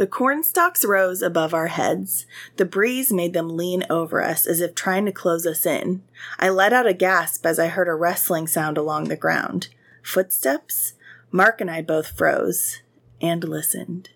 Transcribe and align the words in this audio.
The 0.00 0.06
corn 0.06 0.42
stalks 0.44 0.82
rose 0.82 1.20
above 1.20 1.52
our 1.52 1.66
heads. 1.66 2.24
The 2.56 2.64
breeze 2.64 3.12
made 3.12 3.34
them 3.34 3.54
lean 3.54 3.84
over 3.90 4.22
us 4.22 4.46
as 4.46 4.62
if 4.62 4.74
trying 4.74 5.04
to 5.04 5.12
close 5.12 5.44
us 5.44 5.66
in. 5.66 6.02
I 6.38 6.48
let 6.48 6.72
out 6.72 6.86
a 6.86 6.94
gasp 6.94 7.44
as 7.44 7.58
I 7.58 7.66
heard 7.66 7.86
a 7.86 7.92
rustling 7.92 8.46
sound 8.46 8.78
along 8.78 9.08
the 9.08 9.16
ground. 9.16 9.68
Footsteps? 10.02 10.94
Mark 11.30 11.60
and 11.60 11.70
I 11.70 11.82
both 11.82 12.16
froze 12.16 12.80
and 13.20 13.44
listened. 13.44 14.08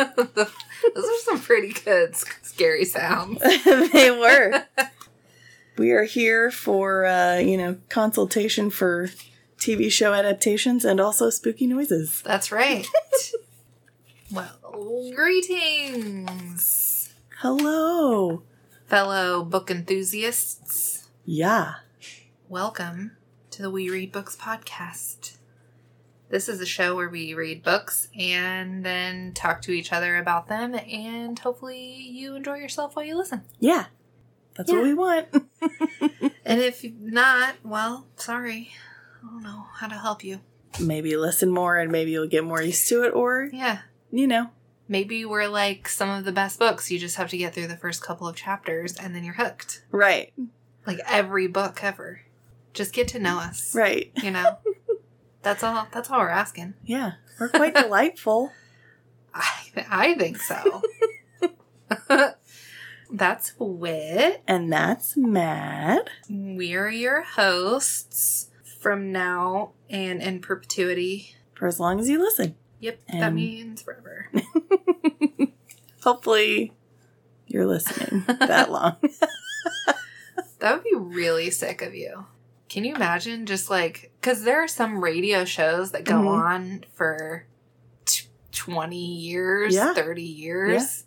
Those 0.16 1.04
are 1.04 1.18
some 1.24 1.40
pretty 1.40 1.72
good 1.72 2.16
scary 2.42 2.84
sounds. 2.84 3.40
they 3.92 4.10
were. 4.10 4.64
We 5.76 5.90
are 5.92 6.04
here 6.04 6.50
for, 6.50 7.04
uh, 7.04 7.36
you 7.36 7.56
know, 7.58 7.76
consultation 7.88 8.70
for 8.70 9.10
TV 9.58 9.90
show 9.90 10.14
adaptations 10.14 10.84
and 10.84 11.00
also 11.00 11.28
spooky 11.28 11.66
noises. 11.66 12.22
That's 12.22 12.50
right. 12.50 12.86
well, 14.32 15.10
greetings, 15.14 17.12
Hello. 17.38 18.42
fellow 18.86 19.44
book 19.44 19.70
enthusiasts. 19.70 21.08
Yeah. 21.26 21.74
Welcome 22.48 23.16
to 23.50 23.60
the 23.62 23.70
We 23.70 23.90
Read 23.90 24.12
Books 24.12 24.34
podcast. 24.36 25.36
This 26.30 26.48
is 26.48 26.60
a 26.60 26.66
show 26.66 26.94
where 26.96 27.08
we 27.08 27.34
read 27.34 27.62
books 27.62 28.08
and 28.18 28.84
then 28.84 29.32
talk 29.34 29.60
to 29.62 29.72
each 29.72 29.92
other 29.92 30.16
about 30.16 30.46
them, 30.48 30.74
and 30.74 31.38
hopefully, 31.38 31.80
you 31.82 32.36
enjoy 32.36 32.54
yourself 32.56 32.94
while 32.96 33.04
you 33.04 33.16
listen. 33.16 33.42
Yeah. 33.58 33.86
That's 34.56 34.70
Yeah. 34.70 34.76
what 34.78 34.84
we 34.84 34.94
want. 34.94 35.26
And 36.44 36.60
if 36.60 36.84
not, 36.98 37.56
well, 37.62 38.06
sorry. 38.16 38.70
I 39.22 39.26
don't 39.26 39.42
know 39.42 39.66
how 39.76 39.86
to 39.86 39.94
help 39.96 40.24
you. 40.24 40.40
maybe 40.80 41.16
listen 41.16 41.50
more 41.50 41.76
and 41.76 41.90
maybe 41.92 42.10
you'll 42.12 42.26
get 42.28 42.44
more 42.44 42.62
used 42.62 42.88
to 42.88 43.02
it, 43.04 43.10
or, 43.10 43.50
Yeah. 43.52 43.80
you 44.10 44.26
know, 44.26 44.50
Maybe 44.88 45.24
we're 45.24 45.46
like 45.46 45.88
some 45.88 46.08
of 46.10 46.24
the 46.24 46.32
best 46.32 46.58
books. 46.58 46.90
You 46.90 46.98
just 46.98 47.14
have 47.16 47.28
to 47.30 47.36
get 47.36 47.54
through 47.54 47.68
the 47.68 47.76
first 47.76 48.02
couple 48.02 48.26
of 48.26 48.34
chapters 48.34 48.96
and 48.96 49.14
then 49.14 49.22
you're 49.22 49.34
hooked. 49.34 49.84
right. 49.92 50.32
Like 50.86 50.98
every 51.06 51.46
book 51.46 51.84
ever. 51.84 52.22
Just 52.74 52.92
get 52.92 53.06
to 53.08 53.18
know 53.20 53.38
us. 53.38 53.72
Right. 53.74 54.10
You 54.22 54.30
know? 54.32 54.58
that's 55.42 55.62
all 55.62 55.86
that's 55.92 56.10
all 56.10 56.18
we're 56.20 56.28
asking. 56.28 56.74
Yeah. 56.84 57.12
We're 57.38 57.48
quite 57.48 57.74
delightful. 57.82 58.52
I 59.34 59.84
I 59.88 60.14
think 60.14 60.38
so. 60.38 60.82
that's 63.10 63.54
Whit. 63.58 64.42
And 64.46 64.72
that's 64.72 65.16
mad. 65.16 66.10
We're 66.28 66.90
your 66.90 67.22
hosts 67.22 68.50
from 68.80 69.12
now 69.12 69.72
and 69.88 70.22
in 70.22 70.40
perpetuity. 70.40 71.34
For 71.54 71.66
as 71.66 71.78
long 71.78 72.00
as 72.00 72.08
you 72.08 72.18
listen. 72.18 72.56
Yep, 72.80 73.00
that 73.12 73.34
means 73.34 73.82
forever. 73.82 74.30
Hopefully 76.02 76.72
you're 77.46 77.66
listening 77.66 78.24
that 78.26 78.70
long. 78.70 78.96
That 80.60 80.74
would 80.74 80.84
be 80.84 80.94
really 80.94 81.50
sick 81.50 81.82
of 81.82 81.94
you. 81.94 82.24
Can 82.70 82.84
you 82.84 82.94
imagine 82.94 83.44
just 83.46 83.68
like 83.68 84.10
because 84.20 84.44
there 84.44 84.62
are 84.62 84.68
some 84.68 85.02
radio 85.04 85.44
shows 85.44 85.90
that 85.92 86.04
go 86.04 86.14
Mhm. 86.22 86.26
on 86.28 86.84
for 86.94 87.44
t- 88.06 88.28
20 88.52 88.96
years, 88.96 89.74
Yeah. 89.74 89.92
30 89.92 90.22
years 90.22 91.04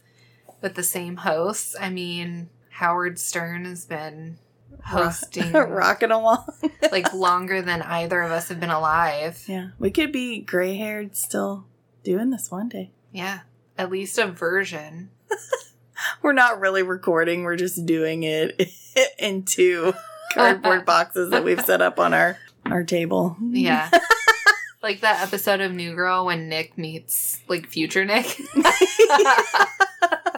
with 0.62 0.76
the 0.76 0.84
same 0.84 1.16
hosts? 1.18 1.76
I 1.80 1.90
mean, 1.90 2.50
Howard 2.70 3.18
Stern 3.18 3.64
has 3.66 3.86
been 3.86 4.38
hosting 4.86 5.54
Rocking 5.54 6.12
along. 6.12 6.46
like 6.92 7.14
longer 7.14 7.62
than 7.62 7.82
either 7.82 8.22
of 8.22 8.32
us 8.32 8.50
have 8.50 8.60
been 8.60 8.70
alive. 8.70 9.42
Yeah. 9.48 9.70
We 9.80 9.90
could 9.90 10.12
be 10.12 10.42
gray 10.42 10.76
haired 10.76 11.16
still 11.16 11.66
doing 12.04 12.30
this 12.30 12.52
one 12.52 12.68
day. 12.68 12.92
Yeah, 13.14 13.42
at 13.78 13.90
least 13.90 14.18
a 14.18 14.28
version. 14.28 15.12
We're 16.22 16.34
not 16.34 16.60
really 16.60 16.84
recording, 16.84 17.44
we're 17.44 17.56
just 17.56 17.86
doing 17.86 18.24
it 18.24 18.70
into 19.18 19.94
cardboard 20.34 20.86
boxes 20.88 21.30
that 21.32 21.44
we've 21.44 21.64
set 21.64 21.82
up 21.82 22.00
on 22.00 22.14
our 22.14 22.38
our 22.66 22.84
table. 22.84 23.38
Yeah. 23.42 23.90
like 24.84 25.02
that 25.02 25.22
episode 25.22 25.62
of 25.62 25.74
New 25.74 25.96
Girl 25.96 26.26
when 26.26 26.50
Nick 26.50 26.78
meets 26.78 27.40
like 27.48 27.68
future 27.68 28.06
Nick. 28.06 28.40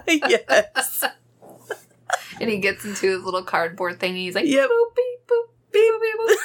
yes. 0.08 1.04
and 2.42 2.50
he 2.50 2.58
gets 2.58 2.86
into 2.86 3.08
his 3.08 3.24
little 3.24 3.44
cardboard 3.44 4.00
thing 4.00 4.12
and 4.12 4.20
he's 4.20 4.36
like, 4.36 4.46
Yep. 4.46 4.70
boop, 4.70 4.96
beep, 4.96 5.28
boop, 5.28 5.48
beep, 5.72 5.94
boop, 5.94 6.02
beep, 6.02 6.16
boop. 6.20 6.38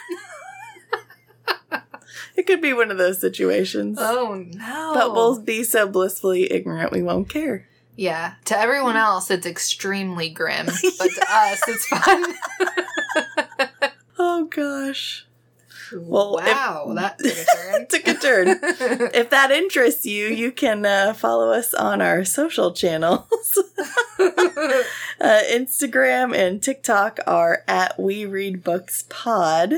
It 2.36 2.46
could 2.46 2.62
be 2.62 2.72
one 2.72 2.90
of 2.90 2.96
those 2.96 3.20
situations. 3.20 3.98
oh 4.00 4.34
no. 4.34 4.92
But 4.94 5.12
we'll 5.12 5.40
be 5.40 5.62
so 5.62 5.86
blissfully 5.86 6.50
ignorant 6.50 6.90
we 6.90 7.02
won't 7.02 7.28
care. 7.28 7.66
Yeah. 7.96 8.34
To 8.46 8.58
everyone 8.58 8.94
mm. 8.94 9.00
else, 9.00 9.30
it's 9.30 9.44
extremely 9.44 10.30
grim. 10.30 10.66
But 10.66 11.10
to 11.10 11.26
us, 11.28 11.60
it's 11.68 11.86
fun. 11.86 12.34
Oh 14.22 14.44
gosh. 14.44 15.26
Well, 15.92 16.38
if- 16.38 16.44
wow, 16.44 16.92
that 16.94 17.18
took 17.18 17.32
a 17.32 17.44
turn. 17.56 17.86
Took 17.88 18.06
a 18.08 18.14
turn. 18.14 18.48
if 19.14 19.30
that 19.30 19.50
interests 19.50 20.04
you, 20.06 20.26
you 20.26 20.52
can 20.52 20.84
uh, 20.86 21.14
follow 21.14 21.50
us 21.50 21.72
on 21.74 22.00
our 22.02 22.24
social 22.24 22.72
channels. 22.72 23.26
uh, 24.18 24.82
Instagram 25.50 26.36
and 26.36 26.62
TikTok 26.62 27.18
are 27.26 27.64
at 27.66 27.98
We 27.98 28.24
Read 28.26 28.62
Books 28.62 29.04
Pod, 29.08 29.72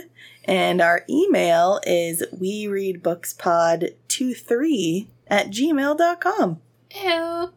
and 0.44 0.80
our 0.82 1.04
email 1.08 1.80
is 1.86 2.24
We 2.38 2.66
Read 2.66 3.02
Books 3.02 3.32
Pod 3.32 3.90
23 4.08 5.08
at 5.28 5.46
gmail.com. 5.50 6.60
Ew. 7.00 7.52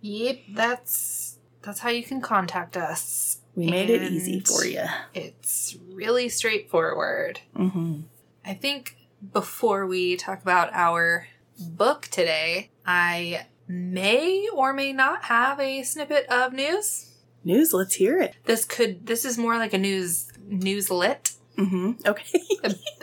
yep, 0.00 0.38
that's 0.54 1.38
that's 1.62 1.80
how 1.80 1.90
you 1.90 2.04
can 2.04 2.20
contact 2.22 2.76
us. 2.76 3.38
We 3.56 3.70
made 3.70 3.90
it 3.90 4.02
easy 4.12 4.40
for 4.40 4.64
you. 4.64 4.84
It's 5.14 5.76
really 5.90 6.28
straightforward. 6.28 7.40
hmm 7.56 8.02
I 8.44 8.54
think 8.54 8.96
before 9.32 9.86
we 9.86 10.16
talk 10.16 10.40
about 10.42 10.70
our 10.72 11.26
book 11.58 12.02
today, 12.12 12.70
I 12.86 13.46
may 13.66 14.48
or 14.54 14.72
may 14.72 14.92
not 14.92 15.24
have 15.24 15.58
a 15.58 15.82
snippet 15.82 16.26
of 16.26 16.52
news. 16.52 17.10
News, 17.42 17.72
let's 17.72 17.94
hear 17.94 18.20
it. 18.20 18.34
This 18.44 18.64
could 18.64 19.06
this 19.06 19.24
is 19.24 19.36
more 19.38 19.56
like 19.56 19.72
a 19.72 19.78
news 19.78 20.28
newslet, 20.48 21.34
hmm 21.56 21.92
Okay. 22.06 22.40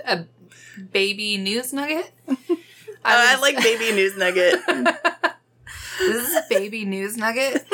a 0.06 0.26
baby 0.92 1.38
news 1.38 1.74
nugget. 1.74 2.12
I 3.06 3.34
was- 3.34 3.42
like 3.42 3.58
Baby 3.58 3.92
News 3.92 4.16
Nugget. 4.16 4.62
this 6.00 6.28
is 6.30 6.36
a 6.36 6.44
baby 6.50 6.86
news 6.86 7.18
nugget. 7.18 7.66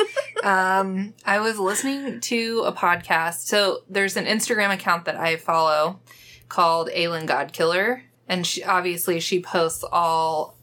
Um, 0.42 1.12
I 1.24 1.40
was 1.40 1.58
listening 1.58 2.20
to 2.20 2.62
a 2.66 2.72
podcast. 2.72 3.46
So 3.46 3.80
there's 3.88 4.16
an 4.16 4.24
Instagram 4.26 4.72
account 4.72 5.04
that 5.04 5.16
I 5.16 5.36
follow 5.36 6.00
called 6.48 6.88
Aylin 6.88 7.26
Godkiller, 7.28 8.02
and 8.28 8.46
she 8.46 8.64
obviously 8.64 9.20
she 9.20 9.40
posts 9.42 9.84
all 9.92 10.56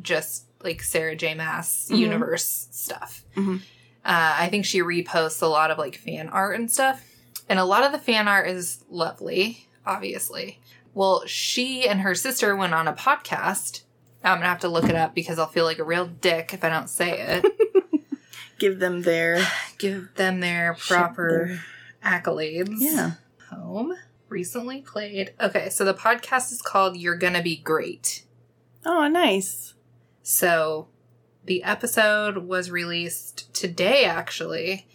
just 0.00 0.44
like 0.62 0.82
Sarah 0.82 1.16
J. 1.16 1.34
Maas 1.34 1.88
Mhm. 1.90 1.98
universe 1.98 2.68
stuff. 2.70 3.24
Mhm. 3.36 3.60
Uh, 4.04 4.34
I 4.38 4.48
think 4.48 4.64
she 4.64 4.80
reposts 4.80 5.42
a 5.42 5.46
lot 5.46 5.70
of 5.70 5.78
like 5.78 5.96
fan 5.96 6.28
art 6.28 6.56
and 6.58 6.70
stuff, 6.70 7.02
and 7.48 7.58
a 7.58 7.64
lot 7.64 7.84
of 7.84 7.92
the 7.92 7.98
fan 7.98 8.28
art 8.28 8.48
is 8.48 8.84
lovely, 8.90 9.68
obviously. 9.86 10.60
Well, 10.94 11.22
she 11.26 11.88
and 11.88 12.02
her 12.02 12.14
sister 12.14 12.54
went 12.54 12.74
on 12.74 12.86
a 12.86 12.92
podcast. 12.92 13.82
I'm 14.24 14.38
gonna 14.38 14.46
have 14.46 14.60
to 14.60 14.68
look 14.68 14.84
it 14.84 14.94
up 14.94 15.14
because 15.14 15.38
I'll 15.38 15.46
feel 15.46 15.64
like 15.64 15.78
a 15.78 15.84
real 15.84 16.06
dick 16.06 16.54
if 16.54 16.64
I 16.64 16.68
don't 16.68 16.90
say 16.90 17.18
it. 17.18 17.44
Give 18.58 18.78
them 18.78 19.02
their 19.02 19.44
Give 19.78 20.14
them 20.14 20.40
their 20.40 20.74
proper 20.74 21.60
accolades. 22.04 22.76
Yeah. 22.78 23.12
Home 23.50 23.94
recently 24.28 24.80
played. 24.80 25.34
Okay, 25.40 25.68
so 25.68 25.84
the 25.84 25.94
podcast 25.94 26.52
is 26.52 26.62
called 26.62 26.96
You're 26.96 27.16
Gonna 27.16 27.42
Be 27.42 27.56
Great. 27.56 28.24
Oh, 28.84 29.06
nice. 29.08 29.74
So 30.22 30.88
the 31.44 31.62
episode 31.64 32.38
was 32.38 32.70
released 32.70 33.52
today, 33.54 34.04
actually, 34.04 34.86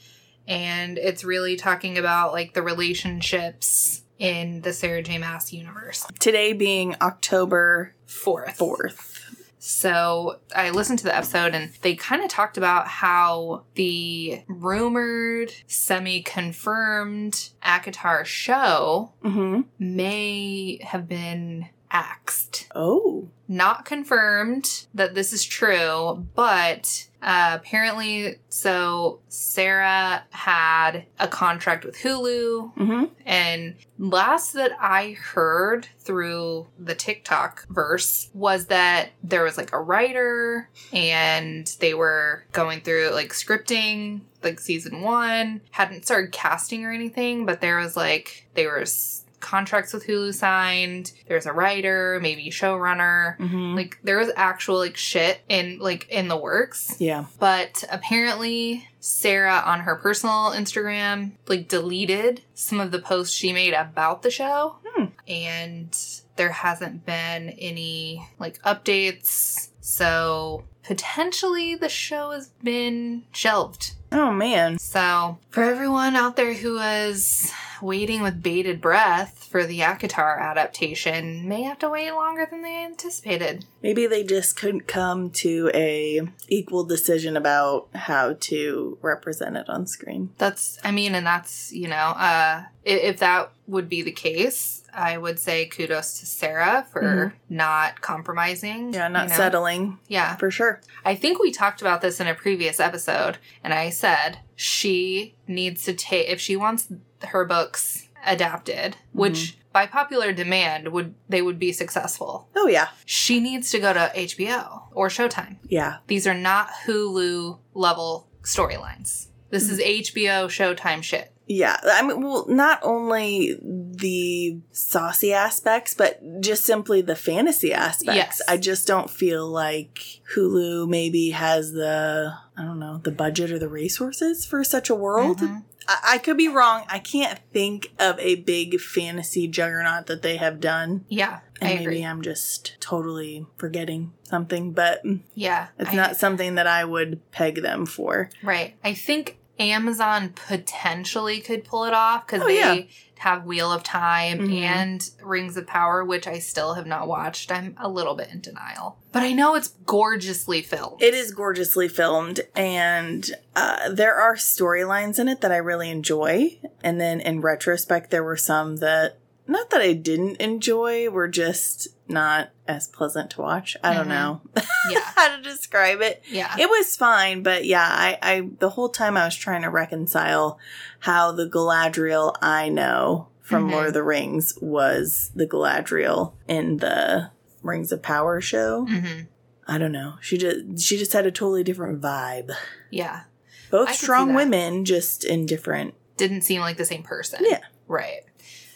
and 0.48 0.98
it's 0.98 1.24
really 1.24 1.56
talking 1.56 1.98
about 1.98 2.32
like 2.34 2.54
the 2.54 2.62
relationships 2.62 4.04
in 4.18 4.62
the 4.62 4.74
Sarah 4.74 5.04
J. 5.04 5.18
Maas 5.18 5.54
universe. 5.54 6.06
Today 6.20 6.54
being 6.54 6.96
October 7.02 7.94
Fourth. 8.06 8.58
4th. 8.58 9.17
So 9.59 10.39
I 10.56 10.69
listened 10.69 11.00
to 11.00 11.06
the 11.06 11.15
episode 11.15 11.54
and 11.56 11.71
they 11.81 11.95
kind 11.95 12.21
of 12.24 12.30
talked 12.30 12.57
about 12.57 12.88
how 12.88 13.63
the 13.75 14.44
rumored, 14.48 15.51
semi 15.68 16.21
confirmed 16.21 17.50
ACOTAR 17.63 18.25
show 18.25 19.13
Mm-hmm. 19.24 19.62
may 19.80 20.80
have 20.83 21.07
been 21.07 21.68
axed. 21.89 22.68
Oh. 22.75 23.30
Not 23.48 23.86
confirmed 23.86 24.86
that 24.94 25.15
this 25.15 25.31
is 25.33 25.44
true, 25.44 26.25
but 26.36 27.06
uh, 27.22 27.58
apparently, 27.60 28.36
so 28.50 29.19
Sarah 29.28 30.24
had 30.30 31.06
a 31.19 31.28
contract 31.28 31.84
with 31.86 31.96
Hulu, 31.98 32.75
Mm-hmm. 32.75 33.04
and 33.25 33.75
last 33.98 34.54
that 34.54 34.72
I 34.80 35.12
heard 35.14 35.88
through 36.00 36.68
the 36.80 36.96
TikTok 36.96 37.66
verse 37.69 38.30
was 38.34 38.68
that 38.68 39.10
there 39.24 39.44
was 39.44 39.58
like 39.58 39.74
a 39.74 39.81
writer 39.81 40.69
and 40.94 41.66
they 41.80 41.94
were 41.94 42.44
going 42.54 42.81
through 42.81 43.10
like 43.14 43.30
scripting 43.34 44.22
like 44.44 44.60
season 44.60 45.02
one, 45.02 45.62
hadn't 45.72 46.06
started 46.06 46.31
casting 46.31 46.86
or 46.86 46.92
anything, 46.92 47.46
but 47.46 47.60
there 47.62 47.78
was 47.80 47.98
like, 47.98 48.48
they 48.54 48.68
were 48.68 48.81
s- 48.81 49.24
contracts 49.48 49.94
with 49.94 50.06
Hulu 50.06 50.34
signed, 50.34 51.14
there's 51.28 51.46
a 51.46 51.54
writer, 51.54 52.20
maybe 52.22 52.50
showrunner. 52.50 53.38
Mm-hmm. 53.38 53.76
Like 53.76 53.98
there 54.04 54.18
was 54.18 54.30
actual 54.36 54.78
like 54.78 54.98
shit 54.98 55.40
in 55.48 55.80
like 55.80 56.08
in 56.10 56.28
the 56.28 56.36
works. 56.36 56.98
yeah. 57.00 57.26
But 57.40 57.86
apparently, 57.90 58.88
Sarah 59.00 59.64
on 59.66 59.80
her 59.82 59.96
personal 59.96 60.52
Instagram 60.52 61.32
like 61.48 61.70
deleted 61.70 62.42
some 62.56 62.82
of 62.82 62.92
the 62.92 63.00
posts 63.00 63.34
she 63.34 63.54
made 63.54 63.74
about 63.74 64.22
the 64.22 64.32
show. 64.32 64.76
Hmm. 64.86 65.06
And 65.28 65.98
there 66.36 66.52
hasn't 66.52 67.06
been 67.06 67.50
any 67.52 68.28
like 68.40 68.62
updates. 68.64 69.70
So 69.80 70.66
potentially 70.84 71.76
the 71.76 71.90
show 71.90 72.32
has 72.32 72.50
been 72.62 73.24
shelved. 73.32 73.94
Oh 74.12 74.32
man. 74.32 74.78
So 74.78 75.38
for 75.52 75.64
everyone 75.64 76.18
out 76.18 76.36
there 76.36 76.54
who 76.54 76.76
was 76.76 77.52
waiting 77.82 78.22
with 78.22 78.42
bated 78.42 78.82
breath 78.82 79.37
for 79.48 79.66
the 79.66 79.80
ACOTAR 79.80 80.40
adaptation, 80.40 81.48
may 81.48 81.64
have 81.64 81.80
to 81.80 81.90
wait 81.90 82.12
longer 82.12 82.48
than 82.50 82.62
they 82.62 82.84
anticipated. 82.84 83.66
Maybe 83.82 84.06
they 84.08 84.24
just 84.24 84.56
couldn't 84.56 84.88
come 84.88 85.30
to 85.32 85.72
a 85.74 86.22
equal 86.48 86.84
decision 86.84 87.38
about 87.38 87.88
how 87.96 88.36
to 88.42 88.98
represent 89.02 89.58
it 89.58 89.70
on 89.70 89.88
screen. 89.88 90.32
That's, 90.38 90.78
I 90.84 90.92
mean, 90.92 91.16
and 91.16 91.26
that's, 91.26 91.72
you 91.72 91.88
know, 91.88 91.96
uh, 91.96 92.64
if, 92.84 93.20
that 93.20 93.52
would 93.68 93.90
be 93.90 94.02
the 94.02 94.12
case, 94.12 94.84
I 94.94 95.18
would 95.18 95.40
say 95.40 95.66
kudos 95.66 96.20
to 96.20 96.26
Sarah 96.26 96.86
for 96.92 97.34
not 97.50 98.02
compromising. 98.02 98.94
Yeah, 98.94 99.08
not 99.08 99.24
you 99.24 99.30
know? 99.30 99.36
settling 99.36 100.00
Yeah. 100.08 100.36
for 100.38 100.50
sure. 100.50 100.82
I 101.06 101.16
think 101.16 101.40
we 101.40 101.52
talked 101.52 101.82
about 101.82 102.02
this 102.02 102.20
in 102.20 102.28
a 102.28 102.34
previous 102.34 102.80
episode, 102.80 103.38
and 103.64 103.74
I 103.74 103.90
said 103.90 104.40
she 104.56 105.36
needs 105.48 105.84
to 105.84 105.94
take, 105.94 106.30
if 106.30 106.40
she 106.40 106.56
wants 106.56 106.88
her 107.24 107.46
books 107.46 108.06
adapted, 108.28 108.98
which 109.14 109.58
by 109.74 109.86
popular 109.86 110.32
demand 110.34 110.90
would 110.92 111.14
they 111.30 111.42
would 111.42 111.60
be 111.60 111.72
successful. 111.72 112.50
Oh 112.56 112.68
yeah. 112.68 112.88
She 113.06 113.40
needs 113.40 113.70
to 113.72 113.80
go 113.80 113.94
to 113.94 114.12
HBO 114.16 114.84
or 114.94 115.08
Showtime. 115.10 115.58
Yeah. 115.68 115.98
These 116.08 116.26
are 116.28 116.34
not 116.34 116.70
Hulu 116.86 117.60
level 117.74 118.28
storylines. 118.44 119.28
This 119.50 119.70
is 119.70 119.80
HBO 119.80 120.48
Showtime 120.48 121.04
shit. 121.04 121.32
Yeah. 121.48 121.78
I 121.84 122.02
mean 122.06 122.22
well 122.22 122.46
not 122.50 122.80
only 122.82 123.58
the 123.62 124.60
saucy 124.72 125.32
aspects, 125.34 125.94
but 125.94 126.20
just 126.42 126.66
simply 126.66 127.02
the 127.02 127.16
fantasy 127.16 127.72
aspects. 127.74 128.16
Yes. 128.16 128.42
I 128.48 128.58
just 128.58 128.88
don't 128.88 129.10
feel 129.10 129.48
like 129.48 130.22
Hulu 130.36 130.90
maybe 130.90 131.30
has 131.30 131.72
the 131.72 132.34
I 132.58 132.64
don't 132.64 132.80
know, 132.80 132.98
the 133.04 133.12
budget 133.12 133.52
or 133.52 133.60
the 133.60 133.70
resources 133.70 134.44
for 134.46 134.64
such 134.64 134.90
a 134.90 134.96
world. 134.96 135.38
Mhm. 135.38 135.64
I, 135.88 135.98
I 136.13 136.18
could 136.18 136.38
be 136.38 136.48
wrong. 136.48 136.84
I 136.89 137.00
can't 137.00 137.39
think 137.54 137.92
of 138.00 138.19
a 138.19 138.36
big 138.36 138.80
fantasy 138.80 139.48
juggernaut 139.48 140.07
that 140.07 140.22
they 140.22 140.38
have 140.38 140.60
done. 140.60 141.06
Yeah, 141.10 141.39
And 141.62 141.69
I 141.69 141.74
maybe 141.75 141.84
agree. 141.86 142.06
I'm 142.06 142.22
just 142.22 142.75
totally 142.80 143.45
forgetting 143.57 144.13
something, 144.24 144.74
but 144.74 145.01
Yeah, 145.34 145.68
it's 145.80 145.92
I- 145.92 145.95
not 145.95 146.16
something 146.18 146.56
that 146.56 146.68
I 146.68 146.84
would 146.86 147.22
peg 147.31 147.62
them 147.62 147.86
for. 147.86 148.30
right. 148.44 148.75
I 148.84 148.94
think 148.94 149.38
Amazon 149.60 150.34
potentially 150.36 151.39
could 151.39 151.63
pull 151.63 151.86
it 151.86 151.94
off 151.94 152.28
because 152.28 152.42
Oh, 152.44 152.48
they 152.48 152.56
yeah. 152.57 152.81
Have 153.19 153.46
Wheel 153.46 153.72
of 153.72 153.84
Time 153.84 154.40
Mhm. 154.40 154.62
and 154.62 155.10
Rings 155.24 155.58
of 155.58 155.66
Power, 155.68 156.04
which 156.04 156.28
I 156.28 156.40
still 156.40 156.74
have 156.75 156.86
not 156.88 157.08
watched. 157.08 157.52
I'm 157.52 157.75
a 157.80 157.90
little 157.90 158.16
bit 158.16 158.30
in 158.31 158.42
denial, 158.42 158.98
but 159.12 159.24
I 159.24 159.34
know 159.34 159.56
it's 159.56 159.69
gorgeously 159.86 160.62
filmed. 160.62 161.02
It 161.02 161.14
is 161.14 161.31
gorgeously 161.31 161.88
filmed, 161.88 162.42
and 162.56 163.30
uh, 163.56 163.90
there 163.90 164.16
are 164.16 164.36
storylines 164.36 165.19
in 165.19 165.28
it 165.28 165.42
that 165.42 165.52
I 165.52 165.58
really 165.58 165.90
enjoy. 165.90 166.60
And 166.84 167.00
then 167.02 167.19
in 167.19 167.42
retrospect, 167.42 168.12
there 168.12 168.24
were 168.24 168.38
some 168.38 168.78
that, 168.78 169.18
not 169.48 169.69
that 169.72 169.81
I 169.81 169.94
didn't 169.94 170.38
enjoy, 170.38 171.10
were 171.10 171.28
just 171.28 171.88
not 172.09 172.50
as 172.68 172.88
pleasant 172.88 173.31
to 173.31 173.42
watch. 173.42 173.75
I 173.83 173.94
don't 173.94 174.06
Mhm. 174.07 174.09
know 174.09 174.42
Yeah, 174.92 175.00
how 175.15 175.36
to 175.36 175.42
describe 175.42 176.01
it. 176.01 176.24
yeah, 176.30 176.56
It 176.57 176.69
was 176.69 176.95
fine, 176.95 177.44
but 177.44 177.65
yeah, 177.65 177.86
I, 177.88 178.18
I 178.21 178.50
the 178.59 178.69
whole 178.71 178.89
time 178.89 179.18
I 179.18 179.25
was 179.25 179.36
trying 179.36 179.62
to 179.63 179.69
reconcile 179.69 180.59
how 181.00 181.31
the 181.31 181.48
Galadriel 181.50 182.36
I 182.42 182.69
know 182.69 183.27
from 183.42 183.68
Mhm. 183.68 183.71
Lord 183.71 183.88
of 183.88 183.94
the 183.94 184.04
Rings 184.04 184.54
was 184.62 185.31
the 185.36 185.48
Galadriel 185.48 186.33
in 186.48 186.77
the 186.77 187.31
Rings 187.63 187.92
of 187.92 188.01
Power 188.01 188.39
show. 188.42 188.86
hmm 188.86 189.21
I 189.69 189.77
don't 189.77 189.92
know. 189.92 190.13
She 190.21 190.38
just 190.38 190.80
she 190.80 190.98
just 190.98 191.12
had 191.12 191.25
a 191.25 191.31
totally 191.31 191.63
different 191.63 192.00
vibe. 192.01 192.51
yeah. 192.89 193.24
Both 193.69 193.89
I 193.89 193.92
strong 193.94 194.33
women, 194.33 194.86
just 194.86 195.25
in 195.25 195.45
different. 195.45 195.94
Didn't 196.15 196.44
seem 196.44 196.62
like 196.62 196.77
the 196.77 196.86
same 196.86 197.04
person. 197.04 197.42
Yeah. 197.44 197.59
right. 197.86 198.21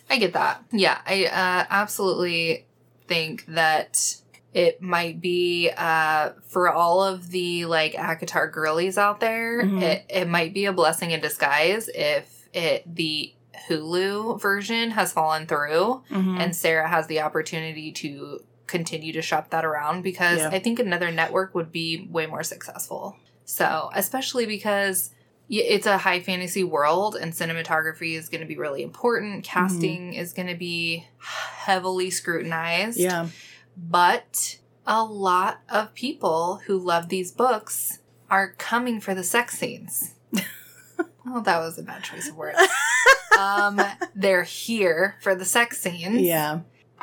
I 0.10 0.18
get 0.18 0.34
that. 0.34 0.66
Yeah, 0.74 0.98
I 1.06 1.28
uh, 1.28 1.66
absolutely 1.70 2.66
think 3.12 3.46
that 3.48 4.16
it 4.54 4.82
might 4.82 5.22
be 5.22 5.70
uh, 5.78 6.32
for 6.48 6.70
all 6.72 7.04
of 7.04 7.30
the 7.32 7.66
like 7.66 7.94
ACOTAR 7.94 8.52
girlies 8.52 8.98
out 8.98 9.20
there. 9.20 9.64
Mhm. 9.64 9.82
It 9.82 10.06
it 10.10 10.28
might 10.28 10.54
be 10.54 10.66
a 10.66 10.74
blessing 10.74 11.12
in 11.12 11.20
disguise 11.22 11.90
if 11.94 12.48
it 12.54 12.84
the 12.96 13.34
Hulu 13.68 14.42
version 14.42 14.92
has 14.92 15.14
fallen 15.14 15.46
through 15.46 16.04
Mhm. 16.10 16.40
and 16.40 16.56
Sarah 16.56 16.88
has 16.88 17.08
the 17.08 17.22
opportunity 17.22 17.92
to 17.94 18.44
continue 18.68 19.14
to 19.14 19.22
shop 19.22 19.50
that 19.52 19.66
around 19.66 20.02
because 20.02 20.40
Yeah. 20.40 20.50
I 20.52 20.60
think 20.60 20.80
another 20.80 21.12
network 21.12 21.54
would 21.56 21.72
be 21.72 22.08
way 22.10 22.26
more 22.26 22.44
successful. 22.44 23.18
So, 23.46 23.90
especially 23.94 24.46
because 24.46 25.12
it's 25.60 25.86
a 25.86 25.98
high 25.98 26.22
fantasy 26.22 26.64
world 26.64 27.16
and 27.16 27.34
cinematography 27.34 28.16
is 28.16 28.30
going 28.30 28.42
to 28.42 28.48
be 28.48 28.58
really 28.58 28.84
important, 28.84 29.44
Mm-hmm. 29.46 29.60
casting 29.60 30.14
is 30.14 30.34
going 30.34 30.48
to 30.48 30.56
be 30.56 31.08
heavily 31.20 32.10
scrutinized. 32.10 32.98
yeah, 32.98 33.28
But 33.78 34.60
a 34.88 35.04
lot 35.04 35.60
of 35.70 35.94
people 35.94 36.62
who 36.66 36.78
love 36.78 37.10
these 37.10 37.32
books 37.32 38.00
are 38.30 38.54
coming 38.58 39.00
for 39.02 39.14
the 39.14 39.24
sex 39.24 39.58
scenes. 39.58 40.14
oh, 41.28 41.42
that 41.42 41.60
was 41.60 41.78
a 41.78 41.84
bad 41.84 42.04
choice 42.04 42.30
of 42.30 42.36
words. 42.38 42.58
um, 43.40 43.82
they're 44.16 44.44
here 44.44 45.16
for 45.22 45.36
the 45.36 45.46
sex 45.46 45.80
scenes 45.82 46.22
yeah. 46.22 46.60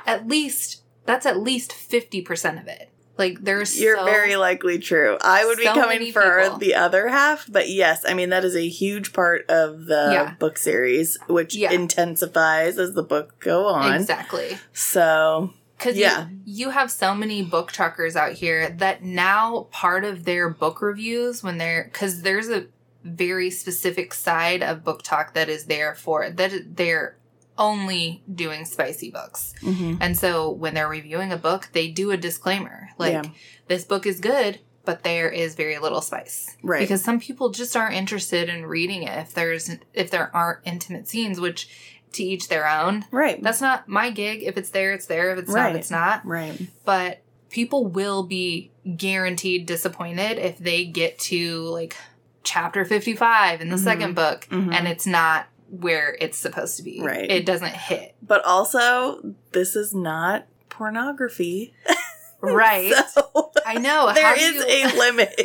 at 0.07 0.26
least 0.26 0.83
that's 1.05 1.25
at 1.26 1.38
least 1.40 1.73
50% 1.73 2.61
of 2.61 2.69
it 2.69 2.88
like 3.18 3.42
there's 3.42 3.78
You're 3.80 3.96
so- 3.96 4.04
very 4.04 4.37
likely 4.37 4.78
true. 4.78 5.18
I 5.20 5.44
would 5.44 5.58
be 5.58 5.64
coming 5.64 6.12
for 6.12 6.40
people. 6.42 6.58
the 6.58 6.75
other 6.76 7.08
half, 7.08 7.46
but 7.50 7.68
yes, 7.68 8.04
I 8.06 8.14
mean 8.14 8.30
that 8.30 8.44
is 8.44 8.54
a 8.56 8.68
huge 8.68 9.12
part 9.12 9.44
of 9.50 9.87
the 9.87 10.10
Yeah. 10.12 10.34
book 10.38 10.56
series, 10.58 11.18
which 11.28 11.54
Yeah. 11.54 11.72
intensifies 11.72 12.78
as 12.78 12.94
the 12.94 13.02
book 13.02 13.38
go 13.40 13.66
on. 13.66 13.94
exactly 13.94 14.58
So 14.72 15.52
because 15.76 15.96
Yeah. 15.96 16.26
you, 16.28 16.66
you 16.66 16.70
have 16.70 16.90
so 16.90 17.14
many 17.14 17.42
book 17.42 17.70
truckers 17.72 18.16
out 18.16 18.32
here 18.32 18.70
that 18.78 19.02
now 19.02 19.68
part 19.72 20.04
of 20.04 20.25
their 20.25 20.48
book 20.48 20.80
reviews 20.82 21.42
when 21.42 21.58
they're 21.58 21.84
because 21.92 22.22
there's 22.22 22.48
a 22.48 22.66
very 23.04 23.48
specific 23.50 24.12
side 24.12 24.62
of 24.62 24.82
BookTok 24.84 25.32
that 25.34 25.48
is 25.48 25.64
there 25.66 25.94
for 25.94 26.28
that 26.30 26.52
they're 26.76 27.16
only 27.59 28.23
doing 28.33 28.65
spicy 28.65 29.11
books 29.11 29.53
mhm. 29.61 29.99
and 30.00 30.17
so 30.19 30.50
when 30.50 30.75
they're 30.75 30.88
reviewing 30.88 31.33
a 31.33 31.37
book 31.37 31.69
they 31.73 31.88
do 31.88 32.11
a 32.11 32.17
disclaimer 32.17 32.88
like 32.99 33.12
Yeah. 33.12 33.23
this 33.67 33.85
book 33.85 34.07
is 34.07 34.21
good 34.21 34.61
but 34.85 35.03
there 35.03 35.29
is 35.29 35.55
very 35.55 35.79
little 35.79 36.00
spice 36.00 36.57
right, 36.62 36.81
because 36.81 37.03
some 37.05 37.21
people 37.21 37.50
just 37.50 37.77
aren't 37.77 37.95
interested 37.95 38.49
in 38.49 38.65
reading 38.65 39.03
it 39.03 39.19
if 39.19 39.35
there's 39.35 39.71
if 39.93 40.11
there 40.11 40.35
aren't 40.35 40.61
intimate 40.65 41.09
scenes 41.09 41.38
which 41.41 41.69
to 42.12 42.23
each 42.23 42.49
their 42.49 42.67
own 42.67 43.05
right, 43.11 43.43
that's 43.43 43.61
not 43.61 43.87
my 43.87 44.11
gig 44.11 44.43
if 44.43 44.57
it's 44.57 44.71
there 44.71 44.93
it's 44.95 45.05
there 45.07 45.31
if 45.33 45.38
it's 45.38 45.50
Right. 45.53 45.73
not 45.73 45.77
it's 45.77 45.91
not 45.91 46.25
right, 46.25 46.59
but 46.87 47.21
people 47.50 47.87
will 47.87 48.23
be 48.23 48.71
guaranteed 48.97 49.67
disappointed 49.67 50.38
if 50.38 50.59
they 50.59 50.85
get 50.87 51.19
to 51.19 51.61
like 51.65 51.97
chapter 52.45 52.85
55 52.87 53.61
in 53.61 53.69
the 53.69 53.77
Mhm. 53.77 53.85
second 53.85 54.15
book 54.15 54.47
Mhm. 54.50 54.73
and 54.73 54.88
it's 54.88 55.07
not 55.07 55.49
where 55.70 56.16
it's 56.20 56.38
supposed 56.38 56.76
to 56.78 56.82
be 56.82 57.00
Right. 57.00 57.30
it 57.30 57.44
doesn't 57.46 57.72
hit 57.75 58.14
but 58.22 58.44
also 58.44 59.34
this 59.52 59.76
is 59.76 59.94
not 59.94 60.46
pornography. 60.68 61.75
Right. 62.40 62.94
So 63.10 63.50
I 63.66 63.75
know. 63.78 64.12
there 64.14 64.25
how 64.25 64.34
you- 64.37 64.62
a 64.64 64.96
limit. 64.96 65.40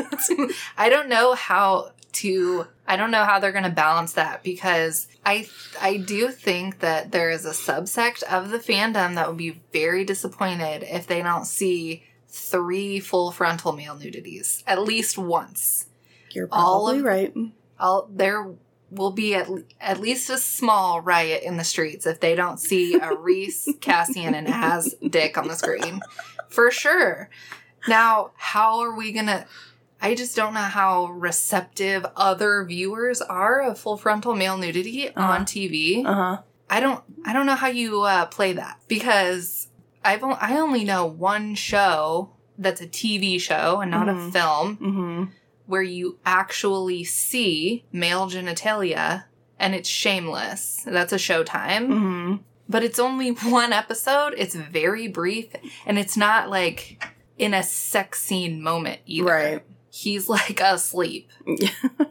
I 0.78 0.90
don't 0.90 1.10
know 1.10 1.34
how 1.34 1.92
to 2.14 2.68
I 2.88 2.98
don't 2.98 3.10
know 3.10 3.24
how 3.24 3.40
they're 3.40 3.52
going 3.52 3.64
to 3.64 3.72
balance 3.72 4.14
that 4.14 4.44
because 4.44 5.08
I 5.26 5.48
I 5.82 5.98
do 5.98 6.30
think 6.30 6.82
that 6.82 7.12
there 7.12 7.32
is 7.32 7.46
a 7.46 7.50
subsect 7.50 8.22
of 8.22 8.52
the 8.52 8.60
fandom 8.60 9.16
that 9.16 9.28
would 9.28 9.38
be 9.38 9.60
very 9.72 10.06
disappointed 10.06 10.84
if 10.84 11.08
they 11.08 11.24
don't 11.24 11.46
see 11.46 12.04
three 12.28 13.00
full 13.00 13.32
frontal 13.32 13.72
male 13.72 13.96
nudities 13.96 14.64
at 14.68 14.80
least 14.84 15.18
once. 15.18 15.88
You're 16.30 16.48
All 16.52 16.84
probably 16.86 17.00
of- 17.00 17.06
right. 17.06 17.34
I'll, 17.80 18.08
there 18.12 18.54
will 18.96 19.12
be 19.12 19.36
at, 19.36 19.48
at 19.82 20.00
least 20.00 20.30
a 20.30 20.38
small 20.38 21.02
riot 21.02 21.44
in 21.44 21.58
the 21.58 21.64
streets 21.64 22.06
if 22.06 22.20
they 22.20 22.36
don't 22.36 22.60
see 22.60 22.96
a 22.96 23.14
Rhys, 23.16 23.68
Cassian, 23.82 24.34
and 24.36 24.48
Az 24.48 24.96
dick 25.08 25.38
on 25.38 25.48
the 25.48 25.56
screen. 25.56 26.02
For 26.50 26.72
sure. 26.72 27.30
Now, 27.88 28.32
how 28.36 28.80
are 28.80 28.96
we 28.96 29.12
going 29.12 29.26
to. 29.28 29.46
I 30.02 30.16
just 30.16 30.36
don't 30.36 30.54
know 30.54 30.60
how 30.60 31.06
receptive 31.08 32.06
other 32.18 32.66
viewers 32.66 33.22
are 33.22 33.62
of 33.62 33.80
full 33.80 33.96
frontal 33.98 34.36
male 34.36 34.58
nudity 34.58 35.10
Uh-huh. 35.10 35.32
on 35.34 35.46
TV. 35.46 36.06
Uh 36.06 36.14
huh. 36.14 36.38
I 36.70 36.80
don't 36.80 37.04
I 37.26 37.34
don't 37.34 37.46
know 37.46 37.56
how 37.56 37.68
you 37.68 38.02
uh, 38.02 38.26
play 38.26 38.54
that 38.54 38.80
because 38.88 39.68
I've 40.04 40.24
o- 40.24 40.38
I 40.40 40.58
only 40.58 40.84
know 40.84 41.06
one 41.06 41.56
show 41.56 42.32
that's 42.58 42.82
a 42.82 42.88
TV 42.88 43.40
show 43.40 43.80
and 43.82 43.92
not 43.92 44.10
a 44.10 44.14
Mhm. 44.14 44.32
film 44.34 44.78
Mm-hmm. 44.78 45.24
Where 45.66 45.82
you 45.82 46.18
actually 46.26 47.04
see 47.04 47.84
male 47.92 48.28
genitalia 48.30 49.26
and 49.60 49.74
it's 49.76 49.90
shameless. 49.90 50.84
That's 50.86 51.14
a 51.14 51.18
showtime. 51.18 51.88
Mm-hmm. 51.88 52.36
But 52.70 52.84
it's 52.84 53.00
only 53.00 53.30
one 53.30 53.74
episode. 53.74 54.34
It's 54.38 54.56
very 54.56 55.08
brief 55.08 55.48
and 55.86 55.98
it's 56.00 56.18
not 56.18 56.50
like 56.50 57.04
in 57.38 57.54
a 57.54 57.64
sex 57.64 58.22
scene 58.22 58.62
moment 58.62 59.02
either. 59.06 59.26
Right. 59.28 59.64
He's 59.92 60.28
like 60.30 60.60
asleep. 60.62 61.30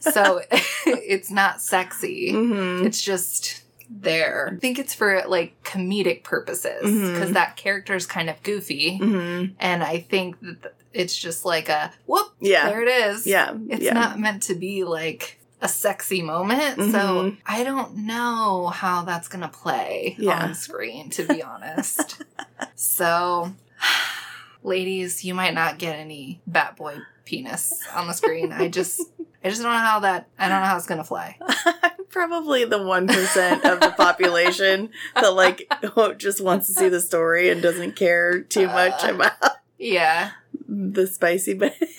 So 0.00 0.40
it's 0.86 1.30
not 1.30 1.60
sexy. 1.60 2.32
mm-hmm. 2.32 2.86
It's 2.86 3.00
just 3.00 3.62
there. 3.88 4.52
I 4.56 4.58
think 4.58 4.78
it's 4.80 4.94
for 4.94 5.22
like 5.28 5.62
comedic 5.62 6.24
purposes 6.24 6.80
because 6.82 7.30
Mhm. 7.30 7.34
that 7.34 7.56
character's 7.56 8.04
kind 8.06 8.28
of 8.28 8.42
goofy. 8.42 8.98
Mm-hmm. 9.00 9.52
And 9.60 9.84
I 9.84 9.98
think 9.98 10.40
that 10.40 10.62
th- 10.62 10.74
it's 10.94 11.16
just 11.16 11.44
like 11.44 11.68
a 11.68 11.92
whoop, 12.06 12.32
Yeah. 12.40 12.68
there 12.68 12.82
it 12.82 12.88
is. 12.88 13.26
Yeah. 13.26 13.54
It's 13.68 13.82
yeah. 13.84 13.94
not 13.94 14.18
meant 14.18 14.42
to 14.44 14.54
be 14.54 14.84
like 14.84 15.38
a 15.60 15.68
sexy 15.68 16.22
moment. 16.22 16.76
So 16.76 16.98
Mhm. 16.98 17.36
I 17.46 17.62
don't 17.64 17.98
know 18.06 18.66
how 18.68 19.02
that's 19.02 19.28
going 19.28 19.42
to 19.42 19.48
play 19.48 20.16
Yeah. 20.18 20.42
on 20.44 20.54
screen, 20.54 21.08
to 21.10 21.24
be 21.26 21.42
honest. 21.42 22.22
so, 22.74 23.52
ladies, 24.62 25.24
you 25.24 25.34
might 25.34 25.54
not 25.54 25.78
get 25.78 25.96
any 25.96 26.40
bat 26.46 26.76
boy 26.76 26.96
penis 27.24 27.80
on 27.94 28.06
the 28.06 28.12
screen. 28.12 28.52
I 28.52 28.68
just. 28.68 29.00
I 29.44 29.48
just 29.48 29.60
don't 29.60 29.72
know 29.72 29.78
how 29.78 29.98
that. 30.00 30.28
I 30.38 30.48
don't 30.48 30.60
know 30.60 30.66
how 30.66 30.76
it's 30.76 30.86
gonna 30.86 31.02
fly. 31.02 31.36
I'm 31.66 32.04
probably 32.10 32.64
the 32.64 32.80
one 32.80 33.08
percent 33.08 33.64
of 33.64 33.80
the 33.80 33.90
population 33.90 34.90
that 35.16 35.34
like 35.34 35.68
just 36.18 36.40
wants 36.40 36.68
to 36.68 36.72
see 36.74 36.88
the 36.88 37.00
story 37.00 37.50
and 37.50 37.60
doesn't 37.60 37.96
care 37.96 38.40
too 38.42 38.68
much 38.68 39.02
Uh. 39.04 39.14
about 39.14 39.32
Yeah, 39.78 40.30
the 40.74 41.06
spicy 41.06 41.54
bit. 41.54 41.74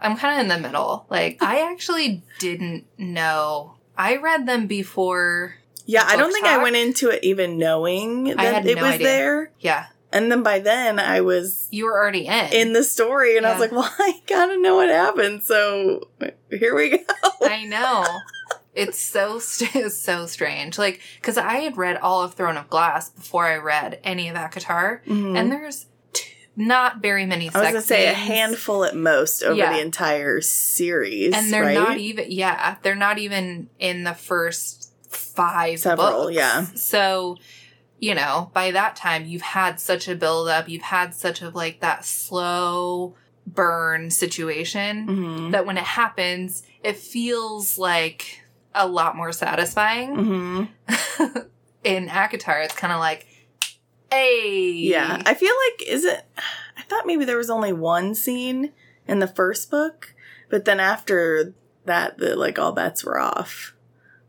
I'm 0.00 0.16
kind 0.16 0.36
of 0.36 0.40
in 0.40 0.48
the 0.48 0.58
middle. 0.68 1.06
Like, 1.10 1.42
I 1.42 1.70
actually 1.70 2.22
didn't 2.38 2.86
know. 2.98 3.74
I 3.96 4.16
read 4.16 4.46
them 4.46 4.66
before. 4.66 5.56
Yeah, 5.86 6.04
I 6.06 6.16
don't 6.16 6.32
think 6.32 6.46
I 6.46 6.62
went 6.62 6.76
into 6.76 7.10
it 7.10 7.22
even 7.22 7.58
knowing 7.58 8.24
that 8.24 8.64
it 8.66 8.76
no 8.76 8.82
was 8.82 8.92
idea. 8.94 9.06
there. 9.06 9.50
Yeah, 9.60 9.86
And 10.12 10.32
then 10.32 10.42
by 10.42 10.58
then 10.60 10.98
I 10.98 11.20
was 11.20 11.68
you 11.70 11.84
were 11.84 11.92
already 11.98 12.26
in. 12.26 12.52
in 12.52 12.72
the 12.72 12.82
story 12.82 13.36
and 13.36 13.44
I 13.46 13.50
was 13.50 13.60
like, 13.60 13.70
well, 13.78 13.92
I 13.98 14.22
gotta 14.26 14.58
know 14.60 14.76
what 14.76 14.88
happened. 14.88 15.42
So 15.42 16.08
here 16.50 16.74
we 16.74 16.90
go. 16.98 17.04
I 17.42 17.64
know. 17.66 18.06
It's 18.74 18.98
so 18.98 19.38
st- 19.38 19.92
so 19.92 20.26
strange. 20.26 20.78
Like, 20.78 21.00
because 21.20 21.36
I 21.38 21.56
had 21.58 21.76
read 21.76 21.98
all 21.98 22.22
of 22.22 22.32
Throne 22.34 22.56
of 22.56 22.68
Glass 22.70 23.10
before 23.10 23.44
I 23.46 23.56
read 23.58 24.00
any 24.02 24.28
of 24.30 24.36
ACOTAR, 24.36 25.04
Mhm. 25.06 25.38
and 25.38 25.52
there's 25.52 25.86
not 26.56 26.98
very 27.02 27.26
many. 27.26 27.48
I 27.52 27.58
was 27.58 27.68
gonna 27.68 27.80
say 27.80 28.06
a 28.08 28.14
handful 28.14 28.84
at 28.84 28.94
most 28.96 29.42
over 29.42 29.54
Yeah. 29.54 29.72
the 29.72 29.80
entire 29.80 30.40
series. 30.40 31.34
and 31.34 31.52
they're 31.52 31.62
right? 31.64 31.74
not 31.74 31.98
even. 31.98 32.26
Yeah, 32.30 32.76
they're 32.82 32.94
not 32.94 33.18
even 33.18 33.68
in 33.78 34.04
the 34.04 34.14
first 34.14 34.92
five 35.08 35.80
Several, 35.80 36.24
books. 36.24 36.34
yeah. 36.36 36.66
So, 36.74 37.36
you 37.98 38.14
know, 38.14 38.50
by 38.52 38.70
that 38.72 38.94
time, 38.96 39.24
you've 39.26 39.42
had 39.42 39.80
such 39.80 40.06
a 40.08 40.14
build 40.14 40.48
up. 40.48 40.68
You've 40.68 40.82
had 40.82 41.14
such 41.14 41.42
a 41.42 41.48
like 41.50 41.80
that 41.80 42.04
slow 42.04 43.14
burn 43.46 44.10
situation. 44.10 45.06
Mhm. 45.06 45.52
that 45.52 45.66
when 45.66 45.76
it 45.76 45.84
happens, 45.84 46.62
it 46.82 46.96
feels 46.96 47.76
like 47.78 48.40
a 48.74 48.86
lot 48.88 49.16
more 49.16 49.32
satisfying. 49.32 50.68
Mhm. 50.88 51.46
In 51.84 52.08
ACOTAR, 52.08 52.64
it's 52.64 52.74
kind 52.74 52.92
of 52.92 52.98
like, 53.00 53.26
hey. 54.10 54.70
Yeah, 54.72 55.22
I 55.26 55.34
feel 55.34 55.54
like 55.70 55.88
is 55.88 56.04
it? 56.04 56.24
I 56.76 56.82
thought 56.82 57.06
maybe 57.06 57.24
there 57.24 57.36
was 57.36 57.50
only 57.50 57.72
one 57.72 58.14
scene 58.14 58.72
in 59.06 59.18
the 59.18 59.26
first 59.26 59.70
book, 59.70 60.14
but 60.50 60.64
then 60.64 60.80
after 60.80 61.54
that, 61.84 62.18
the 62.18 62.36
like 62.36 62.58
all 62.58 62.72
bets 62.72 63.04
were 63.04 63.18
off. 63.18 63.74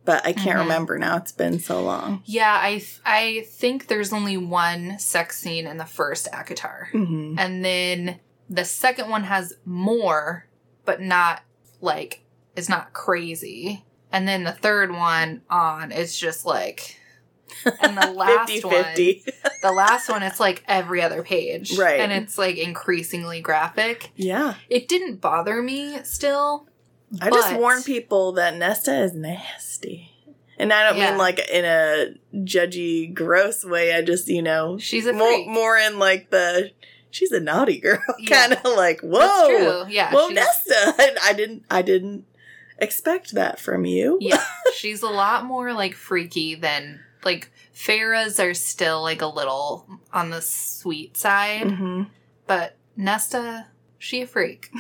But 0.04 0.24
I 0.26 0.34
can't 0.34 0.58
Mhm. 0.58 0.64
remember 0.64 1.00
now. 1.00 1.18
It's 1.18 1.32
been 1.32 1.58
so 1.60 1.82
long. 1.82 2.22
Yeah, 2.26 2.60
I, 2.62 2.74
th- 2.74 3.00
I 3.06 3.46
think 3.50 3.88
there's 3.88 4.14
only 4.14 4.38
one 4.38 5.00
sex 5.00 5.40
scene 5.40 5.66
in 5.66 5.78
the 5.78 5.86
first 5.86 6.28
ACOTAR. 6.32 6.92
Mm-hmm. 6.94 7.40
And 7.40 7.66
then 7.66 8.20
the 8.48 8.66
second 8.66 9.10
one 9.10 9.24
has 9.24 9.54
more, 9.66 10.46
but 10.86 11.02
not 11.02 11.42
like, 11.82 12.24
it's 12.56 12.70
not 12.70 12.94
crazy. 12.94 13.84
And 14.12 14.28
then 14.28 14.44
the 14.44 14.52
third 14.52 14.92
one 14.92 15.42
on 15.50 15.92
is 15.92 16.16
just 16.16 16.46
like, 16.46 17.00
and 17.82 17.98
the 17.98 18.12
last 18.16 18.52
50 18.52 18.68
one, 18.68 18.84
50. 18.84 19.24
the 19.62 19.72
last 19.72 20.10
one, 20.10 20.24
it's 20.24 20.40
like 20.40 20.64
every 20.68 21.02
other 21.02 21.24
page. 21.24 21.78
Right. 21.78 22.00
And 22.00 22.12
it's 22.12 22.38
like 22.38 22.58
increasingly 22.58 23.42
graphic. 23.42 24.12
Yeah. 24.16 24.56
It 24.70 24.88
didn't 24.88 25.22
bother 25.22 25.62
me 25.62 26.00
still. 26.04 26.68
I 27.22 27.30
just 27.30 27.56
warn 27.56 27.84
people 27.84 28.34
that 28.34 28.56
Nesta 28.58 29.04
is 29.04 29.14
nasty. 29.14 30.12
And 30.58 30.72
I 30.74 30.90
don't 30.90 30.98
Yeah. 30.98 31.10
mean 31.12 31.18
like 31.18 31.40
in 31.50 31.66
a 31.66 32.14
judgy, 32.34 33.14
gross 33.14 33.64
way. 33.66 33.94
I 33.94 34.02
just, 34.02 34.28
you 34.28 34.42
know, 34.42 34.78
She's 34.78 35.06
a 35.06 35.14
more, 35.14 35.46
more 35.46 35.78
in 35.78 36.00
like 36.00 36.30
the, 36.30 36.72
she's 37.12 37.32
a 37.32 37.40
naughty 37.40 37.80
girl 37.80 38.00
Yeah. 38.20 38.48
kind 38.48 38.54
of 38.54 38.64
like, 38.76 39.02
whoa. 39.02 39.20
That's 39.20 39.48
true. 39.48 39.86
Yeah. 39.94 40.12
Whoa, 40.14 40.28
Nesta. 40.30 40.96
And 41.00 41.18
I 41.24 41.34
didn't, 41.34 41.64
I 41.70 41.82
didn't 41.82 42.26
expect 42.80 43.32
that 43.34 43.60
from 43.60 43.86
you. 43.86 44.18
yeah. 44.20 44.44
She's 44.76 45.02
a 45.02 45.08
lot 45.10 45.46
more 45.46 45.74
like 45.74 45.94
freaky 45.94 46.56
than 46.56 47.00
like 47.26 47.52
Feyre's 47.74 48.40
are 48.40 48.54
still 48.54 49.02
like 49.02 49.22
a 49.22 49.28
little 49.28 49.86
on 50.14 50.30
the 50.30 50.42
sweet 50.42 51.18
side, 51.18 51.72
hmm 51.72 52.04
but 52.48 52.78
Nesta, 52.96 53.68
she 53.98 54.22
a 54.22 54.28
freak. 54.28 54.72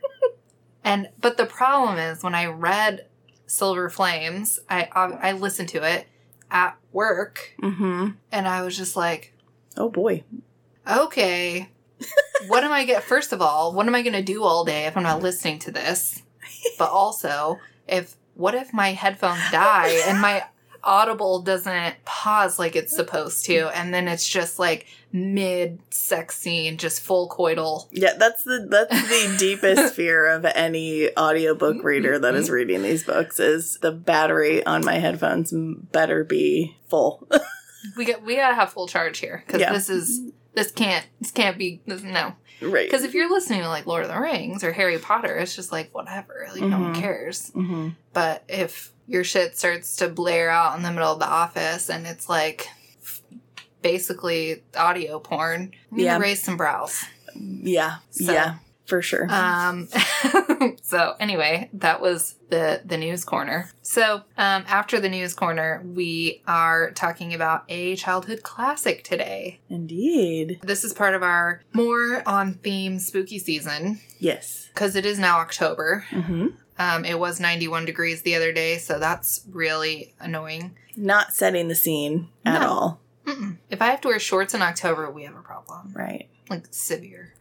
and 0.84 1.08
but 1.20 1.36
the 1.36 1.46
problem 1.46 1.98
is 1.98 2.22
when 2.22 2.34
I 2.34 2.46
read 2.46 3.06
Silver 3.46 3.90
Flames, 3.90 4.58
I 4.70 4.88
I, 4.92 5.30
I 5.30 5.32
listened 5.32 5.68
to 5.70 5.82
it 5.82 6.06
at 6.50 6.76
work, 6.92 7.54
hmm 7.60 8.10
and 8.30 8.48
I 8.48 8.62
was 8.62 8.76
just 8.76 8.96
like, 8.96 9.34
Oh 9.76 9.88
boy. 9.90 10.22
okay. 10.88 11.68
what 12.48 12.64
am 12.64 12.72
I 12.72 12.84
get 12.84 13.02
first 13.04 13.32
of 13.32 13.40
all, 13.42 13.72
what 13.72 13.86
am 13.86 13.94
I 13.94 14.02
gonna 14.02 14.22
do 14.22 14.42
all 14.44 14.64
day 14.64 14.86
if 14.86 14.96
I'm 14.96 15.02
not 15.02 15.22
listening 15.22 15.58
to 15.60 15.70
this? 15.70 16.22
But 16.78 16.90
also, 16.90 17.58
if 17.88 18.16
what 18.34 18.54
if 18.54 18.72
my 18.72 18.92
headphones 18.92 19.42
die 19.50 20.02
and 20.06 20.20
my 20.20 20.44
audible 20.84 21.42
doesn't 21.42 21.96
pause 22.04 22.58
like 22.58 22.76
it's 22.76 22.94
supposed 22.94 23.44
to, 23.46 23.68
and 23.76 23.92
then 23.92 24.08
it's 24.08 24.28
just 24.28 24.58
like 24.58 24.86
mid 25.12 25.78
sex 25.90 26.36
scene, 26.38 26.76
just 26.76 27.00
full 27.02 27.28
coital. 27.28 27.88
Yeah, 27.92 28.14
that's 28.18 28.44
the 28.44 28.66
that's 28.68 29.08
the 29.08 29.36
deepest 29.38 29.94
fear 29.94 30.26
of 30.28 30.44
any 30.44 31.16
audiobook 31.16 31.82
reader 31.84 32.18
that 32.18 32.34
is 32.34 32.50
reading 32.50 32.82
these 32.82 33.04
books 33.04 33.38
is 33.40 33.78
the 33.82 33.92
battery 33.92 34.64
on 34.64 34.84
my 34.84 34.94
headphones 34.94 35.52
better 35.54 36.24
be 36.24 36.76
full. 36.88 37.28
We 37.96 38.04
got 38.04 38.22
we 38.22 38.36
gotta 38.36 38.54
have 38.54 38.70
full 38.72 38.86
charge 38.86 39.18
here 39.18 39.42
because 39.44 39.60
Yeah. 39.60 39.72
this 39.72 39.90
is 39.90 40.20
this 40.54 40.70
can't 40.70 41.04
this 41.20 41.32
can't 41.32 41.58
be 41.58 41.82
this, 41.84 42.00
no 42.04 42.34
right. 42.70 42.86
because 42.88 43.04
if 43.04 43.14
you're 43.14 43.30
listening 43.30 43.62
to 43.62 43.68
like 43.68 43.86
Lord 43.86 44.02
of 44.04 44.08
the 44.10 44.20
Rings 44.20 44.62
or 44.64 44.72
Harry 44.72 44.98
Potter, 44.98 45.36
it's 45.36 45.54
just 45.56 45.72
like 45.72 45.94
whatever, 45.94 46.46
like 46.52 46.62
no 46.62 46.80
one 46.80 46.94
Mhm. 46.94 47.00
cares. 47.00 47.48
hmm 47.50 47.88
But 48.12 48.44
if 48.48 48.92
your 49.08 49.24
shit 49.24 49.56
starts 49.58 49.96
to 49.96 50.08
blare 50.08 50.48
out 50.50 50.76
in 50.76 50.82
the 50.82 50.90
middle 50.92 51.12
of 51.12 51.18
the 51.18 51.26
office 51.28 51.90
and 51.90 52.06
it's 52.06 52.28
like 52.28 52.68
basically 53.82 54.62
audio 54.76 55.18
porn, 55.18 55.72
you 55.92 56.04
Yeah. 56.04 56.18
raise 56.18 56.42
some 56.42 56.56
brows. 56.56 57.04
Yeah. 57.34 57.96
So- 58.10 58.32
Yeah. 58.32 58.54
For 58.92 59.00
sure. 59.00 59.26
Um, 59.32 59.88
so 60.82 61.14
anyway, 61.18 61.70
that 61.72 62.02
was 62.02 62.34
the 62.50 62.82
the 62.84 62.98
news 62.98 63.24
corner. 63.24 63.70
So 63.80 64.16
um, 64.36 64.64
after 64.68 65.00
the 65.00 65.08
news 65.08 65.32
corner, 65.32 65.82
we 65.82 66.42
are 66.46 66.90
talking 66.90 67.32
about 67.32 67.64
a 67.70 67.96
childhood 67.96 68.42
classic 68.42 69.02
today. 69.02 69.60
Indeed. 69.70 70.60
This 70.62 70.84
is 70.84 70.92
part 70.92 71.14
of 71.14 71.22
our 71.22 71.62
more 71.72 72.22
on 72.26 72.54
theme 72.54 72.98
spooky 72.98 73.38
season 73.38 73.98
Yes. 74.18 74.68
because 74.74 74.94
it 74.94 75.06
is 75.06 75.18
now 75.18 75.38
October. 75.38 76.04
hmm 76.10 76.48
Um, 76.78 77.06
it 77.06 77.18
was 77.18 77.40
91 77.40 77.86
degrees 77.86 78.20
the 78.22 78.34
other 78.34 78.52
day, 78.52 78.76
so 78.76 78.98
that's 78.98 79.42
really 79.50 80.12
annoying. 80.20 80.76
Not 80.96 81.32
setting 81.32 81.68
the 81.68 81.74
scene 81.74 82.28
at 82.44 82.60
No. 82.60 82.68
all. 82.68 83.00
Mm-mm. 83.26 83.56
If 83.70 83.80
I 83.80 83.86
have 83.86 84.02
to 84.02 84.08
wear 84.08 84.18
shorts 84.18 84.52
in 84.52 84.60
October, 84.60 85.10
we 85.10 85.22
have 85.24 85.36
a 85.36 85.40
problem. 85.42 85.92
Right. 85.94 86.28
Like 86.50 86.66
severe. 86.72 87.32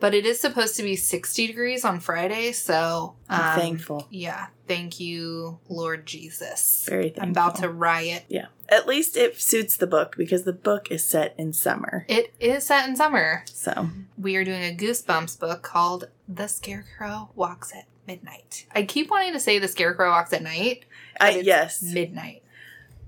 But 0.00 0.14
it 0.14 0.26
is 0.26 0.40
supposed 0.40 0.76
to 0.76 0.82
be 0.82 0.96
60 0.96 1.46
degrees 1.46 1.84
on 1.84 2.00
Friday, 2.00 2.52
so 2.52 3.14
I'm 3.28 3.54
um, 3.54 3.60
thankful. 3.60 4.06
Yeah, 4.10 4.46
thank 4.66 5.00
you, 5.00 5.58
Lord 5.68 6.06
Jesus. 6.06 6.86
Very 6.88 7.04
thankful. 7.04 7.22
I'm 7.22 7.30
about 7.30 7.56
to 7.56 7.68
riot. 7.68 8.24
Yeah. 8.28 8.46
At 8.68 8.86
least 8.86 9.16
it 9.16 9.40
suits 9.40 9.76
the 9.76 9.86
book 9.86 10.16
because 10.16 10.44
the 10.44 10.52
book 10.52 10.90
is 10.90 11.04
set 11.04 11.34
in 11.36 11.52
summer. 11.52 12.06
It 12.08 12.32
is 12.40 12.66
set 12.66 12.88
in 12.88 12.96
summer. 12.96 13.44
So, 13.46 13.90
We 14.16 14.36
are 14.36 14.44
doing 14.44 14.62
a 14.62 14.74
Goosebumps 14.74 15.38
book 15.38 15.62
called 15.62 16.08
The 16.28 16.48
Scarecrow 16.48 17.30
Walks 17.34 17.74
at 17.74 17.84
Midnight. 18.06 18.66
I 18.74 18.84
keep 18.84 19.10
wanting 19.10 19.32
to 19.34 19.40
say 19.40 19.58
The 19.58 19.68
Scarecrow 19.68 20.10
Walks 20.10 20.32
at 20.32 20.42
Night. 20.42 20.84
I 21.20 21.40
yes. 21.40 21.82
Midnight. 21.82 22.42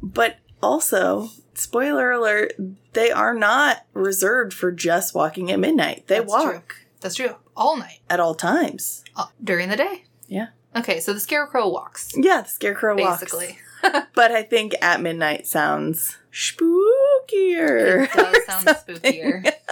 But 0.03 0.37
also, 0.63 1.31
spoiler 1.55 2.11
alert, 2.13 2.53
they 2.93 3.11
are 3.11 3.35
not 3.35 3.85
reserved 3.93 4.53
for 4.53 4.73
just 4.73 5.15
walking 5.15 5.51
at 5.51 5.59
midnight. 5.59 6.07
They 6.07 6.19
That's 6.19 6.31
walk 6.31 6.43
true. 6.51 6.63
That's 7.01 7.15
true. 7.15 7.37
All 7.57 7.77
night. 7.77 8.01
at 8.11 8.21
all 8.21 8.35
times. 8.35 9.05
Uh, 9.17 9.27
during 9.43 9.69
the 9.69 9.77
day. 9.77 10.05
Yeah. 10.27 10.49
Okay, 10.77 10.99
so 11.01 11.13
the 11.13 11.21
Scarecrow 11.21 11.69
walks. 11.69 12.13
Yeah, 12.17 12.43
the 12.43 12.49
scarecrow 12.49 12.97
walks. 12.97 13.21
Basically. 13.21 13.47
walks. 13.47 14.07
But 14.15 14.33
I 14.33 14.43
think 14.43 14.75
at 14.81 15.03
midnight 15.03 15.47
sounds 15.47 16.17
spookier. 16.33 18.05
It 18.05 18.13
does 18.13 18.47
sound 18.47 18.67
spookier. 18.69 19.53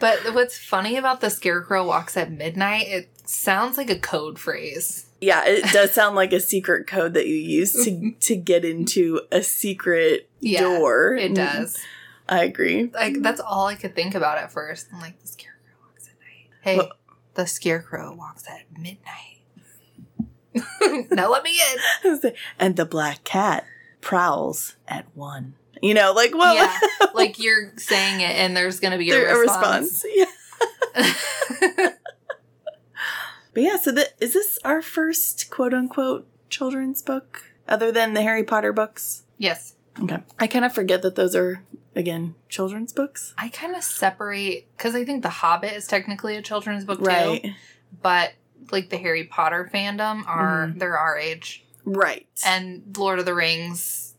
But 0.00 0.32
what's 0.32 0.56
funny 0.56 0.96
about 0.96 1.20
the 1.20 1.28
Scarecrow 1.28 1.84
walks 1.84 2.16
at 2.16 2.30
midnight, 2.30 2.86
it 2.86 3.08
sounds 3.28 3.76
like 3.76 3.90
a 3.90 3.98
code 3.98 4.38
phrase. 4.38 5.06
Yeah, 5.20 5.42
it 5.44 5.64
does 5.72 5.90
sound 5.90 6.14
like 6.14 6.32
a 6.32 6.38
secret 6.38 6.86
code 6.86 7.14
that 7.14 7.26
you 7.26 7.34
use 7.34 7.72
to 7.84 8.12
to 8.12 8.36
get 8.36 8.64
into 8.64 9.22
a 9.32 9.42
secret 9.42 10.27
Yeah, 10.40 10.60
door. 10.60 11.14
It 11.14 11.32
mm-hmm. 11.32 11.60
does. 11.60 11.78
I 12.28 12.44
agree. 12.44 12.90
Like 12.92 13.22
that's 13.22 13.40
all 13.40 13.66
I 13.66 13.74
could 13.74 13.94
think 13.94 14.14
about 14.14 14.38
at 14.38 14.52
first. 14.52 14.88
I'm 14.92 15.00
like, 15.00 15.20
the 15.20 15.28
Scarecrow 15.28 15.74
walks 15.82 16.08
at 16.08 16.14
night. 16.20 16.50
Hey, 16.60 16.76
Well- 16.76 16.92
the 17.34 17.46
Scarecrow 17.46 18.14
walks 18.14 18.44
at 18.48 18.64
midnight. 18.76 19.42
now 21.10 21.30
let 21.30 21.44
me 21.44 21.58
in. 22.04 22.32
and 22.58 22.76
the 22.76 22.84
black 22.84 23.24
cat 23.24 23.64
prowls 24.00 24.76
at 24.88 25.06
one. 25.14 25.54
You 25.80 25.94
know, 25.94 26.12
like 26.12 26.34
well, 26.34 26.54
yeah, 26.54 26.76
like 27.14 27.38
you're 27.38 27.72
saying 27.76 28.20
it, 28.20 28.34
and 28.34 28.56
there's 28.56 28.80
gonna 28.80 28.98
be 28.98 29.10
a 29.10 29.14
there- 29.14 29.38
response. 29.38 30.04
Yeah. 30.12 30.24
But 33.58 33.64
yeah, 33.64 33.76
so 33.76 33.90
the, 33.90 34.08
is 34.20 34.34
this 34.34 34.56
our 34.64 34.80
first 34.80 35.50
quote 35.50 35.74
unquote 35.74 36.28
children's 36.48 37.02
book 37.02 37.42
other 37.66 37.90
than 37.90 38.14
the 38.14 38.22
Harry 38.22 38.44
Potter 38.44 38.72
books? 38.72 39.24
yes, 39.36 39.74
Okay. 40.02 40.18
I 40.38 40.46
kind 40.46 40.64
of 40.64 40.72
forget 40.72 41.02
that 41.02 41.14
those 41.16 41.34
are 41.34 41.62
again 41.96 42.34
children's 42.48 42.92
books. 42.92 43.34
I 43.38 43.48
kind 43.48 43.74
of 43.74 43.82
separate 43.82 44.68
because 44.76 44.94
I 44.94 45.04
think 45.04 45.22
The 45.22 45.28
Hobbit 45.30 45.72
is 45.72 45.86
technically 45.86 46.36
a 46.36 46.42
children's 46.42 46.84
book 46.84 46.98
too, 46.98 47.04
Right. 47.06 47.54
but 48.02 48.32
like 48.70 48.90
the 48.90 48.98
Harry 48.98 49.24
Potter 49.24 49.68
fandom 49.72 50.26
are 50.26 50.68
Mhm. 50.68 50.78
they're 50.78 50.98
our 50.98 51.16
age, 51.18 51.64
Right. 51.84 52.26
and 52.44 52.82
Lord 52.96 53.18
of 53.18 53.24
the 53.24 53.34
Rings 53.34 54.14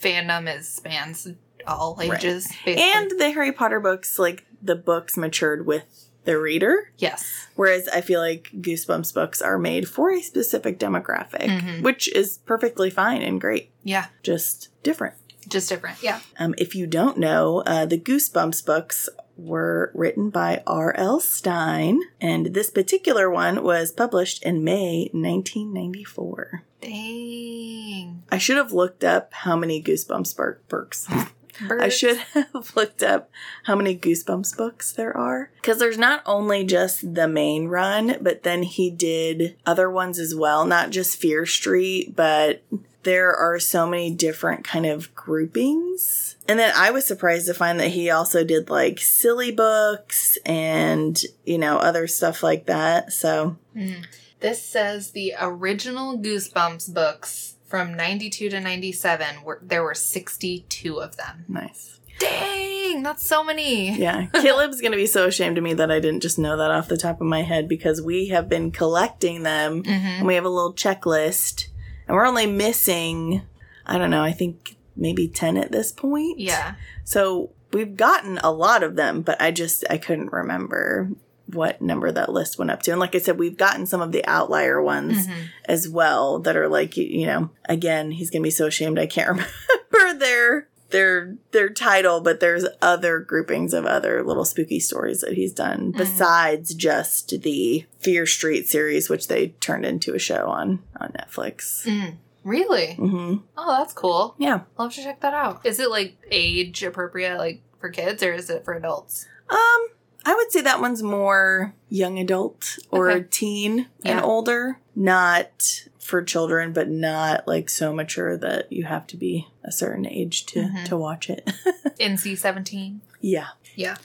fandom 0.00 0.54
is 0.54 0.68
spans 0.68 1.26
all 1.66 1.98
ages. 2.00 2.46
Basically. 2.64 2.76
and 2.82 3.10
the 3.18 3.30
Harry 3.32 3.52
Potter 3.52 3.80
books, 3.80 4.18
like 4.18 4.44
the 4.62 4.76
books 4.76 5.16
matured 5.16 5.66
with 5.66 5.84
the 6.24 6.38
reader. 6.38 6.90
yes, 6.98 7.46
Whereas 7.54 7.86
I 7.88 8.00
feel 8.00 8.18
like 8.20 8.50
Goosebumps 8.54 9.12
books 9.14 9.40
are 9.42 9.58
made 9.58 9.88
for 9.88 10.10
a 10.10 10.20
specific 10.22 10.78
demographic, 10.78 11.46
Mhm. 11.48 11.82
which 11.82 12.10
is 12.14 12.38
perfectly 12.46 12.88
fine 12.90 13.20
and 13.22 13.40
great, 13.40 13.70
yeah, 13.82 14.06
just 14.22 14.68
different. 14.82 15.14
Just 15.48 15.68
different. 15.68 16.02
Yeah. 16.02 16.20
Um, 16.38 16.54
if 16.58 16.74
you 16.74 16.86
don't 16.86 17.18
know, 17.18 17.62
uh, 17.66 17.86
the 17.86 17.98
Goosebumps 17.98 18.64
books 18.64 19.08
were 19.36 19.90
written 19.94 20.30
by 20.30 20.62
R.L. 20.66 21.20
Stine, 21.20 22.00
and 22.20 22.46
this 22.46 22.70
particular 22.70 23.28
one 23.28 23.62
was 23.62 23.92
published 23.92 24.42
in 24.42 24.64
May 24.64 25.10
1994. 25.12 26.62
Dang. 26.80 28.22
I 28.30 28.38
should 28.38 28.56
have 28.56 28.72
looked 28.72 29.04
up 29.04 29.32
how 29.32 29.56
many 29.56 29.82
Goosebumps 29.82 30.36
books. 30.68 31.08
I 31.70 31.88
should 31.88 32.18
have 32.34 32.74
looked 32.74 33.02
up 33.02 33.30
how 33.64 33.76
many 33.76 33.96
Goosebumps 33.96 34.56
books 34.56 34.92
there 34.92 35.16
are. 35.16 35.50
Because 35.56 35.78
there's 35.78 35.98
not 35.98 36.22
only 36.26 36.64
just 36.64 37.14
the 37.14 37.28
main 37.28 37.68
run, 37.68 38.16
but 38.20 38.42
then 38.42 38.64
he 38.64 38.90
did 38.90 39.56
other 39.64 39.90
ones 39.90 40.18
as 40.18 40.34
well, 40.34 40.66
not 40.66 40.90
just 40.90 41.20
Fear 41.20 41.46
Street, 41.46 42.14
but 42.16 42.62
there 43.04 43.34
are 43.34 43.58
so 43.58 43.86
many 43.86 44.10
different 44.14 44.64
kind 44.64 44.86
of 44.86 45.14
groupings. 45.14 46.36
And 46.48 46.58
then 46.58 46.72
I 46.76 46.90
was 46.90 47.06
surprised 47.06 47.46
to 47.46 47.54
find 47.54 47.80
that 47.80 47.88
he 47.88 48.10
also 48.10 48.44
did 48.44 48.68
like 48.70 48.98
silly 48.98 49.50
books 49.52 50.36
and, 50.44 51.20
you 51.44 51.58
know, 51.58 51.78
other 51.78 52.06
stuff 52.06 52.42
like 52.42 52.66
that. 52.66 53.12
So, 53.12 53.56
Mm. 53.76 54.04
This 54.40 54.62
says 54.62 55.12
the 55.12 55.32
original 55.40 56.18
Goosebumps 56.18 56.92
books 56.92 57.54
from 57.66 57.94
92 57.94 58.50
to 58.50 58.60
97 58.60 59.42
were 59.42 59.58
there 59.62 59.82
were 59.82 59.94
62 59.94 60.98
of 61.00 61.16
them. 61.16 61.44
nice. 61.48 61.98
Dang, 62.20 63.02
that's 63.02 63.26
so 63.26 63.42
many. 63.42 63.90
Yeah. 63.98 64.26
Caleb's 64.34 64.80
going 64.80 64.92
to 64.92 64.96
be 64.96 65.06
so 65.06 65.26
ashamed 65.26 65.58
of 65.58 65.64
me 65.64 65.74
that 65.74 65.90
I 65.90 65.98
didn't 65.98 66.20
just 66.20 66.38
know 66.38 66.56
that 66.58 66.70
off 66.70 66.86
the 66.86 66.96
top 66.96 67.20
of 67.20 67.26
my 67.26 67.42
head 67.42 67.68
because 67.68 68.00
we 68.00 68.28
have 68.28 68.48
been 68.48 68.70
collecting 68.70 69.42
them 69.42 69.82
hmm 69.82 69.90
and 69.90 70.26
we 70.26 70.34
have 70.36 70.44
a 70.44 70.48
little 70.48 70.74
checklist 70.74 71.66
and 72.06 72.16
we're 72.16 72.26
only 72.26 72.46
missing 72.46 73.42
i 73.86 73.98
don't 73.98 74.10
know 74.10 74.22
i 74.22 74.32
think 74.32 74.76
maybe 74.96 75.26
10 75.28 75.56
at 75.56 75.72
this 75.72 75.90
point 75.92 76.38
Yeah. 76.38 76.74
so 77.04 77.50
we've 77.72 77.96
gotten 77.96 78.38
a 78.38 78.50
lot 78.52 78.82
of 78.82 78.96
them 78.96 79.22
but 79.22 79.40
i 79.42 79.50
just 79.50 79.84
i 79.90 79.98
couldn't 79.98 80.32
remember 80.32 81.10
what 81.46 81.82
number 81.82 82.10
that 82.10 82.32
list 82.32 82.58
went 82.58 82.70
up 82.70 82.82
to 82.82 82.90
and 82.90 83.00
like 83.00 83.14
i 83.14 83.18
said 83.18 83.38
we've 83.38 83.56
gotten 83.58 83.86
some 83.86 84.00
of 84.00 84.12
the 84.12 84.24
outlier 84.26 84.80
ones 84.80 85.26
Mhm. 85.26 85.34
as 85.66 85.88
well 85.88 86.38
that 86.38 86.56
are 86.56 86.68
like 86.68 86.96
you, 86.96 87.04
you 87.04 87.26
know 87.26 87.50
again 87.68 88.12
he's 88.12 88.30
gonna 88.30 88.42
be 88.42 88.50
so 88.50 88.66
ashamed 88.66 88.98
i 88.98 89.06
can't 89.06 89.28
remember 89.92 90.18
their 90.18 90.68
their 90.94 91.36
their 91.50 91.68
title 91.68 92.20
but 92.20 92.38
there's 92.40 92.64
other 92.80 93.18
groupings 93.18 93.74
of 93.74 93.84
other 93.84 94.22
little 94.22 94.44
spooky 94.44 94.78
stories 94.80 95.20
that 95.20 95.34
he's 95.34 95.52
done 95.52 95.90
besides 95.90 96.72
just 96.74 97.42
the 97.42 97.84
fear 97.98 98.24
street 98.26 98.68
series 98.68 99.10
which 99.10 99.28
they 99.28 99.48
turned 99.60 99.84
into 99.84 100.14
a 100.14 100.18
show 100.18 100.46
on 100.46 100.82
on 101.00 101.10
netflix 101.12 101.84
Mm. 101.86 102.16
Really? 102.44 102.94
hmm 102.94 103.36
Oh, 103.56 103.76
that's 103.78 103.92
cool. 103.94 104.34
yeah 104.38 104.60
I'll 104.78 104.86
have 104.86 104.94
to 104.96 105.02
check 105.02 105.20
that 105.22 105.32
out. 105.34 105.64
Is 105.66 105.80
it 105.80 105.88
like 105.90 106.16
age 106.30 106.82
appropriate, 106.82 107.38
like 107.38 107.62
for 107.80 107.88
kids, 107.88 108.22
or 108.22 108.32
is 108.34 108.48
it 108.50 108.64
for 108.64 108.74
adults? 108.74 109.26
um 109.50 109.80
i 110.26 110.34
would 110.34 110.50
say 110.52 110.60
that 110.62 110.80
one's 110.80 111.02
more 111.02 111.74
young 111.90 112.18
adult 112.18 112.78
or 112.90 113.10
Okay. 113.10 113.26
teen 113.30 113.88
Yeah. 114.02 114.12
and 114.16 114.20
older 114.24 114.78
not 114.94 115.86
for 115.98 116.22
children 116.22 116.72
but 116.72 116.88
not 116.88 117.46
like 117.48 117.68
so 117.68 117.92
mature 117.94 118.36
that 118.38 118.72
you 118.72 118.84
have 118.84 119.06
to 119.08 119.16
be 119.18 119.48
a 119.64 119.72
certain 119.72 120.06
age 120.06 120.46
to 120.46 120.60
Mhm. 120.60 120.84
to 120.86 120.96
watch 120.96 121.28
it 121.30 121.50
NC 122.00 122.36
17? 122.38 123.00
Yeah. 123.20 123.48
Yeah. 123.76 123.96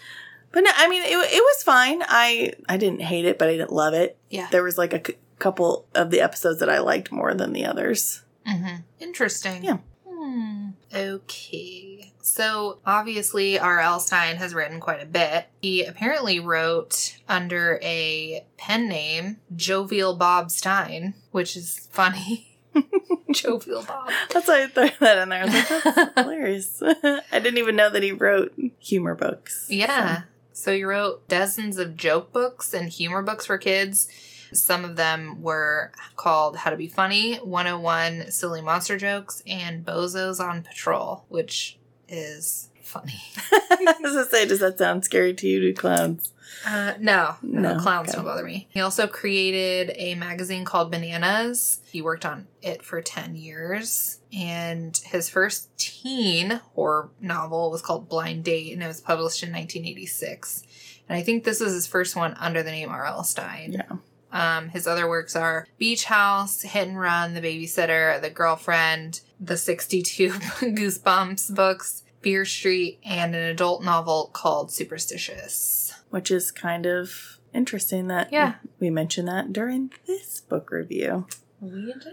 But 0.52 0.62
no, 0.62 0.72
I 0.76 0.88
mean, 0.89 1.04
it, 1.04 1.10
it 1.12 1.43
was 1.43 1.63
fine. 1.63 2.02
I 2.08 2.54
I 2.67 2.78
didn't 2.78 3.02
hate 3.02 3.26
it, 3.26 3.38
but 3.38 3.48
I 3.50 3.52
didn't 3.52 3.72
love 3.74 3.93
it. 3.93 4.17
Yeah. 4.30 4.48
There 4.52 4.63
was 4.63 4.78
like 4.78 4.93
a 4.93 5.02
c- 5.06 5.17
couple 5.38 5.86
of 5.93 6.10
the 6.10 6.22
episodes 6.22 6.60
that 6.60 6.69
I 6.69 6.80
liked 6.80 7.12
more 7.12 7.34
than 7.36 7.54
the 7.54 7.65
others. 7.65 8.22
Mm-hmm. 8.48 8.78
Interesting. 9.00 9.63
Yeah. 9.63 9.78
Hmm. 10.08 10.69
Okay. 10.93 12.12
So 12.22 12.80
obviously, 12.86 13.58
R.L. 13.60 14.00
Stine 14.00 14.36
has 14.38 14.54
written 14.54 14.80
quite 14.80 15.02
a 15.02 15.06
bit. 15.06 15.45
He 15.62 15.84
apparently 15.86 16.39
wrote 16.39 17.17
under 17.28 17.80
a 17.82 18.45
pen 18.58 18.88
name, 18.89 19.38
Jovial 19.56 20.15
Bob 20.15 20.52
Stine, 20.52 21.13
which 21.32 21.56
is 21.56 21.88
funny. 21.91 22.45
Jovial 23.32 23.84
Bob. 23.84 24.10
That's 24.32 24.47
why 24.47 24.63
I 24.63 24.67
threw 24.67 24.89
that 24.99 25.17
in 25.19 25.29
there. 25.29 25.41
I 25.41 25.45
was 25.45 25.53
like, 25.53 25.95
that's 25.95 26.21
hilarious. 26.21 26.84
I 27.32 27.39
didn't 27.39 27.58
even 27.58 27.75
know 27.75 27.89
that 27.89 28.03
he 28.03 28.12
wrote 28.12 28.53
humor 28.79 29.15
books. 29.15 29.67
Yeah. 29.69 30.23
So 30.53 30.73
he 30.73 30.84
wrote 30.84 31.27
dozens 31.27 31.77
of 31.77 31.95
joke 31.95 32.34
books 32.34 32.73
and 32.73 32.89
humor 32.89 33.21
books 33.21 33.45
for 33.45 33.58
kids. 33.58 34.10
Some 34.51 34.84
of 34.84 34.95
them 34.95 35.41
were 35.41 35.91
called 36.15 36.58
How 36.58 36.71
to 36.71 36.77
Be 36.77 36.88
Funny, 36.88 37.36
101 37.38 38.32
Silly 38.32 38.62
Monster 38.62 38.97
Jokes, 38.97 39.43
and 39.45 39.86
Bozos 39.86 40.39
on 40.39 40.63
Patrol, 40.63 41.25
which 41.29 41.77
is 42.08 42.68
funny. 42.89 43.21
I 43.52 43.95
was 44.02 44.13
gonna 44.13 44.25
say, 44.25 44.45
does 44.47 44.60
that 44.60 44.78
sound 44.78 45.06
scary 45.06 45.34
to 45.36 45.47
you, 45.47 45.60
do 45.62 45.73
clowns? 45.73 46.34
Uh, 46.65 46.93
no, 46.99 47.36
no, 47.41 47.73
No, 47.75 47.80
clowns 47.80 48.10
okay. 48.10 48.17
don't 48.17 48.25
bother 48.25 48.43
me. 48.43 48.67
He 48.71 48.82
also 48.82 49.08
created 49.08 49.93
a 49.95 50.15
magazine 50.15 50.65
called 50.65 50.91
Bananas. 50.91 51.80
He 51.89 52.02
worked 52.02 52.25
on 52.25 52.47
it 52.62 52.84
for 52.84 53.02
10 53.02 53.36
years. 53.36 54.19
And 54.38 54.97
his 55.06 55.30
first 55.30 55.69
teen 55.78 56.60
horror 56.73 57.10
novel 57.21 57.71
was 57.71 57.82
called 57.82 58.10
Blind 58.10 58.43
Date, 58.43 58.73
and 58.73 58.84
it 58.84 58.88
was 58.88 58.99
published 58.99 59.41
in 59.43 59.49
1986. 59.52 60.63
And 61.08 61.17
I 61.17 61.21
think 61.23 61.43
this 61.43 61.60
was 61.62 61.73
his 61.73 61.88
first 61.88 62.15
one 62.15 62.34
under 62.39 62.62
the 62.62 62.71
name 62.71 62.89
R.L. 62.89 63.23
Stine. 63.23 63.71
Yeah. 63.73 63.97
Um, 64.32 64.69
his 64.69 64.86
other 64.86 65.08
works 65.08 65.36
are 65.36 65.65
Beach 65.78 66.06
House, 66.06 66.62
Hit 66.62 66.88
and 66.88 66.99
Run, 66.99 67.34
The 67.34 67.41
Babysitter, 67.41 68.21
The 68.21 68.30
Girlfriend, 68.30 69.21
The 69.39 69.58
62 69.58 70.30
Goosebumps 70.34 71.56
books, 71.56 72.04
Fear 72.21 72.45
Street, 72.45 72.99
and 73.05 73.36
an 73.36 73.43
adult 73.43 73.84
novel 73.84 74.29
called 74.34 74.71
Superstitious. 74.71 75.93
Which 76.10 76.32
is 76.32 76.51
kind 76.51 76.86
of 76.86 77.38
interesting 77.53 78.08
that 78.08 78.32
Yeah. 78.32 78.55
we 78.79 78.89
mentioned 78.89 79.27
that 79.27 79.53
during 79.53 79.91
this 80.05 80.41
book 80.41 80.71
review. 80.71 81.27
We 81.62 81.93
do. 81.93 82.12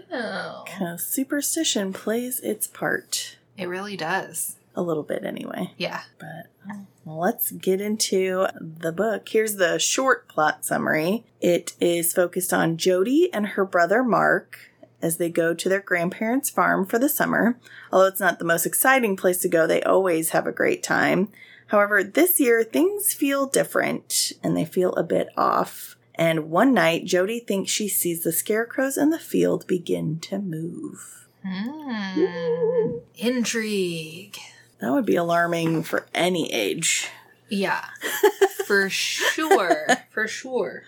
Because 0.65 1.05
superstition 1.05 1.93
plays 1.93 2.39
its 2.41 2.67
part. 2.67 3.37
It 3.57 3.67
really 3.67 3.97
does. 3.97 4.57
A 4.75 4.81
little 4.81 5.03
bit, 5.03 5.23
anyway. 5.23 5.73
Yeah. 5.77 6.01
But 6.19 6.47
um, 6.69 6.87
well, 7.05 7.19
let's 7.19 7.51
get 7.51 7.81
into 7.81 8.45
the 8.59 8.91
book. 8.91 9.27
Here's 9.29 9.55
the 9.55 9.79
short 9.79 10.27
plot 10.27 10.63
summary. 10.65 11.25
It 11.41 11.73
is 11.79 12.13
focused 12.13 12.53
on 12.53 12.77
Jody 12.77 13.29
and 13.33 13.47
her 13.47 13.65
brother 13.65 14.03
Mark 14.03 14.59
as 15.01 15.17
they 15.17 15.29
go 15.29 15.53
to 15.53 15.69
their 15.69 15.81
grandparents' 15.81 16.49
farm 16.49 16.85
for 16.85 16.97
the 16.99 17.09
summer. 17.09 17.59
Although 17.91 18.07
it's 18.07 18.19
not 18.19 18.39
the 18.39 18.45
most 18.45 18.65
exciting 18.65 19.15
place 19.15 19.39
to 19.41 19.49
go, 19.49 19.67
they 19.67 19.83
always 19.83 20.31
have 20.31 20.47
a 20.47 20.51
great 20.51 20.83
time. 20.83 21.29
However, 21.67 22.03
this 22.03 22.39
year 22.39 22.63
things 22.63 23.13
feel 23.13 23.45
different 23.45 24.31
and 24.43 24.55
they 24.55 24.65
feel 24.65 24.93
a 24.93 25.03
bit 25.03 25.29
off. 25.37 25.97
And 26.15 26.49
one 26.49 26.73
night, 26.73 27.05
Jody 27.05 27.39
thinks 27.39 27.71
she 27.71 27.87
sees 27.87 28.23
the 28.23 28.31
scarecrows 28.31 28.97
in 28.97 29.11
the 29.11 29.19
field 29.19 29.67
begin 29.67 30.19
to 30.21 30.39
move. 30.39 31.27
Hmm. 31.45 32.97
Intrigue. 33.15 34.37
That 34.79 34.91
would 34.91 35.05
be 35.05 35.15
alarming 35.15 35.83
for 35.83 36.07
any 36.13 36.51
age. 36.51 37.09
Yeah. 37.49 37.85
For 38.65 38.89
sure. 38.89 39.87
For 40.09 40.27
sure. 40.27 40.83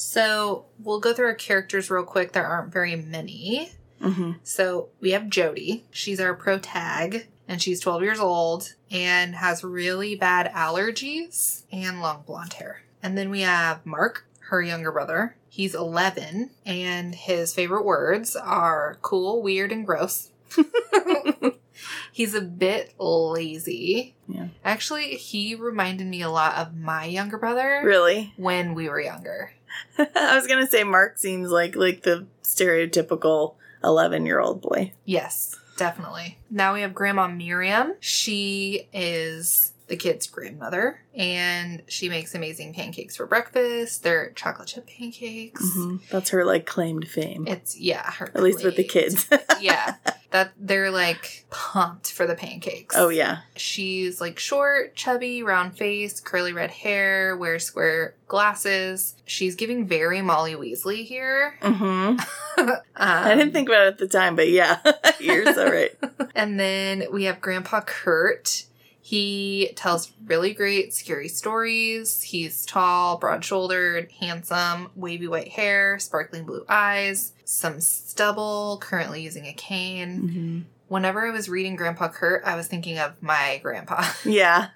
So 0.00 0.66
we'll 0.78 1.00
go 1.00 1.12
through 1.12 1.26
our 1.26 1.34
characters 1.34 1.90
real 1.90 2.04
quick. 2.04 2.30
There 2.32 2.46
aren't 2.46 2.72
very 2.72 2.94
many. 2.94 3.72
hmm 4.00 4.32
So 4.44 4.90
we 5.00 5.10
have 5.10 5.28
Jody. 5.28 5.84
She's 5.90 6.20
our 6.20 6.34
pro 6.34 6.60
tag, 6.60 7.26
and 7.48 7.60
she's 7.60 7.80
12 7.80 8.02
years 8.02 8.20
old 8.20 8.74
and 8.92 9.34
has 9.34 9.64
really 9.64 10.14
bad 10.14 10.52
allergies 10.52 11.64
and 11.72 12.00
long 12.00 12.22
blonde 12.24 12.52
hair. 12.52 12.82
And 13.02 13.18
then 13.18 13.28
we 13.28 13.40
have 13.40 13.84
Mark, 13.84 14.24
her 14.50 14.62
younger 14.62 14.92
brother. 14.92 15.34
He's 15.48 15.74
11, 15.74 16.50
and 16.64 17.14
his 17.16 17.52
favorite 17.52 17.84
words 17.84 18.36
are 18.36 18.98
cool, 19.02 19.42
weird, 19.42 19.72
and 19.72 19.84
gross. 19.84 20.30
He's 22.12 22.34
a 22.34 22.40
bit 22.40 22.94
lazy. 22.98 24.14
Yeah. 24.28 24.48
Actually, 24.64 25.16
he 25.16 25.54
reminded 25.56 26.06
me 26.06 26.22
a 26.22 26.30
lot 26.30 26.54
of 26.56 26.76
my 26.76 27.04
younger 27.04 27.38
brother 27.38 27.80
Really? 27.84 28.32
when 28.36 28.74
we 28.74 28.88
were 28.88 29.00
younger. 29.00 29.52
I 29.98 30.36
was 30.36 30.46
gonna 30.46 30.66
say 30.66 30.84
Mark 30.84 31.18
seems 31.18 31.50
like 31.50 31.76
like 31.76 32.02
the 32.02 32.26
stereotypical 32.42 33.54
eleven 33.82 34.26
year 34.26 34.40
old 34.40 34.60
boy. 34.60 34.92
Yes, 35.04 35.56
definitely. 35.76 36.38
Now 36.50 36.74
we 36.74 36.82
have 36.82 36.94
Grandma 36.94 37.28
Miriam. 37.28 37.94
She 38.00 38.88
is 38.92 39.72
the 39.88 39.96
kid's 39.96 40.26
grandmother, 40.26 41.00
and 41.14 41.82
she 41.88 42.08
makes 42.08 42.34
amazing 42.34 42.74
pancakes 42.74 43.16
for 43.16 43.26
breakfast. 43.26 44.02
They're 44.02 44.30
chocolate 44.32 44.68
chip 44.68 44.86
pancakes. 44.86 45.64
That's 46.10 46.30
her 46.30 46.44
like 46.44 46.66
claimed 46.66 47.08
fame, 47.08 47.46
It's 47.48 47.78
yeah, 47.78 48.10
her 48.12 48.26
at 48.34 48.42
least 48.42 48.64
with 48.64 48.76
the 48.76 48.84
kids. 48.84 49.28
yeah, 49.60 49.94
that 50.30 50.52
they're 50.58 50.90
like 50.90 51.46
pumped 51.50 52.12
for 52.12 52.26
the 52.26 52.34
pancakes. 52.34 52.94
oh 52.96 53.08
yeah, 53.08 53.38
She's 53.56 54.20
like 54.20 54.38
short, 54.38 54.94
chubby, 54.94 55.42
round 55.42 55.76
face, 55.76 56.20
curly 56.20 56.52
red 56.52 56.70
hair, 56.70 57.36
wears 57.36 57.64
square 57.64 58.14
glasses. 58.26 59.14
She's 59.24 59.54
giving 59.54 59.86
very 59.86 60.20
Molly 60.22 60.54
Weasley 60.54 61.04
here. 61.04 61.54
hmm 61.62 61.74
Um, 61.74 62.18
I 62.96 63.34
didn't 63.34 63.52
think 63.52 63.68
about 63.68 63.86
it 63.86 63.88
at 63.94 63.98
the 63.98 64.08
time, 64.08 64.36
but 64.36 64.48
yeah, 64.50 64.80
you're 65.18 65.52
so 65.54 65.70
right. 65.70 65.92
And 66.34 66.58
then 66.60 67.04
we 67.12 67.24
have 67.24 67.40
Grandpa 67.40 67.80
Kurt. 67.80 68.64
He 69.08 69.72
tells 69.74 70.12
really 70.26 70.52
great, 70.52 70.92
scary 70.92 71.28
stories. 71.28 72.20
He's 72.20 72.66
tall, 72.66 73.16
broad 73.16 73.42
shouldered, 73.42 74.12
handsome, 74.20 74.90
wavy 74.94 75.26
white 75.26 75.48
hair, 75.48 75.98
sparkling 75.98 76.44
blue 76.44 76.66
eyes, 76.68 77.32
some 77.42 77.80
stubble, 77.80 78.76
currently 78.82 79.22
using 79.22 79.46
a 79.46 79.54
cane. 79.54 80.18
hmm 80.18 80.60
Whenever 80.88 81.26
I 81.26 81.30
was 81.30 81.48
reading 81.48 81.74
Grandpa 81.74 82.08
Kurt, 82.08 82.44
I 82.44 82.54
was 82.54 82.66
thinking 82.66 82.98
of 82.98 83.22
my 83.22 83.58
grandpa 83.62 84.04
Yeah, 84.26 84.68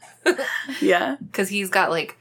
yeah, 0.81 1.16
because 1.31 1.51
he's 1.51 1.68
got 1.68 1.90
like 1.90 2.16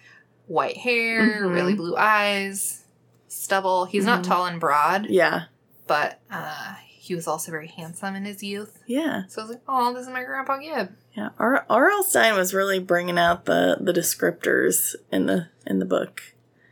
white 0.48 0.76
hair, 0.76 1.44
Mhm. 1.48 1.54
really 1.54 1.76
blue 1.76 1.96
eyes, 1.96 2.84
stubble. 3.30 3.86
He's 3.86 4.06
not 4.06 4.20
Mhm. 4.20 4.28
tall 4.28 4.46
and 4.48 4.60
broad, 4.60 5.06
yeah, 5.06 5.44
but 5.88 6.20
uh, 6.30 6.76
he 7.12 7.16
was 7.16 7.28
also 7.28 7.52
very 7.52 7.68
handsome 7.68 8.16
in 8.16 8.24
his 8.24 8.42
youth. 8.42 8.80
yeah, 8.88 9.24
So 9.28 9.42
I 9.42 9.44
was 9.44 9.52
like, 9.52 9.64
oh, 9.68 9.94
this 9.94 10.04
is 10.04 10.14
my 10.14 10.24
Grandpa 10.24 10.60
Gibb. 10.60 10.96
yeah. 11.14 11.30
R. 11.38 11.66
R.L. 11.70 12.04
Stine 12.04 12.36
was 12.36 12.54
really 12.54 12.80
bringing 12.80 13.18
out 13.20 13.44
the 13.44 13.78
the 13.82 13.92
descriptors 13.92 14.96
in 15.12 15.26
the 15.26 15.48
in 15.68 15.80
the 15.80 15.86
book. 15.86 16.22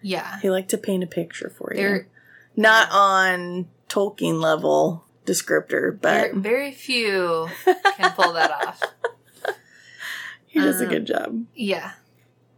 Yeah. 0.02 0.39
He 0.39 0.49
liked 0.49 0.69
to 0.69 0.78
paint 0.78 1.04
a 1.04 1.08
picture 1.08 1.49
for 1.49 1.73
you, 1.73 1.82
There, 1.82 2.08
not 2.56 2.88
on 2.91 3.67
Tolkien 3.89 4.39
level 4.41 5.04
descriptor, 5.25 5.91
but 5.99 6.32
very, 6.32 6.39
very 6.39 6.71
few 6.71 7.49
can 7.97 8.12
pull 8.13 8.32
that 8.32 8.49
off. 8.49 8.82
he 10.47 10.60
does 10.60 10.80
a 10.80 10.86
Um, 10.86 10.89
good 10.89 11.06
job. 11.06 11.43
Yeah. 11.54 11.91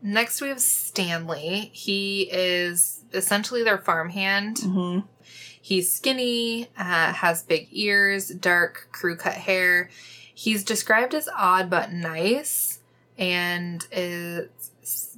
Next, 0.04 0.39
we 0.41 0.50
have 0.50 0.60
Stanley. 0.62 1.72
He 1.74 2.30
is 2.32 3.00
essentially 3.13 3.63
their 3.63 3.78
farmhand. 3.78 4.60
hmm 4.60 5.00
He's 5.63 5.91
skinny, 5.93 6.69
uh, 6.76 7.13
has 7.13 7.43
big 7.43 7.67
ears, 7.71 8.30
dark 8.30 8.88
crew 8.91 9.15
cut 9.15 9.34
hair. 9.36 9.89
He's 10.34 10.63
described 10.63 11.13
as 11.13 11.30
odd 11.38 11.69
but 11.69 11.91
nice 11.93 12.80
and 13.15 13.86
is 13.91 14.50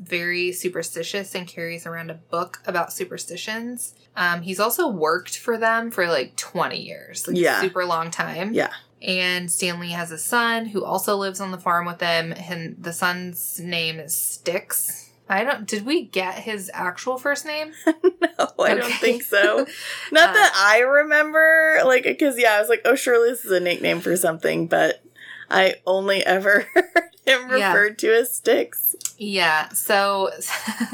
very 0.02 0.52
superstitious 0.52 1.34
and 1.34 1.48
carries 1.48 1.86
around 1.86 2.10
a 2.10 2.16
book 2.16 2.62
about 2.66 2.92
superstitions. 2.92 3.96
Um, 4.18 4.42
he's 4.42 4.60
also 4.60 4.90
worked 4.90 5.38
for 5.38 5.58
them 5.58 5.90
for 5.92 6.08
like 6.08 6.36
20 6.36 6.78
years, 6.82 7.26
like 7.26 7.38
Yeah. 7.38 7.60
a 7.60 7.62
super 7.62 7.86
long 7.86 8.12
time. 8.12 8.54
Yeah. 8.54 8.72
And 9.02 9.50
Stanley 9.50 9.90
has 9.90 10.12
a 10.12 10.18
son 10.18 10.66
who 10.66 10.84
also 10.84 11.16
lives 11.16 11.40
on 11.40 11.52
the 11.52 11.58
farm 11.58 11.86
with 11.86 12.00
them, 12.00 12.34
and 12.34 12.76
the 12.80 12.94
son's 12.94 13.60
name 13.62 14.00
is 14.00 14.14
Sticks. 14.16 15.03
I 15.30 15.44
don't. 15.44 15.66
Did 15.68 15.86
we 15.86 16.04
get 16.04 16.36
his 16.40 16.70
actual 16.74 17.18
first 17.18 17.46
name? 17.46 17.74
No, 18.40 18.50
I 18.64 18.74
don't 18.74 18.92
think 18.94 19.22
so. 19.24 19.68
Not 20.12 20.30
Uh, 20.30 20.34
that 20.34 20.54
I 20.56 20.80
remember, 20.80 21.82
like, 21.86 22.04
because 22.04 22.38
yeah, 22.40 22.54
I 22.54 22.60
was 22.60 22.68
like, 22.70 22.82
oh, 22.84 22.96
surely 22.96 23.30
this 23.30 23.46
is 23.46 23.52
a 23.52 23.60
nickname 23.60 24.00
for 24.00 24.18
something, 24.18 24.66
but 24.68 25.04
I 25.52 25.76
only 25.86 26.26
ever 26.26 26.62
heard 26.74 26.86
him 27.28 27.50
Yeah. 27.52 27.74
referred 27.74 28.00
to 28.00 28.14
as 28.14 28.34
Sticks. 28.34 28.96
Yeah, 29.18 29.70
so 29.70 30.32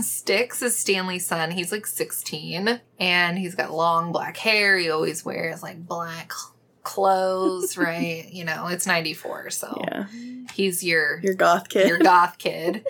Sticks 0.02 0.62
is 0.62 0.78
Stanley's 0.78 1.26
son. 1.26 1.52
He's 1.52 1.72
like 1.72 1.88
16 1.88 2.82
and 3.00 3.38
he's 3.38 3.56
got 3.56 3.72
long 3.74 4.12
black 4.12 4.36
hair. 4.38 4.78
He 4.78 4.90
always 4.90 5.24
wears 5.24 5.64
like 5.64 5.86
black 5.88 6.32
clothes, 6.84 7.78
right? 7.78 8.28
You 8.32 8.44
know, 8.46 8.68
it's 8.68 8.86
94, 8.86 9.50
so 9.52 9.82
Yeah, 9.88 10.06
he's 10.54 10.84
your 10.84 11.20
your 11.22 11.36
goth 11.36 11.70
kid. 11.70 11.88
your 11.88 12.00
goth 12.00 12.38
kid. 12.38 12.86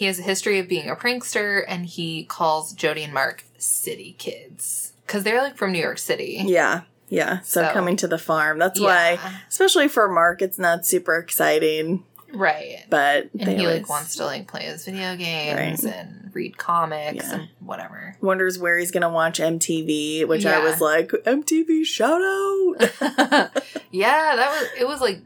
He 0.00 0.06
has 0.06 0.18
a 0.18 0.22
history 0.22 0.58
of 0.58 0.66
being 0.66 0.88
a 0.88 0.96
prankster 0.96 1.62
and 1.68 1.84
he 1.84 2.24
calls 2.24 2.72
Jody 2.72 3.02
and 3.02 3.12
Mark 3.12 3.44
city 3.58 4.14
kids 4.18 4.94
cuz 5.06 5.24
they're 5.24 5.42
like 5.42 5.58
from 5.58 5.72
New 5.72 5.78
York 5.78 5.98
City. 5.98 6.40
yeah, 6.46 6.84
yeah. 7.10 7.40
So, 7.40 7.60
So- 7.66 7.72
coming 7.74 7.96
to 7.96 8.08
the 8.08 8.16
farm. 8.16 8.58
That's 8.58 8.80
why, 8.80 9.18
especially 9.50 9.88
for 9.88 10.08
Mark, 10.08 10.40
it's 10.40 10.58
not 10.58 10.86
super 10.86 11.16
exciting, 11.18 12.02
right. 12.32 12.82
but 12.88 13.28
And 13.38 13.50
he 13.50 13.66
always 13.66 13.80
like 13.82 13.88
wants 13.90 14.16
to 14.16 14.24
like 14.24 14.46
play 14.48 14.62
his 14.62 14.86
video 14.86 15.16
games 15.16 15.84
Right. 15.84 15.94
and 15.94 16.30
read 16.32 16.56
comics 16.56 17.22
Yeah. 17.26 17.34
and 17.34 17.48
whatever. 17.60 18.16
wonders 18.22 18.58
where 18.58 18.78
he's 18.78 18.90
gonna 18.92 19.10
watch 19.10 19.38
MTV, 19.38 20.24
which 20.24 20.46
I 20.46 20.60
was 20.64 20.80
like, 20.80 21.10
MTV 21.26 21.84
shout 21.84 22.22
out. 22.22 23.50
yeah, 23.90 24.34
that 24.36 24.50
was 24.50 24.68
it 24.80 24.88
was 24.88 25.00
like 25.02 25.18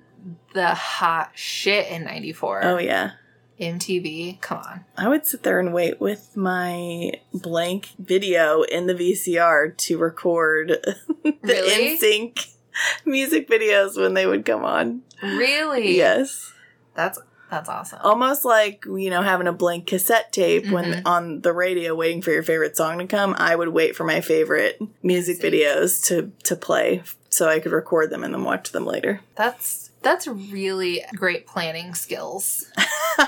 the 0.53 0.75
hot 0.75 1.31
shit 1.37 1.87
in 1.93 2.03
94. 2.03 2.65
oh 2.65 2.79
yeah. 2.79 3.13
MTV, 3.61 4.41
come 4.41 4.59
on. 4.59 4.85
I 4.97 5.09
would 5.09 5.27
sit 5.27 5.43
there 5.43 5.61
and 5.61 5.73
wait 5.73 6.01
with 6.01 6.37
my 6.37 7.13
blank 7.33 7.91
video 7.99 8.63
in 8.63 8.87
the 8.87 8.95
VCR 8.95 9.77
to 9.77 9.99
record 9.99 10.69
the 11.23 11.35
Really? 11.43 11.97
NSYNC 11.99 12.55
music 13.05 13.49
videos 13.49 13.97
when 14.01 14.15
they 14.15 14.27
would 14.27 14.45
come 14.45 14.65
on. 14.65 15.03
Really? 15.23 15.97
Yes. 15.97 16.53
That's 16.95 17.19
That's 17.51 17.69
awesome. 17.69 18.01
Almost 18.03 18.45
like, 18.45 18.85
you 18.87 19.11
know, 19.11 19.23
having 19.23 19.47
a 19.47 19.53
blank 19.53 19.87
cassette 19.87 20.33
tape 20.33 20.69
when 20.71 20.85
Mhm. 20.87 21.03
on 21.05 21.41
the 21.43 21.53
radio 21.53 21.95
waiting 21.95 22.21
for 22.23 22.33
your 22.33 22.43
favorite 22.43 22.77
song 22.77 22.99
to 22.99 23.07
come. 23.07 23.37
I 23.39 23.55
would 23.55 23.69
wait 23.69 23.95
for 23.95 24.03
my 24.03 24.21
favorite 24.21 24.81
music 25.03 25.41
Music. 25.41 25.43
videos 25.53 26.05
to, 26.07 26.33
to 26.45 26.57
play 26.57 27.03
so 27.31 27.49
I 27.49 27.61
could 27.61 27.71
record 27.73 28.11
them 28.11 28.25
and 28.25 28.35
then 28.35 28.43
watch 28.43 28.73
them 28.73 28.85
later. 28.87 29.21
That's 29.37 29.84
that's 30.05 30.27
really 30.29 31.03
great 31.17 31.47
planning 31.47 31.95
skills. 31.95 32.67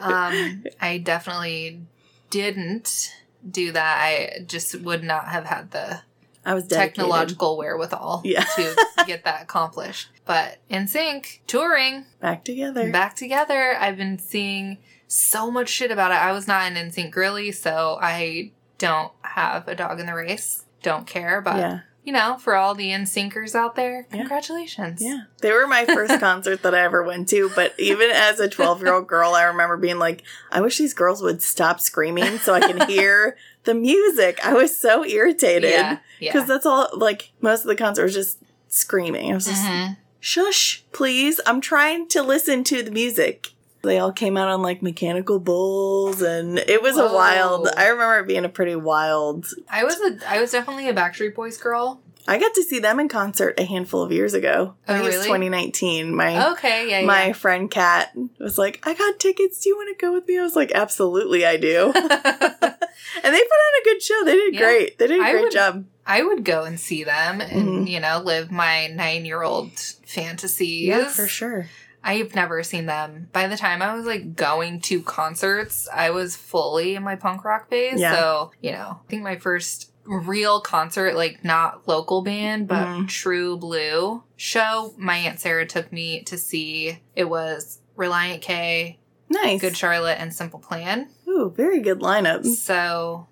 Um, 0.00 0.64
I 0.80 0.98
definitely 0.98 1.82
didn't 2.30 3.12
do 3.48 3.70
that. 3.72 3.98
I 4.02 4.44
just 4.44 4.74
would 4.80 5.04
not 5.04 5.28
have 5.28 5.44
had 5.44 5.70
the 5.70 6.00
I 6.44 6.54
was 6.54 6.64
dedicated. 6.64 6.96
technological 6.96 7.56
wherewithal 7.56 8.22
Yeah. 8.24 8.42
to 8.56 8.76
get 9.06 9.24
that 9.24 9.42
accomplished. 9.42 10.08
But 10.24 10.58
NSYNC, 10.70 11.40
touring, 11.46 12.06
Back 12.20 12.44
together. 12.44 12.90
back 12.90 13.14
together. 13.14 13.76
I've 13.78 13.96
been 13.96 14.18
seeing 14.18 14.78
so 15.06 15.50
much 15.50 15.68
shit 15.68 15.90
about 15.92 16.10
it. 16.10 16.14
I 16.16 16.32
was 16.32 16.48
not 16.48 16.70
an 16.72 16.90
sync 16.90 17.14
girly, 17.14 17.52
so 17.52 17.98
I 18.00 18.50
don't 18.78 19.12
have 19.22 19.68
a 19.68 19.74
dog 19.76 20.00
in 20.00 20.06
the 20.06 20.14
race. 20.14 20.64
Don't 20.82 21.06
care, 21.06 21.40
but 21.40 21.56
yeah. 21.56 21.80
You 22.08 22.12
know, 22.14 22.38
for 22.38 22.54
all 22.54 22.74
the 22.74 22.88
NSYNCers 22.88 23.54
out 23.54 23.74
there, 23.76 24.06
Yeah. 24.10 24.20
congratulations. 24.20 25.02
Yeah. 25.02 25.24
They 25.42 25.52
were 25.52 25.66
my 25.66 25.84
first 25.84 26.18
concert 26.20 26.62
that 26.62 26.74
I 26.74 26.80
ever 26.80 27.02
went 27.02 27.28
to, 27.28 27.50
but 27.54 27.74
even 27.78 28.10
as 28.10 28.40
a 28.40 28.48
12 28.48 28.80
year 28.80 28.94
old 28.94 29.06
girl, 29.06 29.34
I 29.34 29.42
remember 29.42 29.76
being 29.76 29.98
like, 29.98 30.22
I 30.50 30.62
wish 30.62 30.78
these 30.78 30.94
girls 30.94 31.20
would 31.20 31.42
stop 31.42 31.80
screaming 31.80 32.38
so 32.38 32.54
I 32.54 32.60
can 32.60 32.88
hear 32.88 33.36
the 33.64 33.74
music. 33.74 34.40
I 34.42 34.54
was 34.54 34.74
so 34.74 35.04
irritated. 35.04 35.68
Yeah. 35.70 35.98
Yeah. 36.18 36.32
Because 36.32 36.48
that's 36.48 36.64
all, 36.64 36.88
like, 36.94 37.32
most 37.42 37.60
of 37.60 37.66
the 37.66 37.76
concert 37.76 38.04
was 38.04 38.14
just 38.14 38.38
screaming. 38.68 39.30
I 39.30 39.34
was 39.34 39.44
just, 39.44 39.62
Mhm. 39.62 39.98
shush, 40.18 40.84
please. 40.92 41.42
I'm 41.44 41.60
trying 41.60 42.08
to 42.08 42.22
listen 42.22 42.64
to 42.64 42.82
the 42.82 42.90
music. 42.90 43.48
They 43.82 43.98
all 43.98 44.12
came 44.12 44.36
out 44.36 44.48
on 44.48 44.60
like 44.62 44.82
mechanical 44.82 45.38
bulls, 45.38 46.20
and 46.22 46.58
it 46.58 46.82
was 46.82 46.96
a 46.98 47.06
wild. 47.12 47.68
I 47.76 47.88
remember 47.88 48.18
it 48.20 48.26
being 48.26 48.44
a 48.44 48.48
pretty 48.48 48.74
wild. 48.76 49.46
I 49.70 49.84
was 49.84 50.00
a 50.00 50.18
I 50.28 50.40
was 50.40 50.50
definitely 50.50 50.88
a 50.88 50.94
Backstreet 50.94 51.34
Boys 51.34 51.56
girl. 51.58 52.00
I 52.26 52.38
got 52.38 52.52
to 52.56 52.62
see 52.62 52.78
them 52.78 53.00
in 53.00 53.08
concert 53.08 53.58
a 53.58 53.64
handful 53.64 54.02
of 54.02 54.12
years 54.12 54.34
ago. 54.34 54.74
I 54.86 54.92
Oh, 54.92 54.94
think 54.96 55.04
it 55.04 55.06
was 55.06 55.14
really? 55.16 55.26
2019. 55.28 56.14
My 56.14 56.50
Okay, 56.52 56.90
yeah, 56.90 57.06
my 57.06 57.32
friend 57.32 57.70
Kat 57.70 58.10
was 58.38 58.58
like, 58.58 58.80
"I 58.86 58.92
got 58.94 59.18
tickets. 59.18 59.60
Do 59.60 59.70
you 59.70 59.76
want 59.76 59.96
to 59.98 60.04
go 60.06 60.12
with 60.12 60.26
me?" 60.28 60.38
I 60.38 60.42
was 60.42 60.56
like, 60.56 60.72
"Absolutely, 60.72 61.46
I 61.46 61.56
do." 61.56 61.92
and 61.94 62.02
they 62.02 62.10
put 62.10 63.24
on 63.24 63.80
a 63.80 63.84
good 63.84 64.02
show. 64.02 64.24
They 64.24 64.34
did 64.34 64.54
Yeah. 64.54 64.60
great. 64.60 64.98
They 64.98 65.06
did 65.06 65.20
a 65.20 65.24
I 65.24 65.30
great 65.32 65.44
would- 65.44 65.52
job. 65.52 65.84
I 66.04 66.22
would 66.22 66.42
go 66.44 66.64
and 66.64 66.80
see 66.80 67.04
them 67.04 67.40
and 67.42 67.86
Mhm. 67.86 67.88
you 67.88 68.00
know 68.00 68.20
live 68.24 68.50
my 68.50 68.86
nine 68.88 69.24
year 69.24 69.42
old 69.42 69.72
fantasies. 70.06 70.86
Yeah, 70.88 71.04
for 71.08 71.28
sure. 71.28 71.66
I've 72.08 72.34
never 72.34 72.62
seen 72.62 72.86
them. 72.86 73.28
By 73.32 73.48
the 73.48 73.56
time 73.56 73.82
I 73.82 73.94
was 73.94 74.06
like 74.06 74.34
going 74.34 74.80
to 74.82 75.02
concerts, 75.02 75.88
I 75.92 76.10
was 76.10 76.36
fully 76.36 76.94
in 76.94 77.02
my 77.02 77.16
punk 77.16 77.44
rock 77.44 77.68
phase. 77.68 78.00
Yeah. 78.00 78.14
So, 78.14 78.52
you 78.62 78.72
know, 78.72 79.00
I 79.04 79.10
think 79.10 79.22
my 79.22 79.36
first 79.36 79.92
real 80.06 80.60
concert, 80.62 81.14
like 81.16 81.44
not 81.44 81.86
local 81.86 82.22
band, 82.22 82.66
but 82.66 82.86
Mhm. 82.86 83.08
True 83.08 83.58
Blue 83.58 84.22
show, 84.36 84.94
my 84.96 85.16
Aunt 85.18 85.38
Sarah 85.38 85.66
took 85.66 85.92
me 85.92 86.22
to 86.22 86.38
see. 86.38 87.02
It 87.14 87.24
was 87.28 87.80
Relient 87.96 88.40
K, 88.40 88.98
Nice. 89.28 89.60
Good 89.60 89.76
Charlotte, 89.76 90.16
and 90.18 90.32
Simple 90.32 90.60
Plan. 90.60 91.08
Ooh, 91.28 91.52
very 91.54 91.80
good 91.80 91.98
lineup. 92.00 92.46
So 92.46 93.26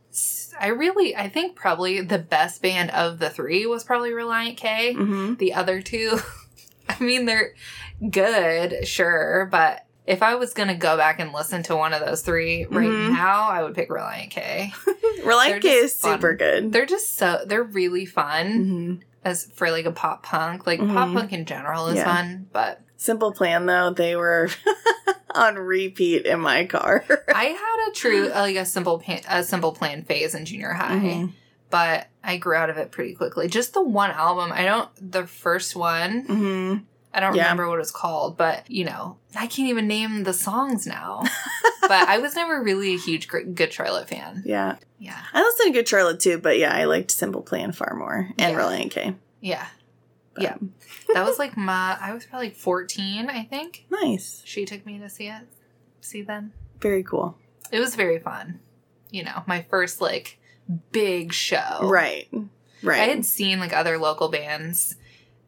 I 0.60 0.68
really, 0.68 1.16
I 1.16 1.28
think 1.30 1.56
probably 1.56 2.02
the 2.02 2.18
best 2.18 2.60
band 2.60 2.90
of 2.90 3.18
the 3.20 3.30
three 3.30 3.64
was 3.64 3.84
probably 3.84 4.10
Relient 4.10 4.58
K. 4.58 4.92
hmm 4.92 5.34
The 5.36 5.54
other 5.54 5.80
two, 5.80 6.18
I 6.90 7.02
mean, 7.02 7.24
they're 7.24 7.54
good, 8.11 8.87
sure, 8.87 9.48
but 9.50 9.85
if 10.06 10.22
I 10.22 10.37
was 10.37 10.54
gonna 10.54 10.76
go 10.76 10.96
back 10.96 11.18
and 11.20 11.32
listen 11.32 11.62
to 11.64 11.76
one 11.76 11.92
of 11.92 12.04
those 12.04 12.22
3 12.22 12.66
right 12.70 12.88
Mhm. 12.88 13.12
now, 13.12 13.48
I 13.48 13.62
would 13.62 13.74
pick 13.74 13.88
Relient 13.90 14.30
K. 14.30 14.72
Relient 15.24 15.62
K 15.62 15.68
is 15.68 15.98
fun. 15.98 16.12
super 16.14 16.35
good. 16.37 16.72
They're 16.72 16.87
just 16.87 17.16
so 17.16 17.42
they're 17.46 17.62
really 17.64 18.06
fun 18.06 18.46
hmm 18.46 18.94
as 19.24 19.50
for 19.54 19.72
like 19.72 19.87
a 19.87 19.90
pop 19.90 20.22
punk. 20.22 20.66
Like 20.66 20.78
pop 20.78 21.09
Mhm. 21.09 21.14
punk 21.14 21.32
in 21.32 21.44
general 21.46 21.88
is 21.88 21.96
Yeah. 21.96 22.04
fun, 22.04 22.46
but 22.52 22.80
Simple 22.98 23.32
Plan 23.32 23.66
though, 23.66 23.90
they 23.90 24.14
were 24.16 24.48
on 25.35 25.56
repeat 25.56 26.24
in 26.24 26.40
my 26.40 26.64
car. 26.66 27.04
I 27.35 27.44
had 27.46 27.88
a 27.88 27.92
true 27.92 28.28
like 28.35 28.56
a 28.56 28.64
simple 28.64 29.00
pan, 29.00 29.22
a 29.28 29.42
simple 29.42 29.72
plan 29.72 30.02
phase 30.04 30.35
in 30.37 30.44
junior 30.44 30.72
high. 30.72 30.94
Mhm. 30.94 31.32
But 31.68 32.06
I 32.22 32.37
grew 32.37 32.54
out 32.54 32.70
of 32.70 32.76
it 32.78 32.92
pretty 32.92 33.14
quickly. 33.14 33.48
Just 33.48 33.74
the 33.74 33.82
one 33.82 34.12
album. 34.12 34.52
I 34.52 34.64
don't. 34.64 34.88
The 35.12 35.26
first 35.26 35.74
one. 35.74 36.87
I 37.16 37.20
don't 37.20 37.35
Yeah. 37.35 37.44
remember 37.44 37.68
what 37.68 37.81
it's 37.81 37.90
called, 37.90 38.37
but 38.37 38.70
you 38.70 38.85
know, 38.85 39.16
I 39.35 39.46
can't 39.46 39.68
even 39.70 39.88
name 39.88 40.22
the 40.24 40.33
songs 40.35 40.87
now. 40.87 41.22
but 41.83 41.90
I 42.09 42.18
was 42.18 42.35
never 42.37 42.62
really 42.62 42.94
a 42.94 42.98
huge 42.98 43.26
Good 43.29 43.72
Charlotte 43.72 44.09
fan. 44.09 44.42
Yeah. 44.44 44.76
Yeah, 44.98 45.20
I 45.33 45.42
listened 45.42 45.72
to 45.74 45.79
Good 45.81 45.88
Charlotte 45.88 46.20
too, 46.20 46.38
but 46.38 46.59
yeah, 46.59 46.72
I 46.74 46.85
liked 46.85 47.11
Simple 47.11 47.42
Plan 47.42 47.72
far 47.72 47.94
more 47.96 48.29
and 48.38 48.52
Yeah. 48.52 48.59
Relient 48.59 48.90
K. 48.90 49.14
yeah, 49.40 49.66
But- 50.35 50.42
yeah. 50.44 50.57
That 51.14 51.24
was 51.24 51.38
like 51.38 51.57
my. 51.57 51.96
I 52.00 52.12
was 52.12 52.24
probably 52.26 52.50
fourteen, 52.50 53.31
I 53.31 53.44
think. 53.44 53.87
Nice. 53.90 54.42
She 54.44 54.64
took 54.66 54.85
me 54.85 54.98
to 54.98 55.09
see 55.09 55.29
it, 55.29 55.42
see 56.00 56.20
them. 56.22 56.52
Very 56.81 57.02
cool. 57.02 57.38
It 57.72 57.81
was 57.81 57.94
very 57.94 58.18
fun. 58.18 58.61
You 59.11 59.24
know, 59.24 59.42
my 59.46 59.62
first 59.70 60.00
like 60.00 60.38
big 60.92 61.33
show. 61.33 61.79
Right. 61.83 62.29
Right. 62.83 63.00
I 63.00 63.05
had 63.05 63.24
seen 63.24 63.59
like 63.61 63.72
other 63.72 63.96
local 63.98 64.29
bands 64.29 64.96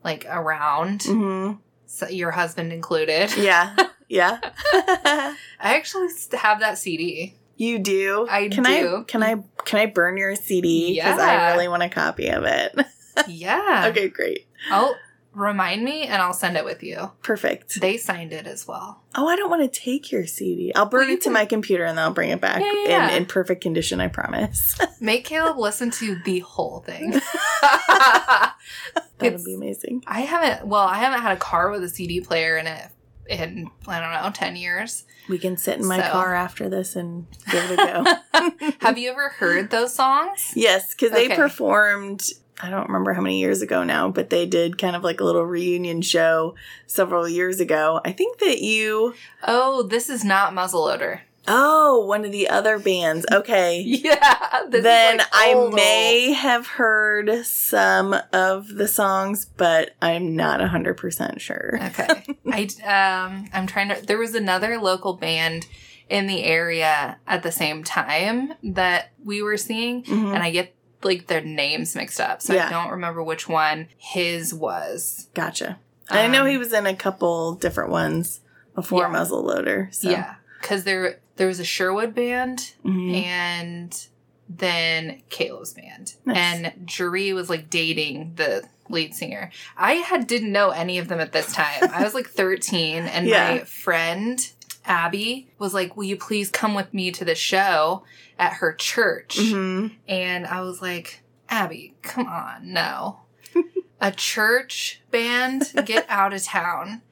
like 0.05 0.27
around, 0.29 1.03
hmm 1.05 1.53
so 1.87 2.07
your 2.09 2.31
husband 2.31 2.73
included. 2.73 3.35
Yeah. 3.37 3.75
Yeah. 4.09 4.39
I 4.73 5.37
actually 5.61 6.09
have 6.39 6.61
that 6.61 6.79
CD. 6.79 7.35
you 7.57 7.79
do. 7.79 8.27
I 8.31 8.49
can 8.49 8.63
do. 8.65 8.99
I 8.99 9.05
can 9.07 9.23
I 9.23 9.37
can 9.65 9.79
I 9.81 9.87
burn 9.87 10.17
your 10.17 10.35
CD 10.37 10.95
because 10.95 11.19
I 11.19 11.53
really 11.53 11.69
want 11.69 11.83
a 11.83 11.89
copy 11.89 12.29
of 12.29 12.45
it. 12.45 12.77
Yeah. 13.27 13.87
okay, 13.91 14.09
great. 14.09 14.47
I'll 14.71 14.95
remind 15.39 15.85
me 15.85 16.03
and 16.03 16.21
I'll 16.21 16.33
send 16.35 16.57
it 16.57 16.65
with 16.65 16.83
you. 16.83 17.13
Perfect. 17.23 17.81
They 17.81 17.97
signed 17.97 18.33
it 18.33 18.47
as 18.47 18.67
well. 18.67 19.03
Oh, 19.15 19.29
I 19.29 19.37
don't 19.37 19.49
want 19.51 19.63
to 19.73 19.81
take 19.81 20.11
your 20.13 20.27
CD. 20.27 20.75
I'll 20.75 20.87
burn 20.87 21.07
Well, 21.07 21.11
it 21.15 21.21
to 21.21 21.25
can- 21.25 21.33
my 21.33 21.47
computer 21.47 21.85
and 21.85 21.97
then 21.97 22.05
I'll 22.05 22.13
bring 22.13 22.31
it 22.31 22.41
back 22.41 22.61
Yeah, 22.61 22.73
yeah, 22.73 22.89
yeah. 22.89 23.11
in 23.11 23.23
in 23.23 23.27
perfect 23.27 23.63
condition. 23.63 24.01
I 24.01 24.09
promise. 24.09 24.77
Make 25.01 25.25
Caleb 25.25 25.59
listen 25.59 25.91
to 25.93 26.17
the 26.25 26.41
whole 26.41 26.81
thing. 26.81 27.13
That'd 29.19 29.45
be 29.45 29.55
amazing. 29.55 30.05
I 30.07 30.21
haven't, 30.21 30.67
well, 30.69 30.87
I 30.87 30.97
haven't 30.99 31.21
had 31.23 31.33
a 31.33 31.41
car 31.41 31.71
with 31.71 31.83
a 31.83 31.89
CD 31.89 32.21
player 32.21 32.57
in 32.57 32.67
it 32.67 32.89
in, 33.29 33.71
I 33.87 34.01
don't 34.01 34.13
know, 34.25 34.31
10 34.33 34.57
years. 34.57 35.05
We 35.29 35.39
can 35.39 35.57
sit 35.57 35.79
in 35.79 35.87
my 35.87 36.01
So- 36.01 36.11
car 36.11 36.35
after 36.35 36.69
this 36.69 36.97
and 36.97 37.27
give 37.51 37.71
it 37.71 37.79
a 37.79 38.21
go. 38.41 38.71
Have 38.81 38.97
you 38.97 39.11
ever 39.11 39.29
heard 39.31 39.71
those 39.71 39.95
songs? 39.95 40.53
yes, 40.55 40.95
because 40.95 41.11
they 41.13 41.29
performed. 41.29 42.23
I 42.61 42.71
don't 42.71 42.87
remember 42.89 43.13
how 43.13 43.23
many 43.23 43.39
years 43.39 43.63
ago 43.63 43.85
now, 43.85 44.09
but 44.11 44.31
they 44.31 44.45
did 44.47 44.79
kind 44.79 44.97
of 44.97 45.05
like 45.05 45.21
a 45.21 45.25
little 45.25 45.45
reunion 45.45 46.03
show 46.03 46.55
several 46.87 47.29
years 47.29 47.61
ago. 47.61 48.01
I 48.05 48.13
think 48.13 48.39
that 48.39 48.61
you. 48.63 49.15
Oh, 49.47 49.83
this 49.85 50.09
is 50.11 50.25
not 50.25 50.53
muzzleloader. 50.53 51.21
Oh, 51.51 52.05
one 52.05 52.25
of 52.27 52.33
the 52.33 52.49
other 52.49 52.79
bands. 52.79 53.25
Okay. 53.33 53.81
Yeah. 53.87 54.65
Then 54.71 55.19
like 55.19 55.27
I 55.33 55.53
old, 55.55 55.75
may 55.75 56.33
have 56.33 56.67
heard 56.67 57.47
some 57.47 58.15
of 58.35 58.75
the 58.75 58.87
songs, 58.89 59.47
but 59.47 59.93
I'm 60.03 60.37
not 60.37 60.61
100% 60.61 61.41
sure. 61.41 61.79
Okay. 61.83 62.37
I 62.85 63.27
um 63.31 63.49
I'm 63.53 63.67
trying 63.67 63.89
to 63.95 64.05
there 64.05 64.19
was 64.19 64.35
another 64.35 64.79
local 64.79 65.15
band 65.15 65.67
in 66.11 66.27
the 66.27 66.43
area 66.45 67.19
at 67.27 67.43
the 67.43 67.53
same 67.53 67.83
time 67.85 68.53
that 68.63 69.11
we 69.25 69.41
were 69.43 69.57
seeing 69.57 70.03
Mhm. 70.05 70.35
and 70.35 70.43
I 70.43 70.51
get 70.51 70.75
like 71.03 71.27
their 71.29 71.41
names 71.41 71.95
mixed 71.95 72.21
up. 72.21 72.43
So 72.43 72.55
Yeah. 72.55 72.67
I 72.67 72.71
don't 72.71 72.91
remember 72.91 73.23
which 73.23 73.49
one 73.49 73.89
his 73.97 74.53
was. 74.53 75.29
Gotcha. 75.35 75.79
I 76.11 76.27
know 76.27 76.43
Um, 76.43 76.49
he 76.49 76.59
was 76.59 76.73
in 76.73 76.87
a 76.87 76.95
couple 76.97 77.55
different 77.55 77.91
ones 77.91 78.41
before 78.75 79.03
Yeah. 79.03 79.09
Muzzle 79.09 79.43
Loader. 79.43 79.89
So. 79.93 80.11
Yeah. 80.11 80.35
Cuz 80.63 80.85
there 80.85 81.21
there 81.37 81.47
was 81.47 81.61
a 81.61 81.65
Sherwood 81.65 82.15
band 82.15 82.73
Mhm. 82.85 83.23
and 83.23 84.07
then 84.49 85.23
Caleb's 85.31 85.75
band. 85.75 86.15
Nice. 86.25 86.37
And 86.37 86.73
Jeree 86.87 87.35
was 87.35 87.49
like 87.51 87.69
dating 87.71 88.33
the 88.37 88.65
lead 88.89 89.15
singer. 89.15 89.51
I 89.77 89.95
had 89.95 90.27
didn't 90.27 90.51
know 90.51 90.71
any 90.71 90.99
of 90.99 91.09
them 91.09 91.21
at 91.21 91.33
this 91.33 91.53
time. 91.53 91.91
I 91.93 92.03
was 92.03 92.15
like 92.15 92.27
13 92.31 93.05
and 93.05 93.27
Yeah. 93.29 93.51
my 93.51 93.59
friend 93.61 94.41
Abby 94.89 95.49
was 95.59 95.75
like, 95.75 95.97
"Will 95.97 96.05
you 96.05 96.17
please 96.17 96.51
come 96.51 96.75
with 96.75 96.93
me 96.93 97.13
to 97.13 97.25
the 97.25 97.35
show 97.35 98.05
at 98.39 98.55
her 98.55 98.73
church?" 98.73 99.37
Mhm. 99.39 99.93
And 100.09 100.47
I 100.47 100.63
was 100.63 100.83
like, 100.83 101.23
"Abby, 101.49 101.95
come 102.03 102.27
on, 102.27 102.73
no." 102.73 103.21
a 104.01 104.11
church 104.13 105.01
band, 105.11 105.73
get 105.85 106.07
out 106.09 106.33
of 106.33 106.43
town. 106.43 107.03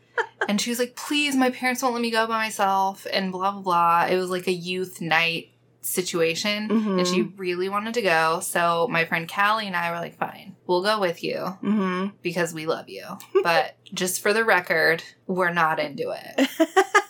And 0.48 0.60
she 0.60 0.70
was 0.70 0.78
like, 0.78 0.96
please, 0.96 1.34
my 1.34 1.50
parents 1.50 1.82
won't 1.82 1.94
let 1.94 2.00
me 2.00 2.10
go 2.10 2.26
by 2.26 2.38
myself, 2.44 3.06
and 3.12 3.32
blah, 3.32 3.50
blah, 3.50 3.60
blah. 3.60 4.06
It 4.06 4.16
was 4.16 4.30
like 4.30 4.46
a 4.46 4.52
youth 4.52 5.00
night 5.00 5.50
situation, 5.86 6.68
Mhm. 6.68 6.98
and 6.98 7.06
she 7.06 7.22
really 7.36 7.68
wanted 7.68 7.94
to 7.94 8.02
go. 8.02 8.40
So 8.40 8.88
my 8.90 9.04
friend 9.04 9.30
Callie 9.32 9.66
and 9.66 9.76
I 9.76 9.90
were 9.92 9.98
like, 9.98 10.18
fine, 10.18 10.56
we'll 10.66 10.82
go 10.82 10.98
with 11.00 11.22
you 11.22 11.38
hmm 11.60 12.06
because 12.22 12.52
we 12.52 12.66
love 12.66 12.88
you. 12.88 13.04
But 13.42 13.76
just 13.94 14.20
for 14.20 14.32
the 14.32 14.44
record, 14.44 15.02
we're 15.26 15.52
not 15.52 15.78
into 15.78 16.10
it. 16.10 16.48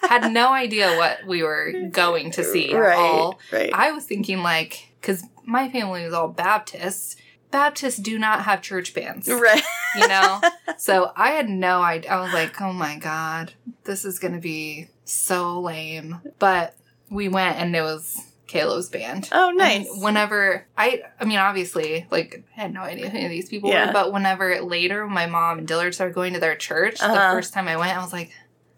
Had 0.09 0.31
no 0.33 0.53
idea 0.53 0.97
what 0.97 1.27
we 1.27 1.43
were 1.43 1.73
going 1.91 2.31
to 2.33 2.45
see 2.45 2.73
at 2.73 2.79
right, 2.79 2.97
all. 2.97 3.39
right. 3.53 3.71
I 3.73 3.91
was 3.93 4.05
thinking 4.05 4.43
like, 4.43 4.93
because 5.01 5.25
my 5.45 5.69
family 5.69 6.05
was 6.05 6.13
all 6.13 6.29
Baptists. 6.29 7.17
Baptists 7.51 7.97
do 7.97 8.19
not 8.19 8.43
have 8.43 8.61
church 8.63 8.93
bands, 8.95 9.27
right. 9.29 9.63
you 9.97 10.07
know? 10.07 10.41
so 10.79 11.13
I 11.17 11.31
had 11.31 11.49
no 11.49 11.81
idea. 11.83 12.11
I 12.13 12.21
was 12.21 12.33
like, 12.33 12.61
oh 12.61 12.73
my 12.73 12.99
God, 12.99 13.55
this 13.85 14.05
is 14.05 14.19
going 14.19 14.35
to 14.35 14.41
be 14.41 14.89
so 15.05 15.61
lame. 15.61 16.21
But 16.39 16.77
we 17.11 17.29
went 17.29 17.57
and 17.57 17.75
it 17.75 17.83
was 17.83 18.21
Caleb's 18.47 18.89
band. 18.89 19.29
Oh, 19.33 19.49
And 19.49 19.59
nice. 19.59 19.89
whenever 19.93 20.67
I, 20.79 21.03
I 21.21 21.25
mean, 21.25 21.39
obviously, 21.39 22.07
like, 22.11 22.45
I 22.57 22.61
had 22.63 22.73
no 22.73 22.83
idea 22.83 23.09
who 23.09 23.17
any 23.17 23.27
of 23.27 23.31
these 23.31 23.49
people 23.49 23.71
Yeah. 23.71 23.87
were, 23.89 23.93
but 23.93 24.13
whenever 24.13 24.61
later, 24.63 25.07
my 25.07 25.27
mom 25.27 25.59
and 25.59 25.67
Dillard 25.69 25.95
started 25.95 26.15
going 26.15 26.33
to 26.35 26.41
their 26.41 26.55
church, 26.57 26.99
the 27.01 27.07
Uh-huh. 27.07 27.33
first 27.33 27.53
time 27.53 27.67
I 27.69 27.77
went, 27.77 27.97
I 27.97 28.01
was 28.03 28.13
like, 28.13 28.31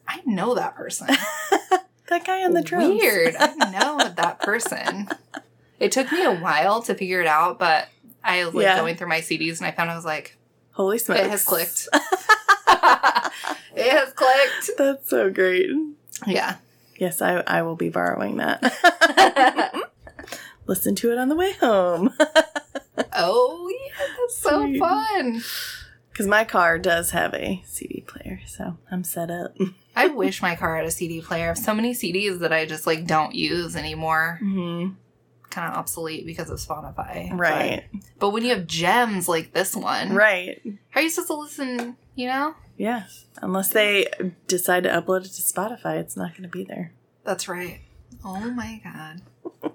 I 0.06 0.20
know 0.24 0.54
that 0.54 0.74
person. 0.74 1.06
that 2.08 2.24
guy 2.24 2.42
on 2.44 2.54
the 2.54 2.62
drums. 2.62 2.98
Weird. 3.02 3.36
I 3.38 3.54
know 3.70 3.98
that 4.16 4.40
person. 4.40 5.08
It 5.78 5.92
took 5.92 6.10
me 6.10 6.24
a 6.24 6.32
while 6.34 6.80
to 6.82 6.94
figure 6.94 7.20
it 7.20 7.26
out, 7.26 7.58
but 7.58 7.88
I 8.24 8.44
was 8.46 8.54
like 8.54 8.62
Yeah. 8.64 8.78
going 8.78 8.96
through 8.96 9.08
my 9.08 9.20
CDs 9.20 9.58
and 9.58 9.66
I 9.66 9.70
found 9.70 9.90
I 9.90 9.96
was 9.96 10.04
like, 10.06 10.36
Holy 10.72 10.96
smokes. 10.98 11.20
it 11.20 11.30
has 11.30 11.44
clicked. 11.44 11.88
it 13.76 13.92
has 13.92 14.12
clicked. 14.14 14.70
That's 14.78 15.08
so 15.10 15.30
great. 15.30 15.68
Yeah. 16.26 16.56
Yes, 16.98 17.22
I, 17.22 17.42
I 17.46 17.62
will 17.62 17.76
be 17.76 17.88
borrowing 17.88 18.36
that. 18.38 18.62
Listen 20.66 20.94
to 20.96 21.12
it 21.12 21.18
on 21.18 21.28
the 21.28 21.36
way 21.36 21.52
home. 21.52 22.12
oh, 23.16 23.70
yeah, 23.72 24.06
that's 24.18 24.38
so 24.38 24.66
Sweet. 24.66 24.78
fun. 24.78 25.42
Because 26.10 26.26
my 26.26 26.44
car 26.44 26.78
does 26.78 27.12
have 27.12 27.32
a 27.34 27.62
CD 27.64 28.02
player, 28.06 28.40
so 28.46 28.76
I'm 28.90 29.04
set 29.04 29.30
up. 29.30 29.56
I 29.96 30.08
wish 30.14 30.42
my 30.42 30.56
car 30.56 30.76
had 30.76 30.84
a 30.84 30.90
CD 30.90 31.22
player. 31.22 31.44
I 31.44 31.48
have 31.48 31.58
so 31.58 31.74
many 31.74 31.94
CDs 31.94 32.40
that 32.40 32.52
I 32.52 32.66
just 32.66 32.86
like 32.86 33.06
don't 33.06 33.34
use 33.34 33.76
anymore. 33.76 34.38
hmm 34.42 34.88
Kind 35.50 35.72
of 35.72 35.78
obsolete 35.78 36.26
because 36.26 36.50
of 36.50 36.58
Spotify. 36.58 37.30
Right. 37.32 37.84
But, 37.90 38.00
but 38.18 38.30
when 38.30 38.42
you 38.44 38.50
have 38.50 38.66
gems 38.66 39.28
like 39.28 39.54
this 39.54 39.74
one, 39.74 40.12
Right. 40.12 40.60
how 40.90 41.00
are 41.00 41.04
you 41.04 41.08
supposed 41.08 41.28
to 41.28 41.34
listen, 41.36 41.96
you 42.18 42.26
know? 42.26 42.54
Yeah. 42.76 43.04
Unless 43.40 43.70
they 43.70 44.06
decide 44.48 44.82
to 44.82 44.88
upload 44.90 45.24
it 45.24 45.32
to 45.32 45.42
Spotify, 45.42 45.98
it's 45.98 46.16
not 46.16 46.32
going 46.32 46.42
to 46.42 46.48
be 46.48 46.64
there. 46.64 46.92
That's 47.24 47.48
right. 47.48 47.80
Oh 48.24 48.50
my 48.50 48.80
god. 48.82 49.22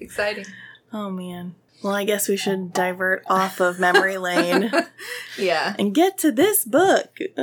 Exciting. 0.00 0.44
Oh, 0.92 1.10
man. 1.10 1.54
Well, 1.82 1.94
I 1.94 2.04
guess 2.04 2.28
we 2.28 2.36
should 2.36 2.72
divert 2.72 3.24
off 3.28 3.60
of 3.60 3.80
memory 3.80 4.18
lane 4.18 4.70
Yeah. 5.38 5.74
and 5.78 5.94
get 5.94 6.18
to 6.18 6.30
this 6.32 6.64
book. 6.64 7.18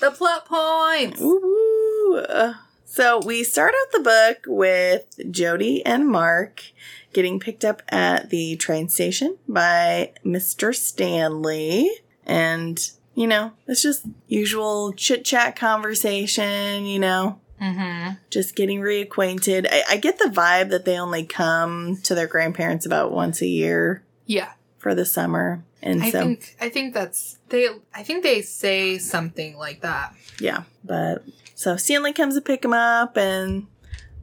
The 0.00 0.10
plot 0.10 0.46
points. 0.46 1.20
Woo! 1.20 2.16
Uh, 2.16 2.54
So 2.84 3.20
we 3.24 3.44
start 3.44 3.72
out 3.80 3.92
the 3.92 4.00
book 4.00 4.38
with 4.48 5.30
Jody 5.30 5.86
and 5.86 6.08
Mark 6.08 6.64
getting 7.12 7.38
picked 7.38 7.64
up 7.64 7.82
at 7.88 8.30
the 8.30 8.56
train 8.56 8.88
station 8.88 9.38
by 9.46 10.12
Mr. 10.26 10.74
Stanley. 10.74 11.88
And, 12.26 12.78
you 13.14 13.26
know, 13.26 13.52
it's 13.66 13.82
just 13.82 14.04
usual 14.28 14.92
chit 14.92 15.24
chat 15.24 15.56
conversation, 15.56 16.86
you 16.86 16.98
know, 16.98 17.38
Mm-hmm. 17.60 18.14
just 18.28 18.56
getting 18.56 18.80
reacquainted. 18.80 19.68
I, 19.70 19.82
I 19.90 19.96
get 19.96 20.18
the 20.18 20.24
vibe 20.24 20.70
that 20.70 20.84
they 20.84 20.98
only 20.98 21.24
come 21.24 21.96
to 22.02 22.12
their 22.12 22.26
grandparents 22.26 22.84
about 22.86 23.12
once 23.12 23.40
a 23.40 23.46
year 23.46 24.02
Yeah. 24.26 24.50
for 24.78 24.96
the 24.96 25.04
summer. 25.06 25.62
And 25.80 26.02
I 26.02 26.10
so, 26.10 26.18
think 26.22 26.56
I 26.60 26.68
think 26.70 26.92
that's 26.92 27.38
they 27.50 27.68
I 27.94 28.02
think 28.02 28.24
they 28.24 28.42
say 28.42 28.98
something 28.98 29.56
like 29.56 29.80
that. 29.82 30.12
yeah. 30.40 30.64
But 30.82 31.24
so 31.54 31.76
Stanley 31.76 32.12
comes 32.12 32.34
to 32.34 32.40
pick 32.40 32.64
him 32.64 32.72
up 32.72 33.16
and 33.16 33.68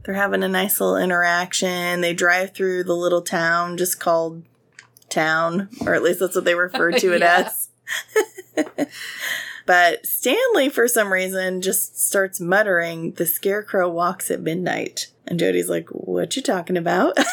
they're 0.04 0.14
having 0.16 0.42
a 0.42 0.48
nice 0.48 0.78
little 0.78 0.98
interaction. 0.98 2.02
They 2.02 2.12
drive 2.12 2.52
through 2.52 2.84
the 2.84 2.94
little 2.96 3.22
town 3.22 3.78
just 3.78 3.98
called 4.00 4.42
town, 5.08 5.70
or 5.86 5.94
at 5.94 6.02
least 6.02 6.20
that's 6.20 6.34
what 6.36 6.44
they 6.44 6.54
refer 6.54 6.92
to 6.92 7.12
it 7.14 7.20
Yeah. 7.22 7.44
as. 7.46 7.69
but 9.66 10.06
Stanley, 10.06 10.68
for 10.68 10.88
some 10.88 11.12
reason, 11.12 11.60
just 11.60 12.00
starts 12.00 12.40
muttering, 12.40 13.12
The 13.12 13.26
scarecrow 13.26 13.88
walks 13.88 14.30
at 14.30 14.40
midnight. 14.40 15.08
And 15.26 15.38
Jody's 15.38 15.68
like, 15.68 15.88
What 15.90 16.36
you 16.36 16.42
talking 16.42 16.76
about? 16.76 17.16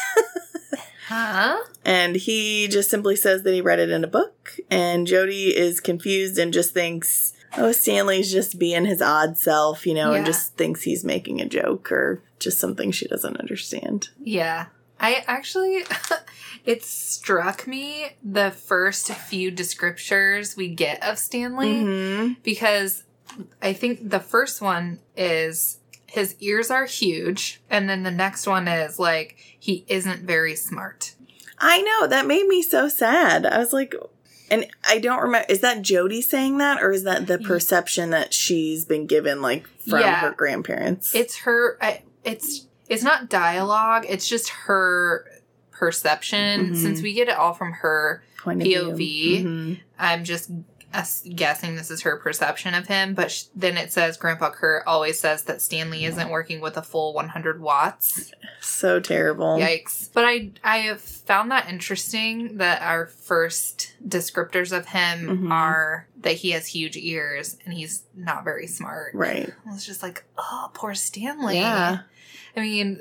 Huh? 1.08 1.64
And 1.86 2.16
he 2.16 2.68
just 2.68 2.90
simply 2.90 3.16
says 3.16 3.42
that 3.42 3.54
he 3.54 3.62
read 3.62 3.78
it 3.78 3.88
in 3.88 4.04
a 4.04 4.08
book. 4.08 4.58
And 4.70 5.06
Jody 5.06 5.56
is 5.56 5.80
confused 5.80 6.36
and 6.36 6.52
just 6.52 6.74
thinks, 6.74 7.32
oh, 7.56 7.72
Stanley's 7.72 8.30
just 8.30 8.58
being 8.58 8.84
his 8.84 9.00
odd 9.00 9.38
self, 9.38 9.86
you 9.86 9.94
know, 9.94 10.12
and 10.12 10.26
just 10.26 10.56
thinks 10.58 10.82
he's 10.82 11.04
making 11.04 11.40
a 11.40 11.48
joke 11.48 11.90
or 11.90 12.22
just 12.38 12.58
something 12.58 12.90
she 12.90 13.08
doesn't 13.08 13.38
understand. 13.38 14.10
Yeah. 14.22 14.66
I 15.00 15.24
actually 15.26 15.82
it 16.64 16.84
struck 16.84 17.66
me 17.66 18.16
the 18.22 18.50
first 18.50 19.08
few 19.12 19.50
descriptors 19.52 20.56
we 20.56 20.68
get 20.68 21.02
of 21.02 21.18
Stanley 21.18 21.82
hmm 21.82 22.32
because 22.42 23.04
I 23.60 23.72
think 23.72 24.08
the 24.08 24.20
first 24.20 24.60
one 24.62 25.00
is 25.16 25.78
his 26.06 26.34
ears 26.40 26.70
are 26.70 26.86
huge 26.86 27.60
and 27.68 27.88
then 27.88 28.02
the 28.02 28.10
next 28.10 28.46
one 28.46 28.66
is 28.68 28.98
like 28.98 29.36
he 29.58 29.84
isn't 29.88 30.22
very 30.22 30.54
smart. 30.56 31.14
I 31.58 31.82
know. 31.82 32.06
That 32.06 32.26
made 32.26 32.46
me 32.46 32.62
so 32.62 32.88
sad. 32.88 33.44
I 33.44 33.58
was 33.58 33.72
like, 33.72 33.94
and 34.50 34.66
I 34.88 34.98
don't 34.98 35.20
remember, 35.20 35.44
is 35.48 35.60
that 35.60 35.82
Jody 35.82 36.22
saying 36.22 36.58
that 36.58 36.80
or 36.82 36.92
is 36.92 37.02
that 37.04 37.26
the 37.26 37.38
perception 37.38 38.10
that 38.10 38.32
she's 38.32 38.84
been 38.84 39.06
given, 39.06 39.42
like, 39.42 39.66
from 39.86 40.00
Yeah. 40.00 40.20
her 40.20 40.30
grandparents? 40.30 41.14
It's 41.14 41.38
her 41.40 41.76
I, 41.82 42.02
it's 42.24 42.66
it's 42.88 43.02
not 43.02 43.28
dialogue, 43.28 44.06
it's 44.08 44.26
just 44.26 44.48
her 44.50 45.26
perception 45.78 46.72
Mhm. 46.74 46.82
since 46.82 47.02
we 47.02 47.12
get 47.12 47.28
it 47.28 47.36
all 47.36 47.54
from 47.54 47.72
her 47.72 48.22
Point 48.38 48.62
POV. 48.62 49.42
Mhm. 49.44 49.80
I'm 49.98 50.24
just 50.24 50.50
guessing 51.34 51.76
this 51.76 51.90
is 51.90 52.00
her 52.00 52.16
perception 52.16 52.72
of 52.72 52.86
him, 52.86 53.12
but 53.12 53.30
sh- 53.30 53.44
then 53.54 53.76
it 53.76 53.92
says 53.92 54.16
Grandpa 54.16 54.50
Kurt 54.50 54.84
always 54.86 55.20
says 55.20 55.42
that 55.44 55.60
Stanley 55.60 56.04
isn't 56.06 56.30
working 56.30 56.60
with 56.60 56.78
a 56.78 56.82
full 56.82 57.12
100 57.12 57.60
watts. 57.60 58.32
So 58.60 58.98
terrible. 58.98 59.58
Yikes! 59.58 60.08
But 60.14 60.24
I 60.24 60.50
I 60.64 60.78
have 60.78 61.00
found 61.02 61.50
that 61.50 61.68
interesting 61.68 62.56
that 62.56 62.80
our 62.80 63.06
first 63.06 63.92
descriptors 64.06 64.74
of 64.76 64.86
him 64.86 65.44
Mhm. 65.48 65.52
are 65.52 66.06
that 66.22 66.36
he 66.36 66.50
has 66.52 66.66
huge 66.68 66.96
ears 66.96 67.58
and 67.64 67.74
he's 67.74 68.04
not 68.16 68.42
very 68.44 68.66
smart. 68.66 69.14
Right. 69.14 69.52
It's 69.72 69.84
just 69.86 70.02
like, 70.02 70.24
oh, 70.38 70.70
poor 70.72 70.94
Stanley. 70.94 71.56
Yeah. 71.58 71.98
I 72.56 72.60
mean, 72.60 73.00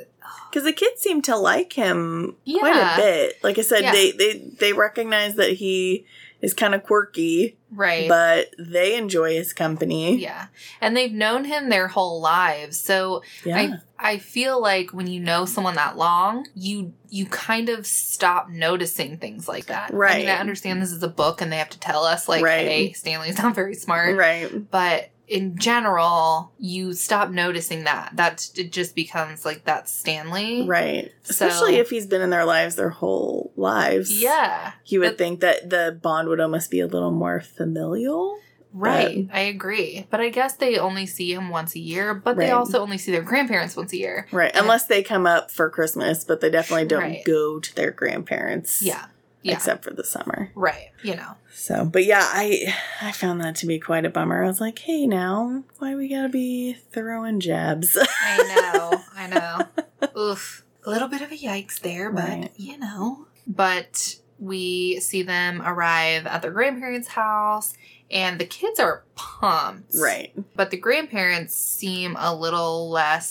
Because 0.49 0.63
the 0.63 0.73
kids 0.73 1.01
seem 1.01 1.21
to 1.23 1.35
like 1.35 1.73
him 1.73 2.35
quite 2.59 2.75
a 2.75 2.95
bit. 3.01 3.43
Like 3.43 3.57
I 3.57 3.61
said, 3.61 3.81
Yeah. 3.83 3.91
they, 3.91 4.11
they 4.11 4.33
they 4.59 4.73
recognize 4.73 5.35
that 5.35 5.53
he 5.53 6.05
is 6.39 6.53
kind 6.53 6.75
of 6.75 6.83
quirky, 6.83 7.57
right. 7.71 8.07
but 8.07 8.53
they 8.59 8.95
enjoy 8.95 9.33
his 9.33 9.53
company. 9.53 10.17
yeah. 10.17 10.47
And 10.79 10.95
they've 10.95 11.11
known 11.11 11.45
him 11.45 11.69
their 11.69 11.87
whole 11.87 12.21
lives. 12.21 12.79
So 12.79 13.23
Yeah. 13.43 13.57
I 13.57 14.13
I 14.13 14.17
feel 14.19 14.61
like 14.61 14.91
when 14.93 15.07
you 15.07 15.19
know 15.19 15.45
someone 15.45 15.73
that 15.75 15.97
long, 15.97 16.45
you 16.53 16.93
you 17.09 17.25
kind 17.25 17.69
of 17.69 17.87
stop 17.87 18.49
noticing 18.49 19.17
things 19.17 19.47
like 19.47 19.65
that. 19.65 19.91
Right. 19.93 20.15
I 20.15 20.19
mean, 20.19 20.29
I 20.29 20.35
understand 20.37 20.79
this 20.81 20.91
is 20.91 21.01
a 21.01 21.07
book 21.07 21.41
and 21.41 21.51
they 21.51 21.57
have 21.57 21.71
to 21.71 21.79
tell 21.79 22.03
us 22.03 22.27
like, 22.29 22.43
Right. 22.43 22.67
hey, 22.67 22.91
Stanley's 22.93 23.37
not 23.39 23.55
very 23.55 23.73
smart. 23.73 24.15
right. 24.15 24.69
But 24.69 25.09
in 25.27 25.57
general, 25.57 26.51
you 26.57 26.93
stop 26.93 27.29
noticing 27.29 27.83
that. 27.83 28.11
That 28.15 28.49
it 28.55 28.71
just 28.71 28.95
becomes 28.95 29.43
like 29.45 29.63
that's 29.65 29.91
Stanley. 29.91 30.65
Right. 30.65 31.11
So- 31.23 31.31
Especially 31.47 31.75
if 31.75 31.89
he's 31.89 32.05
been 32.07 32.21
in 32.21 32.29
their 32.29 32.45
lives 32.45 32.75
their 32.75 32.89
whole 32.89 33.51
lives. 33.55 34.21
Yeah. 34.21 34.71
You 34.85 35.01
would 35.01 35.09
But- 35.11 35.17
think 35.17 35.39
that 35.41 35.69
the 35.69 35.99
bond 36.01 36.29
would 36.29 36.39
almost 36.39 36.71
be 36.71 36.79
a 36.79 36.87
little 36.87 37.11
more 37.11 37.41
familial. 37.41 38.39
Right. 38.73 39.27
I 39.33 39.39
agree. 39.39 40.05
But 40.09 40.19
I 40.21 40.29
guess 40.29 40.53
they 40.55 40.77
only 40.77 41.05
see 41.07 41.33
him 41.33 41.49
once 41.49 41.73
a 41.75 41.79
year, 41.79 42.13
but 42.13 42.37
they 42.37 42.51
also 42.51 42.79
only 42.81 42.97
see 42.97 43.11
their 43.11 43.23
grandparents 43.23 43.75
once 43.75 43.91
a 43.93 43.97
year. 43.97 44.27
Right. 44.31 44.51
And- 44.53 44.61
Unless 44.63 44.85
they 44.85 45.01
come 45.01 45.25
up 45.25 45.49
for 45.49 45.69
Christmas, 45.69 46.23
but 46.23 46.41
they 46.41 46.49
definitely 46.49 46.85
don't 46.87 47.01
Right. 47.01 47.23
go 47.25 47.59
to 47.59 47.75
their 47.75 47.91
grandparents. 47.91 48.81
Yeah. 48.83 49.05
Yeah. 49.43 49.53
Except 49.53 49.83
for 49.83 49.91
the 49.91 50.03
summer. 50.03 50.51
Right. 50.55 50.89
You 51.03 51.15
know. 51.15 51.35
So, 51.53 51.85
but 51.85 52.05
yeah, 52.05 52.21
I 52.23 52.73
I 53.01 53.11
found 53.11 53.39
that 53.41 53.55
to 53.57 53.65
be 53.67 53.79
quite 53.79 54.05
a 54.05 54.09
bummer. 54.09 54.43
I 54.43 54.47
was 54.47 54.59
like, 54.59 54.79
hey, 54.79 55.05
now 55.07 55.63
why 55.79 55.95
we 55.95 56.09
gotta 56.09 56.29
be 56.29 56.73
throwing 56.91 57.39
jabs? 57.39 57.97
I 58.21 58.71
know. 58.73 59.01
I 59.15 59.27
know. 59.27 60.19
Oof. 60.19 60.63
A 60.85 60.89
little 60.89 61.07
bit 61.07 61.21
of 61.21 61.31
a 61.31 61.35
yikes 61.37 61.79
there, 61.79 62.11
but 62.11 62.23
Right. 62.23 62.51
you 62.57 62.77
know. 62.77 63.27
But 63.45 64.17
we 64.39 64.99
see 64.99 65.23
them 65.23 65.61
arrive 65.65 66.25
at 66.27 66.41
their 66.41 66.51
grandparents' 66.51 67.09
house 67.09 67.73
and 68.11 68.39
the 68.39 68.45
kids 68.45 68.79
are 68.79 69.03
pumped. 69.15 69.93
right. 69.99 70.33
But 70.55 70.71
the 70.71 70.77
grandparents 70.77 71.55
seem 71.55 72.15
a 72.19 72.33
little 72.35 72.89
less 72.89 73.27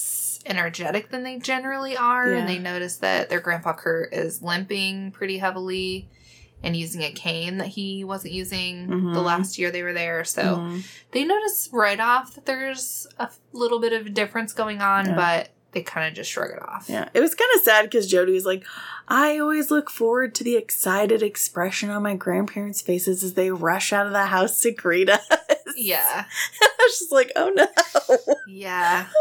energetic 0.46 1.10
than 1.10 1.22
they 1.22 1.38
generally 1.38 1.96
are. 1.96 2.32
And 2.32 2.48
they 2.48 2.58
notice 2.58 2.96
that 2.98 3.28
their 3.28 3.40
grandpa 3.40 3.72
Kurt 3.74 4.12
is 4.14 4.42
limping 4.42 5.10
pretty 5.12 5.38
heavily. 5.38 6.08
and 6.62 6.74
using 6.74 7.02
a 7.02 7.12
cane 7.12 7.58
that 7.58 7.68
he 7.68 8.02
wasn't 8.02 8.32
using 8.32 8.88
the 8.88 8.94
Mhm. 9.20 9.24
last 9.24 9.58
year 9.58 9.70
they 9.70 9.82
were 9.82 9.92
there. 9.92 10.24
So 10.24 10.42
Mhm. 10.56 10.82
they 11.12 11.22
notice 11.22 11.68
right 11.70 12.00
off 12.00 12.34
that 12.34 12.46
there's 12.46 13.06
a 13.18 13.28
little 13.52 13.78
bit 13.78 13.92
of 13.92 14.06
a 14.06 14.08
difference 14.08 14.54
going 14.54 14.80
on, 14.80 15.04
Yeah. 15.04 15.14
but 15.16 15.50
they 15.72 15.82
kind 15.82 16.08
of 16.08 16.14
just 16.14 16.30
shrug 16.30 16.50
it 16.50 16.62
off. 16.66 16.86
Yeah, 16.88 17.10
it 17.12 17.20
was 17.20 17.34
kind 17.34 17.50
of 17.54 17.60
sad 17.60 17.82
because 17.84 18.06
Jody 18.10 18.32
was 18.32 18.46
like, 18.46 18.64
I 19.06 19.38
always 19.38 19.70
look 19.70 19.90
forward 19.90 20.34
to 20.36 20.44
the 20.44 20.56
excited 20.56 21.22
expression 21.22 21.90
on 21.90 22.02
my 22.02 22.14
grandparents' 22.14 22.80
faces 22.80 23.22
as 23.22 23.34
they 23.34 23.50
rush 23.50 23.92
out 23.92 24.06
of 24.06 24.12
the 24.12 24.26
house 24.26 24.58
to 24.60 24.72
greet 24.72 25.10
us. 25.10 25.20
Yeah. 25.74 26.24
I 26.62 26.68
was 26.78 26.98
just 26.98 27.12
like, 27.12 27.32
oh 27.36 27.50
no, 27.50 27.66
Yeah. 28.46 29.06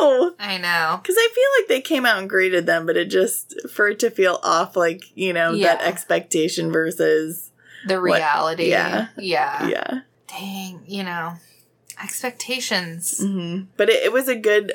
Oh 0.00 0.30
no. 0.38 0.44
I 0.44 0.56
know. 0.58 0.98
Because 1.02 1.16
I 1.18 1.28
feel 1.34 1.44
like 1.62 1.68
they 1.68 1.80
came 1.80 2.06
out 2.06 2.18
and 2.18 2.30
greeted 2.30 2.64
them, 2.66 2.86
but 2.86 2.96
it 2.96 3.10
just, 3.10 3.54
for 3.70 3.88
it 3.88 3.98
to 4.00 4.10
feel 4.10 4.38
off, 4.42 4.76
like, 4.76 5.02
you 5.14 5.32
know, 5.32 5.56
that 5.58 5.82
expectation 5.82 6.72
versus, 6.72 7.50
The 7.86 7.96
What- 7.96 8.02
reality. 8.04 8.70
yeah. 8.70 9.08
Yeah. 9.18 9.66
yeah. 9.68 10.00
Dang, 10.28 10.82
you 10.86 11.02
know, 11.02 11.34
expectations. 12.02 13.18
hmm 13.18 13.62
But 13.76 13.88
it, 13.90 14.04
it 14.04 14.12
was 14.12 14.28
a 14.28 14.36
good, 14.36 14.72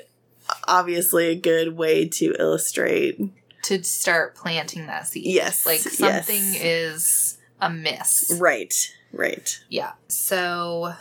obviously, 0.68 1.28
a 1.28 1.36
good 1.36 1.76
way 1.78 2.08
to 2.10 2.36
illustrate. 2.40 3.20
to 3.64 3.84
start 3.84 4.36
planting 4.36 4.88
that 4.88 5.08
seed. 5.08 5.26
Yes, 5.26 5.66
Like 5.66 5.84
yes. 5.86 5.98
something 5.98 6.44
is 6.56 7.38
amiss. 7.62 8.38
Right, 8.40 8.74
right. 9.14 9.60
Yeah. 9.70 9.94
So 10.08 10.94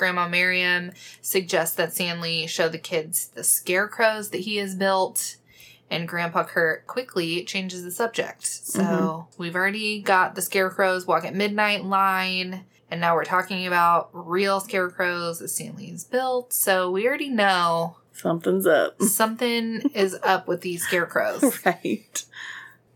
Grandma 0.00 0.26
Miriam 0.26 0.92
suggests 1.20 1.76
that 1.76 1.92
Stanley 1.92 2.46
show 2.46 2.70
the 2.70 2.78
kids 2.78 3.28
the 3.28 3.44
scarecrows 3.44 4.30
that 4.30 4.40
he 4.40 4.56
has 4.56 4.74
built. 4.74 5.36
And 5.90 6.08
Grandpa 6.08 6.44
Kurt 6.44 6.86
quickly 6.86 7.44
changes 7.44 7.82
the 7.84 7.90
subject. 7.90 8.46
So 8.46 8.80
Mm-hmm. 8.80 9.42
we've 9.42 9.54
already 9.54 10.00
got 10.00 10.34
the 10.36 10.40
scarecrows 10.42 11.06
walk 11.06 11.24
at 11.26 11.34
midnight 11.34 11.84
line. 11.84 12.64
And 12.90 13.00
now 13.00 13.14
we're 13.14 13.24
talking 13.24 13.66
about 13.66 14.08
real 14.12 14.58
scarecrows 14.60 15.40
that 15.40 15.48
Stanley's 15.48 16.04
built. 16.04 16.52
So 16.54 16.90
we 16.90 17.06
already 17.06 17.28
know 17.28 17.96
Something's 18.12 18.66
up. 18.66 19.02
something 19.02 19.82
is 19.94 20.16
up 20.22 20.48
with 20.48 20.62
these 20.62 20.82
scarecrows. 20.86 21.62
right. 21.66 22.24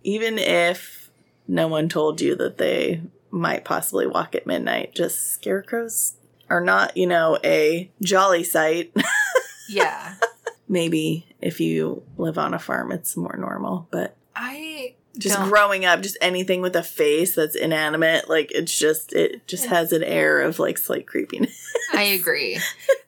Even 0.02 0.38
if 0.38 1.10
no 1.46 1.68
one 1.68 1.88
told 1.90 2.20
you 2.22 2.34
that 2.36 2.56
they 2.58 3.02
might 3.30 3.64
possibly 3.64 4.06
walk 4.06 4.34
at 4.34 4.46
midnight, 4.46 4.94
just 4.94 5.32
scarecrows 5.32 6.14
are 6.54 6.60
not, 6.60 6.96
you 6.96 7.06
know, 7.06 7.38
a 7.44 7.90
jolly 8.02 8.44
sight. 8.44 8.92
Yeah. 9.66 10.16
Maybe 10.68 11.26
if 11.40 11.58
you 11.58 12.02
live 12.18 12.36
on 12.36 12.52
a 12.52 12.58
farm, 12.58 12.92
it's 12.92 13.16
more 13.16 13.34
normal, 13.38 13.88
but 13.90 14.14
I 14.36 14.94
just 15.16 15.36
don't- 15.38 15.48
growing 15.48 15.86
up, 15.86 16.02
just 16.02 16.18
anything 16.20 16.60
with 16.60 16.76
a 16.76 16.82
face 16.82 17.34
that's 17.34 17.56
inanimate, 17.56 18.28
like 18.28 18.52
it's 18.52 18.76
just, 18.78 19.14
it 19.14 19.46
just 19.46 19.64
has 19.66 19.92
an 19.92 20.02
air 20.04 20.42
of 20.42 20.58
like 20.58 20.76
slight 20.76 21.06
creepiness. 21.06 21.58
I 21.94 22.02
agree. 22.02 22.60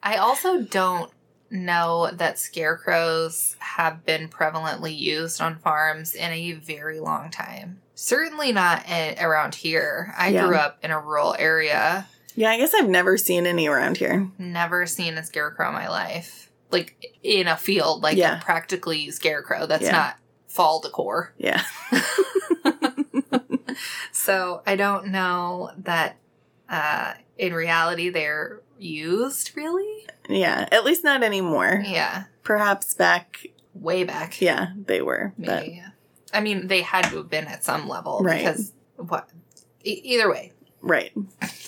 I 0.03 0.17
also 0.17 0.63
don't 0.63 1.11
know 1.51 2.11
that 2.15 2.39
scarecrows 2.39 3.57
have 3.59 4.07
been 4.07 4.29
prevalently 4.29 4.97
used 4.99 5.43
on 5.43 5.59
farms 5.59 6.15
in 6.15 6.33
a 6.33 6.53
very 6.53 7.01
long 7.01 7.31
time. 7.31 7.83
Certainly 7.95 8.53
not 8.53 8.83
a- 8.89 9.17
around 9.21 9.55
here. 9.57 10.15
I 10.17 10.29
Yeah. 10.29 10.47
grew 10.47 10.57
up 10.57 10.79
in 10.83 10.91
a 10.91 10.99
rural 10.99 11.37
area, 11.39 12.07
Yeah, 12.37 12.51
I 12.51 12.59
guess 12.59 12.73
I've 12.75 12.89
never 12.89 13.17
seen 13.17 13.47
any 13.47 13.67
around 13.67 13.97
here. 13.97 14.31
never 14.39 14.87
seen 14.87 15.19
a 15.19 15.25
scarecrow 15.25 15.69
in 15.69 15.75
my 15.75 15.89
life. 15.89 16.51
Like 16.71 17.13
in 17.23 17.49
a 17.49 17.57
field, 17.57 18.03
like 18.03 18.17
Yeah. 18.17 18.39
a 18.39 18.43
practically 18.43 19.11
scarecrow. 19.11 19.67
That's 19.67 19.85
Yeah. 19.85 19.93
not 19.93 20.17
fall 20.47 20.81
decor. 20.81 21.33
Yeah. 21.39 21.63
So 24.13 24.63
I 24.67 24.77
don't 24.77 25.09
know 25.09 25.71
that 25.79 26.17
uh, 26.69 27.13
in 27.37 27.53
reality 27.53 28.09
they're 28.09 28.61
used 28.79 29.53
really. 29.55 30.07
Yeah. 30.29 30.67
At 30.73 30.85
least 30.85 31.05
not 31.05 31.23
anymore. 31.23 31.83
Yeah. 31.87 32.25
Perhaps 32.43 32.95
back, 32.95 33.47
Way 33.75 34.05
back. 34.05 34.41
yeah, 34.41 34.69
they 34.87 35.03
were. 35.03 35.33
But 35.39 35.63
Maybe. 35.63 35.83
I 36.33 36.41
mean, 36.41 36.67
they 36.69 36.83
had 36.83 37.03
to 37.11 37.19
have 37.19 37.29
been 37.31 37.47
at 37.47 37.63
some 37.65 37.89
level 37.89 38.21
Right. 38.23 38.39
because 38.39 38.73
what? 38.97 39.29
E- 39.85 40.01
either 40.05 40.31
way, 40.31 40.53
right. 40.87 41.13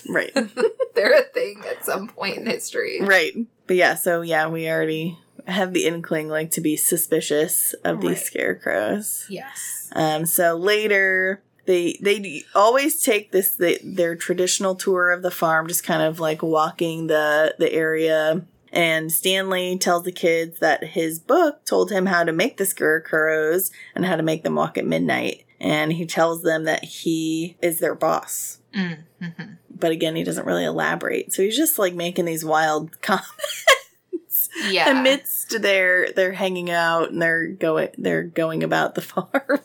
Right. 0.07 0.31
they're 0.95 1.19
a 1.19 1.23
thing 1.23 1.63
at 1.69 1.85
some 1.85 2.07
point 2.07 2.37
in 2.37 2.45
history. 2.45 2.99
Right. 3.01 3.33
But 3.67 3.75
yeah, 3.75 3.95
so 3.95 4.21
yeah, 4.21 4.47
we 4.47 4.69
already 4.69 5.17
have 5.47 5.73
the 5.73 5.85
inkling 5.85 6.27
like 6.29 6.51
to 6.51 6.61
be 6.61 6.75
suspicious 6.75 7.73
of 7.83 8.01
these 8.01 8.09
Right. 8.09 8.17
scarecrows. 8.19 9.25
Yes. 9.29 9.89
Um 9.95 10.25
so 10.25 10.55
later 10.55 11.41
they 11.65 11.97
they 12.01 12.43
always 12.55 13.01
take 13.01 13.31
this 13.31 13.51
they, 13.55 13.77
their 13.83 14.15
traditional 14.15 14.75
tour 14.75 15.11
of 15.11 15.21
the 15.21 15.31
farm 15.31 15.67
just 15.67 15.83
kind 15.83 16.01
of 16.01 16.19
like 16.19 16.41
walking 16.41 17.07
the 17.07 17.55
the 17.59 17.71
area 17.71 18.45
and 18.71 19.11
Stanley 19.11 19.77
tells 19.79 20.03
the 20.03 20.11
kids 20.11 20.59
that 20.59 20.83
his 20.83 21.17
book 21.19 21.65
told 21.65 21.91
him 21.91 22.05
how 22.05 22.23
to 22.23 22.31
make 22.31 22.57
the 22.57 22.65
scarecrows 22.67 23.71
and 23.95 24.05
how 24.05 24.15
to 24.15 24.21
make 24.23 24.43
them 24.43 24.55
walk 24.55 24.77
at 24.77 24.85
midnight 24.85 25.45
and 25.59 25.93
he 25.93 26.05
tells 26.05 26.43
them 26.43 26.63
that 26.65 26.83
he 26.83 27.57
is 27.61 27.79
their 27.79 27.95
boss 27.95 28.58
Mm, 28.75 28.97
mhm. 29.21 29.57
but 29.75 29.91
again 29.91 30.15
he 30.15 30.23
doesn't 30.23 30.45
really 30.45 30.63
elaborate 30.65 31.33
so 31.33 31.41
he's 31.41 31.57
just 31.57 31.79
like 31.79 31.93
making 31.95 32.25
these 32.25 32.45
wild 32.45 33.01
comments 33.01 34.49
Yeah. 34.69 34.99
amidst 34.99 35.61
their 35.61 36.11
they're 36.13 36.33
hanging 36.33 36.69
out 36.69 37.11
and 37.11 37.21
they're 37.21 37.47
going 37.47 37.89
they're 37.97 38.23
going 38.23 38.63
about 38.63 38.95
the 38.95 39.01
farm 39.13 39.59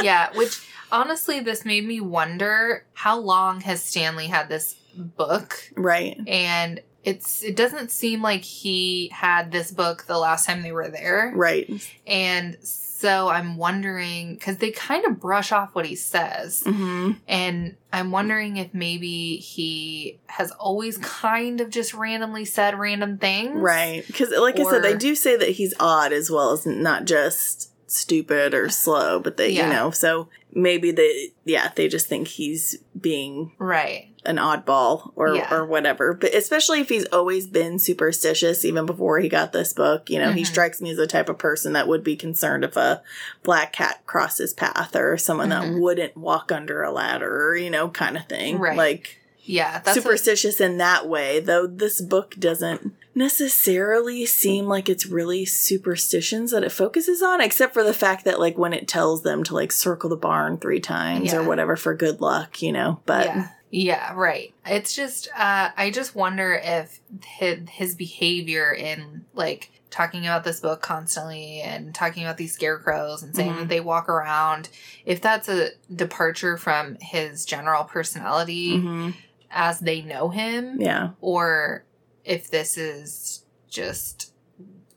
yeah. 0.00 0.28
Which 0.36 0.64
honestly, 0.92 1.40
this 1.40 1.64
made 1.64 1.84
me 1.84 2.00
wonder 2.00 2.84
how 2.94 3.18
long 3.18 3.60
has 3.62 3.82
Stanley 3.82 4.28
had 4.28 4.48
this 4.48 4.74
book? 4.96 5.56
right 5.76 6.16
And 6.26 6.80
it's 7.04 7.42
it 7.42 7.56
doesn't 7.56 7.90
seem 7.90 8.22
like 8.22 8.42
he 8.42 9.08
had 9.12 9.50
this 9.50 9.70
book 9.72 10.04
the 10.06 10.18
last 10.18 10.46
time 10.46 10.62
they 10.62 10.70
were 10.72 10.88
there. 10.88 11.32
right 11.34 11.68
And 12.06 12.56
so 12.62 12.87
I'm 13.04 13.56
wondering 13.56 14.34
because 14.34 14.56
they 14.58 14.70
kind 14.70 15.04
of 15.04 15.20
brush 15.20 15.52
off 15.52 15.74
what 15.74 15.86
he 15.86 15.94
says. 15.94 16.62
hmm 16.66 17.12
And 17.28 17.76
I'm 17.92 18.10
wondering 18.10 18.56
if 18.56 18.74
maybe 18.74 19.36
he 19.36 20.18
has 20.26 20.50
always 20.52 20.98
kind 20.98 21.60
of 21.60 21.70
just 21.70 21.94
randomly 21.94 22.44
said 22.44 22.78
random 22.78 23.18
things. 23.18 23.54
right 23.60 24.04
because 24.06 24.30
like 24.30 24.58
i 24.58 24.64
said 24.64 24.82
they 24.82 24.96
do 24.96 25.14
say 25.14 25.36
that 25.36 25.50
he's 25.50 25.74
odd 25.80 26.12
as 26.12 26.30
well 26.30 26.52
as 26.52 26.66
not 26.66 27.04
just 27.04 27.70
stupid 27.90 28.52
or 28.54 28.68
slow 28.68 29.18
but 29.18 29.36
they 29.38 29.50
Yeah. 29.50 29.66
you 29.68 29.72
know 29.72 29.90
so 29.90 30.28
maybe 30.52 30.90
they 30.90 31.32
yeah 31.44 31.70
they 31.74 31.88
just 31.88 32.06
think 32.06 32.28
he's 32.28 32.78
being 33.00 33.52
Right. 33.58 34.07
An 34.26 34.36
oddball 34.36 35.12
or 35.16 35.34
Yeah. 35.36 35.54
or 35.54 35.64
whatever 35.64 36.12
but 36.12 36.34
especially 36.34 36.80
if 36.80 36.88
he's 36.88 37.04
always 37.06 37.46
been 37.46 37.78
superstitious 37.78 38.64
even 38.64 38.84
before 38.84 39.20
he 39.20 39.28
got 39.28 39.52
this 39.52 39.72
book 39.72 40.10
you 40.10 40.18
know 40.18 40.32
he 40.32 40.42
Mhm. 40.42 40.46
strikes 40.46 40.80
me 40.80 40.90
as 40.90 40.96
the 40.96 41.06
type 41.06 41.28
of 41.28 41.38
person 41.38 41.72
that 41.74 41.86
would 41.88 42.02
be 42.02 42.16
concerned 42.16 42.64
if 42.64 42.76
a 42.76 43.00
black 43.44 43.72
cat 43.72 44.00
crossed 44.06 44.38
his 44.38 44.52
path 44.52 44.94
or 44.96 45.16
someone 45.16 45.50
that 45.50 45.62
Mhm. 45.62 45.80
wouldn't 45.80 46.16
walk 46.16 46.50
under 46.50 46.82
a 46.82 46.90
ladder 46.90 47.46
or 47.48 47.56
you 47.56 47.70
know 47.70 47.88
kind 47.88 48.16
of 48.16 48.26
thing 48.26 48.58
Right. 48.58 48.76
like 48.76 49.14
Yeah. 49.44 49.80
Superstitious 49.90 50.60
in 50.60 50.76
that 50.78 51.08
way 51.08 51.40
though 51.40 51.66
this 51.66 52.00
book 52.02 52.34
doesn't 52.38 52.92
necessarily 53.14 54.26
seem 54.26 54.66
like 54.66 54.88
it's 54.88 55.06
really 55.06 55.44
superstitions 55.44 56.50
that 56.50 56.64
it 56.64 56.72
focuses 56.72 57.22
on 57.22 57.40
except 57.40 57.72
for 57.72 57.82
the 57.82 57.94
fact 57.94 58.24
that 58.24 58.38
like 58.40 58.58
when 58.58 58.72
it 58.72 58.86
tells 58.88 59.22
them 59.22 59.42
to 59.44 59.54
like 59.54 59.72
circle 59.72 60.10
the 60.10 60.16
barn 60.16 60.58
three 60.58 60.80
times 60.80 61.32
or 61.32 61.42
whatever 61.42 61.76
for 61.76 61.94
good 61.94 62.20
luck 62.20 62.60
you 62.60 62.72
know 62.72 63.00
but 63.06 63.26
yeah. 63.26 63.48
Yeah, 63.70 64.12
right. 64.14 64.54
It's 64.66 64.94
just, 64.96 65.28
uh, 65.36 65.70
I 65.76 65.90
just 65.90 66.14
wonder 66.14 66.54
if 66.62 67.00
his, 67.24 67.68
his 67.68 67.94
behavior 67.94 68.72
in 68.72 69.24
like 69.34 69.70
talking 69.90 70.24
about 70.26 70.44
this 70.44 70.60
book 70.60 70.80
constantly 70.82 71.60
and 71.60 71.94
talking 71.94 72.22
about 72.24 72.36
these 72.38 72.52
scarecrows 72.52 73.22
and 73.22 73.34
saying 73.34 73.52
Mhm. 73.54 73.58
that 73.60 73.68
they 73.68 73.80
walk 73.80 74.08
around, 74.08 74.68
if 75.04 75.20
that's 75.20 75.48
a 75.48 75.70
departure 75.94 76.56
from 76.56 76.96
his 77.00 77.44
general 77.44 77.84
personality 77.84 78.78
Mhm. 78.78 79.14
as 79.50 79.80
they 79.80 80.02
know 80.02 80.28
him, 80.30 80.80
yeah 80.80 81.10
or 81.20 81.84
if 82.24 82.50
this 82.50 82.76
is 82.76 83.44
just 83.70 84.32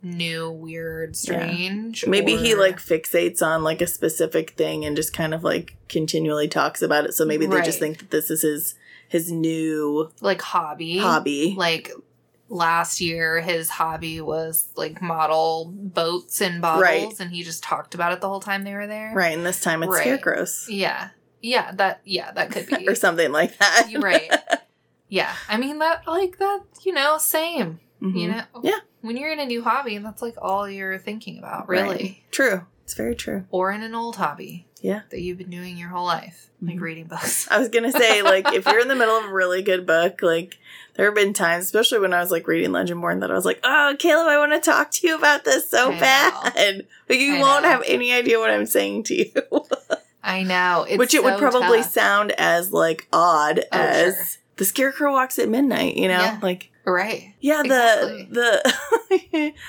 new, 0.04 0.49
weird, 0.52 1.16
strange. 1.16 2.06
maybe 2.08 2.36
he 2.36 2.56
like 2.56 2.78
fixates 2.78 3.41
on 3.41 3.64
like 3.64 3.82
a 3.82 3.88
specific 3.88 4.52
thing 4.52 4.84
and 4.86 4.95
just 4.95 5.14
kind 5.14 5.34
of 5.34 5.43
like 5.43 5.76
continually 5.89 6.47
talks 6.47 6.82
about 6.82 7.06
it 7.06 7.14
so 7.14 7.26
maybe 7.26 7.45
they 7.45 7.62
just 7.62 7.80
think 7.80 7.99
that 7.99 8.10
this 8.12 8.30
is 8.32 8.41
his 8.41 8.76
his 9.10 9.32
new 9.32 10.10
like 10.22 10.41
hobby. 10.41 10.97
hobby 10.97 11.54
Like 11.58 11.91
last 12.49 12.99
year, 12.99 13.39
his 13.41 13.70
hobby 13.70 14.20
was 14.22 14.70
like 14.76 15.02
model 15.02 15.72
boats 15.74 16.41
and 16.41 16.62
bottles, 16.62 16.82
Right. 16.82 17.20
and 17.20 17.30
he 17.32 17.43
just 17.43 17.62
talked 17.64 17.93
about 17.95 18.12
it 18.14 18.22
the 18.22 18.28
whole 18.30 18.39
time 18.41 18.64
they 18.64 18.74
were 18.74 18.88
there. 18.88 19.14
right 19.14 19.36
and 19.38 19.45
this 19.45 19.62
time 19.62 19.84
it's 19.84 19.91
Right. 19.91 20.02
scarecrows 20.02 20.66
Yeah. 20.70 21.10
Yeah. 21.41 21.72
That. 21.74 22.02
Yeah. 22.06 22.32
That 22.32 22.52
could 22.52 22.68
be. 22.68 22.88
or 22.89 22.95
something 22.95 23.32
like 23.32 23.58
that 23.60 23.89
right. 23.99 24.32
Yeah. 25.10 25.34
I 25.49 25.58
mean 25.58 25.80
that. 25.80 26.08
Like 26.08 26.38
that. 26.38 26.62
You 26.86 26.93
know. 26.93 27.18
Same. 27.18 27.80
Mhm. 28.02 28.20
You 28.20 28.28
know. 28.30 28.43
Yeah. 28.64 28.80
When 29.02 29.18
you're 29.18 29.32
in 29.32 29.39
a 29.39 29.45
new 29.45 29.64
hobby, 29.64 29.97
that's 29.97 30.22
like 30.22 30.36
all 30.41 30.70
you're 30.70 30.97
thinking 30.97 31.38
about, 31.39 31.68
really. 31.70 31.88
Right. 31.95 32.18
True. 32.32 32.66
It's 32.84 32.93
very 32.95 33.16
true. 33.16 33.45
or 33.52 33.72
in 33.72 33.84
an 33.84 33.95
old 33.95 34.18
hobby 34.18 34.68
Yeah. 34.82 35.02
that 35.12 35.22
you've 35.22 35.38
been 35.38 35.49
doing 35.49 35.78
your 35.78 35.88
whole 35.89 36.06
life, 36.06 36.49
like 36.62 36.76
Mhm. 36.76 36.82
reading 36.82 37.06
books. 37.06 37.47
I 37.49 37.58
was 37.58 37.70
gonna 37.70 37.91
say, 37.91 38.22
like, 38.34 38.52
if 38.54 38.66
you're 38.66 38.80
in 38.82 38.89
the 38.89 38.95
middle 38.95 39.16
of 39.18 39.26
a 39.26 39.34
really 39.34 39.62
good 39.62 39.86
book, 39.86 40.22
like, 40.22 40.58
there 40.95 41.06
have 41.06 41.16
been 41.16 41.32
times, 41.34 41.64
especially 41.66 41.99
when 41.99 42.14
I 42.14 42.20
was 42.20 42.32
like 42.32 42.47
reading 42.47 42.72
Legendborn, 42.72 43.22
that 43.22 43.32
I 43.32 43.34
was 43.34 43.45
like, 43.45 43.62
"Oh, 43.64 43.95
Caleb, 43.97 44.28
I 44.28 44.38
want 44.39 44.52
to 44.52 44.60
talk 44.60 44.91
to 44.91 45.08
you 45.08 45.16
about 45.16 45.45
this 45.45 45.70
so 45.70 45.91
I 45.91 45.93
know. 45.93 45.99
bad," 46.02 46.88
but 47.08 47.18
you 47.18 47.36
I 47.38 47.39
won't 47.39 47.64
know. 47.64 47.70
have 47.70 47.84
any 47.88 48.12
idea 48.12 48.39
what 48.39 48.49
I'm 48.52 48.66
saying 48.66 49.04
to 49.04 49.16
you, 49.16 49.32
I 50.24 50.43
know. 50.43 50.86
It's 50.89 50.97
which 50.99 51.14
it 51.14 51.24
would 51.24 51.38
probably 51.38 51.82
tough. 51.82 51.91
sound 51.93 52.34
as 52.34 52.74
like 52.74 53.08
odd 53.14 53.60
Oh, 53.72 53.78
as 53.78 54.16
sure. 54.16 54.26
the 54.58 54.66
Scarecrow 54.66 55.14
walks 55.14 55.39
at 55.39 55.47
midnight. 55.47 55.95
You 55.95 56.10
know, 56.10 56.20
Yeah. 56.20 56.39
like 56.41 56.72
right. 56.86 57.34
yeah, 57.39 57.61
Exactly. 57.61 58.27
the 58.32 58.73
the. 59.34 59.53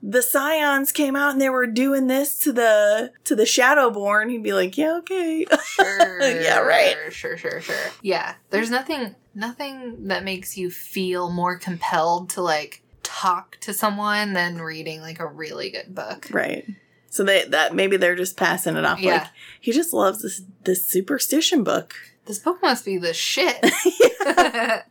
The 0.00 0.22
scions 0.22 0.92
came 0.92 1.16
out 1.16 1.32
and 1.32 1.40
they 1.40 1.50
were 1.50 1.66
doing 1.66 2.06
this 2.06 2.38
to 2.44 2.52
the 2.52 3.10
to 3.24 3.34
the 3.34 3.42
Shadowborn. 3.42 4.30
He'd 4.30 4.44
be 4.44 4.52
like, 4.52 4.78
"Yeah, 4.78 4.98
okay." 4.98 5.44
Sure. 5.64 6.20
Yeah, 6.40 6.60
right. 6.60 6.94
Sure, 7.12 7.36
sure, 7.36 7.60
sure. 7.60 7.74
Yeah. 8.00 8.34
There's 8.50 8.70
nothing 8.70 9.16
nothing 9.34 10.06
that 10.06 10.22
makes 10.22 10.56
you 10.56 10.70
feel 10.70 11.30
more 11.32 11.58
compelled 11.58 12.30
to 12.30 12.42
like 12.42 12.82
talk 13.02 13.58
to 13.62 13.72
someone 13.74 14.34
than 14.34 14.60
reading 14.62 15.00
like 15.00 15.18
a 15.18 15.26
really 15.26 15.68
good 15.70 15.92
book. 15.92 16.28
Right. 16.30 16.64
So 17.10 17.24
they 17.24 17.46
that 17.46 17.74
maybe 17.74 17.96
they're 17.96 18.14
just 18.14 18.36
passing 18.36 18.76
it 18.76 18.84
off 18.84 19.00
Yeah. 19.00 19.14
like 19.14 19.26
he 19.60 19.72
just 19.72 19.92
loves 19.92 20.22
this 20.22 20.42
this 20.62 20.86
superstition 20.86 21.64
book. 21.64 21.96
This 22.26 22.38
book 22.38 22.62
must 22.62 22.84
be 22.84 22.98
the 22.98 23.12
shit. 23.14 23.56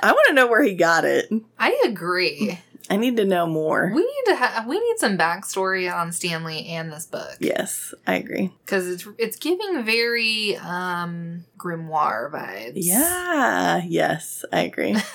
I 0.00 0.12
want 0.12 0.26
to 0.28 0.34
know 0.34 0.46
where 0.46 0.62
he 0.62 0.74
got 0.74 1.04
it. 1.04 1.30
I 1.58 1.80
agree. 1.84 2.58
I 2.88 2.96
need 2.96 3.16
to 3.16 3.24
know 3.24 3.46
more. 3.48 3.90
We 3.92 4.00
need 4.02 4.24
to 4.26 4.36
have 4.36 4.66
we 4.66 4.78
need 4.78 4.98
some 4.98 5.18
backstory 5.18 5.92
on 5.92 6.12
Stanley 6.12 6.66
and 6.68 6.92
this 6.92 7.06
book. 7.06 7.36
yes, 7.40 7.92
I 8.06 8.14
agree. 8.16 8.52
Because 8.64 8.86
it's 8.88 9.08
it's 9.18 9.36
giving 9.36 9.82
very 9.84 10.56
um 10.58 11.44
grimoire 11.58 12.30
vibes. 12.30 12.72
Yeah, 12.76 13.82
yes, 13.84 14.44
I 14.52 14.60
agree. 14.62 14.96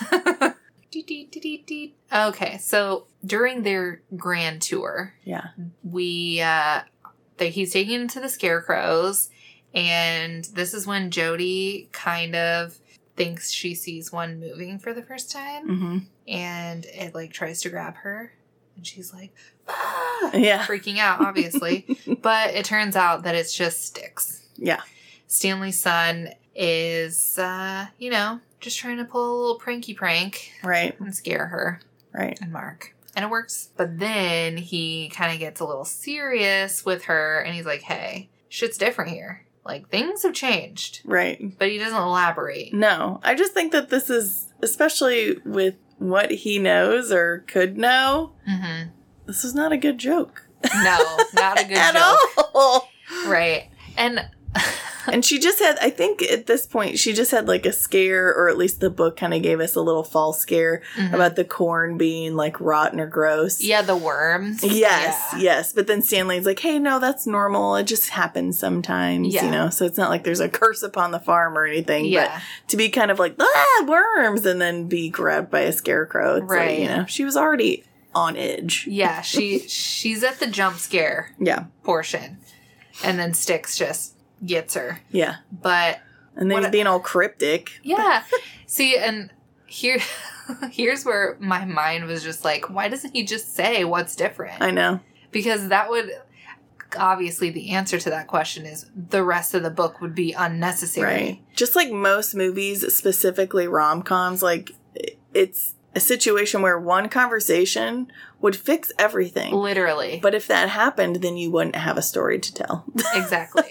Dee, 0.92 1.04
dee, 1.04 1.24
dee, 1.32 1.40
dee, 1.40 1.64
dee. 1.66 1.96
Okay, 2.14 2.58
so 2.58 3.06
during 3.26 3.64
their 3.64 4.02
grand 4.18 4.62
tour, 4.62 5.14
Yeah. 5.24 5.52
we 5.82 6.42
uh 6.42 6.82
that 7.38 7.48
he's 7.52 7.72
taken 7.72 8.10
to 8.10 8.20
the 8.20 8.28
scarecrows 8.28 9.30
and 9.74 10.44
this 10.54 10.74
is 10.74 10.86
when 10.86 11.10
Jody 11.10 11.88
kind 11.94 12.36
of 12.36 12.78
thinks 13.16 13.52
she 13.52 13.76
sees 13.76 14.12
one 14.12 14.40
moving 14.40 14.80
for 14.80 14.94
the 14.94 15.02
first 15.04 15.32
time 15.32 15.68
hmm 15.68 15.98
and 16.28 16.86
it 16.86 17.14
like 17.16 17.34
tries 17.34 17.62
to 17.62 17.70
grab 17.70 17.96
her 17.96 18.32
and 18.78 18.86
she's 18.88 19.12
like 19.14 19.34
ah! 19.68 20.32
Yeah. 20.34 20.66
freaking 20.66 20.98
out 20.98 21.20
obviously 21.22 21.86
but 22.22 22.52
it 22.54 22.64
turns 22.66 22.96
out 22.96 23.24
that 23.24 23.36
it's 23.36 23.54
just 23.54 23.84
Sticks 23.86 24.46
Yeah. 24.56 24.82
stanley's 25.28 25.80
son 25.80 26.30
is 26.56 27.38
uh 27.40 27.88
you 27.98 28.10
know 28.12 28.40
just 28.60 28.78
trying 28.78 28.98
to 28.98 29.06
pull 29.06 29.36
a 29.36 29.38
little 29.42 29.60
pranky 29.60 29.94
prank 29.96 30.52
Right. 30.64 31.00
and 31.00 31.14
scare 31.16 31.48
her 31.48 31.80
Right. 32.14 32.38
and 32.42 32.52
mark 32.52 32.94
and 33.16 33.26
it 33.26 33.32
works 33.32 33.70
but 33.78 33.98
then 34.00 34.58
he 34.58 35.10
kind 35.10 35.34
of 35.34 35.40
gets 35.40 35.60
a 35.60 35.66
little 35.66 35.86
serious 35.86 36.86
with 36.86 37.06
her 37.06 37.40
and 37.40 37.56
he's 37.56 37.66
like 37.66 37.82
hey 37.82 38.30
shit's 38.50 38.78
different 38.78 39.12
here 39.12 39.46
like 39.66 39.90
things 39.90 40.24
have 40.24 40.34
changed 40.34 41.02
Right. 41.06 41.58
but 41.60 41.70
he 41.70 41.78
doesn't 41.78 41.98
elaborate 42.02 42.74
No, 42.74 43.20
I 43.24 43.36
just 43.36 43.54
think 43.54 43.72
that 43.72 43.90
this 43.90 44.10
is 44.10 44.48
especially 44.62 45.38
with 45.46 45.76
what 45.98 46.32
he 46.32 46.58
knows 46.60 47.12
or 47.12 47.44
could 47.48 47.78
know. 47.78 48.34
hmm 48.48 48.90
This 49.26 49.44
is 49.44 49.54
not 49.54 49.72
a 49.72 49.78
good 49.78 49.98
joke 49.98 50.48
no 50.84 51.18
not 51.34 51.60
a 51.60 51.64
good 51.68 51.78
at 51.78 51.94
joke 51.94 52.50
all. 52.56 52.90
right 53.28 53.70
and 53.98 54.28
And 55.08 55.26
she 55.26 55.40
just 55.40 55.58
had, 55.58 55.80
I 55.82 55.90
think 55.90 56.22
at 56.22 56.46
this 56.46 56.68
point, 56.68 57.00
she 57.00 57.12
just 57.12 57.32
had 57.32 57.48
like 57.48 57.66
a 57.66 57.74
scare, 57.74 58.28
or 58.36 58.50
at 58.50 58.58
least 58.58 58.82
the 58.82 58.92
book 58.92 59.18
kind 59.18 59.34
of 59.34 59.42
gave 59.42 59.60
us 59.60 59.76
a 59.76 59.82
little 59.82 60.04
false 60.04 60.40
scare 60.40 60.84
Mhm. 60.96 61.14
about 61.14 61.36
the 61.36 61.44
corn 61.44 61.98
being 61.98 62.36
like 62.36 62.62
rotten 62.62 63.00
or 63.00 63.08
gross. 63.08 63.62
Yeah, 63.62 63.82
the 63.82 63.96
worms. 63.98 64.64
Yes, 64.64 65.18
Yeah. 65.34 65.40
yes. 65.40 65.74
But 65.74 65.88
then 65.88 66.04
Stanley's 66.04 66.46
like, 66.46 66.60
hey, 66.60 66.78
no, 66.78 67.00
that's 67.00 67.26
normal. 67.26 67.76
It 67.78 67.86
just 67.86 68.10
happens 68.10 68.60
sometimes, 68.60 69.34
Yeah. 69.34 69.46
you 69.46 69.52
know? 69.52 69.70
So 69.72 69.86
it's 69.86 69.98
not 69.98 70.12
like 70.12 70.24
there's 70.24 70.40
a 70.40 70.48
curse 70.48 70.84
upon 70.84 71.10
the 71.10 71.20
farm 71.20 71.58
or 71.58 71.66
anything. 71.66 72.06
Yeah. 72.06 72.28
But 72.36 72.70
to 72.70 72.78
be 72.78 72.90
kind 72.90 73.10
of 73.10 73.18
like, 73.18 73.36
ah, 73.40 73.86
worms, 73.88 74.46
and 74.46 74.62
then 74.62 74.86
be 74.88 75.10
grabbed 75.10 75.50
by 75.50 75.62
a 75.62 75.72
scarecrow, 75.74 76.36
it's 76.36 76.46
Right. 76.46 76.70
like, 76.70 76.80
you 76.80 76.88
know, 76.96 77.06
she 77.08 77.26
was 77.26 77.36
already 77.36 77.84
on 78.14 78.38
edge. 78.38 78.86
Yeah, 78.88 79.22
she 79.22 79.60
she's 79.68 80.24
at 80.24 80.40
the 80.40 80.48
jump 80.48 80.78
scare 80.78 81.32
Yeah, 81.40 81.64
portion. 81.84 82.38
And 83.04 83.18
then 83.18 83.34
Sticks 83.34 83.76
just 83.76 84.11
gets 84.46 84.74
her. 84.76 85.00
yeah. 85.12 85.38
But 85.52 86.00
And 86.36 86.50
then 86.50 86.62
he's 86.64 86.72
being 86.72 86.88
all 86.88 87.00
cryptic. 87.00 87.72
yeah. 87.84 88.24
See, 88.66 88.98
and 88.98 89.32
here 89.66 90.00
here's 90.72 91.06
where 91.06 91.38
my 91.40 91.66
mind 91.66 92.06
was 92.06 92.24
just 92.24 92.44
like, 92.46 92.70
why 92.70 92.88
doesn't 92.88 93.14
he 93.16 93.24
just 93.24 93.56
say 93.56 93.84
what's 93.84 94.16
different? 94.16 94.62
I 94.62 94.72
know. 94.72 95.00
because 95.32 95.68
that 95.70 95.90
would 95.90 96.12
obviously 96.98 97.50
the 97.50 97.70
answer 97.72 97.98
to 97.98 98.10
that 98.10 98.28
question 98.28 98.66
is 98.66 98.86
the 98.96 99.24
rest 99.24 99.54
of 99.54 99.64
the 99.64 99.70
book 99.70 100.02
would 100.02 100.14
be 100.16 100.34
unnecessary. 100.34 101.06
Right. 101.06 101.42
Just 101.56 101.76
like 101.76 101.92
most 101.92 102.36
movies, 102.36 102.94
specifically 102.94 103.68
rom 103.68 104.02
coms, 104.02 104.44
like 104.44 104.72
it's 105.34 105.76
a 105.96 106.00
situation 106.02 106.62
where 106.62 106.80
one 106.80 107.08
conversation 107.10 108.12
would 108.42 108.56
fix 108.56 108.92
everything. 109.00 109.54
Literally. 109.54 110.20
But 110.22 110.34
if 110.36 110.48
that 110.48 110.70
happened, 110.70 111.18
then 111.18 111.38
you 111.38 111.52
wouldn't 111.52 111.76
have 111.76 111.98
a 111.98 112.02
story 112.02 112.40
to 112.40 112.54
tell. 112.54 112.86
exactly 113.14 113.64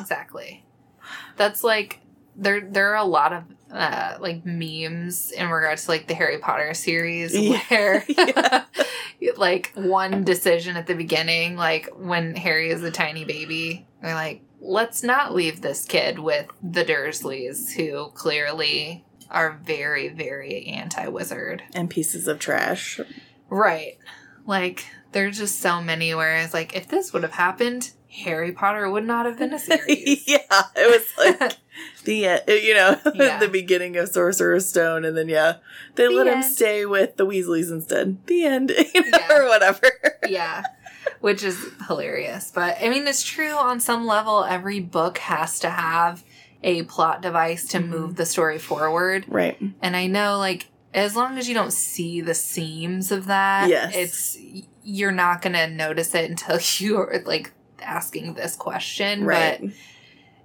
exactly 0.00 0.64
that's 1.36 1.62
like 1.64 2.00
there 2.36 2.60
there 2.60 2.92
are 2.92 2.96
a 2.96 3.04
lot 3.04 3.32
of 3.32 3.44
uh 3.72 4.16
like 4.20 4.44
memes 4.44 5.30
in 5.32 5.48
regards 5.48 5.84
to 5.84 5.90
like 5.90 6.06
the 6.06 6.14
harry 6.14 6.38
potter 6.38 6.74
series 6.74 7.36
Yeah. 7.36 7.60
where 7.68 8.04
Yeah. 8.08 8.64
like 9.36 9.72
one 9.74 10.24
decision 10.24 10.76
at 10.76 10.86
the 10.86 10.94
beginning 10.94 11.56
like 11.56 11.88
when 11.96 12.34
harry 12.34 12.70
is 12.70 12.82
a 12.82 12.90
tiny 12.90 13.24
baby 13.24 13.86
they're 14.02 14.14
like 14.14 14.42
let's 14.60 15.02
not 15.02 15.34
leave 15.34 15.60
this 15.60 15.84
kid 15.84 16.18
with 16.18 16.46
the 16.62 16.84
dursleys 16.84 17.72
who 17.72 18.10
clearly 18.10 19.04
are 19.30 19.58
very 19.62 20.08
very 20.08 20.66
anti-wizard 20.66 21.62
and 21.74 21.88
pieces 21.88 22.26
of 22.28 22.38
trash. 22.38 23.00
right 23.48 23.96
like 24.46 24.86
there's 25.12 25.38
just 25.38 25.60
so 25.60 25.80
many 25.80 26.14
where 26.14 26.36
it's 26.38 26.54
like 26.54 26.74
if 26.74 26.88
this 26.88 27.12
would 27.12 27.22
have 27.22 27.32
happened 27.32 27.92
harry 28.10 28.50
potter 28.52 28.90
would 28.90 29.06
not 29.06 29.24
have 29.24 29.38
been 29.38 29.52
a 29.54 29.58
series 29.70 30.26
yeah, 30.26 30.38
it 30.76 30.90
was 30.90 31.06
like 31.40 31.56
the 32.04 32.26
uh, 32.28 32.40
you 32.50 32.74
know 32.74 32.98
Yeah. 33.14 33.38
the 33.38 33.48
beginning 33.48 33.96
of 33.96 34.08
Sorcerer's 34.08 34.68
Stone, 34.68 35.04
and 35.04 35.16
then 35.16 35.28
yeah, 35.28 35.56
they 35.94 36.06
The 36.08 36.12
let 36.12 36.26
him 36.26 36.42
stay 36.42 36.84
with 36.86 37.16
the 37.16 37.26
Weasleys 37.26 37.70
instead. 37.70 38.18
The 38.26 38.44
end, 38.44 38.70
you 38.94 39.02
know, 39.10 39.18
Yeah. 39.18 39.36
or 39.38 39.46
whatever. 39.48 39.90
yeah 40.28 40.64
which 41.20 41.42
is 41.42 41.58
hilarious 41.86 42.50
but 42.54 42.76
i 42.82 42.88
mean 42.88 43.06
it's 43.06 43.22
true 43.22 43.52
on 43.54 43.80
some 43.80 44.06
level 44.06 44.44
every 44.44 44.80
book 44.80 45.16
has 45.18 45.58
to 45.60 45.70
have 45.70 46.22
a 46.62 46.82
plot 46.84 47.22
device 47.22 47.66
to 47.68 47.78
Mhm. 47.78 47.88
move 47.88 48.16
the 48.16 48.26
story 48.26 48.58
forward 48.58 49.24
Right. 49.28 49.56
and 49.80 49.96
i 49.96 50.06
know 50.06 50.36
like 50.38 50.66
as 50.92 51.16
long 51.16 51.38
as 51.38 51.48
you 51.48 51.54
don't 51.54 51.72
see 51.72 52.20
the 52.20 52.34
seams 52.34 53.10
of 53.12 53.26
that 53.26 53.68
Yes. 53.70 53.92
it's 53.94 54.38
you're 54.84 55.12
not 55.12 55.40
gonna 55.42 55.68
notice 55.68 56.14
it 56.14 56.28
until 56.30 56.58
you're 56.78 57.22
like 57.24 57.52
asking 57.82 58.34
this 58.34 58.56
question 58.56 59.24
Right. 59.24 59.58
but 59.60 59.70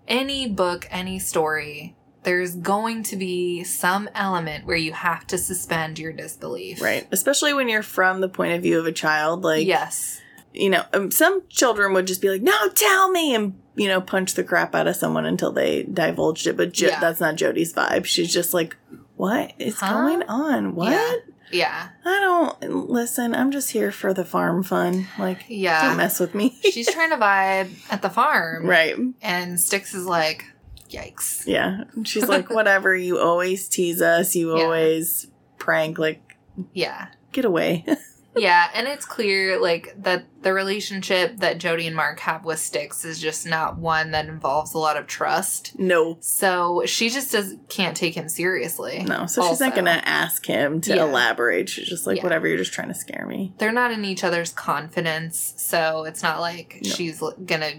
any 0.07 0.47
book 0.47 0.87
any 0.91 1.19
story 1.19 1.95
there's 2.23 2.55
going 2.55 3.03
to 3.03 3.15
be 3.15 3.63
some 3.63 4.09
element 4.15 4.65
where 4.65 4.75
you 4.77 4.91
have 4.93 5.27
to 5.27 5.37
suspend 5.37 5.99
your 5.99 6.11
disbelief 6.11 6.81
Right. 6.81 7.07
Especially 7.11 7.53
when 7.53 7.69
you're 7.69 7.83
from 7.83 8.19
the 8.21 8.29
point 8.29 8.53
of 8.53 8.63
view 8.63 8.79
of 8.79 8.85
a 8.87 8.91
child, 8.91 9.43
like 9.43 9.65
yes 9.67 10.21
you 10.57 10.69
know, 10.69 10.83
um, 10.93 11.11
some 11.11 11.41
children 11.49 11.91
would 11.91 12.07
just 12.07 12.21
be 12.21 12.29
like, 12.29 12.41
"No, 12.41 12.69
tell 12.69 13.11
me," 13.11 13.35
and 13.35 13.59
you 13.75 13.89
know, 13.89 13.99
punch 13.99 14.35
the 14.35 14.43
crap 14.45 14.73
out 14.73 14.87
of 14.87 14.95
someone 14.95 15.25
until 15.25 15.51
they 15.51 15.83
divulged 15.83 16.47
it. 16.47 16.55
But 16.55 16.71
jo- 16.71 16.87
Yeah. 16.87 17.01
that's 17.01 17.19
not 17.19 17.35
Jody's 17.35 17.73
vibe. 17.73 18.05
She's 18.05 18.31
just 18.31 18.53
like, 18.53 18.77
"What 19.17 19.51
is 19.59 19.77
Huh? 19.81 19.91
going 19.91 20.23
on? 20.29 20.73
What? 20.73 20.91
Yeah. 20.93 21.11
Yeah 21.51 21.89
I 22.03 22.19
don't 22.19 22.89
listen. 22.89 23.33
I'm 23.35 23.51
just 23.51 23.71
here 23.71 23.91
for 23.91 24.13
the 24.13 24.25
farm 24.25 24.63
fun. 24.63 25.07
Like, 25.19 25.45
yeah 25.47 25.87
don't 25.87 25.97
mess 25.97 26.19
with 26.19 26.33
me." 26.35 26.57
she's 26.71 26.91
trying 26.91 27.11
to 27.11 27.17
vibe 27.17 27.71
at 27.91 28.01
the 28.01 28.09
farm. 28.09 28.65
right? 28.65 28.95
And 29.21 29.59
Sticks 29.59 29.93
is 29.93 30.05
like, 30.05 30.45
yikes. 30.89 31.45
Yeah. 31.47 31.83
She's 32.03 32.27
like, 32.27 32.49
"Whatever. 32.59 32.95
You 32.95 33.19
always 33.19 33.67
tease 33.69 34.01
us. 34.01 34.35
You 34.35 34.55
Yeah. 34.57 34.63
always 34.63 35.27
prank. 35.57 35.97
Like, 35.99 36.37
Yeah. 36.73 37.07
get 37.31 37.45
away." 37.45 37.85
yeah, 38.35 38.69
and 38.73 38.87
it's 38.87 39.05
clear 39.05 39.59
like 39.61 39.93
that 40.03 40.25
the 40.41 40.53
relationship 40.53 41.37
that 41.37 41.57
Jody 41.57 41.87
and 41.87 41.95
Mark 41.95 42.19
have 42.21 42.45
with 42.45 42.59
Sticks 42.59 43.03
is 43.05 43.19
just 43.19 43.45
not 43.47 43.77
one 43.77 44.11
that 44.11 44.27
involves 44.27 44.73
a 44.73 44.77
lot 44.77 44.97
of 44.97 45.07
trust. 45.07 45.77
No. 45.79 46.17
So 46.21 46.83
she 46.85 47.09
just 47.09 47.31
does 47.31 47.55
can't 47.69 47.97
take 47.97 48.13
him 48.15 48.29
seriously. 48.29 49.03
No. 49.07 49.25
So 49.25 49.47
she's 49.49 49.59
not 49.59 49.73
going 49.73 49.85
to 49.85 50.07
ask 50.07 50.45
him 50.45 50.81
to 50.81 50.95
Yeah. 50.95 51.03
elaborate. 51.05 51.69
She's 51.69 51.87
just 51.87 52.05
like, 52.05 52.17
Yeah. 52.17 52.23
whatever, 52.23 52.47
you're 52.47 52.57
just 52.57 52.73
trying 52.73 52.89
to 52.89 52.93
scare 52.95 53.25
me. 53.25 53.53
They're 53.57 53.71
not 53.71 53.91
in 53.91 54.05
each 54.05 54.23
other's 54.23 54.51
confidence, 54.51 55.53
so 55.57 56.03
it's 56.03 56.21
not 56.21 56.39
like 56.39 56.79
No. 56.83 56.89
she's 56.91 57.23
gonna 57.45 57.71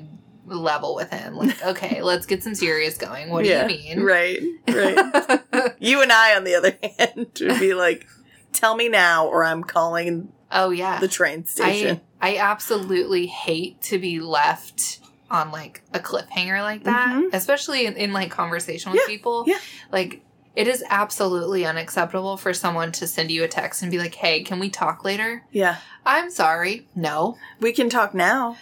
level 0.46 0.94
with 0.94 1.10
him. 1.10 1.34
Like, 1.36 1.62
okay, 1.66 2.02
let's 2.02 2.26
get 2.26 2.42
some 2.42 2.54
serious 2.54 2.96
going. 2.96 3.30
What 3.30 3.44
Yeah, 3.44 3.66
do 3.66 3.74
you 3.74 3.96
mean? 3.96 4.04
Right. 4.04 4.40
Right. 4.68 5.74
you 5.78 6.02
and 6.02 6.12
I, 6.12 6.36
on 6.36 6.44
the 6.44 6.54
other 6.54 6.76
hand, 6.98 7.28
would 7.40 7.60
be 7.60 7.74
like, 7.74 8.06
tell 8.52 8.74
me 8.76 8.88
now 8.88 9.26
or 9.26 9.44
I'm 9.44 9.62
calling 9.62 10.32
oh 10.50 10.70
yeah. 10.70 10.98
the 11.00 11.08
train 11.08 11.44
station. 11.46 12.00
I 12.20 12.34
I 12.34 12.38
absolutely 12.38 13.26
hate 13.26 13.80
to 13.82 13.98
be 13.98 14.20
left 14.20 15.00
on 15.30 15.50
like 15.50 15.82
a 15.92 15.98
cliffhanger 15.98 16.60
like 16.62 16.84
that, 16.84 17.08
Mhm. 17.16 17.30
especially 17.32 17.86
in, 17.86 17.94
in 17.94 18.12
like 18.12 18.30
conversation 18.30 18.92
with 18.92 19.00
Yeah, 19.02 19.06
people. 19.06 19.44
yeah. 19.46 19.58
Like 19.92 20.22
it 20.54 20.68
is 20.68 20.82
absolutely 20.88 21.66
unacceptable 21.66 22.36
for 22.38 22.54
someone 22.54 22.90
to 22.92 23.06
send 23.06 23.30
you 23.30 23.44
a 23.44 23.48
text 23.48 23.82
and 23.82 23.90
be 23.90 23.98
like, 23.98 24.14
"Hey, 24.14 24.42
can 24.42 24.58
we 24.58 24.70
talk 24.70 25.04
later?" 25.04 25.42
yeah. 25.50 25.76
I'm 26.06 26.30
sorry. 26.30 26.86
No. 26.94 27.36
We 27.60 27.72
can 27.72 27.90
talk 27.90 28.14
now. 28.14 28.56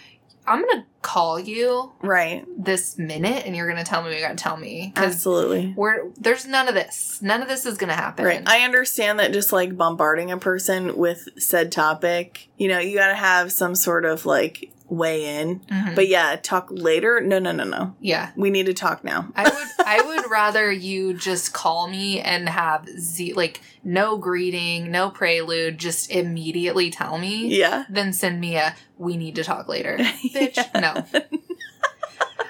I'm 0.47 0.61
going 0.61 0.81
to 0.81 0.85
call 1.01 1.39
you 1.39 1.91
Right. 2.01 2.45
this 2.57 2.97
minute 2.97 3.45
and 3.45 3.55
you're 3.55 3.67
going 3.67 3.83
to 3.83 3.89
tell 3.89 4.01
me 4.01 4.09
what 4.09 4.15
you 4.15 4.21
got 4.21 4.37
to 4.37 4.43
tell 4.43 4.57
me 4.57 4.91
Absolutely. 4.95 5.73
we're 5.77 6.09
there's 6.17 6.45
none 6.47 6.67
of 6.67 6.73
this. 6.73 7.19
None 7.21 7.41
of 7.41 7.47
this 7.47 7.65
is 7.65 7.77
going 7.77 7.89
to 7.89 7.95
happen. 7.95 8.25
Right. 8.25 8.43
I 8.45 8.61
understand 8.61 9.19
that 9.19 9.31
just 9.33 9.51
like 9.53 9.77
bombarding 9.77 10.31
a 10.31 10.37
person 10.37 10.97
with 10.97 11.27
said 11.37 11.71
topic, 11.71 12.49
you 12.57 12.67
know, 12.67 12.79
you 12.79 12.97
got 12.97 13.07
to 13.09 13.15
have 13.15 13.51
some 13.51 13.75
sort 13.75 14.05
of 14.05 14.25
like 14.25 14.71
weigh 14.87 15.39
in. 15.41 15.59
Mhm. 15.61 15.95
But 15.95 16.07
yeah, 16.07 16.35
talk 16.41 16.67
later. 16.69 17.19
No, 17.21 17.39
no, 17.39 17.51
no, 17.51 17.63
no. 17.63 17.95
yeah. 17.99 18.31
We 18.35 18.49
need 18.51 18.67
to 18.67 18.73
talk 18.73 19.03
now. 19.03 19.29
I 19.35 19.43
would 19.43 19.67
I 19.87 20.01
would 20.01 20.29
rather 20.31 20.71
you 20.71 21.13
just 21.15 21.53
call 21.53 21.87
me 21.87 22.19
and 22.21 22.47
have 22.47 22.87
z 22.99 23.33
like 23.33 23.61
no 23.83 24.17
greeting, 24.17 24.91
no 24.91 25.09
prelude, 25.09 25.77
just 25.79 26.11
immediately 26.11 26.89
tell 26.91 27.17
me 27.17 27.47
Yeah. 27.47 27.85
than 27.89 28.13
send 28.13 28.39
me 28.39 28.57
a 28.57 28.75
we 28.97 29.17
need 29.17 29.35
to 29.35 29.43
talk 29.43 29.67
later. 29.67 29.97
Bitch, 30.33 30.57
no. 30.79 31.03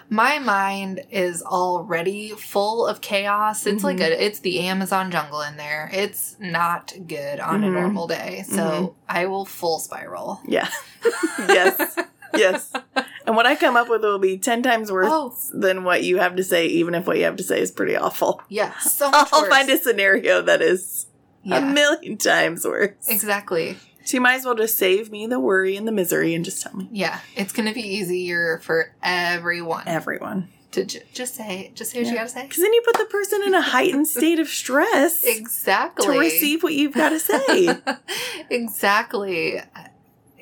My 0.07 0.37
mind 0.37 1.01
is 1.09 1.41
already 1.41 2.29
full 2.29 2.85
of 2.85 3.01
chaos. 3.01 3.65
It's 3.65 3.83
like 3.83 3.97
Mhm. 3.97 4.05
a 4.11 4.23
it's 4.25 4.39
the 4.39 4.59
Amazon 4.67 5.09
jungle 5.09 5.41
in 5.41 5.57
there. 5.57 5.89
It's 5.91 6.35
not 6.39 6.93
good 7.07 7.39
on 7.39 7.63
a 7.63 7.67
Mhm. 7.67 7.73
normal 7.73 8.07
day. 8.07 8.43
So 8.47 8.55
Mhm. 8.61 8.93
I 9.09 9.25
will 9.25 9.45
full 9.45 9.79
spiral. 9.79 10.41
Yeah. 10.45 10.67
yes. 11.49 11.97
Yes. 12.35 12.71
And 13.25 13.35
what 13.35 13.45
I 13.45 13.55
come 13.55 13.75
up 13.75 13.89
with 13.89 14.01
will 14.01 14.19
be 14.19 14.37
10 14.37 14.61
times 14.63 14.91
worse 14.91 15.07
Oh. 15.09 15.35
than 15.53 15.83
what 15.83 16.03
you 16.03 16.17
have 16.19 16.35
to 16.35 16.43
say, 16.43 16.67
even 16.67 16.93
if 16.95 17.07
what 17.07 17.17
you 17.17 17.23
have 17.23 17.37
to 17.37 17.43
say 17.43 17.59
is 17.59 17.71
pretty 17.71 17.95
awful. 17.95 18.41
Yeah, 18.49 18.77
so 18.79 19.09
I'll 19.13 19.41
worse. 19.41 19.49
find 19.49 19.69
a 19.69 19.77
scenario 19.77 20.41
that 20.43 20.61
is 20.61 21.07
a 21.49 21.61
million 21.61 22.17
times 22.17 22.65
worse. 22.65 23.07
exactly. 23.07 23.77
So 24.03 24.17
you 24.17 24.21
might 24.21 24.35
as 24.35 24.45
well 24.45 24.53
just 24.55 24.77
save 24.77 25.09
me 25.11 25.25
the 25.25 25.39
worry 25.39 25.75
and 25.75 25.87
the 25.87 25.91
misery 25.91 26.35
and 26.35 26.45
just 26.45 26.61
tell 26.61 26.75
me. 26.75 26.87
Yeah, 26.91 27.19
it's 27.35 27.51
gonna 27.53 27.73
be 27.73 27.81
easier 27.81 28.59
for 28.63 28.93
everyone 29.01 29.83
Everyone. 29.87 30.49
to 30.71 30.85
ju- 30.85 30.99
just 31.11 31.33
say, 31.33 31.71
just 31.73 31.89
say 31.91 32.03
what 32.03 32.09
you 32.11 32.15
gotta 32.15 32.29
say. 32.29 32.43
Because 32.43 32.61
then 32.61 32.71
you 32.73 32.83
put 32.85 32.97
the 32.99 33.05
person 33.05 33.41
in 33.43 33.55
a 33.55 33.61
heightened 33.63 34.07
state 34.07 34.37
of 34.37 34.47
stress 34.47 35.23
Exactly. 35.27 36.05
to 36.05 36.19
receive 36.19 36.61
what 36.61 36.73
you've 36.75 36.93
got 36.93 37.09
to 37.09 37.19
say. 37.19 37.75
exactly. 38.51 39.59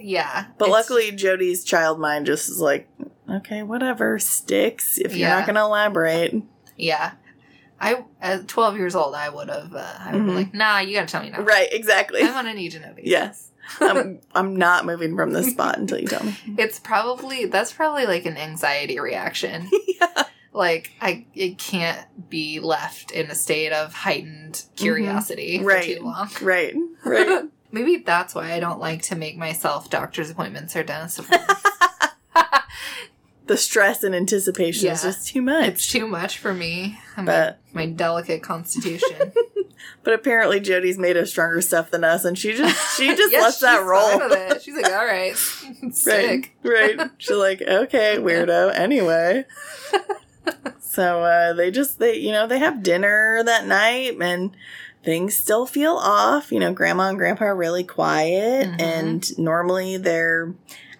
Yeah. 0.04 0.46
But 0.58 0.70
luckily, 0.70 1.12
Jody's 1.12 1.64
child 1.64 2.00
mind 2.00 2.26
just 2.26 2.50
is 2.50 2.60
like, 2.60 2.90
okay, 3.30 3.64
whatever, 3.64 4.20
Sticks. 4.20 4.98
If 4.98 5.12
you're 5.16 5.30
Yeah. 5.30 5.38
not 5.40 5.46
going 5.48 5.56
to 5.56 5.62
elaborate. 5.62 6.36
yeah. 6.78 7.14
I 7.82 8.06
at 8.22 8.48
twelve 8.48 8.78
years 8.78 8.96
old, 8.96 9.14
I 9.14 9.28
would 9.28 9.50
have. 9.50 9.74
Uh, 9.76 9.94
I 10.00 10.12
would 10.14 10.22
Mhm. 10.22 10.26
be 10.28 10.32
like, 10.34 10.54
nah, 10.54 10.80
you 10.80 10.94
gotta 10.96 11.08
tell 11.08 11.22
me 11.22 11.32
now. 11.32 11.42
Right, 11.42 11.68
exactly. 11.74 12.22
I'm 12.22 12.28
gonna 12.32 12.54
need 12.54 12.72
to 12.74 12.80
know 12.80 12.94
these. 12.96 13.08
Yes. 13.08 13.50
I'm, 13.82 14.22
I'm 14.34 14.56
not 14.56 14.86
moving 14.86 15.18
from 15.18 15.34
this 15.34 15.50
spot 15.52 15.78
until 15.80 16.00
you 16.00 16.08
tell 16.08 16.24
me. 16.24 16.34
It's 16.58 16.80
probably 16.80 17.46
that's 17.46 17.74
probably 17.74 18.06
like 18.06 18.26
an 18.26 18.38
anxiety 18.38 19.00
reaction. 19.02 19.70
yeah. 19.88 20.24
like 20.54 20.92
I, 21.02 21.26
it 21.34 21.58
can't 21.58 22.30
be 22.30 22.62
left 22.62 23.12
in 23.12 23.30
a 23.30 23.36
state 23.36 23.74
of 23.74 23.94
heightened 23.94 24.64
curiosity 24.78 25.58
for 25.58 25.64
Mm-hmm. 25.64 25.68
Right. 25.68 25.98
too 25.98 26.04
long. 26.04 26.30
Right, 26.42 26.76
right. 27.04 27.44
Maybe 27.74 27.98
that's 27.98 28.34
why 28.36 28.54
I 28.54 28.60
don't 28.62 28.80
like 28.80 29.02
to 29.04 29.16
make 29.16 29.36
myself 29.36 29.90
doctor's 29.90 30.30
appointments 30.30 30.76
or 30.76 30.84
dentist 30.84 31.20
appointments. 31.20 31.62
the 33.48 33.58
stress 33.58 34.04
and 34.04 34.16
anticipation 34.16 34.90
is 34.90 35.02
just 35.04 35.28
too 35.28 35.42
much. 35.42 35.68
it's 35.68 35.92
too 35.92 36.08
much 36.08 36.38
for 36.38 36.54
me. 36.54 37.00
I'm 37.18 37.26
But- 37.26 37.60
my 37.74 37.88
delicate 37.88 38.42
constitution. 38.44 39.34
But 40.04 40.14
apparently 40.14 40.60
Jody's 40.62 40.98
made 40.98 41.16
of 41.18 41.28
stronger 41.30 41.60
stuff 41.62 41.90
than 41.92 42.04
us, 42.06 42.24
and 42.26 42.38
she 42.38 42.54
just 42.54 42.98
she 42.98 43.08
just 43.16 43.32
Yes, 43.32 43.42
lets 43.42 43.60
that 43.60 43.84
roll. 43.84 44.18
fine 44.20 44.30
with 44.30 44.52
it. 44.52 44.62
She's 44.62 44.76
like, 44.76 44.86
all 44.92 45.06
right, 45.06 45.34
Right, 46.06 46.50
right. 46.64 47.10
She's 47.18 47.36
like, 47.38 47.62
okay, 47.62 48.18
weirdo. 48.18 48.74
Anyway, 48.78 49.46
so 50.80 51.24
uh, 51.24 51.54
they 51.54 51.72
just 51.72 52.00
they 52.00 52.16
you 52.18 52.32
know 52.32 52.48
they 52.48 52.60
have 52.60 52.84
dinner 52.84 53.42
that 53.46 53.66
night, 53.66 54.18
and 54.22 54.56
things 55.04 55.36
still 55.36 55.66
feel 55.66 55.94
off. 55.94 56.52
You 56.52 56.60
know, 56.60 56.74
Grandma 56.74 57.10
and 57.10 57.18
Grandpa 57.18 57.46
are 57.46 57.56
really 57.56 57.84
quiet, 57.84 58.68
Mhm. 58.68 58.82
and 58.82 59.38
normally 59.40 59.98
they're 59.98 60.54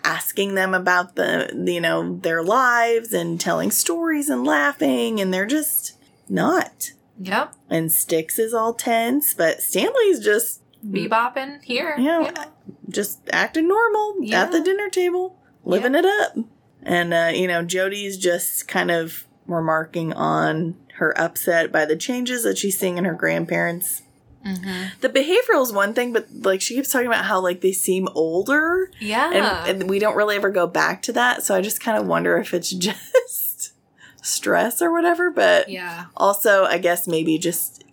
asking 0.04 0.56
them 0.56 0.74
about 0.74 1.16
the 1.16 1.50
you 1.66 1.80
know 1.80 2.18
their 2.22 2.44
lives 2.44 3.14
and 3.14 3.40
telling 3.40 3.72
stories 3.72 4.30
and 4.30 4.44
laughing, 4.46 5.20
and 5.22 5.34
they're 5.34 5.46
just 5.46 5.94
not. 6.30 6.92
Yep, 7.20 7.54
And 7.70 7.92
Sticks 7.92 8.40
is 8.40 8.54
all 8.56 8.74
tense, 8.74 9.34
but 9.36 9.62
Stanley's 9.62 10.20
just 10.20 10.62
bebopping 10.86 11.62
here. 11.64 11.96
Yeah. 11.98 12.20
you 12.26 12.32
know. 12.32 12.44
just 12.90 13.20
acting 13.32 13.68
normal 13.68 14.16
Yeah. 14.20 14.44
at 14.44 14.52
the 14.52 14.60
dinner 14.62 14.90
table, 14.90 15.38
living 15.64 15.96
it 15.96 16.06
up. 16.06 16.36
And, 16.82 17.14
uh, 17.14 17.32
you 17.34 17.48
know, 17.48 17.64
Jody's 17.64 18.18
just 18.18 18.68
kind 18.68 18.92
of 18.92 19.26
remarking 19.48 20.12
on 20.14 20.76
her 21.04 21.18
upset 21.20 21.72
by 21.72 21.86
the 21.86 21.96
changes 21.98 22.44
that 22.44 22.58
she's 22.58 22.78
seeing 22.80 22.98
in 22.98 23.04
her 23.06 23.14
grandparents. 23.14 24.02
Mhm. 24.46 24.92
The 25.02 25.10
behavioral 25.10 25.62
is 25.64 25.72
one 25.72 25.94
thing, 25.94 26.12
but 26.14 26.28
like 26.42 26.62
she 26.62 26.76
keeps 26.76 26.92
talking 26.92 27.08
about 27.08 27.26
how 27.26 27.40
like 27.40 27.62
they 27.62 27.72
seem 27.72 28.08
older, 28.16 28.90
Yeah. 29.00 29.32
and, 29.66 29.82
and 29.82 29.90
we 29.90 30.00
don't 30.00 30.16
really 30.16 30.36
ever 30.36 30.50
go 30.50 30.68
back 30.68 31.02
to 31.04 31.14
that. 31.14 31.44
So 31.44 31.56
I 31.56 31.62
just 31.62 31.80
kind 31.82 31.98
of 31.98 32.06
wonder 32.08 32.38
if 32.38 32.54
it's 32.54 32.70
just 32.88 33.74
stress 34.22 34.82
or 34.82 34.92
whatever. 34.92 35.30
But 35.32 35.70
yeah. 35.70 36.06
also, 36.18 36.66
I 36.66 36.78
guess 36.78 37.08
maybe 37.08 37.38
just 37.38 37.84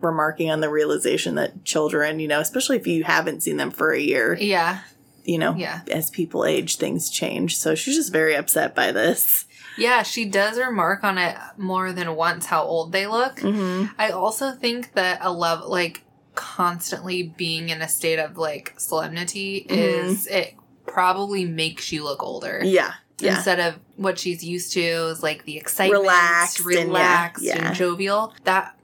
remarking 0.00 0.50
on 0.50 0.60
the 0.60 0.70
realization 0.70 1.34
that 1.34 1.64
children, 1.64 2.20
you 2.20 2.28
know, 2.28 2.40
especially 2.40 2.76
if 2.76 2.86
you 2.86 3.04
haven't 3.04 3.42
seen 3.42 3.56
them 3.56 3.70
for 3.70 3.92
a 3.92 4.00
year, 4.00 4.34
Yeah. 4.40 4.78
you 5.24 5.38
know, 5.38 5.54
Yeah. 5.56 5.80
as 5.90 6.08
people 6.10 6.44
age, 6.44 6.76
things 6.76 7.10
change. 7.10 7.58
So 7.58 7.74
she's 7.74 7.96
just 7.96 8.12
very 8.12 8.34
upset 8.34 8.74
by 8.74 8.92
this. 8.92 9.44
Yeah, 9.78 10.02
she 10.02 10.24
does 10.24 10.58
remark 10.58 11.04
on 11.04 11.18
it 11.18 11.36
more 11.56 11.92
than 11.92 12.14
once 12.16 12.46
how 12.46 12.62
old 12.64 12.92
they 12.92 13.06
look. 13.06 13.36
Mm-hmm. 13.36 13.86
I 13.98 14.10
also 14.10 14.52
think 14.52 14.92
that 14.94 15.18
a 15.22 15.32
love 15.32 15.64
like 15.64 16.04
constantly 16.34 17.22
being 17.24 17.68
in 17.68 17.82
a 17.82 17.88
state 17.88 18.18
of 18.18 18.36
like 18.36 18.74
solemnity 18.78 19.66
Mhm. 19.68 19.76
is 19.76 20.26
it 20.26 20.54
probably 20.86 21.44
makes 21.44 21.92
you 21.92 22.04
look 22.04 22.22
older. 22.22 22.60
Yeah. 22.64 22.92
Yeah. 23.20 23.34
Instead 23.36 23.58
of 23.60 23.74
what 23.96 24.18
she's 24.18 24.44
used 24.44 24.72
to 24.74 24.80
is 24.80 25.22
like 25.22 25.44
the 25.44 25.56
excitement, 25.56 26.02
Relaxed 26.02 26.60
and 26.60 26.68
yeah, 26.68 26.82
relaxed 26.84 27.46
and, 27.46 27.74
jovial. 27.76 28.32
That 28.44 28.74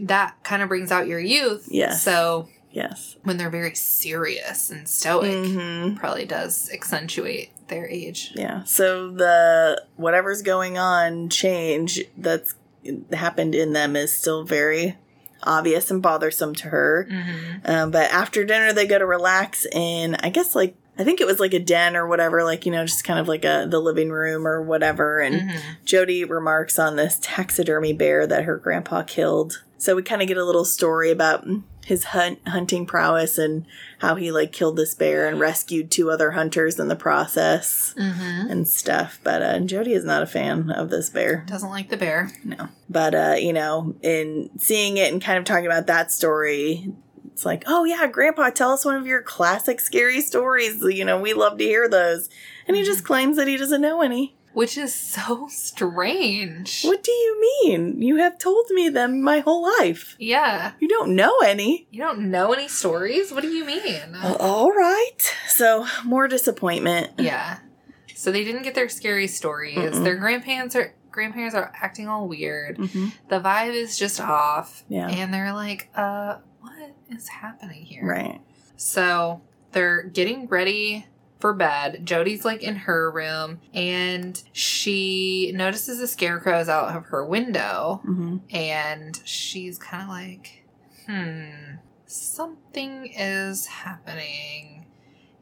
that 0.00 0.36
kind 0.44 0.62
of 0.62 0.68
brings 0.68 0.90
out 0.92 1.06
your 1.06 1.20
youth. 1.20 1.66
Yes. 1.70 2.02
So 2.02 2.48
yes. 2.70 3.16
when 3.22 3.36
they're 3.38 3.48
very 3.50 3.74
serious 3.74 4.70
and 4.70 4.86
stoic, 4.88 5.46
hmm 5.46 5.94
probably 5.96 6.26
does 6.26 6.70
accentuate 6.72 7.50
their 7.68 7.88
age. 7.88 8.32
Yeah. 8.34 8.64
So 8.64 9.10
the 9.10 9.82
whatever's 9.96 10.42
going 10.42 10.78
on 10.78 11.28
change 11.28 12.00
that's 12.16 12.54
happened 13.12 13.54
in 13.54 13.72
them 13.72 13.96
is 13.96 14.12
still 14.12 14.44
very 14.44 14.96
obvious 15.42 15.90
and 15.90 16.02
bothersome 16.02 16.54
to 16.56 16.68
her. 16.68 17.06
Mm-hmm. 17.10 17.70
Um, 17.70 17.90
but 17.90 18.10
after 18.10 18.44
dinner, 18.44 18.72
they 18.72 18.86
go 18.86 18.98
to 18.98 19.06
relax 19.06 19.66
in, 19.66 20.16
I 20.16 20.30
guess, 20.30 20.54
like, 20.54 20.76
I 20.98 21.04
think 21.04 21.20
it 21.20 21.28
was 21.28 21.38
like 21.38 21.54
a 21.54 21.60
den 21.60 21.96
or 21.96 22.08
whatever, 22.08 22.42
like, 22.42 22.66
you 22.66 22.72
know, 22.72 22.84
just 22.84 23.04
kind 23.04 23.20
of 23.20 23.28
like 23.28 23.44
a 23.44 23.68
the 23.70 23.78
living 23.78 24.10
room 24.10 24.48
or 24.48 24.60
whatever. 24.60 25.20
And 25.20 25.36
Mm-hmm. 25.36 25.84
Jody 25.84 26.24
remarks 26.24 26.76
on 26.78 26.96
this 26.96 27.18
taxidermy 27.22 27.92
bear 27.92 28.26
that 28.26 28.44
her 28.44 28.56
grandpa 28.56 29.02
killed. 29.02 29.62
So 29.76 29.94
we 29.94 30.02
kind 30.02 30.22
of 30.22 30.28
get 30.28 30.36
a 30.36 30.44
little 30.44 30.64
story 30.64 31.12
about 31.12 31.46
his 31.84 32.04
hunt 32.04 32.40
hunting 32.48 32.84
prowess 32.84 33.38
and 33.38 33.64
how 33.98 34.14
he 34.14 34.30
like 34.32 34.52
killed 34.52 34.76
this 34.76 34.94
bear 34.94 35.26
and 35.28 35.38
rescued 35.40 35.90
two 35.90 36.10
other 36.10 36.32
hunters 36.32 36.78
in 36.78 36.88
the 36.88 36.96
process 36.96 37.94
Mm-hmm. 37.98 38.50
and 38.50 38.66
stuff. 38.68 39.18
But 39.24 39.42
uh, 39.42 39.58
Jody 39.60 39.92
is 39.92 40.04
not 40.04 40.22
a 40.22 40.26
fan 40.26 40.70
of 40.70 40.90
this 40.90 41.10
bear. 41.10 41.44
Doesn't 41.46 41.70
like 41.70 41.88
the 41.90 41.96
bear. 41.96 42.30
No. 42.44 42.68
But 42.88 43.14
uh, 43.14 43.34
you 43.38 43.52
know, 43.52 43.94
in 44.02 44.50
seeing 44.58 44.96
it 44.96 45.12
and 45.12 45.22
kind 45.22 45.38
of 45.38 45.44
talking 45.44 45.66
about 45.66 45.86
that 45.88 46.10
story, 46.12 46.92
It's 47.32 47.44
like, 47.44 47.64
oh 47.66 47.84
yeah, 47.84 48.06
Grandpa, 48.06 48.50
tell 48.50 48.70
us 48.72 48.84
one 48.84 48.96
of 48.96 49.06
your 49.06 49.22
classic 49.22 49.80
scary 49.80 50.20
stories. 50.20 50.82
You 50.82 51.04
know, 51.04 51.20
we 51.20 51.34
love 51.34 51.58
to 51.58 51.64
hear 51.64 51.88
those. 51.88 52.28
And 52.66 52.76
he 52.76 52.82
just 52.84 53.04
claims 53.04 53.36
that 53.36 53.48
he 53.48 53.56
doesn't 53.56 53.80
know 53.80 54.02
any. 54.02 54.36
Which 54.52 54.76
is 54.76 54.94
so 54.94 55.46
strange. 55.50 56.82
What 56.82 57.02
do 57.04 57.12
you 57.12 57.40
mean? 57.64 58.02
You 58.02 58.16
have 58.16 58.38
told 58.38 58.66
me 58.70 58.88
them 58.88 59.22
my 59.22 59.40
whole 59.40 59.62
life. 59.62 60.16
Yeah. 60.18 60.72
You 60.80 60.88
don't 60.88 61.14
know 61.14 61.38
any. 61.40 61.86
You 61.90 62.00
don't 62.00 62.30
know 62.30 62.52
any 62.52 62.68
stories? 62.68 63.30
What 63.32 63.42
do 63.42 63.48
you 63.48 63.64
mean? 63.64 64.16
All 64.40 64.70
right. 64.72 65.16
So, 65.48 65.86
more 66.04 66.28
disappointment. 66.28 67.12
Yeah. 67.18 67.58
So 68.14 68.32
they 68.32 68.42
didn't 68.42 68.62
get 68.62 68.74
their 68.74 68.88
scary 68.88 69.28
stories. 69.28 69.76
Mm-mm. 69.76 70.02
Their 70.02 70.16
grandparents 70.16 70.74
are 70.74 70.94
grandparents 71.10 71.54
are 71.54 71.72
acting 71.80 72.08
all 72.08 72.26
weird. 72.28 72.76
hmm 72.78 73.08
The 73.28 73.40
vibe 73.40 73.74
is 73.74 73.96
just 73.98 74.20
off. 74.20 74.84
Yeah. 74.88 75.08
And 75.08 75.32
they're 75.32 75.52
like, 75.52 75.88
uh, 75.94 76.38
what 76.60 76.94
is 77.10 77.28
happening 77.28 77.84
here? 77.84 78.04
Right. 78.04 78.40
So 78.76 79.42
they're 79.72 80.02
getting 80.02 80.48
ready 80.48 81.06
for 81.38 81.54
bed. 81.54 82.04
Jody's 82.04 82.44
like 82.44 82.62
in 82.62 82.76
her 82.76 83.10
room 83.10 83.60
and 83.72 84.42
she 84.52 85.52
notices 85.54 85.98
the 85.98 86.06
scarecrows 86.06 86.68
out 86.68 86.96
of 86.96 87.06
her 87.06 87.24
window 87.24 88.00
hmm 88.04 88.38
and 88.50 89.20
she's 89.24 89.78
kind 89.78 90.02
of 90.02 90.08
like, 90.08 90.64
hmm, 91.06 91.76
something 92.06 93.12
is 93.14 93.66
happening. 93.66 94.86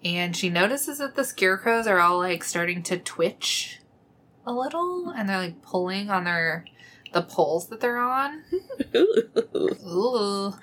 And 0.04 0.36
she 0.36 0.50
notices 0.50 0.98
that 0.98 1.14
the 1.14 1.24
scarecrows 1.24 1.86
are 1.86 1.98
all 1.98 2.18
like 2.18 2.44
starting 2.44 2.82
to 2.84 2.98
twitch 2.98 3.80
a 4.46 4.52
little 4.52 5.10
and 5.10 5.28
they're 5.28 5.38
like 5.38 5.62
pulling 5.62 6.10
on 6.10 6.24
their 6.24 6.64
the 7.12 7.22
poles 7.22 7.68
that 7.68 7.80
they're 7.80 7.98
on. 7.98 8.42
Ooh. 9.86 10.54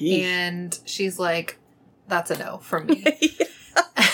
And 0.00 0.78
she's 0.84 1.18
like, 1.18 1.58
that's 2.08 2.30
a 2.30 2.38
no 2.38 2.58
from 2.58 2.86
me. 2.86 3.04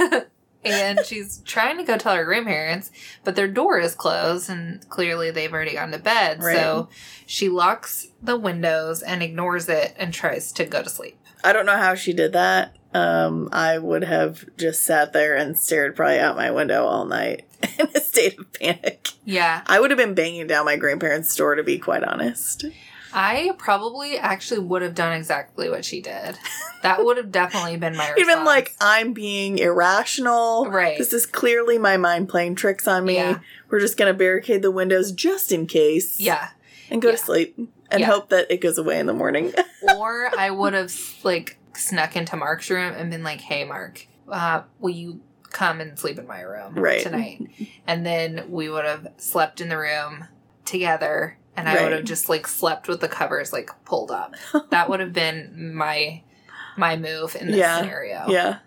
and 0.64 1.00
she's 1.04 1.38
trying 1.44 1.78
to 1.78 1.84
go 1.84 1.96
tell 1.96 2.14
her 2.14 2.24
grandparents, 2.24 2.90
but 3.24 3.36
their 3.36 3.48
door 3.48 3.78
is 3.78 3.94
closed 3.94 4.50
and 4.50 4.86
clearly 4.88 5.30
they've 5.30 5.52
already 5.52 5.74
gone 5.74 5.92
to 5.92 5.98
bed. 5.98 6.42
Right. 6.42 6.56
So 6.56 6.88
she 7.26 7.48
locks 7.48 8.08
the 8.22 8.36
windows 8.36 9.02
and 9.02 9.22
ignores 9.22 9.68
it 9.68 9.94
and 9.96 10.12
tries 10.12 10.52
to 10.52 10.64
go 10.64 10.82
to 10.82 10.90
sleep. 10.90 11.18
I 11.42 11.52
don't 11.52 11.66
know 11.66 11.76
how 11.76 11.94
she 11.94 12.12
did 12.12 12.32
that. 12.34 12.76
Um, 12.92 13.48
I 13.52 13.78
would 13.78 14.04
have 14.04 14.44
just 14.56 14.82
sat 14.82 15.12
there 15.12 15.36
and 15.36 15.56
stared 15.56 15.94
probably 15.94 16.18
out 16.18 16.36
my 16.36 16.50
window 16.50 16.84
all 16.84 17.04
night 17.04 17.46
in 17.78 17.88
a 17.94 18.00
state 18.00 18.38
of 18.38 18.52
panic. 18.52 19.08
Yeah. 19.24 19.62
I 19.66 19.80
would 19.80 19.90
have 19.90 19.98
been 19.98 20.14
banging 20.14 20.48
down 20.48 20.64
my 20.64 20.76
grandparents' 20.76 21.34
door 21.34 21.54
to 21.54 21.62
be 21.62 21.78
quite 21.78 22.02
honest. 22.02 22.64
I 23.12 23.52
probably 23.58 24.16
actually 24.18 24.60
would 24.60 24.82
have 24.82 24.94
done 24.94 25.12
exactly 25.12 25.68
what 25.68 25.84
she 25.84 26.00
did. 26.00 26.38
That 26.82 27.04
would 27.04 27.16
have 27.16 27.30
definitely 27.32 27.76
been 27.76 27.96
my 27.96 28.08
response. 28.10 28.28
Even 28.30 28.44
like 28.44 28.74
I'm 28.80 29.12
being 29.12 29.58
irrational. 29.58 30.66
Right. 30.70 30.96
This 30.98 31.12
is 31.12 31.26
clearly 31.26 31.78
my 31.78 31.96
mind 31.96 32.28
playing 32.28 32.54
tricks 32.54 32.86
on 32.88 33.04
me. 33.04 33.14
Yeah. 33.16 33.40
We're 33.68 33.80
just 33.80 33.96
gonna 33.96 34.14
barricade 34.14 34.62
the 34.62 34.70
windows 34.70 35.12
just 35.12 35.52
in 35.52 35.66
case. 35.66 36.18
Yeah. 36.20 36.50
And 36.90 37.02
go 37.02 37.08
Yeah. 37.10 37.16
to 37.16 37.22
sleep 37.22 37.56
and 37.90 38.00
Yeah. 38.00 38.06
hope 38.06 38.30
that 38.30 38.50
it 38.50 38.60
goes 38.60 38.78
away 38.78 38.98
in 38.98 39.06
the 39.06 39.12
morning. 39.12 39.52
or 39.82 40.30
I 40.38 40.50
would 40.50 40.72
have 40.74 40.92
like 41.22 41.58
snuck 41.74 42.16
into 42.16 42.36
Mark's 42.36 42.70
room 42.70 42.94
and 42.96 43.10
been 43.10 43.22
like, 43.22 43.40
"Hey, 43.40 43.64
Mark, 43.64 44.06
uh, 44.28 44.62
will 44.78 44.90
you 44.90 45.20
come 45.50 45.80
and 45.80 45.98
sleep 45.98 46.18
in 46.18 46.26
my 46.26 46.40
room 46.40 46.74
Right. 46.74 47.02
tonight?" 47.02 47.42
And 47.86 48.04
then 48.06 48.44
we 48.48 48.68
would 48.68 48.84
have 48.84 49.08
slept 49.18 49.60
in 49.60 49.68
the 49.68 49.78
room 49.78 50.26
together, 50.64 51.36
and 51.56 51.68
I 51.68 51.82
would 51.82 51.92
have 51.92 52.04
just 52.04 52.28
like 52.28 52.46
slept 52.46 52.88
with 52.88 53.00
the 53.00 53.08
covers 53.08 53.52
like 53.52 53.70
pulled 53.84 54.10
up. 54.10 54.34
that 54.70 54.88
would 54.88 55.00
have 55.00 55.12
been 55.12 55.74
my 55.74 56.22
my 56.76 56.96
move 56.96 57.36
in 57.38 57.48
this 57.48 57.56
Yeah. 57.56 57.78
scenario. 57.80 58.24
yeah. 58.28 58.58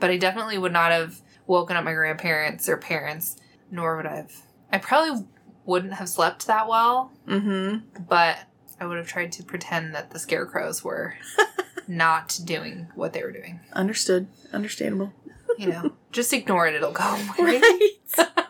But 0.00 0.10
I 0.10 0.16
definitely 0.16 0.58
would 0.58 0.72
not 0.72 0.92
have 0.92 1.20
woken 1.46 1.76
up 1.76 1.84
my 1.84 1.92
grandparents 1.94 2.68
or 2.68 2.76
parents, 2.76 3.36
nor 3.70 3.96
would 3.96 4.06
I 4.06 4.16
have. 4.16 4.32
I 4.72 4.78
probably 4.78 5.26
wouldn't 5.64 5.94
have 5.94 6.08
slept 6.08 6.46
that 6.46 6.68
well 6.68 7.12
Mm-hmm. 7.26 8.02
but 8.08 8.38
I 8.80 8.86
would 8.86 8.96
have 8.98 9.08
tried 9.08 9.32
to 9.32 9.42
pretend 9.42 9.94
that 9.94 10.10
the 10.12 10.18
scarecrows 10.20 10.84
were 10.84 11.16
not 11.88 12.38
doing 12.44 12.86
what 12.94 13.12
they 13.12 13.22
were 13.24 13.32
doing. 13.32 13.60
Understood. 13.72 14.28
Understandable. 14.52 15.12
You 15.58 15.66
know, 15.66 15.92
just 16.12 16.32
ignore 16.32 16.68
it; 16.68 16.74
it'll 16.76 16.92
go 16.92 17.02
away. 17.38 17.60
Right. 17.60 17.90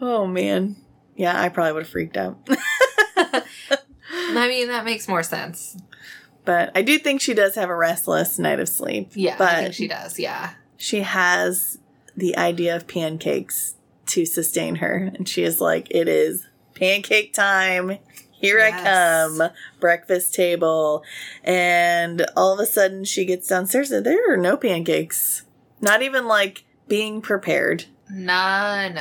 oh 0.00 0.26
man. 0.26 0.76
Yeah, 1.20 1.38
I 1.38 1.50
probably 1.50 1.74
would 1.74 1.82
have 1.82 1.90
freaked 1.90 2.16
out. 2.16 2.38
I 3.18 4.48
mean, 4.48 4.68
that 4.68 4.86
makes 4.86 5.06
more 5.06 5.22
sense. 5.22 5.76
But 6.46 6.72
I 6.74 6.80
do 6.80 6.98
think 6.98 7.20
she 7.20 7.34
does 7.34 7.56
have 7.56 7.68
a 7.68 7.76
restless 7.76 8.38
night 8.38 8.58
of 8.58 8.70
sleep. 8.70 9.10
Yeah, 9.12 9.36
But 9.36 9.48
I 9.48 9.62
think 9.64 9.74
she 9.74 9.86
does. 9.86 10.18
Yeah, 10.18 10.54
she 10.78 11.00
has 11.00 11.78
the 12.16 12.38
idea 12.38 12.74
of 12.74 12.88
pancakes 12.88 13.74
to 14.06 14.24
sustain 14.24 14.76
her. 14.76 15.12
And 15.14 15.28
she 15.28 15.42
is 15.42 15.60
like, 15.60 15.88
it 15.90 16.08
is 16.08 16.46
pancake 16.74 17.34
time. 17.34 17.98
Here 18.30 18.58
I 18.58 18.70
come. 18.70 19.50
Breakfast 19.78 20.32
table. 20.32 21.04
And 21.44 22.24
all 22.34 22.54
of 22.54 22.60
a 22.60 22.66
sudden 22.66 23.04
she 23.04 23.26
gets 23.26 23.46
downstairs 23.46 23.90
and 23.90 24.06
there 24.06 24.32
are 24.32 24.38
no 24.38 24.56
pancakes. 24.56 25.42
Not 25.82 26.00
even 26.00 26.26
like 26.26 26.64
being 26.88 27.20
prepared. 27.20 27.84
none 28.08 28.98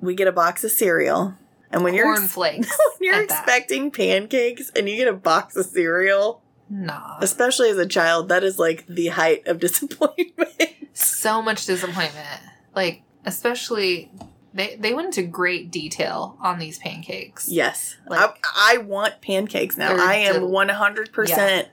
We 0.00 0.16
get 0.16 0.26
a 0.26 0.32
box 0.32 0.64
of 0.64 0.72
cereal. 0.72 1.36
And 1.72 1.82
when 1.84 1.94
you're, 1.94 2.04
cornflakes. 2.04 2.68
when 2.98 3.06
you're 3.06 3.14
at 3.22 3.28
that. 3.28 3.44
expecting 3.44 3.90
pancakes 3.90 4.70
and 4.76 4.88
you 4.88 4.96
get 4.96 5.08
a 5.08 5.12
box 5.12 5.56
of 5.56 5.66
cereal, 5.66 6.42
nah, 6.68 7.18
especially 7.20 7.70
as 7.70 7.78
a 7.78 7.86
child, 7.86 8.28
that 8.28 8.44
is 8.44 8.58
like 8.58 8.86
the 8.86 9.08
height 9.08 9.46
of 9.46 9.58
disappointment. 9.66 10.50
so 10.92 11.40
much 11.42 11.66
disappointment. 11.66 12.40
Like, 12.74 13.02
especially 13.24 14.10
they 14.54 14.76
they 14.76 14.92
went 14.92 15.06
into 15.06 15.22
great 15.22 15.70
detail 15.70 16.36
on 16.40 16.58
these 16.58 16.78
pancakes. 16.78 17.48
Yes. 17.48 17.96
Like- 18.06 18.20
I, 18.44 18.74
I 18.74 18.78
want 18.78 19.20
pancakes 19.22 19.76
now. 19.78 19.96
I 19.96 20.16
am 20.16 20.42
100% 20.42 21.66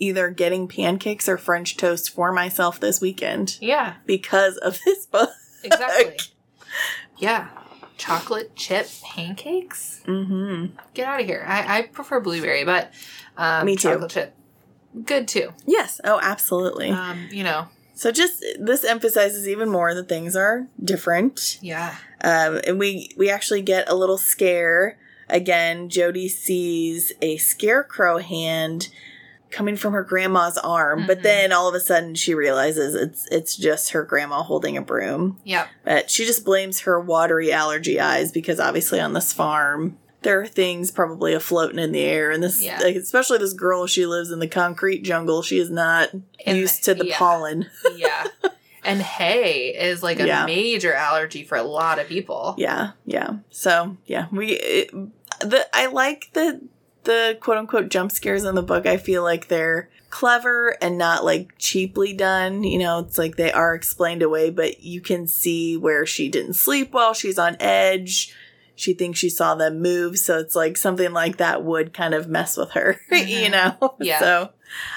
either 0.00 0.30
getting 0.30 0.68
pancakes 0.68 1.28
or 1.28 1.36
French 1.36 1.76
toast 1.76 2.10
for 2.10 2.30
myself 2.32 2.78
this 2.78 3.00
weekend 3.00 3.56
Yeah, 3.60 3.94
because 4.06 4.56
of 4.58 4.78
this 4.84 5.06
book. 5.06 5.30
exactly. 5.64 6.16
yeah, 7.18 7.48
chocolate 7.98 8.56
chip 8.56 8.88
pancakes. 9.04 10.00
Mm-hmm. 10.06 10.76
Get 10.94 11.06
out 11.06 11.20
of 11.20 11.26
here. 11.26 11.44
I, 11.46 11.78
I 11.78 11.82
prefer 11.82 12.20
blueberry, 12.20 12.64
but 12.64 12.92
um, 13.36 13.66
Me 13.66 13.76
too. 13.76 13.90
chocolate 13.90 14.10
chip, 14.10 14.34
good 15.04 15.28
too. 15.28 15.52
Yes. 15.66 16.00
Oh, 16.04 16.18
absolutely. 16.22 16.90
Um, 16.90 17.28
you 17.30 17.44
know, 17.44 17.68
so 17.94 18.10
just 18.12 18.44
this 18.58 18.84
emphasizes 18.84 19.46
even 19.48 19.68
more 19.68 19.94
that 19.94 20.08
things 20.08 20.36
are 20.36 20.68
different. 20.82 21.58
yeah, 21.60 21.96
Um, 22.22 22.60
and 22.66 22.78
we 22.78 23.10
we 23.16 23.28
actually 23.28 23.60
get 23.62 23.88
a 23.90 23.94
little 23.94 24.18
scare 24.18 24.96
again. 25.28 25.88
Jody 25.88 26.28
sees 26.28 27.12
a 27.20 27.36
scarecrow 27.38 28.18
hand 28.18 28.88
coming 29.50 29.76
from 29.76 29.92
her 29.94 30.02
grandma's 30.04 30.58
arm, 30.58 31.06
but 31.06 31.18
Mhm. 31.20 31.22
then 31.22 31.52
all 31.52 31.68
of 31.68 31.74
a 31.74 31.80
sudden 31.80 32.14
she 32.14 32.34
realizes 32.34 32.94
it's 32.94 33.26
it's 33.30 33.56
just 33.56 33.90
her 33.90 34.02
grandma 34.04 34.42
holding 34.42 34.76
a 34.76 34.82
broom. 34.82 35.38
yep, 35.44 35.68
But 35.84 36.10
she 36.10 36.24
just 36.26 36.44
blames 36.44 36.80
her 36.80 37.00
watery 37.00 37.52
allergy 37.52 37.98
eyes 38.00 38.30
because 38.32 38.60
obviously 38.60 39.00
on 39.00 39.12
this 39.14 39.32
farm 39.32 39.98
there 40.22 40.40
are 40.40 40.46
things 40.46 40.90
probably 40.90 41.32
afloating 41.32 41.78
in 41.80 41.92
the 41.92 42.02
air, 42.02 42.30
and 42.32 42.42
this 42.42 42.60
Yeah. 42.62 42.80
like, 42.80 42.96
especially 42.96 43.38
this 43.38 43.52
girl 43.52 43.86
she 43.86 44.04
lives 44.04 44.30
in 44.32 44.40
the 44.40 44.48
concrete 44.48 45.02
jungle. 45.02 45.42
She 45.42 45.58
is 45.58 45.70
not 45.70 46.12
In 46.12 46.22
the- 46.54 46.58
used 46.58 46.82
to 46.84 46.94
the 46.94 47.06
yeah. 47.06 47.16
pollen. 47.18 47.70
yeah. 47.96 48.24
and 48.84 49.00
hay 49.02 49.68
is 49.78 50.02
like 50.02 50.18
a 50.18 50.26
Yeah. 50.26 50.46
major 50.46 50.94
allergy 50.94 51.44
for 51.44 51.56
a 51.58 51.62
lot 51.62 51.98
of 51.98 52.06
people. 52.08 52.54
Yeah, 52.58 52.90
yeah. 53.06 53.30
So 53.50 53.96
yeah, 54.06 54.26
we 54.32 54.52
it, 54.52 54.90
the 55.40 55.66
I 55.74 55.86
like 55.86 56.30
the 56.32 56.60
the 57.08 57.36
quote 57.40 57.56
unquote 57.56 57.88
jump 57.88 58.12
scares 58.12 58.44
in 58.44 58.54
the 58.54 58.62
book. 58.62 58.86
I 58.86 58.98
feel 58.98 59.22
like 59.24 59.48
they're 59.48 59.88
clever 60.10 60.76
and 60.80 60.96
not 60.98 61.24
like 61.24 61.50
cheaply 61.58 62.12
done. 62.12 62.62
You 62.62 62.78
know, 62.78 63.00
it's 63.00 63.18
like 63.18 63.36
they 63.36 63.50
are 63.50 63.74
explained 63.74 64.22
away, 64.22 64.50
but 64.50 64.82
you 64.82 65.00
can 65.00 65.26
see 65.26 65.76
where 65.76 66.06
she 66.06 66.28
didn't 66.28 66.54
sleep 66.54 66.92
well. 66.92 67.14
She's 67.14 67.38
on 67.38 67.56
edge. 67.60 68.34
She 68.76 68.94
thinks 68.94 69.18
she 69.18 69.28
saw 69.30 69.56
them 69.56 69.80
move, 69.82 70.18
so 70.20 70.38
it's 70.38 70.54
like 70.54 70.76
something 70.76 71.12
like 71.12 71.38
that 71.38 71.64
would 71.64 71.92
kind 71.92 72.14
of 72.14 72.28
mess 72.28 72.56
with 72.56 72.70
her, 72.72 73.00
you 73.10 73.48
Mhm. 73.48 73.50
know. 73.50 73.96
Yeah. 73.98 74.20
So 74.20 74.50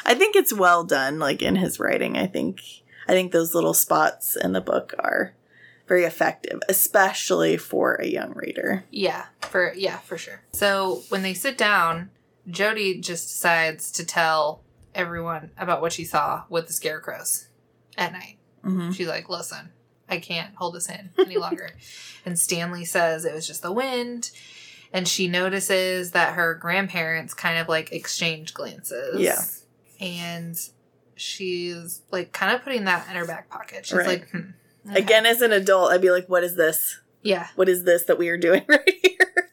I 0.05 0.13
think 0.13 0.35
it's 0.35 0.53
well 0.53 0.83
done, 0.83 1.17
like 1.17 1.41
in 1.41 1.55
his 1.55 1.79
writing. 1.79 2.15
I 2.17 2.27
think 2.27 2.61
I 3.07 3.13
think 3.13 3.31
those 3.31 3.55
little 3.55 3.73
spots 3.73 4.35
in 4.35 4.51
the 4.51 4.61
book 4.61 4.93
are 4.99 5.33
very 5.91 6.05
effective, 6.05 6.57
especially 6.69 7.57
for 7.57 7.95
a 7.95 8.05
young 8.07 8.31
reader. 8.33 8.85
Yeah, 8.91 9.25
for 9.41 9.73
yeah, 9.73 9.97
for 9.97 10.17
sure. 10.17 10.41
So 10.53 11.03
when 11.09 11.21
they 11.21 11.33
sit 11.33 11.57
down, 11.57 12.11
Jody 12.49 13.01
just 13.01 13.27
decides 13.27 13.91
to 13.93 14.05
tell 14.05 14.63
everyone 14.95 15.51
about 15.57 15.81
what 15.81 15.91
she 15.91 16.05
saw 16.05 16.43
with 16.47 16.67
the 16.67 16.73
scarecrows 16.73 17.49
at 17.97 18.13
night. 18.13 18.37
Mm-hmm. 18.63 18.91
She's 18.91 19.09
like, 19.09 19.27
"Listen, 19.27 19.71
I 20.07 20.19
can't 20.19 20.55
hold 20.55 20.75
this 20.75 20.87
in 20.89 21.09
any 21.19 21.35
longer." 21.45 21.71
and 22.25 22.39
Stanley 22.39 22.85
says 22.85 23.25
it 23.25 23.33
was 23.33 23.45
just 23.45 23.61
the 23.61 23.71
wind. 23.73 24.31
And 24.93 25.07
she 25.07 25.27
notices 25.27 26.11
that 26.11 26.35
her 26.35 26.53
grandparents 26.53 27.33
kind 27.33 27.57
of 27.59 27.67
like 27.67 27.91
exchange 27.91 28.53
glances. 28.53 29.19
Yeah. 29.19 29.41
and 30.05 30.57
she's 31.17 32.01
like 32.11 32.31
kind 32.31 32.55
of 32.55 32.63
putting 32.63 32.85
that 32.85 33.07
in 33.09 33.15
her 33.15 33.25
back 33.25 33.49
pocket. 33.49 33.85
She's 33.85 33.97
Right. 33.97 34.07
like, 34.07 34.29
hmm. 34.31 34.49
Again, 34.89 35.25
as 35.25 35.41
an 35.41 35.51
adult, 35.51 35.91
I'd 35.91 36.01
be 36.01 36.11
like, 36.11 36.27
what 36.27 36.43
is 36.43 36.55
this? 36.55 36.99
yeah, 37.21 37.47
What 37.55 37.69
is 37.69 37.83
this 37.83 38.03
that 38.05 38.17
we 38.17 38.29
are 38.29 38.37
doing 38.37 38.63
right 38.67 38.95
here? 39.03 39.49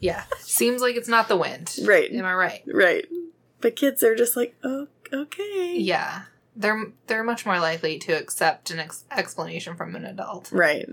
yeah. 0.00 0.24
Seems 0.38 0.80
like 0.80 0.96
it's 0.96 1.08
not 1.08 1.28
the 1.28 1.36
wind. 1.36 1.76
Right. 1.84 2.10
Am 2.12 2.24
I 2.24 2.32
right? 2.34 2.62
Right. 2.66 3.06
But 3.60 3.76
kids 3.76 4.02
are 4.02 4.14
just 4.16 4.36
like, 4.36 4.54
oh, 4.64 4.88
okay. 5.12 5.74
Yeah. 5.76 6.22
They're 6.56 6.86
they're 7.06 7.22
much 7.24 7.44
more 7.46 7.60
likely 7.60 7.98
to 8.00 8.12
accept 8.12 8.70
an 8.70 8.78
ex- 8.80 9.04
explanation 9.10 9.76
from 9.76 9.94
an 9.96 10.04
adult. 10.04 10.50
Right. 10.50 10.88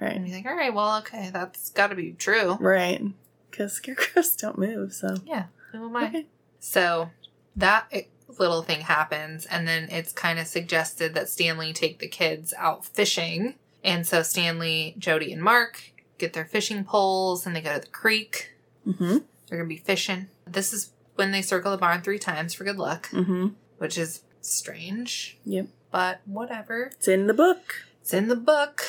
Right. 0.00 0.16
And 0.16 0.26
you 0.26 0.32
think, 0.32 0.46
all 0.46 0.54
right, 0.56 0.72
well, 0.72 0.98
okay, 0.98 1.30
that's 1.32 1.70
got 1.70 1.88
to 1.88 1.94
be 1.94 2.12
true. 2.12 2.54
Right. 2.60 3.02
Because 3.50 3.72
scarecrows 3.74 4.34
don't 4.36 4.56
move, 4.58 4.92
so. 4.94 5.16
Yeah. 5.26 5.46
Who 5.72 5.86
am 5.88 5.96
I? 5.96 6.06
Okay. 6.06 6.26
So 6.58 7.10
that 7.56 7.86
i- 7.92 8.06
little 8.38 8.62
thing 8.62 8.82
happens, 8.82 9.46
and 9.46 9.66
then 9.66 9.88
it's 9.90 10.12
kind 10.12 10.38
of 10.38 10.46
suggested 10.46 11.14
that 11.14 11.28
Stanley 11.28 11.72
take 11.72 11.98
the 11.98 12.08
kids 12.08 12.52
out 12.56 12.84
fishing. 12.84 13.54
And 13.82 14.06
so 14.06 14.22
Stanley, 14.22 14.94
Jody, 14.98 15.32
and 15.32 15.42
Mark 15.42 15.82
get 16.18 16.34
their 16.34 16.44
fishing 16.44 16.84
poles 16.84 17.46
and 17.46 17.56
they 17.56 17.62
go 17.62 17.72
to 17.74 17.80
the 17.80 17.86
creek. 17.86 18.50
Mm-hmm. 18.86 19.04
They're 19.48 19.58
going 19.58 19.62
to 19.68 19.74
be 19.74 19.78
fishing. 19.78 20.26
This 20.46 20.72
is 20.74 20.90
when 21.14 21.30
they 21.32 21.40
circle 21.42 21.70
the 21.70 21.78
barn 21.78 22.02
three 22.02 22.18
times 22.18 22.52
for 22.52 22.64
good 22.64 22.76
luck, 22.78 23.08
Mm-hmm. 23.10 23.48
which 23.78 23.96
is 23.96 24.20
strange. 24.42 25.38
Yep. 25.46 25.68
But 25.90 26.20
whatever. 26.26 26.90
It's 26.94 27.08
in 27.08 27.26
the 27.26 27.34
book. 27.34 27.86
It's 28.02 28.12
in 28.12 28.28
the 28.28 28.36
book. 28.36 28.82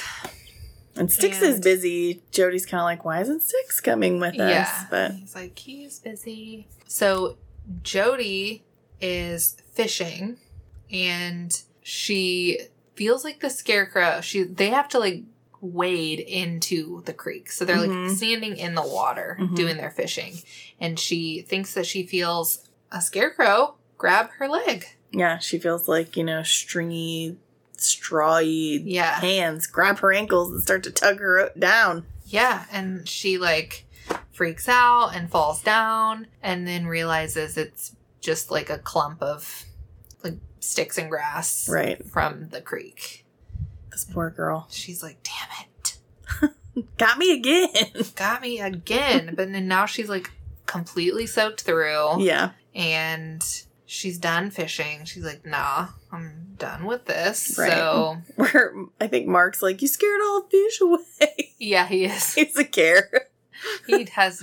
And 0.96 1.10
Sticks 1.10 1.42
is 1.42 1.62
busy. 1.62 2.22
Jody's 2.32 2.66
kind 2.66 2.82
of 2.82 2.86
like, 2.86 3.06
why 3.06 3.22
isn't 3.22 3.44
Sticks 3.44 3.80
coming 3.80 4.20
with 4.20 4.34
us? 4.40 4.50
Yeah. 4.50 4.86
But 4.90 5.12
he's 5.14 5.34
like, 5.34 5.58
he's 5.58 6.00
busy. 6.00 6.68
So 6.86 7.38
Jody 7.82 8.64
is 9.02 9.58
fishing 9.74 10.38
and 10.92 11.62
she 11.82 12.60
feels 12.96 13.24
like 13.24 13.40
the 13.40 13.50
scarecrow. 13.50 14.22
She 14.22 14.44
they 14.44 14.70
have 14.70 14.88
to 14.90 15.00
like 15.00 15.24
wade 15.60 16.20
into 16.20 17.02
the 17.06 17.14
creek. 17.14 17.52
So 17.52 17.66
they're 17.66 17.78
Mhm. 17.78 18.08
like 18.08 18.18
standing 18.18 18.58
in 18.58 18.76
the 18.76 18.82
water 18.82 19.38
Mhm. 19.40 19.56
doing 19.56 19.78
their 19.78 19.92
fishing. 19.92 20.42
And 20.80 21.00
she 21.00 21.42
thinks 21.42 21.74
that 21.76 21.86
she 21.86 22.06
feels 22.06 22.68
a 22.92 23.02
scarecrow 23.02 23.76
grab 23.98 24.32
her 24.40 24.48
leg. 24.48 24.86
yeah, 25.14 25.38
she 25.40 25.60
feels 25.60 25.88
like, 25.90 26.16
you 26.16 26.24
know, 26.24 26.42
stringy, 26.42 27.36
strawy 27.78 28.82
Yeah. 28.86 29.20
hands 29.20 29.68
grab 29.68 30.00
her 30.00 30.14
ankles 30.14 30.52
and 30.52 30.62
start 30.64 30.84
to 30.84 30.92
tug 30.92 31.20
her 31.20 31.52
down. 31.60 32.06
Yeah, 32.26 32.66
and 32.72 33.08
she 33.08 33.38
like 33.38 33.86
freaks 34.32 34.70
out 34.70 35.10
and 35.14 35.30
falls 35.30 35.62
down 35.62 36.28
and 36.42 36.66
then 36.68 36.88
realizes 36.88 37.58
it's 37.58 37.92
just 38.22 38.50
like 38.52 38.70
a 38.70 38.78
clump 38.78 39.22
of 39.22 39.66
like 40.24 40.36
sticks 40.60 40.98
and 40.98 41.10
grass 41.10 41.68
Right. 41.70 42.06
from 42.08 42.50
the 42.50 42.62
creek. 42.62 43.26
This 43.92 44.06
poor 44.06 44.30
girl. 44.30 44.68
She's 44.72 45.04
like, 45.04 45.18
"Damn 45.24 45.66
it. 46.80 46.88
Got 46.98 47.18
me 47.18 47.34
again. 47.34 47.92
Got 48.16 48.42
me 48.42 48.62
again." 48.62 49.34
but 49.36 49.52
then 49.52 49.68
now 49.68 49.86
she's 49.86 50.08
like 50.08 50.32
completely 50.66 51.26
soaked 51.26 51.62
through 51.62 52.24
yeah. 52.24 52.52
and 52.74 53.44
she's 53.86 54.18
done 54.18 54.50
fishing. 54.52 55.04
She's 55.04 55.26
like, 55.26 55.46
"Nah, 55.46 55.88
I'm 56.12 56.56
done 56.58 56.86
with 56.86 57.06
this." 57.06 57.58
Right. 57.60 57.74
So, 57.74 58.18
Where 58.36 58.74
I 59.02 59.08
think 59.08 59.28
Mark's 59.28 59.62
like, 59.62 59.82
you 59.82 59.90
scared 59.90 60.22
all 60.24 60.44
the 60.44 60.48
fish 60.50 60.80
away. 60.80 61.54
yeah, 61.60 61.88
he 61.88 62.06
is. 62.06 62.34
He's 62.36 62.56
a 62.58 62.64
care. 62.64 63.28
he 63.88 64.06
has 64.14 64.42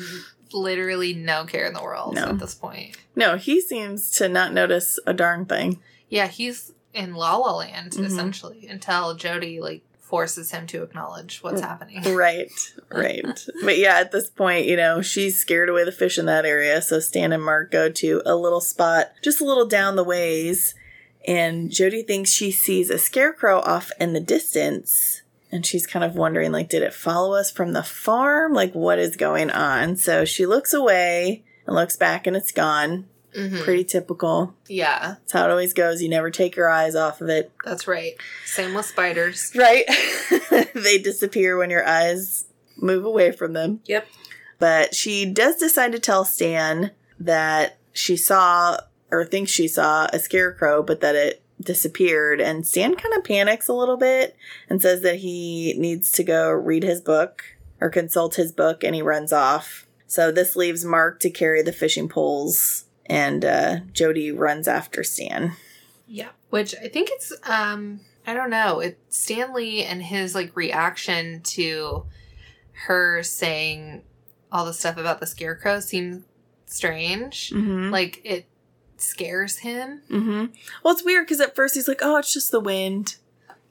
literally 0.53 1.15
no 1.15 1.45
care 1.45 1.67
in 1.67 1.75
the 1.75 1.83
world 1.83 2.15
No. 2.15 2.25
at 2.27 2.39
this 2.39 2.55
point. 2.55 2.97
No, 3.17 3.37
he 3.37 3.61
seems 3.61 4.11
to 4.13 4.29
not 4.29 4.53
notice 4.53 4.99
a 5.07 5.13
darn 5.15 5.45
thing. 5.47 5.81
Yeah, 6.09 6.27
he's 6.29 6.73
in 6.95 7.15
La 7.15 7.37
La 7.37 7.57
Land 7.57 7.93
Mhm. 7.93 8.07
essentially 8.07 8.67
until 8.69 9.15
Jody 9.15 9.61
like 9.61 9.83
forces 10.01 10.51
him 10.53 10.67
to 10.67 10.83
acknowledge 10.83 11.41
what's 11.43 11.61
happening. 11.61 12.03
Right, 12.17 12.51
right. 12.91 13.47
but 13.63 13.77
yeah, 13.77 13.97
at 13.99 14.11
this 14.11 14.31
point, 14.31 14.65
you 14.67 14.75
know, 14.77 15.03
she's 15.03 15.37
scared 15.39 15.69
away 15.69 15.85
the 15.85 15.93
fish 15.93 16.19
in 16.19 16.25
that 16.27 16.47
area. 16.47 16.81
So 16.81 16.99
Stan 16.99 17.31
and 17.33 17.45
Mark 17.45 17.71
go 17.71 17.91
to 17.91 18.23
a 18.25 18.35
little 18.35 18.63
spot 18.63 19.13
just 19.23 19.41
a 19.43 19.45
little 19.45 19.67
down 19.67 19.97
the 19.97 20.05
ways. 20.05 20.75
And 21.27 21.71
Jody 21.71 22.03
thinks 22.03 22.31
she 22.31 22.51
sees 22.51 22.89
a 22.89 22.97
scarecrow 22.97 23.59
off 23.61 23.93
in 24.01 24.15
the 24.15 24.21
distance. 24.21 25.21
And 25.51 25.65
she's 25.65 25.87
kind 25.87 26.05
of 26.05 26.15
wondering, 26.15 26.53
like, 26.53 26.69
did 26.69 26.83
it 26.83 26.93
follow 26.93 27.35
us 27.35 27.51
from 27.51 27.73
the 27.73 27.83
farm? 27.83 28.53
Like, 28.53 28.75
what 28.75 28.99
is 28.99 29.17
going 29.17 29.51
on? 29.51 29.97
So 29.97 30.25
she 30.25 30.45
looks 30.45 30.75
away 30.75 31.43
and 31.67 31.75
looks 31.75 31.97
back 31.97 32.27
and 32.27 32.37
it's 32.37 32.53
gone. 32.53 33.07
Mhm. 33.37 33.63
Pretty 33.63 33.85
typical. 33.85 34.55
Yeah, 34.69 35.17
That's 35.21 35.33
how 35.33 35.45
it 35.47 35.51
always 35.51 35.73
goes. 35.75 36.03
You 36.03 36.09
never 36.09 36.31
take 36.31 36.57
your 36.57 36.69
eyes 36.71 36.95
off 36.95 37.21
of 37.21 37.29
it. 37.29 37.51
that's 37.65 37.87
right. 37.87 38.15
Same 38.47 38.75
with 38.75 38.87
spiders. 38.87 39.53
Right? 39.55 39.85
they 40.75 40.99
disappear 40.99 41.57
when 41.57 41.71
your 41.71 41.87
eyes 41.87 42.47
move 42.77 43.05
away 43.05 43.33
from 43.33 43.53
them. 43.53 43.81
Yep. 43.87 44.07
But 44.59 44.95
she 44.95 45.25
does 45.25 45.57
decide 45.57 45.93
to 45.93 45.99
tell 45.99 46.25
Stan 46.25 46.91
that 47.21 47.77
she 47.93 48.17
saw 48.17 48.79
or 49.11 49.25
thinks 49.25 49.51
she 49.53 49.69
saw 49.69 50.09
a 50.13 50.19
scarecrow, 50.19 50.83
but 50.83 51.01
that 51.01 51.15
it 51.15 51.43
disappeared. 51.61 52.41
And 52.41 52.67
Stan 52.67 52.95
kind 52.95 53.15
of 53.15 53.25
panics 53.25 53.69
a 53.69 53.75
little 53.75 53.97
bit 53.97 54.37
and 54.69 54.81
says 54.81 55.03
that 55.03 55.17
he 55.17 55.75
needs 55.79 56.13
to 56.13 56.25
go 56.25 56.51
read 56.51 56.83
his 56.83 57.01
book 57.01 57.45
or 57.81 57.91
consult 57.91 58.37
his 58.37 58.53
book 58.53 58.85
and 58.85 58.95
he 58.95 59.03
runs 59.03 59.33
off. 59.33 59.87
So 60.07 60.33
this 60.33 60.57
leaves 60.57 60.85
Mark 60.85 61.21
to 61.21 61.31
carry 61.31 61.63
the 61.63 61.73
fishing 61.73 62.09
poles 62.09 62.85
and 63.07 63.45
uh, 63.45 63.81
Jody 63.93 64.31
runs 64.33 64.69
after 64.69 65.03
Stan. 65.03 65.53
Yeah, 66.07 66.31
which 66.51 66.75
I 66.83 66.89
think 66.89 67.11
it's 67.13 67.33
um 67.49 68.01
I 68.27 68.35
don't 68.35 68.51
know. 68.51 68.81
It 68.81 68.99
Stanley 69.09 69.85
and 69.85 70.03
his 70.03 70.35
like 70.35 70.57
reaction 70.57 71.43
to 71.43 72.07
her 72.87 73.23
saying 73.23 74.03
all 74.51 74.65
the 74.65 74.73
stuff 74.73 74.97
about 74.97 75.21
the 75.21 75.27
scarecrow 75.27 75.81
seems 75.81 76.25
strange. 76.67 77.51
Mm-hmm. 77.51 77.91
Like 77.91 78.21
it 78.25 78.47
scares 79.01 79.59
him. 79.59 80.03
Mm-hmm. 80.11 80.47
Well, 80.83 80.95
it's 80.95 81.05
weird 81.05 81.27
because 81.27 81.41
at 81.41 81.55
first 81.57 81.75
he's 81.75 81.89
like, 81.89 82.01
"Oh, 82.03 82.17
it's 82.17 82.33
just 82.33 82.51
the 82.51 82.61
wind," 82.61 83.17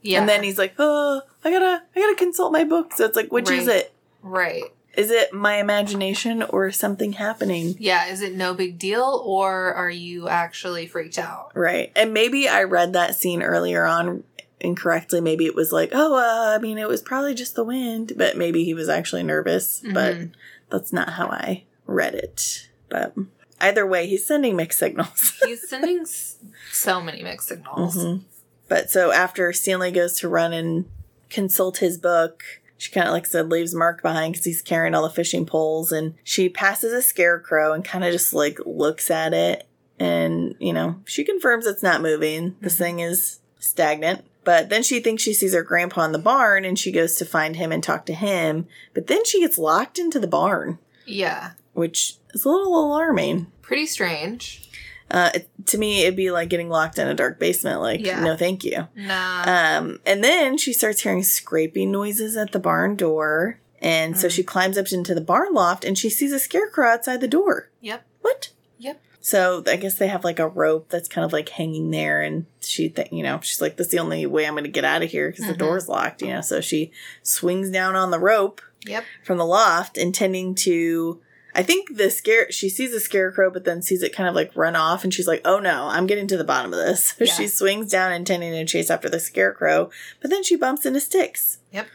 Yeah, 0.01 0.19
and 0.19 0.29
then 0.29 0.43
he's 0.43 0.57
like, 0.57 0.73
"Oh, 0.79 1.21
I 1.43 1.51
gotta, 1.51 1.83
I 1.95 1.99
gotta 1.99 2.15
consult 2.15 2.51
my 2.51 2.63
book." 2.63 2.93
So 2.93 3.05
it's 3.05 3.15
like, 3.15 3.31
which 3.31 3.49
is 3.49 3.67
it? 3.67 3.93
right. 4.21 4.63
Is 4.95 5.11
it 5.11 5.31
my 5.31 5.57
imagination 5.57 6.41
or 6.41 6.71
something 6.71 7.13
happening? 7.13 7.75
Yeah, 7.77 8.07
is 8.07 8.21
it 8.21 8.33
no 8.35 8.55
big 8.55 8.79
deal 8.79 9.21
or 9.23 9.71
are 9.75 9.91
you 9.91 10.27
actually 10.27 10.87
freaked 10.87 11.19
out? 11.19 11.51
Right. 11.53 11.91
And 11.95 12.15
maybe 12.15 12.49
I 12.49 12.63
read 12.63 12.93
that 12.93 13.13
scene 13.13 13.43
earlier 13.43 13.85
on 13.85 14.23
incorrectly. 14.59 15.21
Maybe 15.21 15.45
it 15.45 15.53
was 15.53 15.71
like, 15.71 15.91
"Oh, 15.93 16.15
uh, 16.15 16.55
I 16.55 16.59
mean, 16.59 16.79
it 16.79 16.87
was 16.87 17.03
probably 17.03 17.35
just 17.35 17.53
the 17.53 17.63
wind," 17.63 18.13
but 18.17 18.37
maybe 18.37 18.63
he 18.63 18.73
was 18.73 18.89
actually 18.89 19.21
nervous. 19.21 19.83
But 19.93 20.15
Mhm. 20.15 20.31
that's 20.71 20.91
not 20.91 21.09
how 21.09 21.27
I 21.27 21.65
read 21.85 22.15
it. 22.15 22.67
But 22.89 23.13
either 23.59 23.85
way, 23.85 24.07
he's 24.07 24.25
sending 24.25 24.55
mixed 24.55 24.79
signals. 24.79 25.33
He's 25.45 25.67
sending 25.67 25.99
s- 26.01 26.37
so 26.71 27.01
many 27.01 27.23
mixed 27.23 27.47
signals. 27.47 27.95
Mhm. 27.97 28.23
But 28.67 28.89
so 28.91 29.11
after 29.11 29.51
Stanley 29.53 29.91
goes 29.91 30.19
to 30.19 30.27
run 30.29 30.53
and 30.53 30.85
consult 31.29 31.77
his 31.77 31.97
book, 31.97 32.43
she 32.77 32.91
kind 32.91 33.07
of, 33.07 33.13
like 33.13 33.25
I 33.25 33.29
said, 33.29 33.49
leaves 33.49 33.73
Mark 33.73 34.01
behind 34.01 34.33
because 34.33 34.45
he's 34.45 34.61
carrying 34.61 34.93
all 34.93 35.03
the 35.03 35.09
fishing 35.09 35.45
poles. 35.45 35.91
And 35.91 36.13
she 36.23 36.49
passes 36.49 36.93
a 36.93 37.01
scarecrow 37.01 37.73
and 37.73 37.83
kind 37.83 38.03
of 38.03 38.11
just 38.11 38.33
like 38.33 38.59
looks 38.65 39.09
at 39.09 39.33
it. 39.33 39.65
And, 39.99 40.53
you 40.59 40.73
know, 40.73 41.01
she 41.05 41.23
confirms 41.23 41.65
it's 41.65 41.81
not 41.81 42.01
moving. 42.01 42.55
This 42.61 42.75
Mhm. 42.75 42.77
thing 42.77 42.99
is 42.99 43.39
stagnant. 43.59 44.25
But 44.43 44.69
then 44.69 44.83
she 44.83 44.99
thinks 44.99 45.23
she 45.23 45.33
sees 45.33 45.53
her 45.53 45.63
grandpa 45.63 46.03
in 46.05 46.11
the 46.11 46.19
barn 46.19 46.63
and 46.65 46.77
she 46.77 46.91
goes 46.91 47.15
to 47.15 47.25
find 47.25 47.55
him 47.55 47.71
and 47.71 47.83
talk 47.83 48.05
to 48.05 48.13
him. 48.13 48.67
But 48.93 49.07
then 49.07 49.25
she 49.25 49.39
gets 49.41 49.57
locked 49.57 49.97
into 49.97 50.19
the 50.19 50.27
barn, 50.27 50.77
Yeah, 51.05 51.51
which 51.73 52.16
is 52.33 52.45
a 52.45 52.49
little 52.49 52.85
alarming. 52.85 53.47
pretty 53.61 53.85
strange. 53.85 54.63
Uh, 55.11 55.29
it, 55.33 55.49
to 55.65 55.77
me, 55.77 56.03
it'd 56.03 56.15
be 56.15 56.31
like 56.31 56.49
getting 56.49 56.69
locked 56.69 56.97
in 56.99 57.07
a 57.07 57.13
dark 57.13 57.39
basement. 57.39 57.81
Like, 57.81 58.05
Yeah. 58.05 58.21
no, 58.21 58.35
thank 58.37 58.63
you. 58.63 58.87
Nah. 58.95 59.43
Um, 59.77 59.99
and 60.05 60.23
then 60.23 60.57
she 60.57 60.73
starts 60.73 61.01
hearing 61.01 61.23
scraping 61.23 61.91
noises 61.91 62.35
at 62.37 62.51
the 62.51 62.59
barn 62.59 62.95
door. 62.95 63.59
And 63.81 64.17
so 64.17 64.27
Mm. 64.27 64.31
she 64.31 64.43
climbs 64.43 64.77
up 64.77 64.91
into 64.91 65.13
the 65.13 65.21
barn 65.21 65.53
loft 65.53 65.85
and 65.85 65.97
she 65.97 66.09
sees 66.09 66.31
a 66.33 66.39
scarecrow 66.39 66.87
outside 66.89 67.21
the 67.21 67.27
door. 67.27 67.69
Yep. 67.81 68.05
What? 68.21 68.49
Yep. 68.79 69.01
So 69.21 69.63
I 69.67 69.75
guess 69.75 69.95
they 69.95 70.07
have 70.07 70.23
like 70.23 70.39
a 70.39 70.47
rope 70.47 70.87
that's 70.89 71.07
kind 71.09 71.23
of 71.25 71.31
like 71.33 71.49
hanging 71.49 71.91
there. 71.91 72.21
And 72.21 72.45
she, 72.61 72.89
th- 72.89 73.11
you 73.11 73.21
know, 73.23 73.39
she's 73.41 73.61
like, 73.61 73.77
that's 73.77 73.89
the 73.91 73.99
only 73.99 74.25
way 74.25 74.45
I'm 74.45 74.53
going 74.53 74.63
to 74.63 74.69
get 74.69 74.83
out 74.85 75.03
of 75.03 75.11
here 75.11 75.29
because 75.29 75.45
Mhm. 75.45 75.49
the 75.51 75.57
door's 75.57 75.87
locked, 75.89 76.21
you 76.21 76.29
know. 76.29 76.41
So 76.41 76.59
she 76.61 76.91
swings 77.23 77.69
down 77.69 77.95
on 77.95 78.11
the 78.11 78.19
rope 78.19 78.61
Yep. 78.85 79.03
from 79.23 79.37
the 79.37 79.45
loft, 79.45 79.97
intending 79.97 80.55
to. 80.55 81.21
I 81.57 81.63
think 81.63 81.97
the 81.97 82.09
scare 82.11 82.51
she 82.51 82.69
sees 82.69 82.93
a 82.93 82.99
scarecrow, 82.99 83.49
but 83.49 83.65
then 83.65 83.81
sees 83.81 84.03
it 84.03 84.13
kind 84.15 84.29
of 84.29 84.35
like 84.35 84.55
run 84.55 84.75
off, 84.75 85.03
and 85.03 85.11
she's 85.13 85.27
like, 85.27 85.41
"Oh 85.43 85.59
no, 85.59 85.87
I'm 85.87 86.05
getting 86.07 86.27
to 86.27 86.37
the 86.37 86.43
bottom 86.43 86.71
of 86.71 86.77
this." 86.79 87.09
So 87.17 87.25
Yeah. 87.25 87.33
she 87.33 87.47
swings 87.47 87.89
down, 87.91 88.13
intending 88.13 88.51
to 88.51 88.63
chase 88.65 88.89
after 88.91 89.09
the 89.09 89.19
scarecrow, 89.19 89.89
but 90.21 90.29
then 90.29 90.43
she 90.43 90.55
bumps 90.55 90.85
into 90.85 90.99
Sticks. 90.99 91.57
Yep. 91.71 91.87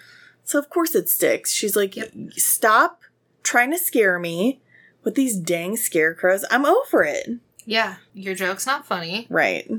So 0.45 0.59
of 0.59 0.69
course 0.69 0.95
it 0.97 1.09
sticks. 1.09 1.53
She's 1.53 1.77
like, 1.77 1.97
Yep. 1.97 2.13
"Stop 2.33 3.03
trying 3.45 3.71
to 3.71 3.79
scare 3.79 4.19
me 4.19 4.61
with 5.05 5.15
these 5.15 5.37
dang 5.37 5.77
scarecrows. 5.77 6.45
I'm 6.51 6.67
over 6.67 7.05
it." 7.05 7.31
Yeah, 7.65 7.97
your 8.13 8.35
joke's 8.35 8.67
not 8.67 8.85
funny. 8.85 9.29
Right. 9.31 9.71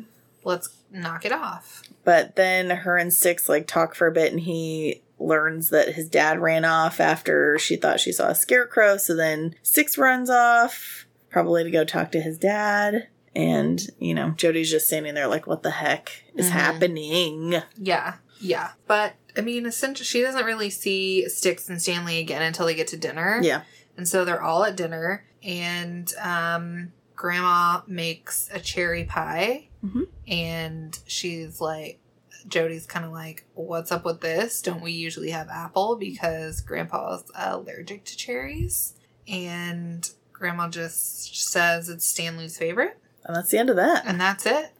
Let's 0.45 0.69
knock 0.89 1.25
it 1.25 1.33
off. 1.33 1.81
But 2.05 2.37
then 2.37 2.69
her 2.69 2.97
and 2.97 3.13
Sticks 3.13 3.49
like 3.49 3.67
talk 3.67 3.93
for 3.95 4.07
a 4.07 4.11
bit 4.13 4.31
and 4.31 4.39
he 4.41 5.01
learns 5.23 5.69
that 5.69 5.93
his 5.95 6.09
dad 6.09 6.39
ran 6.39 6.65
off 6.65 6.99
after 6.99 7.57
she 7.59 7.75
thought 7.75 7.99
she 7.99 8.11
saw 8.11 8.29
a 8.29 8.35
scarecrow. 8.35 8.97
So 8.97 9.15
then 9.15 9.55
Sticks 9.63 9.97
runs 9.97 10.29
off, 10.29 11.05
probably 11.29 11.63
to 11.63 11.71
go 11.71 11.83
talk 11.85 12.11
to 12.11 12.21
his 12.21 12.37
dad. 12.37 13.07
And, 13.35 13.81
you 13.99 14.13
know, 14.13 14.31
Jody's 14.31 14.69
just 14.69 14.87
standing 14.87 15.15
there 15.15 15.27
like, 15.27 15.47
what 15.47 15.63
the 15.63 15.71
heck 15.71 16.23
is 16.35 16.47
Mhm. 16.47 16.51
happening? 16.51 17.55
Yeah, 17.77 18.15
yeah. 18.39 18.71
But 18.87 19.13
I 19.35 19.41
mean, 19.41 19.65
essentially, 19.65 20.05
she 20.05 20.21
doesn't 20.21 20.45
really 20.45 20.69
see 20.69 21.27
Sticks 21.27 21.67
and 21.67 21.81
Stanley 21.81 22.19
again 22.19 22.43
until 22.43 22.67
they 22.67 22.75
get 22.75 22.87
to 22.89 22.97
dinner. 22.97 23.39
Yeah. 23.41 23.63
And 23.97 24.07
so 24.07 24.23
they're 24.25 24.41
all 24.41 24.63
at 24.63 24.75
dinner, 24.75 25.25
and 25.43 26.11
um, 26.21 26.91
Grandma 27.15 27.81
makes 27.87 28.49
a 28.53 28.59
cherry 28.59 29.03
pie, 29.05 29.69
Mhm. 29.83 30.07
and 30.27 30.99
she's 31.07 31.59
like, 31.61 31.99
Jody's 32.47 32.85
kind 32.85 33.05
of 33.05 33.11
like, 33.11 33.45
"What's 33.53 33.91
up 33.91 34.05
with 34.05 34.21
this? 34.21 34.61
Don't 34.61 34.81
we 34.81 34.91
usually 34.91 35.31
have 35.31 35.49
apple 35.49 35.95
because 35.95 36.61
Grandpa's 36.61 37.23
allergic 37.35 38.05
to 38.05 38.17
cherries?" 38.17 38.93
And 39.27 40.09
Grandma 40.31 40.69
just 40.69 41.35
says 41.49 41.87
it's 41.89 42.05
Stanley's 42.05 42.57
favorite, 42.57 42.97
And 43.25 43.35
that's 43.35 43.49
the 43.49 43.57
end 43.57 43.69
of 43.69 43.77
that. 43.77 44.03
and 44.05 44.19
that's 44.19 44.45
it. 44.45 44.71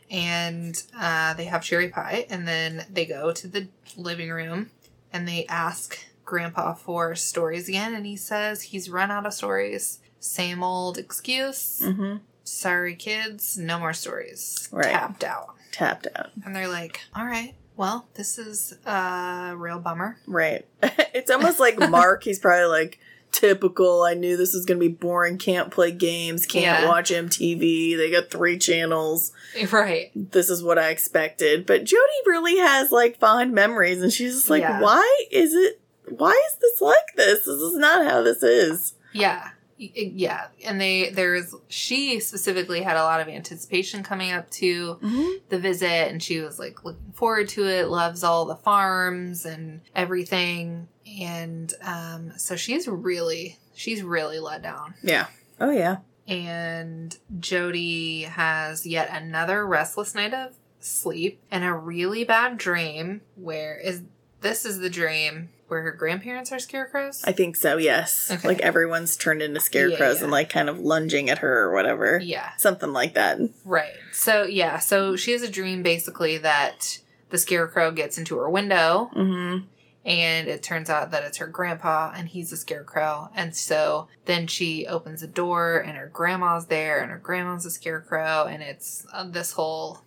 and 0.10 0.80
uh, 0.98 1.34
they 1.34 1.44
have 1.44 1.62
cherry 1.62 1.88
pie, 1.88 2.26
and 2.30 2.46
then 2.46 2.86
they 2.90 3.06
go 3.06 3.32
to 3.32 3.48
the 3.48 3.68
living 3.96 4.30
room, 4.30 4.70
and 5.12 5.26
they 5.26 5.46
ask 5.46 5.98
Grandpa 6.24 6.74
for 6.74 7.14
stories 7.16 7.68
again, 7.68 7.94
and 7.94 8.06
he 8.06 8.16
says 8.16 8.62
he's 8.62 8.88
run 8.88 9.10
out 9.10 9.26
of 9.26 9.34
stories. 9.34 9.98
Same 10.20 10.62
old 10.62 10.98
excuse. 10.98 11.80
hmm 11.82 12.16
Sorry, 12.44 12.94
kids, 12.96 13.56
no 13.58 13.78
more 13.78 13.92
stories. 13.92 14.68
Right. 14.72 14.86
Tapped 14.90 15.22
out. 15.24 15.54
Tapped 15.72 16.06
out. 16.16 16.30
And 16.44 16.54
they're 16.54 16.68
like, 16.68 17.00
all 17.14 17.24
right, 17.24 17.54
well, 17.76 18.08
this 18.14 18.38
is 18.38 18.76
a 18.86 19.54
real 19.56 19.78
bummer. 19.78 20.18
Right. 20.26 20.66
it's 20.82 21.30
almost 21.30 21.60
like 21.60 21.78
Mark. 21.78 22.24
He's 22.24 22.38
probably 22.38 22.66
like, 22.66 22.98
typical. 23.32 24.02
I 24.02 24.14
knew 24.14 24.36
this 24.36 24.54
was 24.54 24.66
going 24.66 24.78
to 24.80 24.86
be 24.88 24.92
boring. 24.92 25.38
Can't 25.38 25.70
play 25.70 25.92
games. 25.92 26.46
Can't 26.46 26.82
Yeah. 26.82 26.88
watch 26.88 27.10
MTV. 27.10 27.96
They 27.96 28.10
got 28.10 28.30
three 28.30 28.58
channels. 28.58 29.32
Right. 29.70 30.10
This 30.14 30.50
is 30.50 30.62
what 30.62 30.78
I 30.78 30.90
expected. 30.90 31.64
But 31.66 31.84
Jody 31.84 32.00
really 32.26 32.56
has 32.58 32.90
like 32.90 33.18
fond 33.18 33.52
memories. 33.52 34.02
And 34.02 34.12
she's 34.12 34.34
just 34.34 34.50
like, 34.50 34.62
Yeah. 34.62 34.80
why 34.80 35.24
is 35.30 35.54
it, 35.54 35.80
why 36.08 36.30
is 36.50 36.56
this 36.60 36.80
like 36.80 37.14
this? 37.16 37.40
This 37.40 37.48
is 37.48 37.76
not 37.76 38.04
how 38.04 38.22
this 38.22 38.42
is. 38.42 38.94
Yeah. 39.12 39.50
Yeah. 39.82 40.48
And 40.66 40.78
they, 40.80 41.08
there's, 41.10 41.54
she 41.68 42.20
specifically 42.20 42.82
had 42.82 42.96
a 42.96 43.02
lot 43.02 43.20
of 43.20 43.28
anticipation 43.28 44.02
coming 44.02 44.30
up 44.32 44.50
to 44.50 44.98
Mm-hmm. 45.02 45.28
the 45.48 45.58
visit 45.58 46.10
and 46.10 46.22
she 46.22 46.40
was 46.40 46.58
like 46.58 46.84
looking 46.84 47.12
forward 47.14 47.48
to 47.50 47.66
it 47.66 47.88
loves 47.88 48.22
all 48.22 48.44
the 48.44 48.56
farms 48.56 49.46
and 49.46 49.80
everything 49.96 50.88
and 51.20 51.72
um 51.82 52.32
so 52.36 52.56
she's 52.56 52.86
really 52.86 53.58
she's 53.74 54.02
really 54.02 54.38
let 54.38 54.62
down 54.62 54.94
Yeah. 55.02 55.26
Oh, 55.60 55.70
yeah. 55.70 55.98
and 56.28 57.16
jody 57.40 58.22
has 58.22 58.86
yet 58.86 59.08
another 59.12 59.66
restless 59.66 60.14
night 60.14 60.34
of 60.34 60.54
sleep 60.78 61.40
and 61.50 61.64
a 61.64 61.72
really 61.72 62.24
bad 62.24 62.58
dream 62.58 63.20
where 63.36 63.78
is 63.78 64.02
this 64.40 64.64
is 64.64 64.78
the 64.78 64.90
dream 64.90 65.48
where 65.70 65.82
her 65.82 65.92
grandparents 65.92 66.50
are 66.52 66.58
scarecrows 66.58 67.22
I 67.24 67.32
think 67.32 67.56
so, 67.56 67.76
yes. 67.76 68.30
Okay. 68.30 68.46
Like 68.48 68.60
everyone's 68.60 69.16
turned 69.16 69.40
into 69.42 69.60
scarecrows 69.60 70.18
Yeah. 70.18 70.24
and 70.24 70.32
like 70.32 70.50
kind 70.50 70.68
of 70.68 70.78
lunging 70.80 71.30
at 71.30 71.38
her 71.38 71.60
or 71.62 71.72
whatever. 71.72 72.18
yeah 72.22 72.50
Something 72.58 72.92
like 72.92 73.14
that. 73.14 73.38
Right. 73.64 73.92
So 74.12 74.42
yeah, 74.44 74.78
so 74.78 75.16
she 75.16 75.32
has 75.32 75.42
a 75.42 75.50
dream 75.50 75.82
basically 75.82 76.38
that 76.38 76.98
the 77.30 77.38
scarecrow 77.38 77.90
gets 77.92 78.18
into 78.18 78.36
her 78.38 78.50
window 78.50 79.10
Mm-hmm. 79.16 79.64
and 80.04 80.48
it 80.48 80.62
turns 80.62 80.90
out 80.90 81.10
that 81.12 81.22
it's 81.24 81.38
her 81.38 81.46
grandpa 81.46 82.12
and 82.16 82.28
he's 82.28 82.52
a 82.52 82.56
scarecrow. 82.56 83.30
And 83.34 83.54
so 83.54 84.08
then 84.24 84.46
she 84.46 84.86
opens 84.86 85.20
the 85.20 85.26
door 85.28 85.78
and 85.78 85.96
her 85.96 86.08
grandma's 86.12 86.66
there 86.66 87.00
and 87.00 87.10
her 87.10 87.18
grandma's 87.18 87.64
a 87.66 87.70
scarecrow 87.70 88.46
and 88.46 88.62
it's 88.62 89.06
uh, 89.12 89.24
this 89.28 89.52
whole 89.52 90.00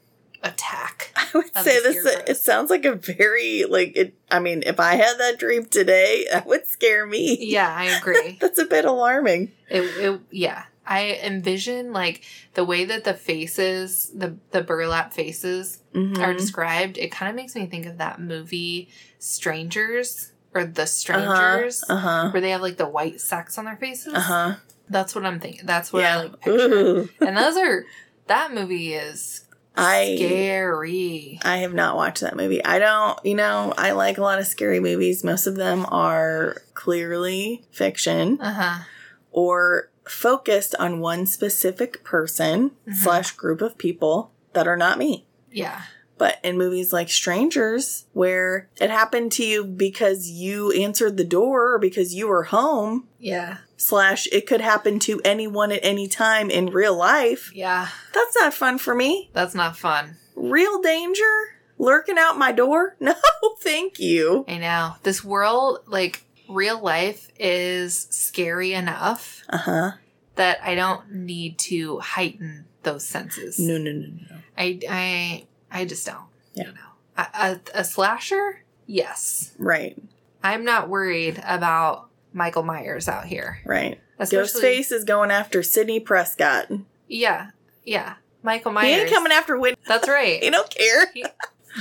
attack. 0.43 1.11
I 1.15 1.27
would 1.33 1.45
say 1.63 1.81
this. 1.81 2.01
scarecrows. 2.01 2.29
It 2.29 2.37
sounds 2.37 2.69
like 2.69 2.85
a 2.85 2.95
very 2.95 3.65
like 3.67 3.95
it. 3.95 4.13
I 4.29 4.39
mean, 4.39 4.63
if 4.65 4.79
I 4.79 4.95
had 4.95 5.17
that 5.17 5.39
dream 5.39 5.65
today, 5.65 6.25
that 6.31 6.45
would 6.45 6.67
scare 6.67 7.05
me. 7.05 7.37
Yeah, 7.39 7.73
I 7.73 7.85
agree. 7.85 8.37
That's 8.41 8.59
a 8.59 8.65
bit 8.65 8.85
alarming. 8.85 9.51
It, 9.69 9.81
it 9.81 10.21
yeah. 10.31 10.65
I 10.85 11.17
envision 11.23 11.93
like 11.93 12.23
the 12.55 12.65
way 12.65 12.83
that 12.83 13.05
the 13.05 13.13
faces, 13.13 14.11
the 14.13 14.35
the 14.51 14.61
burlap 14.61 15.13
faces 15.13 15.79
Mhm. 15.95 16.17
are 16.19 16.33
described, 16.33 16.97
it 16.97 17.11
kind 17.11 17.29
of 17.29 17.35
makes 17.35 17.55
me 17.55 17.67
think 17.67 17.85
of 17.85 17.99
that 17.99 18.19
movie 18.19 18.89
Strangers 19.37 20.31
or 20.53 20.65
The 20.65 20.85
Strangers, 20.85 21.83
Uh 21.89 21.95
huh. 21.97 22.29
where 22.31 22.41
they 22.41 22.49
have 22.51 22.61
like 22.61 22.77
the 22.77 22.87
white 22.87 23.19
sacks 23.21 23.57
on 23.57 23.65
their 23.65 23.77
faces. 23.77 24.13
Uh 24.13 24.19
huh. 24.19 24.53
That's 24.89 25.15
what 25.15 25.25
I'm 25.25 25.39
thinking. 25.39 25.65
That's 25.65 25.91
what 25.93 26.03
I 26.03 26.17
like 26.23 26.39
picture. 26.41 26.67
Ooh. 26.69 27.09
And 27.21 27.37
those 27.37 27.55
are 27.57 27.85
that 28.27 28.53
movie 28.53 28.93
is 28.93 29.42
I 29.75 30.15
scary. 30.17 31.39
I 31.43 31.57
have 31.57 31.73
not 31.73 31.95
watched 31.95 32.21
that 32.21 32.35
movie. 32.35 32.63
I 32.63 32.79
don't. 32.79 33.17
You 33.25 33.35
know, 33.35 33.73
I 33.77 33.91
like 33.91 34.17
a 34.17 34.21
lot 34.21 34.39
of 34.39 34.45
scary 34.47 34.79
movies. 34.79 35.23
Most 35.23 35.47
of 35.47 35.55
them 35.55 35.85
are 35.89 36.57
clearly 36.73 37.63
fiction 37.71 38.39
Uh 38.41 38.53
huh. 38.53 38.83
or 39.31 39.89
focused 40.05 40.75
on 40.79 40.99
one 40.99 41.25
specific 41.25 42.03
person 42.03 42.71
Mhm. 42.87 42.95
slash 42.95 43.31
group 43.31 43.61
of 43.61 43.77
people 43.77 44.31
that 44.53 44.67
are 44.67 44.77
not 44.77 44.97
me. 44.97 45.25
Yeah. 45.51 45.81
But 46.23 46.39
in 46.41 46.57
movies 46.57 46.93
like 46.93 47.09
Strangers, 47.09 48.05
where 48.13 48.69
it 48.79 48.89
happened 48.89 49.33
to 49.33 49.43
you 49.45 49.65
because 49.65 50.29
you 50.29 50.71
answered 50.71 51.17
the 51.17 51.25
door 51.25 51.73
or 51.73 51.79
because 51.79 52.15
you 52.15 52.29
were 52.29 52.43
home, 52.43 53.09
Yeah. 53.19 53.57
slash, 53.75 54.25
it 54.31 54.47
could 54.47 54.61
happen 54.61 54.99
to 54.99 55.19
anyone 55.25 55.69
at 55.73 55.81
any 55.83 56.07
time 56.07 56.49
in 56.49 56.67
real 56.67 56.95
life, 56.95 57.51
Yeah. 57.53 57.89
that's 58.13 58.35
not 58.37 58.53
fun 58.53 58.77
for 58.77 58.95
me. 58.95 59.31
That's 59.33 59.53
not 59.53 59.75
fun. 59.75 60.15
Real 60.33 60.81
danger? 60.81 61.57
Lurking 61.77 62.17
out 62.17 62.37
my 62.37 62.53
door? 62.53 62.95
No, 63.01 63.15
thank 63.59 63.99
you. 63.99 64.45
I 64.47 64.59
know. 64.59 64.93
This 65.03 65.25
world, 65.25 65.79
like 65.87 66.23
real 66.47 66.81
life, 66.81 67.27
is 67.37 68.07
scary 68.11 68.71
enough 68.71 69.41
Uh 69.49 69.57
huh. 69.57 69.91
that 70.35 70.59
I 70.63 70.73
don't 70.75 71.11
need 71.11 71.57
to 71.69 71.99
heighten 71.99 72.63
those 72.83 73.05
senses. 73.05 73.59
No, 73.59 73.77
no, 73.77 73.91
no, 73.91 74.07
no. 74.07 74.37
I, 74.57 74.79
I, 74.89 75.47
I 75.73 75.85
just 75.85 76.05
don't. 76.05 76.25
Yeah. 76.53 76.67
You 76.67 76.73
know, 76.73 76.79
a, 77.17 77.21
a, 77.21 77.59
a 77.79 77.83
slasher, 77.83 78.63
yes. 78.85 79.53
Right, 79.57 79.97
I'm 80.43 80.63
not 80.63 80.87
worried 80.87 81.41
about 81.45 82.09
Michael 82.31 82.63
Myers 82.63 83.09
out 83.09 83.25
here. 83.25 83.59
right. 83.65 83.99
Especially, 84.19 84.61
Ghostface 84.61 84.91
is 84.91 85.03
going 85.03 85.31
after 85.31 85.63
Sidney 85.63 85.99
Prescott. 85.99 86.67
Yeah, 87.07 87.49
yeah. 87.83 88.15
Michael 88.43 88.71
He 88.71 88.75
Myers. 88.75 89.01
ain't 89.01 89.09
coming 89.09 89.31
after 89.31 89.57
Whitney. 89.59 89.81
That's 89.87 90.05
He 90.05 90.11
right. 90.11 90.41
don't 90.51 90.69
care. 90.69 91.07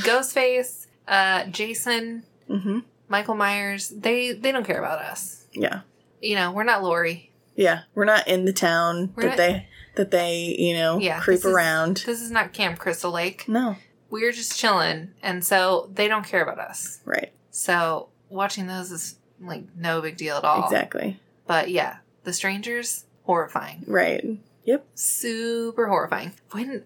Ghostface, 0.01 0.87
uh, 1.07 1.45
Jason, 1.47 2.25
hmm 2.49 2.81
Michael 3.09 3.35
Myers. 3.35 3.91
They 3.91 4.33
they 4.33 4.53
don't 4.53 4.65
care 4.67 4.79
about 4.79 5.01
us. 5.01 5.45
Yeah. 5.53 5.81
You 6.23 6.37
know, 6.37 6.53
we're 6.53 6.65
not 6.65 6.83
Lori. 6.83 7.31
Yeah. 7.55 7.83
We're 7.95 8.07
not 8.07 8.27
in 8.27 8.47
the 8.47 8.53
town 8.55 9.13
We're 9.15 9.25
that 9.25 9.29
not- 9.31 9.37
they 9.37 9.69
that 9.97 10.11
they, 10.11 10.55
you 10.59 10.75
know, 10.75 10.99
Yeah, 10.99 11.21
creep 11.21 11.37
this 11.39 11.45
is- 11.45 11.53
around. 11.53 11.97
This 12.07 12.21
is 12.21 12.31
not 12.31 12.53
Camp 12.53 12.79
Crystal 12.79 13.11
Lake. 13.13 13.47
No. 13.49 13.77
We're 14.11 14.33
just 14.33 14.59
chilling, 14.59 15.13
and 15.23 15.45
so 15.45 15.91
they 15.95 16.07
don't 16.09 16.25
care 16.27 16.43
about 16.43 16.59
us. 16.59 17.01
Right. 17.05 17.33
So 17.51 18.09
watching 18.29 18.67
those 18.67 18.91
is 18.93 19.17
like 19.41 19.65
no 19.77 20.01
big 20.03 20.17
deal 20.17 20.37
at 20.37 20.45
all. 20.45 20.65
Exactly. 20.65 21.19
But 21.47 21.71
yeah, 21.71 21.97
the 22.25 22.33
strangers 22.33 23.05
horrifying. 23.25 23.85
Right. 23.87 24.25
Yep. 24.65 24.87
super 24.95 25.89
horrifying. 25.89 26.33
When, 26.53 26.85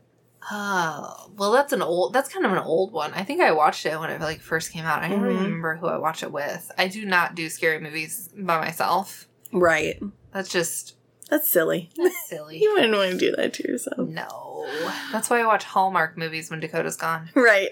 uh, 0.50 1.14
well, 1.36 1.52
that's 1.52 1.72
an 1.72 1.82
old. 1.82 2.12
That's 2.14 2.32
kind 2.32 2.46
of 2.46 2.52
an 2.52 2.58
old 2.58 2.92
one. 2.92 3.12
I 3.12 3.22
think 3.24 3.40
I 3.42 3.52
watched 3.52 3.84
it 3.84 3.98
when 4.00 4.10
it 4.10 4.20
like 4.20 4.40
first 4.40 4.72
came 4.72 4.84
out. 4.84 5.02
I 5.02 5.08
don't 5.08 5.20
Mhm. 5.20 5.24
remember 5.42 5.76
who 5.76 5.86
I 5.86 5.98
watched 5.98 6.22
it 6.22 6.32
with. 6.32 6.70
I 6.78 6.88
do 6.88 7.04
not 7.04 7.34
do 7.34 7.48
scary 7.50 7.78
movies 7.80 8.28
by 8.36 8.58
myself. 8.60 9.26
Right. 9.52 10.00
That's 10.32 10.48
just 10.48 10.95
That's 11.28 11.48
silly. 11.48 11.90
that's 11.96 12.14
silly. 12.28 12.58
You 12.62 12.74
wouldn't 12.74 12.94
want 12.94 13.12
to 13.12 13.18
do 13.18 13.34
that 13.36 13.52
to 13.54 13.68
yourself. 13.68 14.08
no, 14.08 14.66
that's 15.12 15.28
why 15.30 15.40
I 15.40 15.46
watch 15.46 15.64
Hallmark 15.64 16.16
movies 16.16 16.50
when 16.50 16.60
Dakota's 16.60 16.96
gone. 16.96 17.30
Right. 17.34 17.68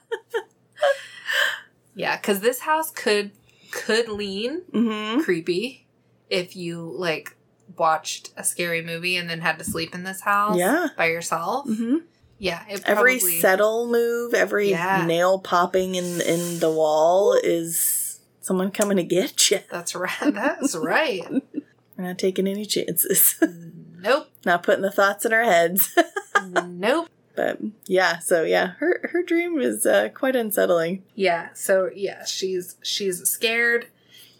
Yeah, 1.95 2.16
because 2.16 2.39
this 2.39 2.62
house 2.62 2.91
could 2.91 3.32
could 3.72 4.08
lean 4.08 4.62
hmm 4.72 5.22
creepy 5.22 5.86
if 6.30 6.56
you 6.56 6.93
like 6.97 7.36
watched 7.78 8.32
a 8.38 8.43
scary 8.43 8.82
movie 8.82 9.16
and 9.18 9.30
then 9.30 9.41
had 9.41 9.60
to 9.60 9.66
sleep 9.66 9.93
in 9.93 10.04
this 10.04 10.22
house 10.22 10.58
Yeah. 10.58 10.88
by 10.95 11.08
yourself. 11.08 11.66
hmm 11.68 11.97
Yeah, 12.38 12.64
it 12.70 12.84
Every 12.86 13.20
settle 13.20 13.88
move, 13.88 14.34
every 14.34 14.70
Yeah. 14.70 15.06
nail 15.06 15.39
popping 15.39 15.95
in 15.95 16.22
in 16.22 16.60
the 16.60 16.72
wall 16.72 17.34
is 17.43 18.22
someone 18.39 18.72
coming 18.72 18.95
to 18.97 19.04
get 19.04 19.52
you. 19.52 19.60
That's 19.70 19.93
right. 19.93 20.14
That's 20.22 20.76
right. 20.76 21.26
We're 22.00 22.06
not 22.06 22.18
taking 22.18 22.47
any 22.47 22.66
chances. 22.66 23.36
Nope. 24.02 24.30
Not 24.45 24.64
putting 24.64 24.82
the 24.82 24.91
thoughts 24.91 25.26
in 25.26 25.34
our 25.34 25.43
heads. 25.43 25.93
nope. 26.66 27.10
but 27.36 27.60
yeah, 27.86 28.20
so 28.20 28.43
yeah, 28.43 28.68
her 28.80 29.10
her 29.12 29.24
dream 29.24 29.60
is 29.60 29.86
uh, 29.86 30.08
quite 30.14 30.38
unsettling. 30.38 31.04
Yeah. 31.16 31.50
So 31.54 31.89
yeah, 31.93 32.24
she's 32.24 32.78
she's 32.82 33.22
scared, 33.28 33.88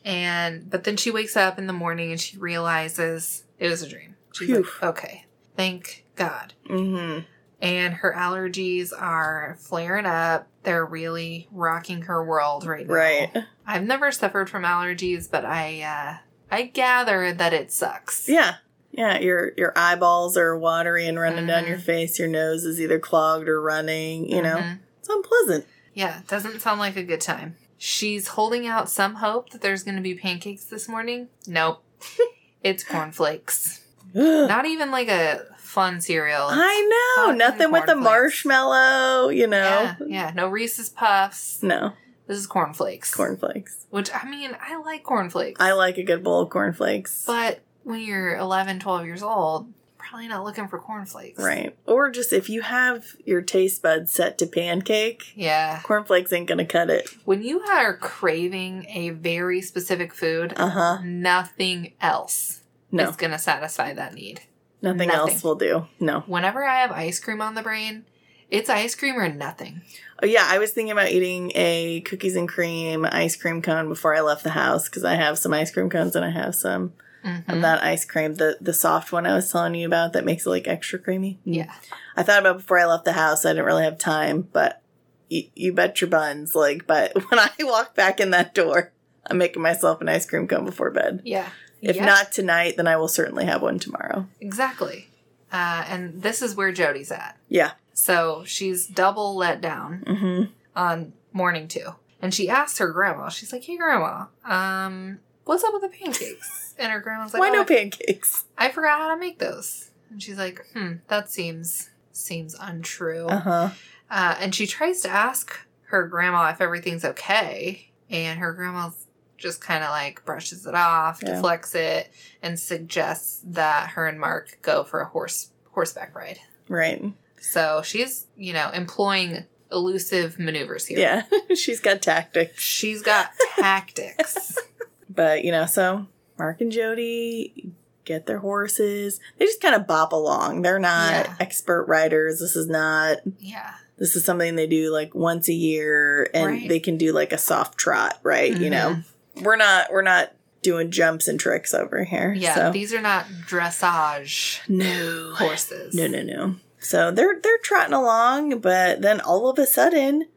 and 0.06 0.70
but 0.70 0.86
then 0.86 0.96
she 0.96 1.12
wakes 1.12 1.36
up 1.36 1.60
in 1.60 1.68
the 1.68 1.74
morning 1.74 2.12
and 2.12 2.22
she 2.22 2.38
realizes 2.38 3.44
it 3.60 3.68
was 3.68 3.82
a 3.82 3.90
dream. 3.90 4.16
She's 4.32 4.48
Phew. 4.48 4.64
like, 4.64 4.84
okay, 4.84 5.26
thank 5.58 6.06
God. 6.16 6.54
Mm-hmm. 6.70 7.26
And 7.62 7.94
her 7.96 8.16
allergies 8.18 8.94
are 8.98 9.58
flaring 9.60 10.06
up. 10.06 10.48
They're 10.64 10.86
really 10.86 11.50
rocking 11.52 12.04
her 12.04 12.24
world 12.24 12.66
right 12.66 12.88
now. 12.88 12.94
Right. 12.94 13.38
I've 13.68 13.84
never 13.84 14.14
suffered 14.14 14.50
from 14.50 14.64
allergies, 14.64 15.30
but 15.30 15.44
I 15.44 15.82
uh, 15.82 16.29
I 16.52 16.64
gather 16.64 17.34
that 17.34 17.54
it 17.54 17.72
sucks. 17.72 18.28
Yeah. 18.28 18.56
Yeah, 18.92 19.20
your 19.20 19.52
your 19.56 19.72
eyeballs 19.78 20.36
are 20.36 20.58
watery 20.58 21.08
and 21.08 21.20
running 21.20 21.46
down 21.46 21.66
Mhm. 21.66 21.70
your 21.70 21.78
face. 21.78 22.18
Your 22.18 22.28
nose 22.28 22.66
is 22.66 22.82
either 22.82 22.98
clogged 23.00 23.48
or 23.48 23.62
running. 23.62 24.28
You 24.30 24.42
know, 24.42 24.58
Mhm. 24.58 24.80
it's 25.00 25.10
unpleasant. 25.10 25.68
Yeah, 25.94 26.22
doesn't 26.28 26.60
sound 26.62 26.80
like 26.80 26.96
a 26.96 27.04
good 27.04 27.22
time. 27.22 27.56
She's 27.78 28.30
holding 28.30 28.66
out 28.68 28.90
some 28.90 29.16
hope 29.16 29.52
that 29.52 29.62
there's 29.62 29.84
going 29.84 29.96
to 29.96 30.02
be 30.02 30.16
pancakes 30.16 30.66
this 30.66 30.88
morning. 30.90 31.30
Nope. 31.48 31.84
it's 32.64 32.84
cornflakes. 32.84 33.82
Not 34.14 34.66
even 34.66 34.90
like 34.92 35.08
a 35.08 35.46
fun 35.58 36.02
cereal. 36.02 36.48
I 36.50 37.24
know 37.28 37.32
nothing 37.32 37.72
with 37.72 37.86
the 37.86 37.96
marshmallow. 37.96 39.30
You 39.30 39.48
know, 39.48 39.60
Yeah, 39.60 39.96
yeah, 40.08 40.32
no 40.36 40.48
Reese's 40.50 40.90
Puffs. 40.90 41.62
no 41.62 41.94
This 42.30 42.38
is 42.38 42.48
cornflakes. 42.48 43.14
cornflakes. 43.14 43.88
Which, 43.90 44.12
I 44.14 44.30
mean, 44.30 44.56
I 44.62 44.78
like 44.78 45.04
cornflakes. 45.04 45.60
I 45.60 45.72
like 45.74 45.98
a 45.98 46.04
good 46.04 46.24
bowl 46.24 46.42
of 46.42 46.50
cornflakes. 46.52 47.24
But 47.26 47.62
when 47.84 48.02
you're 48.02 48.38
11, 48.38 48.80
12 48.80 49.06
years 49.08 49.24
old, 49.24 49.74
probably 49.98 50.28
not 50.28 50.44
looking 50.44 50.68
for 50.68 50.78
cornflakes. 50.78 51.42
Right. 51.44 51.76
Or 51.88 52.12
just 52.12 52.32
if 52.32 52.48
you 52.48 52.62
have 52.62 53.04
your 53.26 53.42
taste 53.42 53.82
buds 53.82 54.12
set 54.14 54.38
to 54.38 54.46
pancake, 54.46 55.34
Yeah. 55.36 55.80
cornflakes 55.82 56.32
ain't 56.32 56.48
gonna 56.48 56.66
cut 56.68 56.92
it. 56.92 57.10
When 57.26 57.42
you 57.42 57.62
are 57.62 57.98
craving 57.98 58.86
a 58.90 59.10
very 59.10 59.62
specific 59.64 60.14
food, 60.14 60.54
Uh 60.56 60.70
huh. 60.70 60.98
nothing 61.04 61.94
else 62.00 62.62
No, 62.92 63.10
is 63.10 63.16
going 63.16 63.32
to 63.32 63.40
satisfy 63.40 63.94
that 63.94 64.14
need. 64.14 64.42
nothing, 64.84 65.08
nothing. 65.08 65.10
else 65.34 65.44
will 65.44 65.56
do. 65.56 65.88
No. 66.00 66.20
Whenever 66.28 66.64
I 66.64 66.78
have 66.82 66.92
ice 66.92 67.20
cream 67.20 67.42
on 67.42 67.56
the 67.56 67.64
brain, 67.64 68.06
it's 68.50 68.70
ice 68.70 68.96
cream 68.96 69.16
or 69.18 69.30
nothing. 69.30 69.82
Oh 70.22 70.26
yeah, 70.26 70.46
I 70.48 70.58
was 70.60 70.72
thinking 70.72 70.92
about 70.92 71.10
eating 71.10 71.52
a 71.56 72.02
cookies 72.02 72.36
and 72.36 72.48
cream 72.48 73.06
ice 73.06 73.36
cream 73.36 73.62
cone 73.62 73.88
before 73.88 74.16
I 74.16 74.22
left 74.22 74.44
the 74.44 74.50
house 74.50 74.90
because 74.90 75.04
I 75.06 75.16
have 75.16 75.38
some 75.40 75.54
ice 75.54 75.72
cream 75.72 75.90
cones 75.90 76.16
and 76.16 76.26
I 76.26 76.30
have 76.32 76.56
some 76.56 76.94
Mhm. 77.24 77.50
of 77.54 77.62
that 77.62 77.84
ice 77.84 78.06
cream, 78.06 78.36
the 78.36 78.58
the 78.62 78.74
soft 78.74 79.12
one 79.12 79.26
I 79.26 79.36
was 79.36 79.52
telling 79.52 79.76
you 79.76 79.86
about 79.86 80.14
that 80.14 80.24
makes 80.24 80.46
it 80.46 80.50
like 80.50 80.68
extra 80.70 80.98
creamy. 81.00 81.38
Yeah. 81.44 81.72
I 82.16 82.24
thought 82.24 82.40
about 82.40 82.58
before 82.58 82.80
I 82.80 82.86
left 82.86 83.04
the 83.06 83.12
house. 83.14 83.46
I 83.46 83.50
didn't 83.50 83.66
really 83.66 83.84
have 83.84 83.98
time, 83.98 84.48
but 84.54 84.82
you, 85.30 85.44
you 85.54 85.74
bet 85.74 86.00
your 86.00 86.10
buns. 86.10 86.56
Like, 86.56 86.88
but 86.88 87.14
when 87.30 87.40
I 87.40 87.50
walk 87.60 87.94
back 87.94 88.20
in 88.22 88.32
that 88.32 88.54
door, 88.56 88.92
I'm 89.26 89.38
making 89.38 89.62
myself 89.62 90.00
an 90.02 90.08
ice 90.10 90.26
cream 90.26 90.48
cone 90.48 90.64
before 90.66 90.92
bed. 90.92 91.22
Yeah. 91.26 91.50
If 91.82 91.98
Yeah, 91.98 92.06
not 92.06 92.32
tonight, 92.32 92.76
then 92.78 92.88
I 92.88 92.96
will 92.96 93.08
certainly 93.10 93.46
have 93.46 93.62
one 93.62 93.80
tomorrow. 93.80 94.28
Exactly. 94.42 95.10
Uh, 95.52 95.84
and 95.90 96.22
this 96.22 96.42
is 96.42 96.56
where 96.56 96.72
Jody's 96.72 97.12
at. 97.12 97.38
Yeah. 97.50 97.72
So 98.00 98.44
she's 98.46 98.88
double 98.88 99.36
let 99.36 99.60
down 99.60 100.04
hmm 100.08 100.44
on 100.76 101.12
morning 101.34 101.68
two. 101.68 101.96
And 102.22 102.34
she 102.34 102.50
asks 102.50 102.80
her 102.80 102.92
grandma, 102.92 103.28
she's 103.30 103.52
like, 103.52 103.64
hey, 103.64 103.76
grandma, 103.78 104.26
um, 104.46 105.20
what's 105.46 105.64
up 105.64 105.74
with 105.74 105.82
the 105.82 105.90
pancakes? 105.90 106.76
And 106.78 106.92
her 106.94 107.00
grandma's 107.02 107.34
like, 107.34 107.42
Why 107.42 107.50
"Oh, 107.50 107.54
no 107.54 107.62
I- 107.62 107.66
pancakes? 107.66 108.46
I 108.58 108.70
forgot 108.70 109.00
how 109.00 109.14
to 109.14 109.20
make 109.20 109.40
those. 109.40 109.92
And 110.10 110.22
she's 110.24 110.38
like, 110.38 110.66
hmm, 110.74 110.94
that 111.10 111.30
seems 111.30 111.90
seems 112.14 112.56
untrue. 112.60 113.28
Uh 113.28 113.40
huh. 113.40 113.70
Uh, 114.10 114.36
and 114.40 114.56
she 114.56 114.66
tries 114.66 115.02
to 115.02 115.10
ask 115.10 115.60
her 115.88 116.08
grandma 116.08 116.50
if 116.52 116.62
everything's 116.62 117.04
okay, 117.06 117.90
and 118.10 118.40
her 118.40 118.54
grandma 118.54 118.90
just 119.38 119.62
kind 119.62 119.84
of 119.84 119.90
like 119.92 120.24
brushes 120.26 120.66
it 120.66 120.76
off, 120.76 121.20
Yeah. 121.22 121.36
deflects 121.36 121.76
it, 121.76 122.10
and 122.42 122.58
suggests 122.60 123.42
that 123.46 123.90
her 123.92 124.08
and 124.08 124.20
Mark 124.20 124.58
go 124.62 124.84
for 124.84 125.02
a 125.02 125.06
horse 125.06 125.50
horseback 125.72 126.16
ride. 126.16 126.40
Right. 126.70 127.04
So 127.42 127.82
she's, 127.84 128.28
you 128.38 128.54
know, 128.54 128.70
employing 128.74 129.46
elusive 129.72 130.40
maneuvers 130.40 130.86
here. 130.88 131.00
Yeah. 131.00 131.24
She's 131.56 131.80
got 131.80 132.02
tactics. 132.02 132.62
She's 132.62 133.02
got 133.02 133.30
tactics. 133.60 134.58
But, 135.12 135.44
you 135.44 135.52
know, 135.52 135.66
so 135.66 136.08
Mark 136.38 136.62
and 136.62 136.72
Jody 136.72 137.74
get 138.06 138.26
their 138.26 138.40
horses. 138.40 139.20
They 139.38 139.46
just 139.46 139.60
kind 139.62 139.76
of 139.76 139.86
bop 139.86 140.14
along. 140.14 140.62
They're 140.62 140.80
not 140.80 141.12
Yeah. 141.26 141.36
expert 141.42 141.86
riders. 141.86 142.40
This 142.40 142.56
is 142.56 142.68
not, 142.68 143.18
Yeah. 143.40 143.74
this 143.98 144.16
is 144.16 144.24
something 144.24 144.56
they 144.56 144.68
do 144.68 144.92
like 144.94 145.14
once 145.14 145.50
a 145.50 145.54
year 145.54 146.30
and 146.34 146.46
Right. 146.46 146.70
they 146.70 146.80
can 146.80 146.96
do 146.98 147.12
like 147.12 147.34
a 147.34 147.38
soft 147.38 147.78
trot, 147.78 148.20
right? 148.24 148.56
You 148.56 148.70
know, 148.70 149.00
Mhm. 149.36 149.44
we're 149.44 149.58
not, 149.58 149.92
we're 149.92 150.04
not 150.04 150.32
doing 150.62 150.90
jumps 150.92 151.28
and 151.28 151.40
tricks 151.40 151.74
over 151.74 152.04
here. 152.06 152.32
Yeah. 152.32 152.56
So. 152.56 152.72
These 152.72 152.94
are 152.94 153.02
not 153.02 153.26
dressage 153.48 154.60
no. 154.70 155.34
horses. 155.36 155.94
No, 155.96 156.08
no, 156.08 156.22
no. 156.22 156.56
So 156.80 157.12
they're, 157.12 157.40
they're 157.42 157.58
trotting 157.60 157.94
along, 157.94 158.60
but 158.60 159.02
then 159.02 159.20
all 159.22 159.50
of 159.50 159.60
a 159.60 159.66
sudden, 159.68 160.28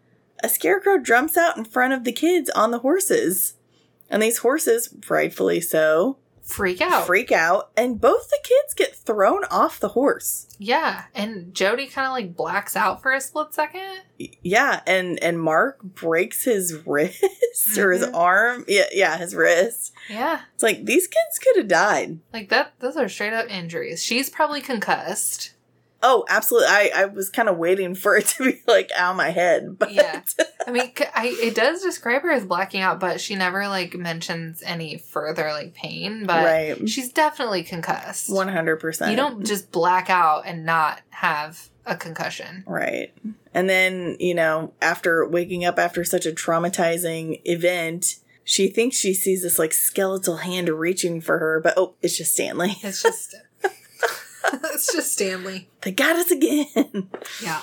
a 0.42 0.48
scarecrow 0.48 0.98
jumps 0.98 1.36
out 1.36 1.56
in 1.56 1.64
front 1.64 1.92
of 1.92 2.04
the 2.04 2.12
kids 2.12 2.50
on 2.50 2.70
the 2.72 2.80
horses. 2.80 3.54
And 4.10 4.22
these 4.22 4.38
horses, 4.38 4.94
rightfully 5.08 5.60
so, 5.60 6.18
Freak 6.42 6.80
out. 6.80 7.06
freak 7.06 7.30
out, 7.30 7.70
and 7.76 8.00
both 8.00 8.28
the 8.28 8.38
kids 8.42 8.74
get 8.74 8.96
thrown 8.96 9.44
off 9.44 9.78
the 9.78 9.90
horse. 9.90 10.48
Yeah. 10.58 11.04
And 11.14 11.54
Jody 11.54 11.86
kind 11.86 12.08
of 12.08 12.12
like 12.12 12.34
blacks 12.36 12.74
out 12.74 13.00
for 13.00 13.12
a 13.12 13.20
split 13.20 13.54
second. 13.54 14.00
Yeah, 14.18 14.80
and 14.84 15.22
and 15.22 15.40
Mark 15.40 15.80
breaks 15.84 16.42
his 16.44 16.74
wrist 16.86 17.22
or 17.78 17.92
his 17.92 18.02
Mhm. 18.04 18.14
arm. 18.14 18.64
Yeah, 18.66 18.86
yeah, 18.92 19.16
his 19.18 19.36
wrist. 19.36 19.92
Yeah. 20.10 20.40
It's 20.54 20.64
like 20.64 20.84
these 20.84 21.06
kids 21.06 21.38
could 21.40 21.56
have 21.58 21.68
died. 21.68 22.18
Like 22.32 22.48
that, 22.48 22.72
those 22.80 22.96
are 22.96 23.08
straight 23.08 23.32
up 23.32 23.48
injuries. 23.48 24.02
She's 24.02 24.28
probably 24.28 24.60
concussed. 24.60 25.52
Oh, 26.02 26.24
absolutely. 26.28 26.68
I 26.68 26.90
I 26.94 27.04
was 27.06 27.30
kind 27.30 27.48
of 27.48 27.56
waiting 27.56 27.94
for 27.94 28.16
it 28.16 28.26
to 28.38 28.44
be 28.44 28.62
like 28.66 28.90
out 28.96 29.12
of 29.12 29.16
my 29.16 29.30
head, 29.30 29.78
but 29.78 29.92
Yeah. 29.92 30.22
I 30.66 30.70
mean, 30.70 30.92
I, 31.14 31.36
it 31.40 31.54
does 31.54 31.82
describe 31.82 32.22
her 32.22 32.30
as 32.30 32.44
blacking 32.44 32.80
out, 32.80 33.00
but 33.00 33.20
she 33.20 33.34
never 33.34 33.68
like 33.68 33.94
mentions 33.94 34.62
any 34.62 34.98
further 34.98 35.50
like 35.52 35.74
pain. 35.74 36.26
But 36.26 36.44
right, 36.44 36.88
she's 36.88 37.12
definitely 37.12 37.62
concussed. 37.62 38.32
one 38.32 38.48
hundred 38.48 38.76
percent. 38.76 39.10
You 39.10 39.16
don't 39.16 39.44
just 39.44 39.72
black 39.72 40.10
out 40.10 40.42
and 40.46 40.64
not 40.64 41.00
have 41.10 41.68
a 41.86 41.96
concussion. 41.96 42.64
Right. 42.66 43.12
And 43.54 43.68
then, 43.68 44.16
you 44.18 44.34
know, 44.34 44.72
after 44.80 45.26
waking 45.26 45.64
up 45.64 45.78
after 45.78 46.04
such 46.04 46.26
a 46.26 46.32
traumatizing 46.32 47.40
event, 47.44 48.16
she 48.44 48.68
thinks 48.68 48.96
she 48.96 49.14
sees 49.14 49.42
this 49.42 49.58
like 49.58 49.72
skeletal 49.72 50.38
hand 50.38 50.68
reaching 50.68 51.20
for 51.20 51.38
her, 51.38 51.60
but 51.60 51.74
oh, 51.76 51.94
it's 52.02 52.16
just 52.16 52.34
Stanley. 52.34 52.76
It's 52.82 53.02
just, 53.02 53.34
it's 54.74 54.92
just 54.92 55.12
Stanley. 55.12 55.68
They 55.82 55.92
got 55.92 56.16
us 56.16 56.30
again. 56.30 57.10
Yeah. 57.42 57.62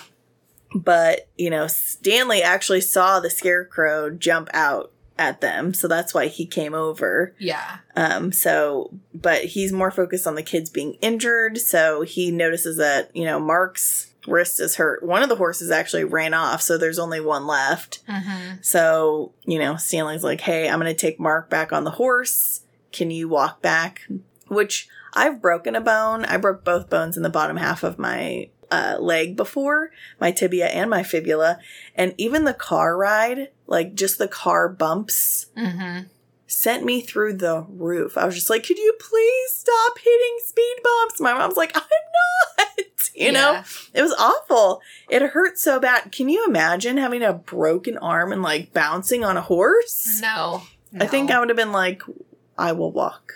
but, 0.76 1.30
you 1.38 1.50
know, 1.50 1.68
Stanley 1.68 2.42
actually 2.42 2.82
saw 2.82 3.20
the 3.20 3.30
scarecrow 3.30 4.10
jump 4.10 4.50
out 4.54 4.92
at 5.18 5.42
them, 5.42 5.74
so 5.74 5.88
that's 5.88 6.14
why 6.14 6.28
he 6.28 6.46
came 6.46 6.74
over. 6.74 7.36
Yeah. 7.38 7.80
Um, 7.96 8.32
so, 8.32 8.94
but 9.14 9.44
he's 9.44 9.74
more 9.74 9.92
focused 9.92 10.26
on 10.26 10.36
the 10.36 10.44
kids 10.44 10.70
being 10.70 10.94
injured. 11.02 11.58
So 11.58 12.04
he 12.04 12.32
notices 12.32 12.78
that, 12.78 13.14
you 13.14 13.26
know, 13.26 13.38
Mark's 13.40 14.14
wrist 14.28 14.62
is 14.62 14.78
hurt. 14.78 15.04
One 15.04 15.22
of 15.22 15.30
the 15.30 15.36
horses 15.36 15.72
actually 15.72 16.06
ran 16.06 16.34
off, 16.34 16.62
so 16.62 16.78
there's 16.78 17.00
only 17.00 17.20
one 17.20 17.46
left. 17.46 18.06
Mm-hmm. 18.08 18.58
So, 18.62 19.34
you 19.46 19.60
know, 19.60 19.76
Stanley's 19.76 20.24
like, 20.24 20.42
hey, 20.42 20.70
I'm 20.70 20.80
going 20.80 20.94
to 20.94 21.00
take 21.00 21.20
Mark 21.20 21.50
back 21.50 21.74
on 21.74 21.84
the 21.84 21.92
horse. 21.92 22.62
Can 22.94 23.12
you 23.12 23.28
walk 23.28 23.62
back? 23.62 24.08
Which 24.48 24.88
I've 25.14 25.42
broken 25.42 25.76
a 25.76 25.82
bone. 25.82 26.26
I 26.26 26.38
broke 26.38 26.64
both 26.64 26.90
bones 26.90 27.18
in 27.18 27.24
the 27.24 27.30
bottom 27.30 27.58
half 27.58 27.84
of 27.84 27.98
my 28.00 28.50
uh, 28.72 28.98
leg 29.00 29.36
before, 29.36 29.92
my 30.20 30.32
tibia 30.32 30.68
and 30.68 30.90
my 30.90 31.04
fibula. 31.04 31.60
And 31.96 32.14
even 32.18 32.44
the 32.44 32.54
car 32.54 32.96
ride, 32.98 33.50
like 33.68 33.96
just 33.96 34.18
the 34.18 34.28
car 34.28 34.70
bumps, 34.70 35.48
Mm-hmm. 35.58 36.04
sent 36.48 36.84
me 36.86 37.02
through 37.02 37.34
the 37.34 37.66
roof. 37.70 38.18
I 38.18 38.26
was 38.26 38.36
just 38.36 38.50
like, 38.50 38.64
could 38.66 38.78
you 38.78 38.94
please 39.00 39.52
stop 39.52 39.98
hitting 39.98 40.38
speed 40.46 40.76
bumps? 40.84 41.20
My 41.20 41.34
mom's 41.34 41.58
like, 41.58 41.72
I'm 41.76 41.82
not. 42.58 42.68
You 43.16 43.34
know, 43.34 43.64
it 43.94 44.02
was 44.02 44.14
awful. 44.18 44.82
It 45.10 45.22
hurt 45.22 45.58
so 45.58 45.78
bad. 45.80 46.10
Can 46.12 46.30
you 46.30 46.46
imagine 46.48 46.96
having 46.96 47.22
a 47.22 47.34
broken 47.34 47.98
arm 47.98 48.32
and 48.32 48.42
like 48.42 48.72
bouncing 48.72 49.26
on 49.26 49.36
a 49.36 49.42
horse? 49.42 50.20
No. 50.22 50.62
I 50.98 51.06
think 51.06 51.30
I 51.30 51.40
would 51.40 51.50
have 51.50 51.58
been 51.58 51.74
like, 51.74 52.02
I 52.58 52.72
will 52.72 52.94
walk. 52.94 53.34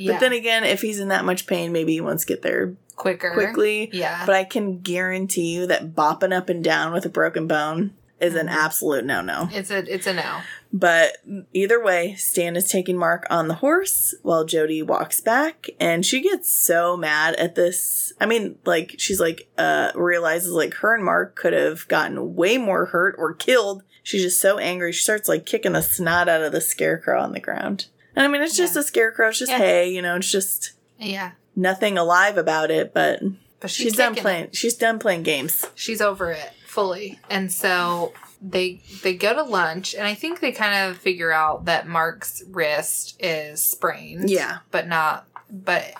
Yeah. 0.00 0.12
But 0.12 0.20
then 0.20 0.32
again, 0.32 0.64
if 0.64 0.80
he's 0.82 0.98
in 1.00 1.08
that 1.08 1.24
much 1.24 1.46
pain, 1.46 1.72
maybe 1.72 1.92
he 1.92 2.00
wants 2.00 2.24
to 2.24 2.28
get 2.32 2.42
there 2.42 2.74
quicker. 2.96 3.32
quickly. 3.32 3.90
Yeah. 3.92 4.24
But 4.26 4.34
I 4.34 4.44
can 4.44 4.80
guarantee 4.80 5.54
you 5.54 5.66
that 5.66 5.94
bopping 5.94 6.34
up 6.36 6.48
and 6.48 6.62
down 6.64 6.92
with 6.92 7.04
a 7.06 7.10
broken 7.10 7.46
bone 7.46 7.92
is 8.20 8.34
an 8.34 8.48
Mhm. 8.48 8.52
absolute 8.52 9.04
no 9.06 9.22
no. 9.22 9.48
it's 9.50 9.70
a 9.70 9.78
it's 9.92 10.06
a 10.06 10.12
no. 10.12 10.40
But 10.72 11.16
either 11.52 11.82
way, 11.82 12.14
Stan 12.16 12.54
is 12.54 12.68
taking 12.70 12.96
Mark 12.96 13.26
on 13.30 13.48
the 13.48 13.54
horse 13.54 14.14
while 14.22 14.44
Jody 14.44 14.82
walks 14.82 15.20
back, 15.20 15.68
and 15.80 16.06
she 16.06 16.20
gets 16.20 16.48
so 16.48 16.96
mad 16.96 17.34
at 17.36 17.54
this. 17.56 18.12
I 18.20 18.26
mean, 18.26 18.56
like 18.66 18.94
she's 18.98 19.18
like 19.20 19.48
uh 19.58 19.90
realizes 19.94 20.52
like 20.52 20.74
her 20.74 20.94
and 20.94 21.04
Mark 21.04 21.34
could 21.34 21.54
have 21.54 21.88
gotten 21.88 22.34
way 22.36 22.56
more 22.58 22.86
hurt 22.86 23.14
or 23.18 23.32
killed. 23.34 23.82
She's 24.02 24.22
just 24.22 24.40
so 24.40 24.58
angry. 24.58 24.92
She 24.92 25.02
starts 25.02 25.28
like 25.28 25.44
kicking 25.46 25.72
the 25.72 25.82
snot 25.82 26.28
out 26.28 26.42
of 26.42 26.52
the 26.52 26.60
scarecrow 26.60 27.20
on 27.20 27.32
the 27.32 27.40
ground. 27.40 27.86
And 28.20 28.28
I 28.28 28.30
mean, 28.30 28.42
it's 28.42 28.54
just 28.56 28.74
Yeah. 28.74 28.80
a 28.80 28.84
scarecrow. 28.84 29.30
It's 29.30 29.38
just 29.38 29.50
Yeah. 29.50 29.56
hay, 29.56 29.88
you 29.90 30.02
know. 30.02 30.16
It's 30.16 30.30
just 30.30 30.72
Yeah. 30.98 31.30
nothing 31.56 31.96
alive 31.96 32.36
about 32.36 32.70
it. 32.70 32.92
But 32.92 33.20
But 33.60 33.70
she's, 33.70 33.84
she's, 33.84 33.96
done 33.96 34.14
playing. 34.14 34.44
it. 34.44 34.56
She's 34.56 34.74
done 34.74 34.98
playing 34.98 35.22
games. 35.22 35.64
She's 35.74 36.02
over 36.02 36.30
it 36.30 36.52
fully. 36.66 37.18
And 37.30 37.50
so 37.50 38.12
they 38.42 38.82
they 39.02 39.14
go 39.14 39.32
to 39.34 39.42
lunch 39.42 39.94
and 39.94 40.06
I 40.06 40.12
think 40.14 40.40
they 40.40 40.52
kind 40.52 40.90
of 40.90 40.98
figure 40.98 41.32
out 41.32 41.64
that 41.64 41.88
Mark's 41.88 42.42
wrist 42.50 43.16
is 43.20 43.62
sprained. 43.64 44.28
Yeah. 44.28 44.58
But 44.70 44.86
not 44.86 45.26
but 45.50 45.94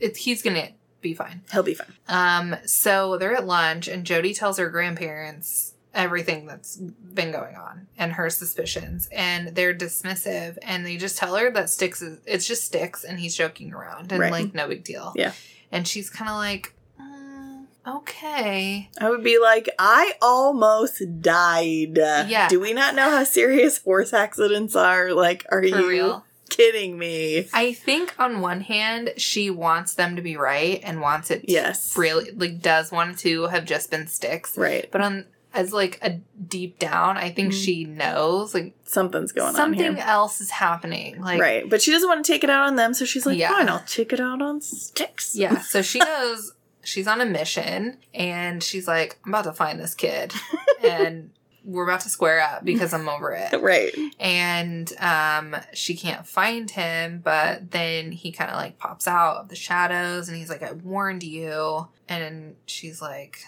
it, 0.00 0.16
he's 0.16 0.40
gonna 0.40 0.70
be 1.02 1.12
fine. 1.12 1.42
He'll 1.52 1.62
be 1.62 1.74
fine. 1.74 1.92
Um, 2.08 2.56
so 2.64 3.18
they're 3.18 3.36
at 3.36 3.46
lunch, 3.46 3.86
and 3.86 4.04
Jody 4.04 4.32
tells 4.34 4.56
her 4.58 4.68
grandparents 4.70 5.74
everything 5.96 6.46
that's 6.46 6.76
been 6.76 7.32
going 7.32 7.56
on 7.56 7.88
and 7.98 8.12
her 8.12 8.30
suspicions, 8.30 9.08
and 9.10 9.48
they're 9.56 9.74
dismissive, 9.74 10.58
and 10.62 10.86
they 10.86 10.96
just 10.96 11.18
tell 11.18 11.34
her 11.34 11.50
that 11.50 11.70
Sticks 11.70 12.02
is 12.02 12.20
it's 12.26 12.46
just 12.46 12.64
Sticks, 12.64 13.02
and 13.02 13.18
he's 13.18 13.34
joking 13.34 13.72
around, 13.72 14.12
and 14.12 14.20
Right. 14.20 14.30
like 14.30 14.54
no 14.54 14.68
big 14.68 14.84
deal. 14.84 15.12
Yeah. 15.16 15.32
and 15.72 15.88
she's 15.88 16.08
kind 16.10 16.30
of 16.30 16.36
like, 16.36 16.74
mm, 17.00 17.64
okay, 17.86 18.88
I 19.00 19.10
would 19.10 19.24
be 19.24 19.38
like, 19.38 19.68
I 19.78 20.12
almost 20.22 21.02
died. 21.20 21.96
Yeah. 21.96 22.48
Do 22.48 22.60
we 22.60 22.72
not 22.72 22.94
know 22.94 23.10
how 23.10 23.24
serious 23.24 23.78
horse 23.78 24.12
accidents 24.12 24.76
are? 24.76 25.12
Like, 25.12 25.44
are 25.50 25.60
for 25.60 25.66
you 25.66 25.88
real. 25.88 26.24
kidding 26.50 26.96
me? 26.98 27.48
I 27.52 27.72
think 27.72 28.14
on 28.18 28.40
one 28.40 28.60
hand, 28.60 29.14
she 29.16 29.50
wants 29.50 29.94
them 29.94 30.14
to 30.16 30.22
be 30.22 30.36
right 30.36 30.80
and 30.84 31.00
wants 31.00 31.30
it. 31.30 31.44
Yes. 31.48 31.96
really 31.96 32.30
like 32.32 32.60
does 32.60 32.92
want 32.92 33.18
to 33.20 33.46
have 33.48 33.64
just 33.64 33.90
been 33.90 34.06
Sticks, 34.06 34.56
Right. 34.56 34.88
but 34.92 35.00
on 35.00 35.24
as 35.56 35.72
like 35.72 35.98
a 36.02 36.20
deep 36.46 36.78
down, 36.78 37.16
I 37.16 37.30
think 37.30 37.52
Mhm. 37.52 37.64
she 37.64 37.84
knows 37.84 38.54
like 38.54 38.74
Something's 38.84 39.32
going 39.32 39.54
something 39.54 39.80
on 39.80 39.86
Something 39.96 40.02
else 40.02 40.40
is 40.40 40.50
happening. 40.50 41.20
Like 41.20 41.40
right. 41.40 41.68
But 41.68 41.82
she 41.82 41.90
doesn't 41.90 42.08
want 42.08 42.24
to 42.24 42.32
take 42.32 42.44
it 42.44 42.50
out 42.50 42.66
on 42.66 42.76
them, 42.76 42.94
so 42.94 43.04
she's 43.04 43.26
like, 43.26 43.38
Yeah. 43.38 43.50
fine, 43.50 43.68
I'll 43.68 43.82
take 43.86 44.12
it 44.12 44.20
out 44.20 44.40
on 44.42 44.60
sticks. 44.60 45.34
yeah, 45.34 45.60
so 45.62 45.82
she 45.82 45.98
knows 45.98 46.52
she's 46.84 47.08
on 47.08 47.20
a 47.20 47.26
mission 47.26 47.98
and 48.14 48.62
she's 48.62 48.86
like, 48.86 49.18
I'm 49.24 49.32
about 49.34 49.44
to 49.44 49.52
find 49.52 49.80
this 49.80 49.94
kid 49.94 50.32
and 50.84 51.30
we're 51.64 51.82
about 51.82 51.98
to 52.02 52.08
square 52.08 52.40
up 52.40 52.64
because 52.64 52.94
I'm 52.94 53.08
over 53.08 53.32
it. 53.32 53.50
Right. 53.60 53.92
And 54.20 54.92
um 55.00 55.56
she 55.72 55.96
can't 55.96 56.24
find 56.24 56.70
him, 56.70 57.20
but 57.24 57.72
then 57.72 58.12
he 58.12 58.30
kind 58.30 58.50
of 58.52 58.56
like 58.56 58.78
pops 58.78 59.08
out 59.08 59.38
of 59.38 59.48
the 59.48 59.56
shadows 59.56 60.28
and 60.28 60.36
he's 60.36 60.48
like, 60.48 60.62
I 60.62 60.70
warned 60.72 61.24
you. 61.24 61.88
And 62.08 62.54
she's 62.66 63.02
like, 63.02 63.38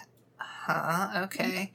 Huh, 0.65 1.23
okay. 1.25 1.71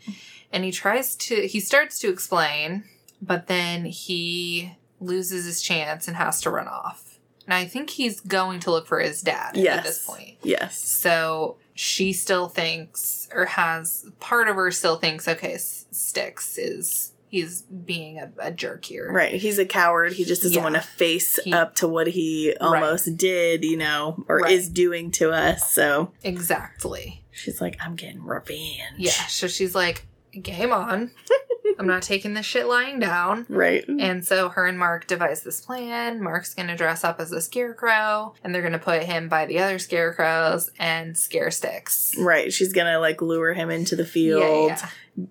And 0.52 0.64
he 0.64 0.70
tries 0.70 1.16
to 1.16 1.46
he 1.46 1.60
starts 1.60 1.98
to 2.00 2.08
explain, 2.10 2.84
but 3.20 3.46
then 3.46 3.84
he 3.86 4.76
loses 5.00 5.44
his 5.46 5.60
chance 5.62 6.06
and 6.08 6.16
has 6.16 6.40
to 6.42 6.50
run 6.50 6.68
off. 6.68 7.18
And 7.46 7.52
I 7.52 7.66
think 7.66 7.90
he's 7.90 8.20
going 8.20 8.60
to 8.60 8.70
look 8.70 8.86
for 8.86 9.00
his 9.00 9.20
dad 9.20 9.56
Yes. 9.56 9.78
at 9.78 9.84
this 9.84 10.06
point. 10.06 10.38
Yes. 10.42 10.78
So 10.78 11.56
she 11.74 12.12
still 12.12 12.48
thinks, 12.48 13.28
or 13.34 13.44
has 13.46 14.06
part 14.20 14.48
of 14.48 14.56
her 14.56 14.70
still 14.70 14.96
thinks, 14.96 15.26
okay, 15.28 15.54
S- 15.54 15.84
Sticks 15.90 16.56
is 16.56 17.12
he's 17.28 17.62
being 17.62 18.18
a, 18.18 18.30
a 18.38 18.50
jerk 18.52 18.84
here. 18.84 19.10
Right. 19.12 19.34
He's 19.34 19.58
a 19.58 19.66
coward. 19.66 20.12
He 20.12 20.24
just 20.24 20.42
doesn't 20.42 20.56
Yeah. 20.56 20.62
want 20.62 20.76
to 20.76 20.80
face 20.80 21.38
He- 21.42 21.52
up 21.52 21.74
to 21.76 21.88
what 21.88 22.06
he 22.06 22.54
almost 22.60 23.16
did, 23.16 23.64
you 23.64 23.76
know, 23.76 24.24
or 24.28 24.38
Right. 24.38 24.52
is 24.52 24.68
doing 24.68 25.10
to 25.12 25.32
us. 25.32 25.70
So 25.72 26.12
Exactly. 26.22 27.23
She's 27.34 27.60
like, 27.60 27.76
I'm 27.80 27.96
getting 27.96 28.24
revenge. 28.24 28.80
Yeah. 28.96 29.10
So 29.28 29.46
she's 29.48 29.74
like, 29.74 30.06
game 30.40 30.72
on. 30.72 31.10
I'm 31.78 31.86
not 31.88 32.02
taking 32.02 32.34
this 32.34 32.46
shit 32.46 32.66
lying 32.66 33.00
down. 33.00 33.46
Right. 33.48 33.84
And 33.88 34.24
so 34.24 34.48
her 34.50 34.66
and 34.66 34.78
Mark 34.78 35.06
devise 35.08 35.42
this 35.42 35.60
plan. 35.60 36.22
Mark's 36.22 36.54
going 36.54 36.68
to 36.68 36.76
dress 36.76 37.02
up 37.02 37.18
as 37.20 37.32
a 37.32 37.40
scarecrow, 37.40 38.34
and 38.44 38.54
they're 38.54 38.62
going 38.62 38.72
to 38.74 38.78
put 38.78 39.02
him 39.02 39.28
by 39.28 39.46
the 39.46 39.58
other 39.58 39.78
scarecrows 39.80 40.70
and 40.78 41.16
scare 41.18 41.50
Sticks. 41.50 42.14
Right. 42.18 42.52
She's 42.52 42.72
going 42.72 42.86
to 42.86 42.98
like 43.00 43.20
lure 43.20 43.54
him 43.54 43.70
into 43.70 43.96
the 43.96 44.04
Yeah, 44.04 44.08
field 44.08 44.68
yeah. 44.68 44.88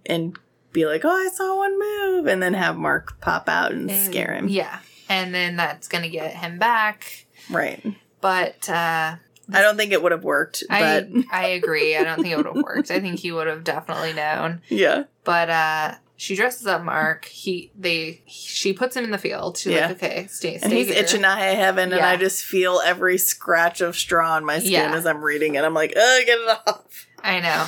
and 0.07 0.38
be 0.73 0.85
like, 0.85 1.05
oh, 1.05 1.09
I 1.11 1.30
saw 1.34 1.57
one 1.57 1.80
move. 1.80 2.27
And 2.27 2.41
then 2.43 2.55
have 2.55 2.75
Mark 2.75 3.21
pop 3.21 3.47
out 3.47 3.71
and 3.71 3.89
And- 3.89 4.05
scare 4.05 4.34
him. 4.34 4.47
Yeah. 4.49 4.80
And 5.07 5.34
then 5.34 5.55
that's 5.55 5.88
going 5.88 6.03
to 6.03 6.09
get 6.09 6.35
him 6.35 6.57
back. 6.59 7.25
Right. 7.49 7.85
But 8.19 8.67
uh, 8.69 9.15
I 9.53 9.61
don't 9.61 9.77
think 9.77 9.91
it 9.91 10.01
would 10.03 10.11
have 10.11 10.23
worked, 10.23 10.63
I 10.69 10.80
but 11.01 11.09
I 11.31 11.47
agree. 11.49 11.95
I 11.95 12.03
don't 12.03 12.17
think 12.17 12.30
it 12.30 12.38
would 12.38 12.45
have 12.45 12.55
worked. 12.55 12.91
I 12.91 12.99
think 12.99 13.19
he 13.19 13.31
would 13.31 13.47
have 13.47 13.63
definitely 13.63 14.13
known. 14.13 14.61
yeah. 14.69 15.03
But 15.23 15.49
uh 15.49 15.95
she 16.15 16.35
dresses 16.35 16.67
up 16.67 16.84
Mark. 16.84 17.25
He 17.25 17.71
they 17.77 18.21
she 18.27 18.71
puts 18.73 18.95
him 18.95 19.03
in 19.03 19.11
the 19.11 19.17
field. 19.17 19.57
She's 19.57 19.73
Yeah. 19.73 19.88
like, 19.88 19.97
okay, 19.97 20.27
stay, 20.27 20.57
stay 20.57 20.63
And 20.63 20.71
he's 20.71 20.88
here. 20.88 21.03
itching 21.03 21.23
high 21.23 21.39
heaven, 21.55 21.91
and 21.91 22.01
I 22.01 22.15
just 22.17 22.43
feel 22.45 22.81
every 22.85 23.17
scratch 23.17 23.81
of 23.81 23.95
straw 23.97 24.34
on 24.34 24.45
my 24.45 24.59
skin 24.59 24.71
Yeah. 24.71 24.95
as 24.95 25.05
I'm 25.05 25.21
reading 25.23 25.55
it. 25.55 25.63
I'm 25.63 25.73
like, 25.73 25.93
oh, 25.95 26.21
get 26.25 26.38
it 26.38 26.59
off. 26.67 27.07
I 27.23 27.39
know. 27.39 27.65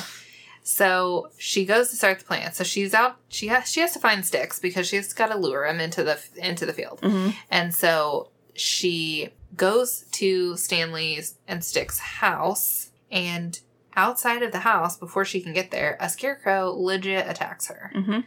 So 0.62 1.30
she 1.38 1.64
goes 1.64 1.90
to 1.90 1.96
start 1.96 2.18
the 2.18 2.24
plant. 2.24 2.54
So 2.56 2.64
she's 2.64 2.92
out. 2.94 3.16
She 3.28 3.48
has 3.48 3.70
she 3.70 3.80
has 3.80 3.92
to 3.92 3.98
find 4.00 4.24
sticks 4.26 4.58
because 4.58 4.88
she's 4.88 5.12
got 5.12 5.28
to 5.30 5.36
lure 5.38 5.64
him 5.66 5.78
into 5.80 6.02
the 6.02 6.18
into 6.36 6.66
the 6.66 6.72
field. 6.72 7.00
Mm-hmm. 7.02 7.30
And 7.50 7.74
so 7.74 8.30
she 8.54 9.28
goes 9.56 10.04
to 10.12 10.56
Stanley's 10.56 11.36
and 11.48 11.64
Stick's 11.64 11.98
house, 11.98 12.90
and 13.10 13.58
outside 13.96 14.42
of 14.42 14.52
the 14.52 14.60
house, 14.60 14.96
before 14.96 15.24
she 15.24 15.40
can 15.40 15.52
get 15.52 15.70
there, 15.70 15.96
a 16.00 16.08
scarecrow 16.08 16.72
legit 16.76 17.28
attacks 17.28 17.68
her. 17.68 17.90
Mm-hmm. 17.94 18.20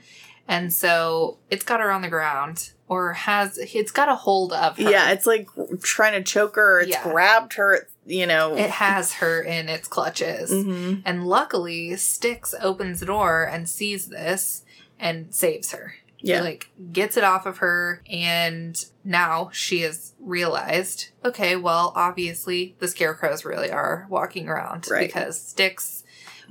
And 0.48 0.74
so 0.74 1.38
it's 1.52 1.64
got 1.64 1.80
her 1.80 1.92
on 1.92 2.02
the 2.02 2.08
ground, 2.08 2.72
or 2.88 3.14
has 3.14 3.60
it's 3.60 3.92
got 3.92 4.10
a 4.10 4.16
hold 4.16 4.52
of 4.52 4.78
her. 4.78 4.90
Yeah, 4.90 5.12
it's 5.12 5.28
like 5.28 5.48
trying 5.84 6.14
to 6.14 6.24
choke 6.24 6.56
her. 6.56 6.80
It's 6.80 6.90
Yeah. 6.90 7.04
grabbed 7.04 7.54
her. 7.54 7.88
You 8.08 8.26
know. 8.26 8.56
it 8.58 8.72
has 8.72 9.14
her 9.16 9.40
in 9.44 9.70
its 9.70 9.88
clutches. 9.88 10.50
Mhm. 10.50 11.04
And 11.06 11.28
luckily, 11.28 11.96
Sticks 11.98 12.56
opens 12.60 13.00
the 13.02 13.06
door 13.06 13.44
and 13.44 13.70
sees 13.70 14.08
this 14.08 14.64
and 15.00 15.32
saves 15.34 15.72
her. 15.74 15.94
He, 16.22 16.30
Yeah. 16.30 16.42
like 16.42 16.70
gets 16.92 17.16
it 17.16 17.24
off 17.24 17.46
of 17.46 17.60
her, 17.60 18.02
and 18.10 18.76
now 19.06 19.50
she 19.54 19.82
has 19.82 20.14
realized, 20.20 21.08
okay, 21.24 21.56
well, 21.56 21.94
obviously 21.96 22.76
the 22.80 22.88
scarecrows 22.90 23.46
really 23.46 23.72
are 23.72 24.06
walking 24.10 24.50
around 24.50 24.88
Right. 24.92 25.08
because 25.08 25.40
Sticks 25.42 26.04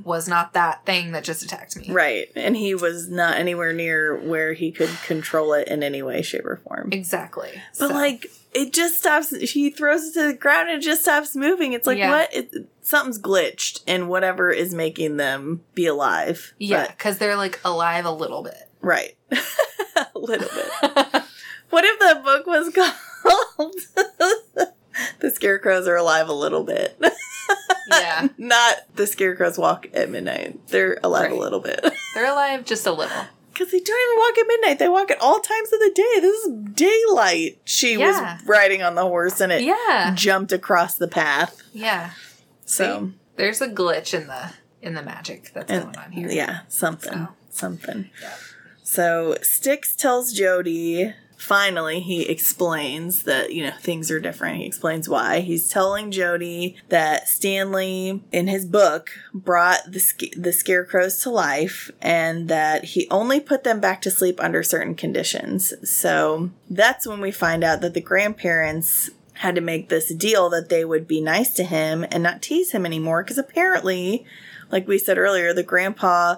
was 0.05 0.27
not 0.29 0.53
that 0.55 0.87
thing 0.87 1.13
that 1.13 1.23
just 1.25 1.43
attacked 1.43 1.77
me. 1.77 1.91
Right. 1.91 2.29
And 2.37 2.57
he 2.57 2.75
was 2.75 3.09
not 3.11 3.37
anywhere 3.37 3.73
near 3.73 4.17
where 4.17 4.53
he 4.53 4.71
could 4.71 4.91
control 5.05 5.53
it 5.55 5.67
in 5.69 5.83
any 5.83 6.03
way, 6.03 6.23
shape, 6.23 6.47
or 6.47 6.61
form. 6.65 6.91
Exactly. 6.93 7.51
But 7.79 7.89
So- 7.89 7.95
like 7.95 8.27
it 8.55 8.73
just 8.73 8.99
stops. 8.99 9.35
She 9.47 9.71
throws 9.71 10.05
it 10.07 10.15
to 10.15 10.27
the 10.29 10.33
ground 10.35 10.71
and 10.71 10.79
it 10.81 10.85
just 10.85 11.03
stops 11.03 11.35
moving. 11.37 11.73
It's 11.75 11.87
like 11.87 11.99
Yeah. 11.99 12.11
what? 12.11 12.33
It, 12.35 12.55
something's 12.81 13.19
glitched 13.21 13.81
in 13.87 14.07
whatever 14.09 14.51
is 14.51 14.73
making 14.73 15.17
them 15.19 15.63
be 15.75 15.85
alive. 15.87 16.55
yeah, 16.59 16.87
because 16.87 17.19
they're 17.19 17.37
like 17.37 17.61
alive 17.65 18.05
a 18.07 18.13
little 18.13 18.43
bit. 18.45 18.68
Right. 18.81 19.17
a 19.31 20.07
little 20.15 20.49
bit. 20.49 21.23
What 21.71 21.85
if 21.85 21.99
the 21.99 22.21
book 22.25 22.47
was 22.47 22.71
called 23.59 23.75
"The 25.21 25.31
Scarecrows 25.31 25.87
Are 25.87 25.97
Alive 25.97 26.29
a 26.29 26.33
Little 26.33 26.65
Bit"? 26.65 26.99
yeah, 27.91 28.29
Not 28.39 28.77
"The 28.95 29.07
Scarecrows 29.07 29.59
Walk 29.59 29.87
at 29.93 30.09
Midnight." 30.11 30.67
They're 30.69 30.99
alive 31.05 31.25
Right. 31.25 31.33
a 31.33 31.37
little 31.43 31.61
bit. 31.61 31.85
they're 32.15 32.31
alive 32.31 32.65
just 32.65 32.87
a 32.87 32.93
little. 32.93 33.25
Because 33.53 33.71
they 33.71 33.81
don't 33.81 34.11
even 34.11 34.19
walk 34.19 34.39
at 34.39 34.47
midnight. 34.47 34.79
They 34.79 34.89
walk 34.89 35.11
at 35.11 35.21
all 35.21 35.41
times 35.41 35.73
of 35.73 35.81
the 35.81 35.91
day. 35.95 36.21
This 36.21 36.45
is 36.47 36.53
daylight. 36.73 37.59
She 37.65 37.99
Yeah. 37.99 38.37
was 38.37 38.47
riding 38.47 38.83
on 38.83 38.95
the 38.95 39.03
horse 39.03 39.41
and 39.41 39.53
it 39.53 39.63
Yeah, 39.63 40.13
jumped 40.15 40.53
across 40.53 40.95
the 40.95 41.09
path. 41.09 41.61
yeah. 41.75 42.13
So, 42.65 43.13
There's 43.37 43.61
a 43.61 43.69
glitch 43.69 44.15
in 44.19 44.27
the 44.29 44.53
in 44.81 44.95
the 44.95 45.03
magic 45.03 45.53
that's 45.53 45.71
and, 45.71 45.85
going 45.85 45.97
on 45.97 46.13
here. 46.13 46.29
yeah, 46.31 46.61
something. 46.69 47.13
So. 47.13 47.29
Something. 47.51 48.11
Yeah. 48.23 48.33
So, 48.91 49.37
Sticks 49.43 49.95
tells 49.95 50.33
Jody, 50.33 51.13
finally, 51.37 52.01
he 52.01 52.23
explains 52.23 53.25
that, 53.25 53.53
you 53.53 53.63
know, 53.63 53.75
things 53.83 54.11
are 54.11 54.19
different. 54.19 54.57
He 54.57 54.65
explains 54.65 55.11
why. 55.11 55.41
He's 55.41 55.69
telling 55.69 56.11
Jody 56.11 56.75
that 56.89 57.29
Stanley, 57.29 58.25
in 58.33 58.47
his 58.47 58.65
book, 58.65 59.11
brought 59.35 59.81
the, 59.87 60.01
sca- 60.01 60.39
the 60.39 60.55
scarecrows 60.55 61.19
to 61.19 61.29
life 61.29 61.91
and 62.01 62.49
that 62.49 62.85
he 62.85 63.07
only 63.11 63.41
put 63.41 63.63
them 63.63 63.79
back 63.79 64.01
to 64.01 64.11
sleep 64.11 64.41
under 64.41 64.63
certain 64.63 64.95
conditions. 64.95 65.75
So, 65.87 66.51
that's 66.71 67.07
when 67.07 67.21
we 67.21 67.31
find 67.31 67.63
out 67.63 67.83
that 67.83 67.93
the 67.93 68.01
grandparents 68.01 69.11
had 69.35 69.55
to 69.57 69.61
make 69.61 69.91
this 69.91 70.15
deal 70.15 70.49
that 70.49 70.71
they 70.71 70.83
would 70.87 71.07
be 71.07 71.21
nice 71.21 71.53
to 71.53 71.63
him 71.63 72.07
and 72.11 72.23
not 72.23 72.41
tease 72.41 72.73
him 72.73 72.87
anymore 72.87 73.23
because 73.23 73.39
apparently 73.39 74.25
like 74.73 74.89
we 74.89 74.99
said 74.99 75.17
earlier 75.17 75.55
the 75.55 75.63
grandpa 75.63 76.35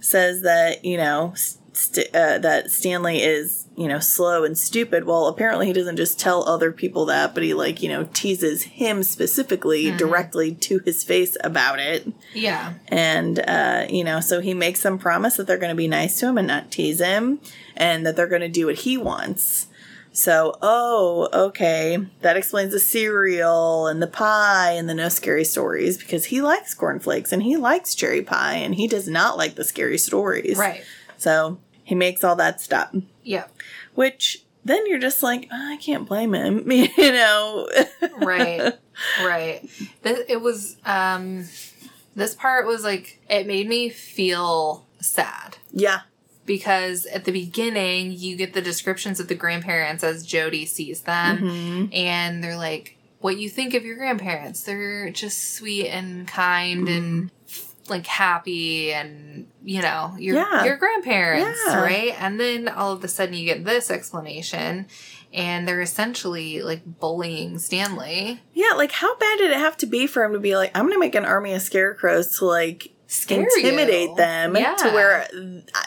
says 0.00 0.42
that 0.42 0.84
you 0.84 0.98
know 0.98 1.32
St- 1.74 2.14
uh, 2.14 2.38
that 2.38 2.70
Stanley 2.70 3.22
is, 3.22 3.66
you 3.76 3.88
know, 3.88 3.98
slow 3.98 4.44
and 4.44 4.56
stupid. 4.58 5.04
Well, 5.04 5.26
apparently 5.26 5.66
he 5.66 5.72
doesn't 5.72 5.96
just 5.96 6.20
tell 6.20 6.46
other 6.46 6.70
people 6.70 7.06
that, 7.06 7.34
but 7.34 7.42
he 7.42 7.54
like, 7.54 7.82
you 7.82 7.88
know, 7.88 8.08
teases 8.12 8.64
him 8.64 9.02
specifically 9.02 9.90
directly 9.90 10.54
to 10.54 10.80
his 10.80 11.02
face 11.02 11.36
about 11.42 11.78
it. 11.80 12.06
Yeah. 12.34 12.74
And 12.88 13.38
uh, 13.38 13.86
you 13.88 14.04
know, 14.04 14.20
so 14.20 14.40
he 14.40 14.54
makes 14.54 14.82
them 14.82 14.98
promise 14.98 15.36
that 15.36 15.46
they're 15.46 15.56
going 15.56 15.70
to 15.70 15.76
be 15.76 15.88
nice 15.88 16.20
to 16.20 16.28
him 16.28 16.38
and 16.38 16.46
not 16.46 16.70
tease 16.70 17.00
him 17.00 17.40
and 17.76 18.06
that 18.06 18.16
they're 18.16 18.26
going 18.26 18.42
to 18.42 18.48
do 18.48 18.66
what 18.66 18.76
he 18.76 18.98
wants. 18.98 19.68
So, 20.12 20.58
oh, 20.60 21.28
okay. 21.32 21.98
That 22.20 22.36
explains 22.36 22.72
the 22.72 22.80
cereal 22.80 23.86
and 23.86 24.02
the 24.02 24.06
pie 24.06 24.72
and 24.72 24.88
the 24.88 24.94
no 24.94 25.08
scary 25.08 25.44
stories 25.44 25.96
because 25.96 26.26
he 26.26 26.42
likes 26.42 26.74
cornflakes 26.74 27.32
and 27.32 27.42
he 27.42 27.56
likes 27.56 27.94
cherry 27.94 28.22
pie 28.22 28.56
and 28.56 28.74
he 28.74 28.86
does 28.86 29.08
not 29.08 29.38
like 29.38 29.54
the 29.54 29.64
scary 29.64 29.96
stories. 29.96 30.58
Right. 30.58 30.84
So 31.22 31.58
he 31.84 31.94
makes 31.94 32.24
all 32.24 32.34
that 32.36 32.60
stop, 32.60 32.94
Yeah. 33.22 33.44
which 33.94 34.44
then 34.64 34.86
you're 34.86 34.98
just 34.98 35.22
like, 35.22 35.48
"Oh, 35.52 35.72
I 35.72 35.76
can't 35.76 36.06
blame 36.08 36.34
him, 36.34 36.70
you 36.70 36.88
know? 36.98 37.68
right 38.18 38.72
right 39.24 39.68
it 40.04 40.40
was 40.40 40.76
um 40.84 41.44
this 42.14 42.34
part 42.34 42.66
was 42.66 42.82
like 42.84 43.20
it 43.30 43.46
made 43.46 43.68
me 43.68 43.88
feel 43.88 44.84
sad 45.00 45.56
yeah. 45.72 46.00
because 46.46 47.06
at 47.06 47.24
the 47.24 47.32
beginning 47.32 48.12
you 48.12 48.36
get 48.36 48.52
the 48.52 48.60
descriptions 48.60 49.18
of 49.18 49.28
the 49.28 49.34
grandparents 49.34 50.04
as 50.04 50.24
jody 50.26 50.66
sees 50.66 51.02
them 51.02 51.38
Mm-hmm. 51.38 51.92
and 51.94 52.44
they're 52.44 52.56
like 52.56 52.96
what 53.20 53.38
you 53.38 53.48
think 53.48 53.74
of 53.74 53.84
your 53.84 53.96
grandparents 53.96 54.62
they're 54.64 55.10
just 55.10 55.54
sweet 55.54 55.88
and 55.88 56.28
kind 56.28 56.88
and 56.88 57.30
like 57.92 58.06
happy 58.06 58.92
and 58.92 59.46
you 59.62 59.80
know 59.80 60.14
your 60.18 60.36
Yeah. 60.36 60.64
your 60.64 60.76
grandparents 60.76 61.60
Yeah. 61.68 61.80
right 61.82 62.14
and 62.20 62.40
then 62.40 62.68
all 62.68 62.92
of 62.92 63.04
a 63.04 63.08
sudden 63.08 63.34
you 63.34 63.44
get 63.44 63.64
this 63.64 63.90
explanation 63.90 64.86
and 65.32 65.66
they're 65.66 65.80
essentially 65.80 66.60
like 66.62 66.82
bullying 67.00 67.58
stanley 67.58 68.40
Yeah, 68.54 68.72
like 68.76 68.92
how 68.92 69.16
bad 69.16 69.38
did 69.38 69.50
it 69.50 69.56
have 69.58 69.76
to 69.78 69.86
be 69.86 70.06
for 70.06 70.24
him 70.24 70.32
to 70.34 70.38
be 70.40 70.56
like, 70.56 70.70
I'm 70.74 70.86
gonna 70.86 70.98
make 70.98 71.14
an 71.14 71.24
army 71.24 71.52
of 71.54 71.62
scarecrows 71.62 72.38
to 72.38 72.44
like 72.46 72.91
Scare 73.12 73.42
intimidate 73.42 74.08
you. 74.10 74.16
them 74.16 74.56
Yeah. 74.56 74.74
to 74.76 74.90
where 74.90 75.28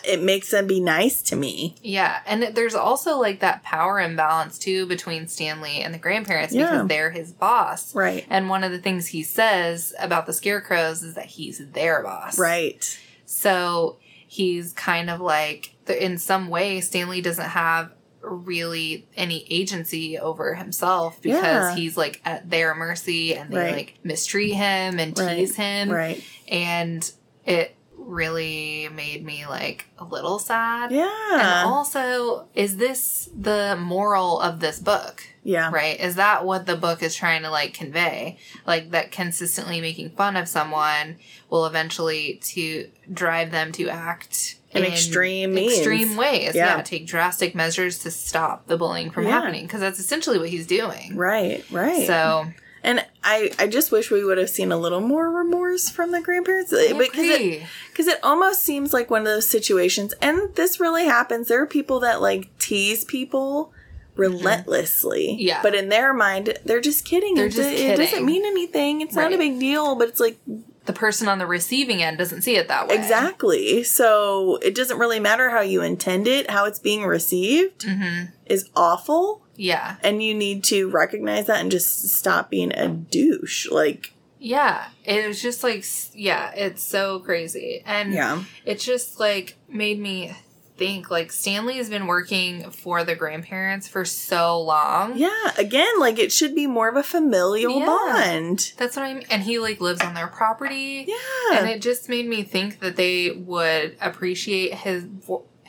it 0.03 0.21
makes 0.21 0.51
them 0.51 0.67
be 0.67 0.79
nice 0.79 1.23
to 1.23 1.35
me. 1.35 1.75
Yeah, 1.81 2.19
and 2.27 2.43
there's 2.55 2.75
also 2.75 3.17
like 3.19 3.39
that 3.39 3.63
power 3.63 3.99
imbalance 3.99 4.59
too 4.59 4.85
between 4.85 5.27
Stanley 5.27 5.81
and 5.81 5.91
the 5.93 5.97
grandparents 5.97 6.53
Yeah. 6.53 6.69
because 6.69 6.87
they're 6.87 7.09
his 7.09 7.31
boss. 7.33 7.95
Right. 7.95 8.25
And 8.29 8.47
one 8.47 8.63
of 8.63 8.71
the 8.71 8.77
things 8.79 9.07
he 9.07 9.23
says 9.23 9.93
about 9.99 10.27
the 10.27 10.33
scarecrows 10.33 11.01
is 11.01 11.15
that 11.15 11.25
he's 11.25 11.59
their 11.71 12.03
boss. 12.03 12.37
Right. 12.37 12.95
So 13.25 13.97
he's 14.27 14.73
kind 14.73 15.09
of 15.09 15.19
like, 15.19 15.73
in 15.87 16.19
some 16.19 16.47
way, 16.49 16.79
Stanley 16.81 17.21
doesn't 17.21 17.49
have 17.49 17.91
really 18.21 19.07
any 19.15 19.45
agency 19.51 20.17
over 20.17 20.55
himself 20.55 21.21
because 21.21 21.43
Yeah. 21.43 21.75
he's 21.75 21.95
like 21.95 22.21
at 22.25 22.49
their 22.49 22.73
mercy 22.73 23.35
and 23.35 23.51
they 23.51 23.57
Right. 23.57 23.73
like 23.75 23.93
mistreat 24.03 24.53
him 24.55 24.99
and 24.99 25.17
Right. 25.17 25.35
tease 25.37 25.55
him. 25.55 25.91
Right. 25.91 26.23
And 26.47 27.09
it 27.45 27.75
really 27.97 28.87
made 28.93 29.25
me 29.25 29.45
like 29.47 29.85
a 29.97 30.03
little 30.03 30.37
sad. 30.37 30.91
Yeah. 30.91 31.09
And 31.33 31.67
also, 31.67 32.47
is 32.53 32.77
this 32.77 33.29
the 33.35 33.75
moral 33.79 34.39
of 34.39 34.59
this 34.59 34.79
book? 34.79 35.23
yeah. 35.43 35.69
Right? 35.71 35.99
Is 35.99 36.15
that 36.15 36.43
what 36.45 36.65
the 36.65 36.75
book 36.75 37.03
is 37.03 37.15
trying 37.15 37.43
to 37.43 37.49
like 37.51 37.73
convey? 37.73 38.37
Like 38.65 38.91
that 38.91 39.11
consistently 39.11 39.79
making 39.81 40.09
fun 40.11 40.35
of 40.37 40.47
someone 40.47 41.17
will 41.49 41.65
eventually 41.67 42.39
to 42.43 42.89
drive 43.11 43.51
them 43.51 43.71
to 43.73 43.89
act 43.89 44.57
In 44.71 44.83
extreme 44.83 45.53
means. 45.53 45.73
extreme 45.73 46.15
ways. 46.17 46.55
Yeah. 46.55 46.77
Yeah. 46.77 46.81
take 46.81 47.05
drastic 47.07 47.53
measures 47.55 47.99
to 47.99 48.11
stop 48.11 48.67
the 48.67 48.75
bullying 48.77 49.09
from 49.11 49.25
Yeah. 49.25 49.31
happening 49.31 49.65
because 49.67 49.81
that's 49.81 49.99
essentially 49.99 50.37
what 50.39 50.49
he's 50.49 50.65
doing. 50.67 51.15
Right. 51.15 51.63
Right. 51.71 52.05
So 52.07 52.47
and 52.83 53.03
I, 53.27 53.51
I 53.57 53.67
just 53.67 53.91
wish 53.91 54.11
we 54.11 54.23
would 54.23 54.37
have 54.37 54.51
seen 54.51 54.71
a 54.71 54.77
little 54.77 55.01
more 55.01 55.31
remorse 55.31 55.89
from 55.89 56.11
the 56.11 56.21
grandparents 56.21 56.69
because 56.71 57.25
it, 57.25 57.63
because 57.91 58.07
it 58.07 58.19
almost 58.21 58.61
seems 58.61 58.93
like 58.93 59.09
one 59.09 59.21
of 59.21 59.27
those 59.27 59.49
situations, 59.49 60.13
and 60.21 60.53
this 60.55 60.79
really 60.79 61.05
happens. 61.05 61.47
There 61.47 61.61
are 61.61 61.65
people 61.65 61.99
that 62.01 62.21
like 62.21 62.55
tease 62.59 63.03
people 63.03 63.73
relentlessly, 64.15 65.27
Mm-hmm. 65.29 65.39
Yeah. 65.39 65.61
But 65.61 65.75
in 65.75 65.89
their 65.89 66.13
mind, 66.13 66.57
they're 66.65 66.81
just 66.81 67.05
kidding. 67.05 67.35
They're 67.35 67.47
it, 67.47 67.53
just 67.53 67.69
it 67.71 67.97
doesn't 67.97 68.25
mean 68.25 68.45
anything. 68.45 69.01
It's 69.01 69.15
not 69.15 69.33
a 69.33 69.37
big 69.37 69.59
deal. 69.59 69.95
But 69.95 70.09
it's 70.09 70.19
like 70.19 70.37
the 70.85 70.93
person 70.93 71.27
on 71.27 71.39
the 71.39 71.47
receiving 71.47 72.03
end 72.03 72.17
doesn't 72.17 72.43
see 72.43 72.55
it 72.55 72.67
that 72.67 72.87
way. 72.87 72.95
exactly. 72.95 73.83
So 73.83 74.57
it 74.61 74.75
doesn't 74.75 74.97
really 74.99 75.19
matter 75.19 75.49
how 75.49 75.61
you 75.61 75.81
intend 75.81 76.27
it. 76.27 76.49
How 76.49 76.65
it's 76.65 76.79
being 76.79 77.03
received 77.05 77.83
hmm 77.87 78.25
is 78.45 78.69
awful, 78.75 79.41
Yeah. 79.55 79.95
and 80.03 80.21
you 80.23 80.33
need 80.33 80.63
to 80.65 80.89
recognize 80.89 81.47
that 81.47 81.61
and 81.61 81.71
just 81.71 82.09
stop 82.09 82.49
being 82.49 82.71
a 82.73 82.87
douche. 82.87 83.69
Like, 83.69 84.13
Yeah, 84.39 84.87
it 85.03 85.27
was 85.27 85.41
just 85.41 85.63
like, 85.63 85.85
yeah, 86.13 86.51
it's 86.55 86.83
so 86.83 87.19
crazy. 87.19 87.81
And 87.85 88.13
yeah, 88.13 88.43
it 88.65 88.79
just 88.79 89.19
like 89.19 89.55
made 89.69 89.99
me 89.99 90.35
think 90.77 91.09
like 91.09 91.31
Stanley 91.31 91.77
has 91.77 91.89
been 91.89 92.05
working 92.05 92.69
for 92.69 93.05
the 93.05 93.15
grandparents 93.15 93.87
for 93.87 94.03
so 94.03 94.59
long. 94.61 95.15
yeah. 95.17 95.51
Again, 95.57 95.87
like 96.01 96.19
it 96.19 96.33
should 96.33 96.53
be 96.53 96.67
more 96.67 96.89
of 96.89 96.97
a 96.97 97.03
familial 97.03 97.79
Yeah. 97.79 97.85
bond. 97.85 98.73
That's 98.75 98.97
what 98.97 99.05
I 99.05 99.13
mean. 99.13 99.25
And 99.29 99.41
he 99.41 99.57
like 99.57 99.79
lives 99.79 100.01
on 100.01 100.13
their 100.15 100.27
property. 100.27 101.05
Yeah. 101.07 101.59
And 101.59 101.69
it 101.69 101.81
just 101.81 102.09
made 102.09 102.27
me 102.27 102.43
think 102.43 102.81
that 102.81 102.97
they 102.97 103.31
would 103.31 103.95
appreciate 104.01 104.73
his 104.73 105.05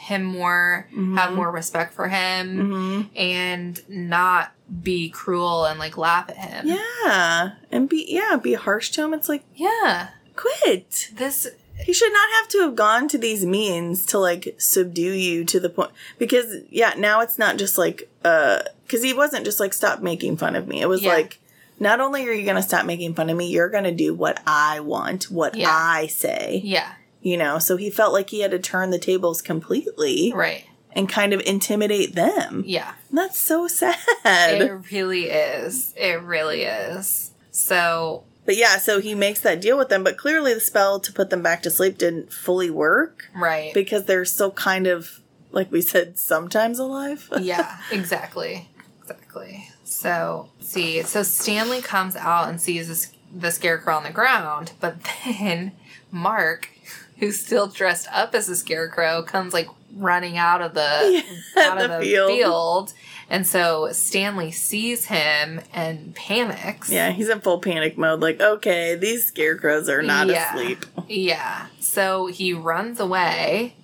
him 0.06 0.24
more, 0.24 0.86
have 1.14 1.34
more 1.34 1.50
respect 1.50 1.92
for 1.94 2.08
him, 2.08 2.70
hmm 2.70 3.02
and 3.16 3.80
not 3.88 4.52
be 4.82 5.08
cruel 5.10 5.64
and 5.64 5.78
like 5.78 5.96
laugh 5.96 6.28
at 6.30 6.36
him. 6.36 6.66
Yeah, 6.66 7.52
and 7.70 7.88
be 7.88 8.04
yeah, 8.08 8.36
be 8.36 8.54
harsh 8.54 8.90
to 8.92 9.04
him. 9.04 9.14
It's 9.14 9.28
like 9.28 9.44
Yeah. 9.54 10.08
quit. 10.34 11.10
This 11.14 11.48
He 11.78 11.92
should 11.92 12.12
not 12.12 12.28
have 12.38 12.48
to 12.48 12.58
have 12.62 12.74
gone 12.74 13.06
to 13.08 13.18
these 13.18 13.44
means 13.44 14.06
to 14.06 14.18
like 14.18 14.54
subdue 14.58 15.12
you 15.12 15.44
to 15.44 15.60
the 15.60 15.68
point 15.68 15.90
because 16.18 16.46
yeah, 16.70 16.94
now 16.96 17.20
it's 17.20 17.38
not 17.38 17.58
just 17.58 17.76
like 17.78 18.08
uh 18.24 18.60
because 18.86 19.02
he 19.02 19.12
wasn't 19.12 19.44
just 19.44 19.60
like 19.60 19.72
stop 19.72 20.00
making 20.00 20.36
fun 20.36 20.56
of 20.56 20.66
me. 20.68 20.80
It 20.80 20.88
was 20.88 21.02
Yeah. 21.02 21.14
like 21.14 21.38
not 21.78 22.00
only 22.00 22.26
are 22.26 22.32
you 22.32 22.46
gonna 22.46 22.62
stop 22.62 22.86
making 22.86 23.14
fun 23.14 23.28
of 23.30 23.36
me, 23.36 23.48
you're 23.48 23.68
gonna 23.68 23.92
do 23.92 24.14
what 24.14 24.40
I 24.46 24.80
want, 24.80 25.30
what 25.30 25.54
Yeah. 25.54 25.68
I 25.70 26.06
say. 26.06 26.60
yeah, 26.64 26.92
You 27.26 27.36
know, 27.36 27.58
so 27.58 27.76
he 27.76 27.90
felt 27.90 28.12
like 28.12 28.30
he 28.30 28.42
had 28.42 28.52
to 28.52 28.60
turn 28.60 28.90
the 28.90 29.00
tables 29.00 29.42
completely 29.42 30.32
right. 30.32 30.64
and 30.92 31.08
kind 31.08 31.32
of 31.32 31.40
intimidate 31.40 32.14
them. 32.14 32.62
Yeah. 32.64 32.94
And 33.08 33.18
that's 33.18 33.36
so 33.36 33.66
sad. 33.66 33.96
It 34.24 34.92
really 34.92 35.24
is. 35.24 35.92
It 35.96 36.22
really 36.22 36.62
is. 36.62 37.32
So 37.50 38.22
But 38.44 38.56
yeah, 38.56 38.76
so 38.78 39.00
he 39.00 39.16
makes 39.16 39.40
that 39.40 39.60
deal 39.60 39.76
with 39.76 39.88
them, 39.88 40.04
but 40.04 40.16
clearly 40.16 40.54
the 40.54 40.60
spell 40.60 41.00
to 41.00 41.12
put 41.12 41.30
them 41.30 41.42
back 41.42 41.64
to 41.64 41.70
sleep 41.70 41.98
didn't 41.98 42.32
fully 42.32 42.70
work 42.70 43.28
right. 43.34 43.74
because 43.74 44.04
they're 44.04 44.24
still 44.24 44.52
kind 44.52 44.86
of, 44.86 45.20
like 45.50 45.72
we 45.72 45.80
said, 45.80 46.20
sometimes 46.20 46.78
alive. 46.78 47.28
yeah, 47.40 47.78
exactly. 47.90 48.68
Exactly. 49.00 49.68
So, 49.82 50.50
see, 50.60 51.02
so 51.02 51.24
Stanley 51.24 51.82
comes 51.82 52.14
out 52.14 52.48
and 52.48 52.60
sees 52.60 52.86
this, 52.86 53.12
the 53.34 53.50
scarecrow 53.50 53.96
on 53.96 54.04
the 54.04 54.10
ground, 54.10 54.74
but 54.78 54.98
then 55.24 55.72
Mark, 56.12 56.68
who's 57.18 57.38
still 57.38 57.66
dressed 57.66 58.08
up 58.12 58.34
as 58.34 58.48
a 58.48 58.56
scarecrow, 58.56 59.22
comes 59.22 59.52
like 59.52 59.68
running 59.94 60.36
out 60.36 60.60
of 60.62 60.74
the 60.74 61.22
Yeah, 61.56 61.62
out 61.70 61.80
of 61.80 61.90
the 61.90 61.96
the 61.98 62.02
field. 62.04 62.30
field. 62.30 62.92
And 63.28 63.44
so 63.46 63.90
Stanley 63.92 64.52
sees 64.52 65.06
him 65.06 65.60
and 65.72 66.14
panics. 66.14 66.88
Yeah, 66.90 67.10
he's 67.10 67.28
in 67.28 67.40
full 67.40 67.60
panic 67.60 67.98
mode. 67.98 68.20
Like, 68.20 68.40
okay, 68.40 68.94
these 68.94 69.26
scarecrows 69.26 69.88
are 69.88 70.02
not 70.02 70.28
Yeah. 70.28 70.54
asleep. 70.54 70.86
Yeah. 71.08 71.66
So 71.80 72.26
he 72.26 72.52
runs 72.52 73.00
away 73.00 73.74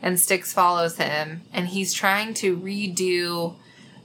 and 0.00 0.20
Sticks 0.20 0.52
follows 0.52 0.98
him 0.98 1.42
and 1.52 1.68
he's 1.68 1.92
trying 1.92 2.34
to 2.34 2.56
redo 2.56 3.56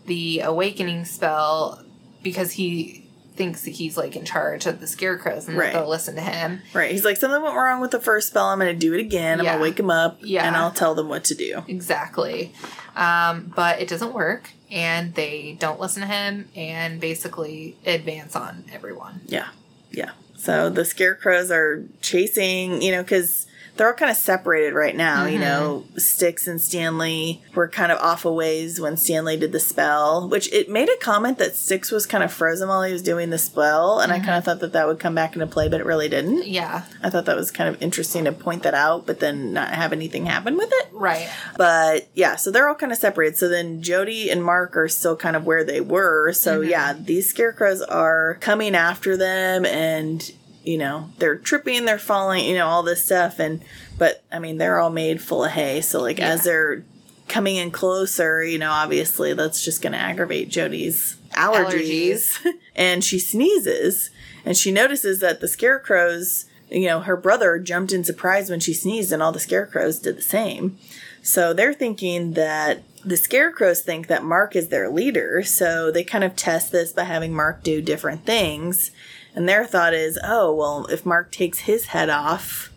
the 0.05 0.39
awakening 0.39 1.05
spell 1.05 1.83
because 2.23 2.53
he 2.53 3.06
thinks 3.37 3.61
that 3.63 3.71
he's 3.71 3.95
like 3.95 4.15
in 4.15 4.25
charge 4.25 4.65
of 4.65 4.79
the 4.81 4.87
scarecrows 4.87 5.47
and 5.47 5.57
Right. 5.57 5.71
they'll 5.73 5.87
listen 5.87 6.15
to 6.15 6.21
him. 6.21 6.61
Right. 6.73 6.91
He's 6.91 7.05
like, 7.05 7.17
something 7.17 7.41
went 7.41 7.55
wrong 7.55 7.79
with 7.79 7.91
the 7.91 7.99
first 7.99 8.27
spell. 8.29 8.47
I'm 8.47 8.59
going 8.59 8.73
to 8.73 8.79
do 8.79 8.93
it 8.93 8.99
again. 8.99 9.39
I'm 9.39 9.45
Yeah. 9.45 9.51
going 9.53 9.59
to 9.63 9.69
wake 9.69 9.79
him 9.79 9.89
up 9.89 10.17
Yeah. 10.21 10.45
and 10.45 10.55
I'll 10.55 10.71
tell 10.71 10.95
them 10.95 11.07
what 11.07 11.23
to 11.25 11.35
do. 11.35 11.63
Exactly. 11.67 12.51
Um, 12.95 13.53
but 13.55 13.79
it 13.79 13.87
doesn't 13.87 14.13
work 14.13 14.49
and 14.71 15.13
they 15.13 15.55
don't 15.59 15.79
listen 15.79 16.01
to 16.01 16.07
him 16.07 16.49
and 16.55 16.99
basically 16.99 17.77
advance 17.85 18.35
on 18.35 18.65
everyone. 18.73 19.21
Yeah. 19.27 19.47
Yeah. 19.91 20.11
So 20.37 20.69
the 20.69 20.83
scarecrows 20.85 21.51
are 21.51 21.83
chasing, 22.01 22.81
you 22.81 22.91
know, 22.91 23.03
because 23.03 23.47
they're 23.77 23.87
all 23.87 23.93
kind 23.93 24.11
of 24.11 24.17
separated 24.17 24.73
right 24.73 24.95
now. 24.95 25.25
You 25.25 25.37
Mm-hmm. 25.39 25.41
know, 25.43 25.83
Sticks 25.97 26.47
and 26.47 26.59
Stanley 26.59 27.41
were 27.53 27.67
kind 27.67 27.91
of 27.91 27.99
off 27.99 28.25
a 28.25 28.31
ways 28.31 28.79
when 28.79 28.97
Stanley 28.97 29.37
did 29.37 29.51
the 29.51 29.59
spell, 29.59 30.27
which 30.27 30.51
it 30.51 30.69
made 30.69 30.89
a 30.89 30.97
comment 30.97 31.37
that 31.37 31.55
Sticks 31.55 31.91
was 31.91 32.05
kind 32.05 32.23
of 32.23 32.31
frozen 32.33 32.67
while 32.69 32.83
he 32.83 32.91
was 32.93 33.01
doing 33.01 33.29
the 33.29 33.37
spell, 33.37 33.99
and 33.99 34.11
I 34.11 34.17
Mm-hmm. 34.17 34.25
kind 34.25 34.37
of 34.37 34.43
thought 34.45 34.59
that 34.61 34.73
that 34.73 34.87
would 34.87 34.99
come 34.99 35.13
back 35.15 35.33
into 35.33 35.47
play, 35.47 35.69
but 35.69 35.79
it 35.79 35.85
really 35.85 36.09
didn't. 36.09 36.47
Yeah. 36.47 36.83
I 37.03 37.09
thought 37.09 37.25
that 37.25 37.35
was 37.35 37.51
kind 37.51 37.69
of 37.73 37.81
interesting 37.81 38.23
to 38.25 38.31
point 38.31 38.63
that 38.63 38.73
out, 38.73 39.05
but 39.05 39.19
then 39.19 39.53
not 39.53 39.69
have 39.73 39.93
anything 39.93 40.25
happen 40.25 40.57
with 40.57 40.69
it. 40.71 40.87
Right. 40.91 41.29
But 41.57 42.07
yeah, 42.15 42.35
so 42.35 42.49
they're 42.51 42.67
all 42.67 42.75
kind 42.75 42.91
of 42.91 42.97
separated. 42.97 43.37
So 43.37 43.47
then 43.47 43.81
Jody 43.83 44.29
and 44.31 44.43
Mark 44.43 44.75
are 44.75 44.87
still 44.87 45.15
kind 45.15 45.35
of 45.35 45.45
where 45.45 45.63
they 45.63 45.81
were. 45.81 46.33
So 46.33 46.61
yeah, 46.61 46.93
these 46.93 47.29
scarecrows 47.29 47.81
are 47.83 48.35
coming 48.41 48.73
after 48.75 49.15
them 49.17 49.65
and 49.65 50.31
you 50.67 50.77
know, 50.77 51.09
they're 51.17 51.37
tripping, 51.37 51.85
they're 51.85 51.97
falling, 51.97 52.45
you 52.45 52.55
know, 52.55 52.67
all 52.67 52.83
this 52.83 53.05
stuff 53.05 53.39
and 53.39 53.63
but 53.97 54.23
I 54.31 54.39
mean, 54.39 54.57
they're 54.57 54.79
all 54.79 54.91
made 54.91 55.21
full 55.21 55.45
of 55.45 55.51
hay. 55.51 55.81
So 55.81 56.01
like 56.01 56.19
as 56.19 56.43
they're 56.43 56.83
coming 57.27 57.55
in 57.55 57.71
closer, 57.71 58.43
you 58.43 58.59
know, 58.59 58.71
obviously 58.71 59.33
that's 59.33 59.63
just 59.63 59.81
going 59.81 59.93
to 59.93 59.97
aggravate 59.97 60.49
Jody's 60.49 61.15
allergies. 61.31 62.37
and 62.75 63.03
she 63.03 63.17
sneezes 63.17 64.11
and 64.45 64.55
she 64.55 64.71
notices 64.71 65.19
that 65.19 65.39
the 65.39 65.47
scarecrows, 65.47 66.45
you 66.69 66.85
know, 66.85 66.99
her 66.99 67.17
brother 67.17 67.57
jumped 67.59 67.93
in 67.93 68.03
surprise 68.03 68.49
when 68.49 68.59
she 68.59 68.73
sneezed 68.73 69.11
and 69.11 69.23
all 69.23 69.31
the 69.31 69.39
scarecrows 69.39 69.99
did 69.99 70.17
the 70.17 70.21
same. 70.21 70.77
So 71.23 71.53
they're 71.53 71.73
thinking 71.73 72.33
that 72.33 72.83
the 73.03 73.17
scarecrows 73.17 73.81
think 73.81 74.07
that 74.07 74.23
Mark 74.23 74.55
is 74.55 74.67
their 74.67 74.89
leader. 74.89 75.43
So 75.43 75.91
they 75.91 76.03
kind 76.03 76.23
of 76.23 76.35
test 76.35 76.71
this 76.71 76.93
by 76.93 77.05
having 77.05 77.33
Mark 77.33 77.63
do 77.63 77.81
different 77.81 78.25
things. 78.25 78.91
And 79.37 79.47
their 79.47 79.65
thought 79.67 79.93
is, 79.93 80.17
oh, 80.23 80.51
well, 80.51 80.87
if 80.87 81.05
Mark 81.05 81.31
takes 81.31 81.59
his 81.59 81.87
head 81.87 82.09
off, 82.09 82.71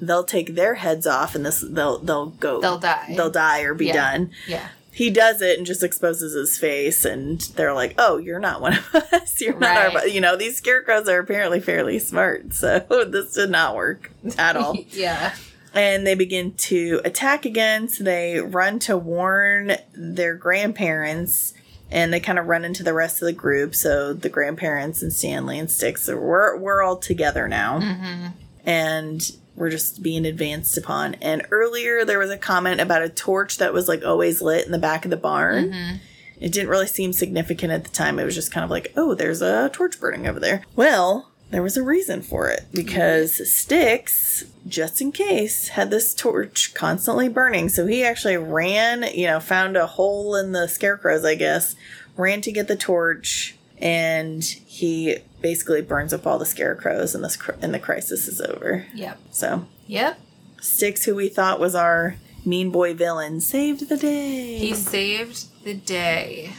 they'll 0.00 0.22
take 0.22 0.54
their 0.54 0.74
heads 0.76 1.08
off 1.08 1.34
and 1.34 1.44
this 1.44 1.60
they'll 1.68 1.98
they'll 1.98 2.26
go 2.26 2.60
They'll 2.60 2.78
die. 2.78 3.14
They'll 3.16 3.30
die 3.32 3.62
or 3.62 3.74
be 3.74 3.86
Yeah. 3.86 3.94
done. 4.12 4.30
Yeah. 4.46 4.68
He 4.92 5.10
does 5.10 5.42
it 5.42 5.58
and 5.58 5.66
just 5.66 5.82
exposes 5.82 6.34
his 6.34 6.56
face 6.56 7.04
and 7.04 7.40
they're 7.56 7.72
like, 7.74 7.94
"Oh, 7.98 8.16
you're 8.18 8.38
not 8.38 8.60
one 8.60 8.74
of 8.78 8.94
us. 9.12 9.40
You're 9.40 9.58
not 9.58 9.76
our 9.76 9.88
Right. 9.88 10.04
bu-" 10.04 10.10
you 10.10 10.20
know, 10.20 10.36
these 10.36 10.56
scarecrows 10.56 11.08
are 11.08 11.18
apparently 11.18 11.58
fairly 11.60 11.98
smart. 11.98 12.52
So 12.54 12.78
this 13.10 13.32
did 13.34 13.50
not 13.50 13.74
work 13.74 14.12
at 14.38 14.56
all 14.56 14.76
Yeah. 14.92 15.34
and 15.74 16.06
they 16.06 16.14
begin 16.14 16.52
to 16.70 17.00
attack 17.04 17.44
again. 17.44 17.88
So 17.88 18.04
they 18.04 18.38
run 18.38 18.78
to 18.80 18.96
warn 18.96 19.76
their 19.96 20.36
grandparents, 20.36 21.54
and 21.90 22.12
they 22.12 22.20
kind 22.20 22.38
of 22.38 22.46
run 22.46 22.64
into 22.64 22.82
the 22.82 22.92
rest 22.92 23.22
of 23.22 23.26
the 23.26 23.32
group. 23.32 23.74
So 23.74 24.12
the 24.12 24.28
grandparents 24.28 25.02
and 25.02 25.12
Stanley 25.12 25.58
and 25.58 25.70
Sticks, 25.70 26.02
so 26.02 26.16
we're 26.16 26.56
we're 26.56 26.82
all 26.82 26.96
together 26.96 27.48
now, 27.48 27.80
mm-hmm. 27.80 28.26
and 28.64 29.32
we're 29.56 29.70
just 29.70 30.02
being 30.02 30.24
advanced 30.24 30.76
upon. 30.76 31.14
And 31.14 31.46
earlier 31.50 32.04
there 32.04 32.18
was 32.18 32.30
a 32.30 32.38
comment 32.38 32.80
about 32.80 33.02
a 33.02 33.08
torch 33.08 33.58
that 33.58 33.72
was 33.72 33.88
like 33.88 34.04
always 34.04 34.40
lit 34.40 34.66
in 34.66 34.72
the 34.72 34.78
back 34.78 35.04
of 35.04 35.10
the 35.10 35.16
barn. 35.16 35.70
Mm-hmm. 35.70 35.96
It 36.40 36.52
didn't 36.52 36.68
really 36.68 36.86
seem 36.86 37.12
significant 37.12 37.72
at 37.72 37.82
the 37.82 37.90
time. 37.90 38.18
It 38.18 38.24
was 38.24 38.36
just 38.36 38.52
kind 38.52 38.62
of 38.62 38.70
like, 38.70 38.92
oh, 38.96 39.14
there's 39.14 39.42
a 39.42 39.70
torch 39.70 39.98
burning 39.98 40.28
over 40.28 40.38
there. 40.38 40.64
Well, 40.76 41.28
there 41.50 41.62
was 41.62 41.76
a 41.76 41.82
reason 41.82 42.22
for 42.22 42.48
it 42.48 42.66
because 42.72 43.50
Sticks, 43.50 44.44
just 44.66 45.00
in 45.00 45.12
case, 45.12 45.68
had 45.68 45.90
this 45.90 46.14
torch 46.14 46.74
constantly 46.74 47.28
burning. 47.28 47.68
So 47.68 47.86
he 47.86 48.04
actually 48.04 48.36
ran, 48.36 49.04
you 49.14 49.26
know, 49.26 49.40
found 49.40 49.76
a 49.76 49.86
hole 49.86 50.36
in 50.36 50.52
the 50.52 50.68
scarecrows, 50.68 51.24
I 51.24 51.34
guess, 51.34 51.74
ran 52.16 52.40
to 52.42 52.52
get 52.52 52.68
the 52.68 52.76
torch, 52.76 53.56
and 53.78 54.44
he 54.44 55.18
basically 55.40 55.82
burns 55.82 56.12
up 56.12 56.26
all 56.26 56.38
the 56.38 56.46
scarecrows, 56.46 57.14
and 57.14 57.24
this 57.24 57.36
cr- 57.36 57.52
and 57.62 57.72
the 57.72 57.78
crisis 57.78 58.28
is 58.28 58.40
over. 58.40 58.86
Yep. 58.94 59.18
So 59.30 59.66
Yep. 59.86 60.20
Sticks, 60.60 61.04
who 61.04 61.14
we 61.14 61.28
thought 61.28 61.60
was 61.60 61.74
our 61.74 62.16
mean 62.44 62.70
boy 62.70 62.94
villain, 62.94 63.40
saved 63.40 63.88
the 63.88 63.96
day. 63.96 64.58
He 64.58 64.74
saved 64.74 65.64
the 65.64 65.74
day. 65.74 66.52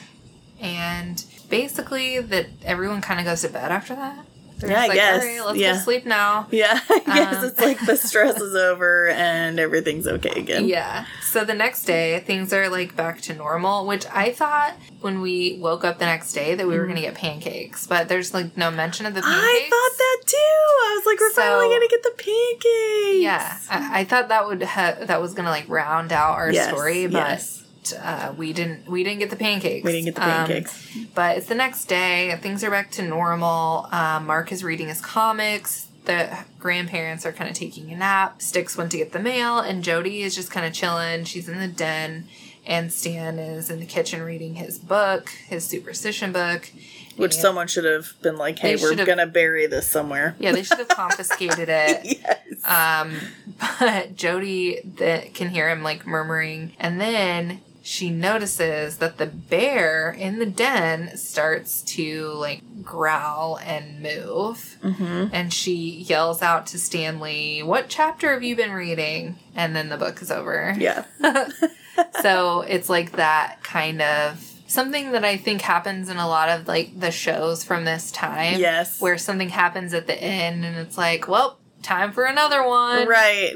And 0.59 1.23
basically 1.49 2.19
that 2.19 2.47
everyone 2.63 3.01
kind 3.01 3.19
of 3.19 3.25
goes 3.25 3.41
to 3.41 3.49
bed 3.49 3.71
after 3.71 3.95
that. 3.95 4.25
They're 4.59 4.71
Yeah, 4.71 4.81
I 4.81 4.87
like, 4.87 4.95
guess. 4.95 5.21
all 5.23 5.27
right, 5.29 5.45
let's 5.45 5.57
Yeah. 5.57 5.73
go 5.73 5.79
sleep 5.79 6.05
now. 6.05 6.47
Yeah, 6.51 6.79
I 6.89 6.99
guess 7.05 7.35
Um, 7.37 7.45
it's 7.45 7.59
like 7.59 7.85
the 7.85 7.95
stress 7.97 8.39
is 8.41 8.55
over 8.55 9.07
and 9.09 9.59
everything's 9.59 10.05
okay 10.07 10.31
again. 10.39 10.67
Yeah. 10.67 11.05
So 11.23 11.45
the 11.45 11.53
next 11.53 11.83
day, 11.85 12.19
things 12.19 12.51
are 12.53 12.69
like 12.69 12.95
back 12.95 13.21
to 13.21 13.33
normal, 13.33 13.85
which 13.87 14.05
I 14.11 14.31
thought 14.31 14.73
when 15.01 15.21
we 15.21 15.57
woke 15.61 15.83
up 15.85 15.99
the 15.99 16.05
next 16.05 16.33
day 16.33 16.55
that 16.55 16.67
we 16.67 16.77
were 16.77 16.83
going 16.85 16.95
to 16.97 17.01
get 17.01 17.15
pancakes, 17.15 17.87
but 17.87 18.09
there's 18.09 18.33
like 18.33 18.57
no 18.57 18.69
mention 18.69 19.05
of 19.05 19.13
the 19.13 19.21
pancakes. 19.21 19.41
Mm-hmm. 19.41 19.65
I 19.65 19.69
thought 19.69 19.97
that 19.97 20.21
too. 20.25 20.35
I 20.37 20.95
was 20.97 21.05
like, 21.05 21.19
we're 21.19 21.31
So- 21.31 21.41
finally 21.41 21.69
gonna 21.75 21.87
get 21.87 22.03
the 22.03 22.11
pancakes. 22.17 23.21
Yeah, 23.21 23.57
I, 23.69 23.99
I 24.01 24.03
thought 24.05 24.27
that 24.29 24.45
would 24.47 24.63
ha- 24.63 24.95
that 25.01 25.21
was 25.21 25.33
gonna 25.33 25.49
like 25.49 25.67
round 25.69 26.11
out 26.11 26.35
our 26.35 26.51
Yes, 26.51 26.67
story, 26.69 27.07
but 27.07 27.17
yes. 27.19 27.58
Uh, 27.93 28.33
we 28.37 28.53
didn't 28.53 28.87
we 28.89 29.03
didn't 29.03 29.19
get 29.19 29.29
the 29.29 29.35
pancakes. 29.35 29.83
We 29.85 29.91
didn't 29.91 30.05
get 30.05 30.15
the 30.15 30.23
Um, 30.23 30.29
pancakes. 30.47 30.87
but 31.15 31.37
it's 31.37 31.47
the 31.47 31.55
next 31.55 31.85
day. 31.85 32.37
Things 32.41 32.63
are 32.63 32.69
back 32.71 32.91
to 32.91 33.01
normal. 33.01 33.87
Um, 33.91 34.25
Mark 34.25 34.51
is 34.51 34.63
reading 34.63 34.87
his 34.87 35.01
comics. 35.01 35.87
The 36.05 36.29
grandparents 36.59 37.25
are 37.25 37.31
kind 37.31 37.49
of 37.49 37.55
taking 37.55 37.91
a 37.91 37.95
nap. 37.97 38.41
Sticks 38.41 38.75
went 38.77 38.91
to 38.91 38.97
get 38.97 39.11
the 39.11 39.19
mail, 39.19 39.59
and 39.59 39.83
Jody 39.83 40.21
is 40.23 40.33
just 40.35 40.49
kind 40.51 40.65
of 40.65 40.73
chilling. 40.73 41.23
She's 41.25 41.47
in 41.47 41.59
the 41.59 41.67
den, 41.67 42.27
and 42.65 42.91
Stan 42.91 43.37
is 43.37 43.69
in 43.69 43.79
the 43.79 43.85
kitchen 43.85 44.21
reading 44.23 44.55
his 44.55 44.79
book, 44.79 45.29
his 45.47 45.65
superstition 45.65 46.31
book. 46.31 46.71
Which 47.15 47.33
And- 47.33 47.41
someone 47.41 47.67
should 47.67 47.83
have 47.83 48.13
been 48.21 48.37
like, 48.37 48.59
hey, 48.59 48.77
we're 48.77 48.95
gonna 48.95 49.27
bury 49.27 49.67
this 49.67 49.87
somewhere. 49.91 50.35
Yeah, 50.39 50.53
they 50.53 50.63
should 50.63 50.77
have 50.79 50.87
confiscated 50.87 51.67
it. 51.67 51.99
yes. 52.23 52.39
Um, 52.65 53.13
but 53.79 54.15
Jody 54.15 54.79
that 54.97 55.33
can 55.33 55.49
hear 55.49 55.69
him 55.69 55.83
like 55.83 56.07
murmuring, 56.07 56.71
and 56.79 56.99
then 56.99 57.59
she 57.89 58.11
notices 58.11 58.97
that 58.97 59.17
the 59.17 59.25
bear 59.25 60.11
in 60.11 60.37
the 60.37 60.45
den 60.45 61.17
starts 61.17 61.81
to 61.81 62.27
like 62.33 62.83
growl 62.83 63.57
and 63.65 63.99
move, 63.99 64.77
hmm 64.83 65.25
and 65.33 65.51
she 65.51 65.73
yells 66.07 66.43
out 66.43 66.67
to 66.67 66.77
Stanley, 66.77 67.63
"What 67.63 67.89
chapter 67.89 68.31
have 68.33 68.43
you 68.43 68.55
been 68.55 68.73
reading?" 68.73 69.39
And 69.55 69.75
then 69.75 69.89
the 69.89 69.97
book 69.97 70.21
is 70.21 70.29
over. 70.29 70.75
Yeah. 70.77 71.05
so 72.21 72.61
it's 72.61 72.89
like 72.89 73.13
that 73.13 73.63
kind 73.63 74.03
of 74.03 74.39
something 74.67 75.13
that 75.13 75.25
I 75.25 75.37
think 75.37 75.61
happens 75.61 76.09
in 76.09 76.17
a 76.17 76.27
lot 76.27 76.49
of 76.49 76.67
like 76.67 76.99
the 76.99 77.09
shows 77.09 77.63
from 77.63 77.85
this 77.85 78.11
time. 78.11 78.59
Yes. 78.59 79.01
Where 79.01 79.17
something 79.17 79.49
happens 79.49 79.95
at 79.95 80.05
the 80.05 80.21
end 80.21 80.63
and 80.63 80.77
it's 80.77 80.95
like, 80.95 81.27
well, 81.27 81.57
time 81.81 82.11
for 82.11 82.25
another 82.25 82.63
one. 82.63 83.07
Right. 83.07 83.55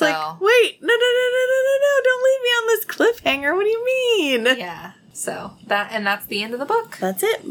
So- 0.00 0.06
like, 0.06 0.40
wait, 0.40 0.82
no, 0.82 0.88
no, 0.88 1.10
no, 1.16 1.26
no, 1.36 1.44
no, 1.46 1.58
no, 1.68 1.74
no! 1.80 2.00
Don't 2.04 2.24
leave 2.24 2.42
me 2.42 2.48
on 2.58 2.66
this 2.66 2.84
cliffhanger. 2.86 3.54
What 3.56 3.64
do 3.64 3.70
you 3.70 3.84
mean? 3.84 4.58
Yeah. 4.58 4.92
So 5.12 5.52
that 5.66 5.90
and 5.92 6.06
that's 6.06 6.26
the 6.26 6.42
end 6.42 6.54
of 6.54 6.60
the 6.60 6.66
book. 6.66 6.96
That's 6.98 7.22
it. 7.22 7.44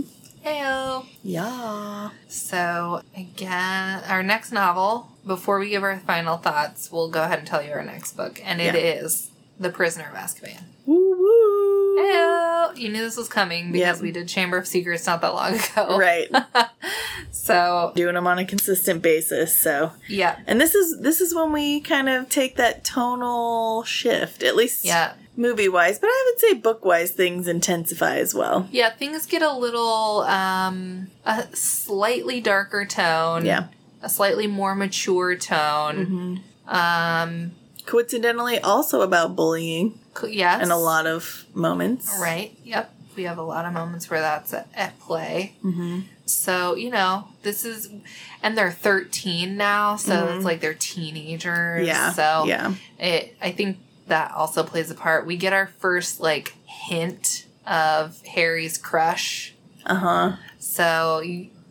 Heyo. 0.45 1.05
Yeah. 1.23 2.09
So 2.27 3.01
again, 3.15 4.03
our 4.07 4.23
next 4.23 4.51
novel. 4.51 5.07
Before 5.27 5.59
we 5.59 5.69
give 5.69 5.83
our 5.83 5.99
final 5.99 6.37
thoughts, 6.37 6.91
we'll 6.91 7.09
go 7.09 7.21
ahead 7.23 7.39
and 7.39 7.47
tell 7.47 7.61
you 7.61 7.71
our 7.73 7.83
next 7.83 8.13
book, 8.17 8.41
and 8.43 8.59
it 8.59 8.73
is 8.73 9.29
The 9.59 9.69
Prisoner 9.69 10.09
of 10.09 10.15
Azkaban. 10.15 10.63
You 12.75 12.89
knew 12.89 13.01
this 13.01 13.17
was 13.17 13.27
coming 13.27 13.71
because 13.71 13.97
Yep. 13.97 14.01
we 14.03 14.11
did 14.11 14.27
Chamber 14.27 14.57
of 14.57 14.67
Secrets 14.67 15.05
not 15.07 15.21
that 15.21 15.33
long 15.33 15.55
ago. 15.55 15.97
Right. 15.97 16.29
So 17.31 17.91
Doing 17.95 18.15
them 18.15 18.27
on 18.27 18.39
a 18.39 18.45
consistent 18.45 19.01
basis. 19.01 19.55
So, 19.57 19.91
yeah, 20.07 20.39
and 20.47 20.59
this 20.59 20.75
is 20.75 20.99
this 21.01 21.21
is 21.21 21.33
when 21.33 21.51
we 21.51 21.79
kind 21.81 22.09
of 22.09 22.29
take 22.29 22.55
that 22.57 22.83
tonal 22.83 23.83
shift, 23.83 24.43
at 24.43 24.55
least 24.55 24.85
yeah, 24.85 25.13
movie 25.35 25.69
wise, 25.69 25.99
but 25.99 26.07
I 26.07 26.31
would 26.31 26.39
say 26.39 26.53
book 26.53 26.85
wise 26.85 27.11
things 27.11 27.47
intensify 27.47 28.17
as 28.17 28.33
well. 28.33 28.67
yeah. 28.71 28.89
Things 28.91 29.25
get 29.25 29.41
a 29.41 29.51
little 29.53 30.21
um 30.21 31.07
a 31.25 31.47
slightly 31.55 32.39
darker 32.41 32.85
tone. 32.85 33.45
Yeah. 33.45 33.67
a 34.01 34.09
slightly 34.09 34.47
more 34.47 34.75
mature 34.75 35.35
tone. 35.35 35.95
Mm-hmm. 36.65 36.75
Um, 36.75 37.51
Coincidentally, 37.85 38.59
also 38.59 39.01
about 39.01 39.35
bullying 39.35 39.97
yes, 40.27 40.63
in 40.63 40.71
a 40.71 40.77
lot 40.77 41.07
of 41.07 41.45
moments. 41.53 42.17
Right. 42.21 42.57
Yep. 42.63 42.93
We 43.15 43.23
have 43.23 43.37
a 43.37 43.43
lot 43.43 43.65
of 43.65 43.73
moments 43.73 44.09
where 44.09 44.21
that's 44.21 44.53
at, 44.53 44.67
at 44.73 44.99
play. 44.99 45.53
Mm-hmm. 45.63 46.01
So 46.25 46.75
you 46.75 46.89
know, 46.89 47.27
this 47.43 47.65
is, 47.65 47.89
and 48.43 48.57
they're 48.57 48.71
thirteen 48.71 49.57
now, 49.57 49.95
so 49.95 50.13
Mhm. 50.13 50.35
it's 50.37 50.45
like 50.45 50.61
they're 50.61 50.73
teenagers. 50.73 51.85
Yeah. 51.87 52.11
So 52.13 52.45
yeah. 52.47 52.73
it, 52.99 53.35
I 53.41 53.51
think 53.51 53.77
that 54.07 54.31
also 54.31 54.63
plays 54.63 54.89
a 54.91 54.95
part. 54.95 55.25
We 55.25 55.37
get 55.37 55.53
our 55.53 55.67
first 55.67 56.19
like 56.19 56.53
hint 56.65 57.45
of 57.67 58.21
Harry's 58.25 58.77
crush. 58.77 59.53
Uh 59.85 59.95
huh. 59.95 60.35
So 60.59 61.21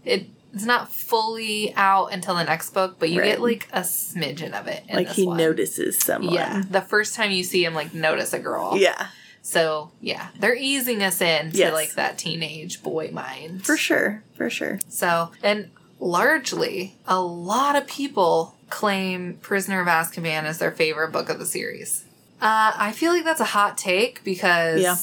it. 0.05 0.27
It's 0.55 0.65
not 0.65 0.93
fully 0.93 1.75
out 1.77 2.07
until 2.13 2.35
the 2.37 2.45
next 2.45 2.71
book, 2.71 2.97
but 2.99 3.11
you 3.11 3.21
Right. 3.21 3.27
get 3.33 3.41
like 3.41 3.69
a 3.73 3.81
smidgen 3.81 4.59
of 4.59 4.67
it. 4.67 4.83
Like 4.93 5.09
he 5.11 5.27
one. 5.27 5.37
notices 5.37 5.99
someone. 5.99 6.35
Yeah, 6.35 6.63
the 6.71 6.81
first 6.81 7.15
time 7.15 7.31
you 7.31 7.45
see 7.45 7.65
him, 7.65 7.75
like 7.75 7.93
notice 7.95 8.33
a 8.33 8.39
girl. 8.39 8.77
Yeah. 8.77 9.09
So 9.43 9.93
yeah, 10.01 10.29
they're 10.39 10.57
easing 10.57 11.03
us 11.03 11.21
in 11.21 11.53
to 11.53 11.57
Yes. 11.59 11.73
like 11.73 11.95
that 11.95 12.19
teenage 12.19 12.83
boy 12.83 13.11
mind. 13.13 13.65
For 13.65 13.77
sure. 13.77 14.23
For 14.37 14.49
sure. 14.51 14.81
So 14.89 15.31
and 15.43 15.71
largely, 16.01 16.97
a 17.07 17.21
lot 17.21 17.77
of 17.77 17.87
people 17.87 18.55
claim 18.71 19.35
Prisoner 19.41 19.81
of 19.81 19.87
Azkaban 19.87 20.45
as 20.45 20.59
their 20.59 20.73
favorite 20.73 21.13
book 21.13 21.29
of 21.29 21.39
the 21.39 21.47
series. 21.47 22.05
Uh, 22.41 22.73
I 22.77 22.93
feel 22.93 23.13
like 23.13 23.25
that's 23.25 23.41
a 23.41 23.45
hot 23.45 23.77
take 23.79 24.23
because 24.25 24.81
Yeah. 24.81 24.97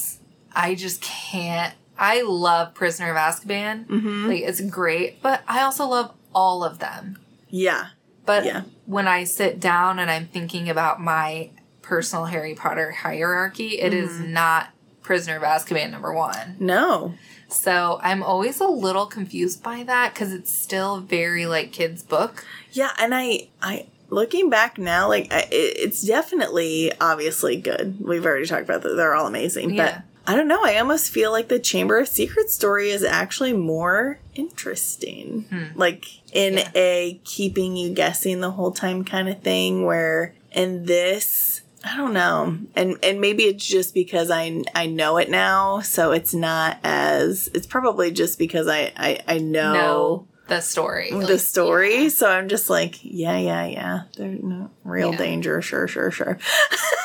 I 0.54 0.74
just 0.74 1.00
can't. 1.02 1.74
I 1.98 2.22
love 2.22 2.74
Prisoner 2.74 3.10
of 3.10 3.16
Azkaban. 3.16 3.86
Mm-hmm. 3.86 4.26
Like, 4.28 4.42
it's 4.42 4.60
great, 4.60 5.22
but 5.22 5.42
I 5.48 5.62
also 5.62 5.86
love 5.86 6.12
all 6.34 6.62
of 6.64 6.78
them. 6.78 7.18
Yeah. 7.48 7.88
But 8.24 8.44
Yeah. 8.44 8.62
when 8.86 9.06
I 9.08 9.24
sit 9.24 9.60
down 9.60 9.98
and 9.98 10.10
I'm 10.10 10.26
thinking 10.26 10.68
about 10.68 11.00
my 11.00 11.50
personal 11.82 12.26
Harry 12.26 12.54
Potter 12.54 12.90
hierarchy, 12.90 13.78
it 13.80 13.94
is 13.94 14.10
Mm-hmm. 14.10 14.32
not 14.32 14.68
Prisoner 15.02 15.36
of 15.36 15.42
Azkaban 15.42 15.90
number 15.92 16.12
one. 16.12 16.56
No. 16.58 17.14
So 17.48 18.00
I'm 18.02 18.24
always 18.24 18.60
a 18.60 18.66
little 18.66 19.06
confused 19.06 19.62
by 19.62 19.84
that 19.84 20.12
because 20.12 20.32
it's 20.32 20.50
still 20.52 20.98
very 20.98 21.46
like 21.46 21.70
kids' 21.70 22.02
book. 22.02 22.44
Yeah, 22.72 22.90
and 22.98 23.14
I, 23.14 23.48
I 23.62 23.86
looking 24.10 24.50
back 24.50 24.78
now, 24.78 25.06
like 25.08 25.32
I, 25.32 25.42
it, 25.52 25.76
it's 25.78 26.02
definitely 26.04 26.90
obviously 27.00 27.56
good. 27.56 27.98
We've 28.00 28.26
already 28.26 28.46
talked 28.46 28.64
about 28.64 28.82
that; 28.82 28.96
they're 28.96 29.14
all 29.14 29.28
amazing. 29.28 29.74
Yeah. 29.74 30.02
But 30.02 30.02
I 30.26 30.34
don't 30.34 30.48
know. 30.48 30.64
I 30.64 30.78
almost 30.78 31.10
feel 31.12 31.30
like 31.30 31.48
the 31.48 31.58
Chamber 31.60 31.98
of 31.98 32.08
Secrets 32.08 32.54
story 32.54 32.90
is 32.90 33.04
actually 33.04 33.52
more 33.52 34.18
interesting, 34.34 35.70
like 35.76 36.04
in 36.32 36.54
Hmm. 36.54 36.58
Yeah. 36.58 36.70
a 36.74 37.20
keeping 37.24 37.76
you 37.76 37.90
guessing 37.90 38.40
the 38.40 38.50
whole 38.50 38.72
time 38.72 39.04
kind 39.04 39.28
of 39.28 39.40
thing. 39.42 39.84
Where 39.84 40.34
in 40.52 40.86
this. 40.86 41.62
I 41.84 41.96
don't 41.96 42.14
know. 42.14 42.58
And 42.74 42.96
and 43.04 43.20
maybe 43.20 43.44
it's 43.44 43.64
just 43.64 43.94
because 43.94 44.28
I 44.30 44.62
I 44.74 44.86
know 44.86 45.18
it 45.18 45.30
now, 45.30 45.80
so 45.80 46.10
it's 46.10 46.34
not 46.34 46.78
as 46.82 47.48
it's 47.54 47.66
probably 47.66 48.10
just 48.10 48.38
because 48.40 48.66
I 48.66 48.92
I, 48.96 49.20
I 49.28 49.38
know 49.38 49.72
Know 49.72 50.28
the 50.48 50.60
story. 50.60 51.10
the 51.10 51.18
Like, 51.18 51.38
story. 51.40 52.02
yeah. 52.04 52.08
So 52.08 52.28
I'm 52.28 52.48
just 52.48 52.68
like, 52.68 52.96
yeah, 53.02 53.36
yeah, 53.38 53.66
yeah. 53.66 54.00
There's 54.16 54.42
no 54.42 54.70
real 54.82 55.12
Yeah. 55.12 55.18
danger. 55.18 55.62
Sure, 55.62 55.86
sure, 55.86 56.10
sure. 56.10 56.38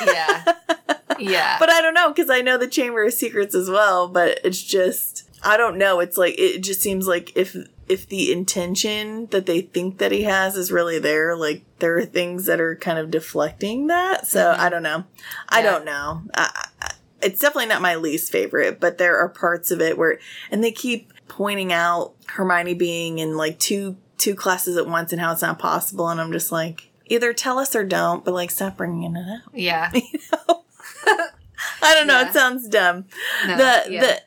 Yeah. 0.04 0.44
Yeah. 1.30 1.56
But 1.58 1.70
I 1.70 1.80
don't 1.80 1.94
know 1.94 2.12
because 2.12 2.30
I 2.30 2.40
know 2.40 2.58
the 2.58 2.68
Chamber 2.68 3.04
of 3.04 3.12
Secrets 3.14 3.54
as 3.54 3.68
well. 3.70 4.08
But 4.08 4.40
it's 4.44 4.62
just, 4.62 5.28
I 5.42 5.56
don't 5.56 5.78
know. 5.78 6.00
It's 6.00 6.16
like 6.16 6.34
it 6.38 6.60
just 6.60 6.80
seems 6.80 7.06
like 7.06 7.36
if 7.36 7.56
if 7.88 8.08
the 8.08 8.32
intention 8.32 9.26
that 9.26 9.44
they 9.46 9.60
think 9.60 9.98
that 9.98 10.12
he 10.12 10.22
has 10.22 10.56
is 10.56 10.72
really 10.72 10.98
there, 10.98 11.36
like 11.36 11.62
there 11.80 11.96
are 11.98 12.04
things 12.06 12.46
that 12.46 12.60
are 12.60 12.76
kind 12.76 12.98
of 12.98 13.10
deflecting 13.10 13.88
that. 13.88 14.26
So 14.26 14.54
I 14.56 14.68
don't 14.68 14.82
know. 14.82 15.04
I 15.48 15.58
Mm-hmm. 15.58 15.64
Yeah. 15.64 15.70
don't 15.72 15.84
know. 15.84 16.22
I, 16.34 16.66
I, 16.80 16.90
it's 17.22 17.40
definitely 17.40 17.66
not 17.66 17.82
my 17.82 17.94
least 17.96 18.32
favorite, 18.32 18.80
but 18.80 18.98
there 18.98 19.16
are 19.18 19.28
parts 19.28 19.70
of 19.70 19.80
it 19.80 19.96
where, 19.98 20.18
and 20.50 20.64
they 20.64 20.72
keep 20.72 21.12
pointing 21.28 21.72
out 21.72 22.14
Hermione 22.26 22.74
being 22.74 23.18
in 23.18 23.36
like 23.36 23.58
two 23.58 23.96
two 24.18 24.34
classes 24.34 24.76
at 24.76 24.86
once 24.86 25.12
and 25.12 25.20
how 25.20 25.32
it's 25.32 25.42
not 25.42 25.58
possible, 25.58 26.08
and 26.08 26.20
I'm 26.20 26.32
just 26.32 26.50
like, 26.52 26.90
either 27.06 27.32
tell 27.32 27.58
us 27.58 27.74
or 27.76 27.84
don't, 27.84 28.24
but 28.24 28.32
like 28.34 28.50
stop 28.50 28.76
bringing 28.76 29.14
it 29.16 29.18
up. 29.28 29.42
yeah. 29.54 29.90
I 31.82 31.94
don't 31.94 32.06
know. 32.06 32.20
Yeah. 32.20 32.28
It 32.28 32.32
sounds 32.32 32.68
dumb. 32.68 33.06
No, 33.46 33.56
the 33.56 33.92
yeah. 33.92 34.00
the 34.00 34.20